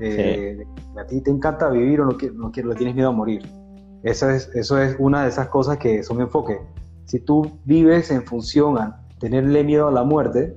Eh, 0.00 0.64
a 0.98 1.04
ti 1.04 1.20
te 1.20 1.30
encanta 1.30 1.68
vivir 1.68 2.00
o 2.00 2.06
no, 2.06 2.16
no, 2.34 2.50
no 2.54 2.68
le 2.68 2.74
tienes 2.74 2.94
miedo 2.94 3.10
a 3.10 3.12
morir. 3.12 3.42
Eso 4.02 4.30
es, 4.30 4.50
eso 4.54 4.80
es 4.80 4.96
una 4.98 5.22
de 5.22 5.28
esas 5.28 5.48
cosas 5.48 5.76
que 5.76 6.02
son 6.02 6.20
enfoque. 6.20 6.58
Si 7.04 7.20
tú 7.20 7.58
vives 7.64 8.10
en 8.10 8.22
función 8.22 8.78
a 8.78 9.06
tenerle 9.18 9.62
miedo 9.62 9.88
a 9.88 9.92
la 9.92 10.02
muerte, 10.02 10.56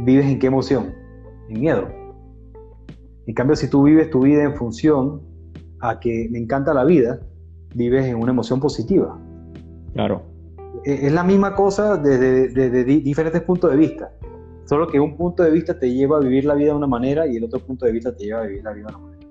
¿vives 0.00 0.26
en 0.26 0.38
qué 0.38 0.46
emoción? 0.46 0.94
En 1.48 1.60
miedo. 1.60 1.88
En 3.26 3.34
cambio, 3.34 3.56
si 3.56 3.68
tú 3.68 3.82
vives 3.82 4.10
tu 4.10 4.22
vida 4.22 4.44
en 4.44 4.54
función 4.54 5.20
a 5.80 5.98
que 5.98 6.28
me 6.30 6.38
encanta 6.38 6.72
la 6.72 6.84
vida, 6.84 7.20
vives 7.78 8.04
en 8.04 8.16
una 8.16 8.32
emoción 8.32 8.60
positiva. 8.60 9.18
Claro. 9.94 10.22
E, 10.84 11.06
es 11.06 11.12
la 11.12 11.22
misma 11.22 11.54
cosa 11.54 11.96
desde, 11.96 12.84
diferentes 12.84 13.40
puntos 13.42 13.70
de 13.70 13.76
vista, 13.76 14.12
solo 14.66 14.86
que 14.88 15.00
un 15.00 15.16
punto 15.16 15.42
de 15.42 15.50
vista 15.50 15.78
te 15.78 15.90
lleva 15.90 16.18
a 16.18 16.20
vivir 16.20 16.44
la 16.44 16.54
vida 16.54 16.72
de 16.72 16.76
una 16.76 16.86
manera 16.86 17.26
y 17.26 17.36
el 17.36 17.44
otro 17.44 17.60
punto 17.60 17.86
de 17.86 17.92
vista 17.92 18.14
te 18.14 18.24
lleva 18.24 18.40
a 18.40 18.46
vivir 18.46 18.64
la 18.64 18.72
vida 18.72 18.88
de 18.88 18.94
una 18.94 18.98
manera. 18.98 19.28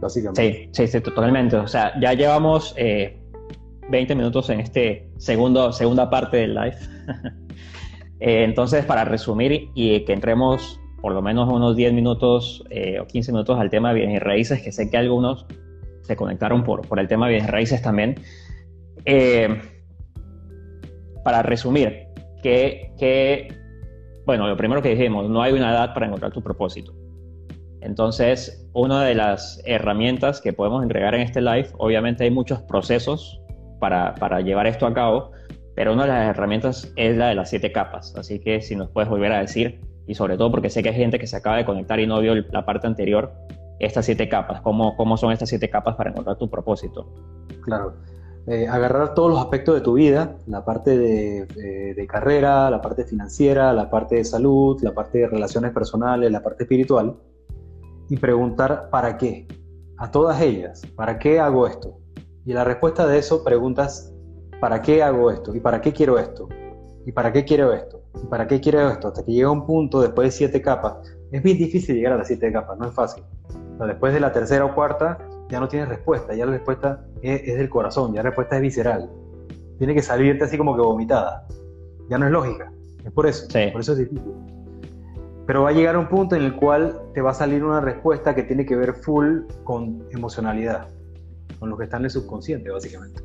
Básicamente. 0.00 0.68
Sí, 0.72 0.86
sí, 0.86 1.00
totalmente. 1.00 1.56
O 1.56 1.66
sea, 1.66 1.98
ya 2.00 2.12
llevamos 2.12 2.74
20 2.74 3.16
eh, 3.90 4.16
minutos 4.16 4.50
en 4.50 4.60
este 4.60 5.08
segundo, 5.16 5.72
segunda 5.72 6.10
parte 6.10 6.38
del 6.38 6.54
live. 6.54 6.76
Eh, 8.18 8.44
entonces, 8.44 8.82
para 8.86 9.04
resumir 9.04 9.68
y 9.74 10.02
que 10.06 10.14
entremos 10.14 10.80
por 11.02 11.12
lo 11.12 11.20
menos 11.20 11.52
unos 11.52 11.76
10 11.76 11.92
minutos 11.92 12.64
eh, 12.70 12.98
o 12.98 13.06
15 13.06 13.32
minutos 13.32 13.58
al 13.60 13.68
tema 13.68 13.90
de 13.90 13.96
bienes 13.96 14.16
y 14.16 14.18
raíces, 14.18 14.62
que 14.62 14.72
sé 14.72 14.88
que 14.88 14.96
algunos 14.96 15.44
se 16.06 16.16
conectaron 16.16 16.64
por, 16.64 16.86
el 16.98 17.08
tema 17.08 17.26
de 17.26 17.34
bienes 17.34 17.50
raíces 17.50 17.82
también. 17.82 18.16
Eh, 19.04 19.60
para 21.24 21.42
resumir, 21.42 22.06
que, 22.42 22.92
que, 22.98 23.48
bueno, 24.24 24.46
lo 24.46 24.56
primero 24.56 24.80
que 24.80 24.90
dijimos, 24.90 25.28
no 25.28 25.42
hay 25.42 25.52
una 25.52 25.72
edad 25.72 25.92
para 25.92 26.06
encontrar 26.06 26.32
tu 26.32 26.42
propósito. 26.42 26.94
Entonces, 27.80 28.68
una 28.72 29.04
de 29.04 29.14
las 29.14 29.60
herramientas 29.64 30.40
que 30.40 30.52
podemos 30.52 30.82
entregar 30.82 31.14
en 31.14 31.22
este 31.22 31.40
live, 31.40 31.68
obviamente 31.78 32.24
hay 32.24 32.30
muchos 32.30 32.62
procesos 32.62 33.40
para, 33.80 34.14
para 34.14 34.40
llevar 34.40 34.66
esto 34.66 34.86
a 34.86 34.94
cabo, 34.94 35.32
pero 35.74 35.92
una 35.92 36.04
de 36.04 36.08
las 36.08 36.30
herramientas 36.30 36.92
es 36.96 37.16
la 37.16 37.28
de 37.28 37.34
las 37.34 37.50
siete 37.50 37.70
capas. 37.70 38.14
Así 38.16 38.38
que 38.38 38.60
si 38.62 38.76
nos 38.76 38.88
puedes 38.90 39.10
volver 39.10 39.32
a 39.32 39.40
decir 39.40 39.80
y 40.06 40.14
sobre 40.14 40.36
todo 40.36 40.50
porque 40.50 40.70
sé 40.70 40.82
que 40.82 40.88
hay 40.88 40.94
gente 40.94 41.18
que 41.18 41.26
se 41.26 41.36
acaba 41.36 41.56
de 41.56 41.64
conectar 41.64 42.00
y 42.00 42.06
no 42.06 42.20
vio 42.20 42.34
la 42.34 42.64
parte 42.64 42.86
anterior, 42.86 43.32
estas 43.78 44.06
siete 44.06 44.28
capas, 44.28 44.60
¿cómo, 44.62 44.96
cómo 44.96 45.16
son 45.16 45.32
estas 45.32 45.48
siete 45.48 45.68
capas 45.68 45.96
para 45.96 46.10
encontrar 46.10 46.36
tu 46.38 46.48
propósito? 46.48 47.06
Claro, 47.62 47.94
eh, 48.46 48.68
agarrar 48.68 49.14
todos 49.14 49.30
los 49.30 49.40
aspectos 49.40 49.74
de 49.74 49.80
tu 49.80 49.94
vida, 49.94 50.36
la 50.46 50.64
parte 50.64 50.96
de, 50.96 51.48
eh, 51.56 51.94
de, 51.94 52.06
carrera, 52.06 52.70
la 52.70 52.80
parte 52.80 53.04
financiera, 53.04 53.72
la 53.72 53.90
parte 53.90 54.16
de 54.16 54.24
salud, 54.24 54.80
la 54.82 54.94
parte 54.94 55.18
de 55.18 55.28
relaciones 55.28 55.72
personales, 55.72 56.30
la 56.30 56.42
parte 56.42 56.62
espiritual, 56.62 57.16
y 58.08 58.16
preguntar 58.16 58.88
para 58.90 59.16
qué, 59.18 59.48
a 59.98 60.10
todas 60.10 60.40
ellas, 60.40 60.82
¿para 60.94 61.18
qué 61.18 61.40
hago 61.40 61.66
esto? 61.66 61.98
Y 62.44 62.52
la 62.52 62.62
respuesta 62.62 63.06
de 63.06 63.18
eso 63.18 63.42
preguntas, 63.42 64.14
¿para 64.60 64.80
qué 64.80 65.02
hago 65.02 65.30
esto? 65.32 65.54
¿Y 65.54 65.58
para 65.58 65.80
qué 65.80 65.92
quiero 65.92 66.16
esto? 66.18 66.48
¿Y 67.04 67.10
para 67.10 67.32
qué 67.32 67.44
quiero 67.44 67.72
esto? 67.72 68.02
¿Y 68.22 68.26
para 68.26 68.46
qué 68.46 68.60
quiero 68.60 68.88
esto? 68.88 69.08
Hasta 69.08 69.24
que 69.24 69.32
llega 69.32 69.50
un 69.50 69.66
punto 69.66 70.00
después 70.00 70.28
de 70.28 70.30
siete 70.30 70.62
capas. 70.62 70.94
Es 71.32 71.42
bien 71.42 71.58
difícil 71.58 71.96
llegar 71.96 72.12
a 72.12 72.18
las 72.18 72.28
siete 72.28 72.52
capas, 72.52 72.78
no 72.78 72.86
es 72.86 72.94
fácil. 72.94 73.24
Después 73.84 74.14
de 74.14 74.20
la 74.20 74.32
tercera 74.32 74.64
o 74.64 74.74
cuarta 74.74 75.18
ya 75.48 75.60
no 75.60 75.68
tienes 75.68 75.88
respuesta, 75.88 76.34
ya 76.34 76.46
la 76.46 76.52
respuesta 76.52 77.04
es, 77.22 77.56
del 77.56 77.68
corazón, 77.68 78.12
ya 78.12 78.22
la 78.22 78.30
respuesta 78.30 78.56
es 78.56 78.62
visceral. 78.62 79.10
Tiene 79.78 79.94
que 79.94 80.02
salirte 80.02 80.44
así 80.44 80.56
como 80.56 80.74
que 80.74 80.80
vomitada. 80.80 81.46
Ya 82.08 82.18
no 82.18 82.26
es 82.26 82.32
lógica. 82.32 82.72
Es 83.04 83.12
por 83.12 83.26
eso. 83.26 83.46
Por 83.72 83.80
eso 83.80 83.92
es 83.92 83.98
difícil. 83.98 84.32
Pero 85.46 85.62
va 85.62 85.68
a 85.68 85.72
llegar 85.72 85.96
un 85.96 86.08
punto 86.08 86.34
en 86.34 86.42
el 86.42 86.56
cual 86.56 87.00
te 87.14 87.20
va 87.20 87.30
a 87.30 87.34
salir 87.34 87.62
una 87.62 87.80
respuesta 87.80 88.34
que 88.34 88.42
tiene 88.42 88.66
que 88.66 88.74
ver 88.74 88.94
full 88.94 89.42
con 89.62 90.04
emocionalidad, 90.10 90.88
con 91.60 91.70
lo 91.70 91.76
que 91.76 91.84
está 91.84 91.98
en 91.98 92.04
el 92.04 92.10
subconsciente, 92.10 92.70
básicamente. 92.70 93.22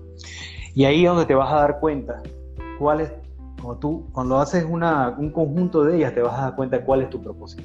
Y 0.76 0.86
ahí 0.86 1.04
es 1.04 1.10
donde 1.10 1.26
te 1.26 1.34
vas 1.34 1.52
a 1.52 1.56
dar 1.56 1.80
cuenta 1.80 2.22
cuál 2.78 3.02
es 3.02 3.12
cuando 3.62 3.80
tú, 3.80 4.10
cuando 4.12 4.40
haces 4.40 4.66
un 4.66 5.32
conjunto 5.32 5.84
de 5.84 5.98
ellas, 5.98 6.14
te 6.14 6.22
vas 6.22 6.38
a 6.38 6.42
dar 6.44 6.56
cuenta 6.56 6.78
de 6.78 6.84
cuál 6.84 7.02
es 7.02 7.10
tu 7.10 7.22
propósito. 7.22 7.64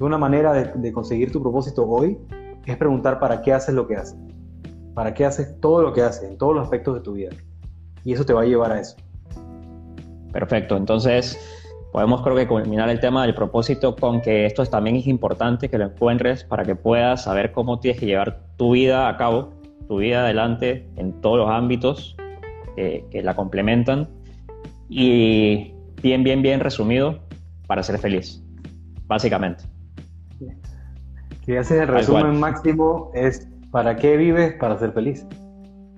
Una 0.00 0.18
manera 0.18 0.52
de, 0.52 0.92
conseguir 0.92 1.30
tu 1.30 1.40
propósito 1.40 1.88
hoy 1.88 2.18
es 2.66 2.76
preguntar 2.76 3.20
para 3.20 3.42
qué 3.42 3.52
haces 3.52 3.74
lo 3.74 3.86
que 3.86 3.96
haces. 3.96 4.16
Para 4.92 5.14
qué 5.14 5.24
haces 5.24 5.60
todo 5.60 5.82
lo 5.82 5.92
que 5.92 6.02
haces, 6.02 6.28
en 6.28 6.36
todos 6.36 6.54
los 6.54 6.64
aspectos 6.64 6.94
de 6.96 7.00
tu 7.00 7.12
vida. 7.12 7.30
Y 8.04 8.12
eso 8.12 8.24
te 8.24 8.32
va 8.32 8.42
a 8.42 8.44
llevar 8.44 8.72
a 8.72 8.80
eso. 8.80 8.96
Perfecto. 10.32 10.76
Entonces, 10.76 11.38
podemos 11.92 12.22
creo 12.22 12.34
que 12.34 12.48
culminar 12.48 12.88
el 12.88 12.98
tema 12.98 13.24
del 13.24 13.34
propósito 13.34 13.94
con 13.94 14.20
que 14.20 14.46
esto 14.46 14.66
también 14.66 14.96
es 14.96 15.06
importante 15.06 15.68
que 15.68 15.78
lo 15.78 15.84
encuentres 15.84 16.42
para 16.42 16.64
que 16.64 16.74
puedas 16.74 17.22
saber 17.22 17.52
cómo 17.52 17.78
tienes 17.78 18.00
que 18.00 18.06
llevar 18.06 18.40
tu 18.56 18.72
vida 18.72 19.08
a 19.08 19.16
cabo, 19.16 19.50
tu 19.86 19.98
vida 19.98 20.24
adelante 20.24 20.88
en 20.96 21.20
todos 21.20 21.38
los 21.38 21.50
ámbitos 21.50 22.16
que, 22.74 23.06
que 23.10 23.22
la 23.22 23.36
complementan. 23.36 24.08
Y 24.88 25.72
bien, 26.02 26.24
bien, 26.24 26.42
bien 26.42 26.58
resumido, 26.58 27.20
para 27.68 27.82
ser 27.82 27.98
feliz, 27.98 28.42
básicamente. 29.06 29.73
Si 31.44 31.56
haces 31.56 31.82
el 31.82 31.88
resumen 31.88 32.40
máximo, 32.40 33.10
es 33.12 33.46
¿para 33.70 33.96
qué 33.96 34.16
vives? 34.16 34.54
Para 34.54 34.78
ser 34.78 34.92
feliz. 34.92 35.26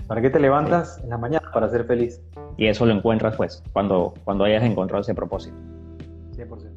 ¿Para 0.09 0.21
qué 0.21 0.31
te 0.31 0.41
levantas 0.41 0.99
en 1.03 1.11
la 1.11 1.19
mañana? 1.19 1.51
Para 1.53 1.69
ser 1.69 1.85
feliz. 1.85 2.21
Y 2.57 2.67
eso 2.67 2.85
lo 2.85 2.93
encuentras 2.93 3.37
pues 3.37 3.63
cuando, 3.73 4.15
cuando 4.25 4.45
hayas 4.45 4.65
encontrado 4.65 5.03
ese 5.03 5.15
propósito. 5.15 5.57
100%. 6.37 6.76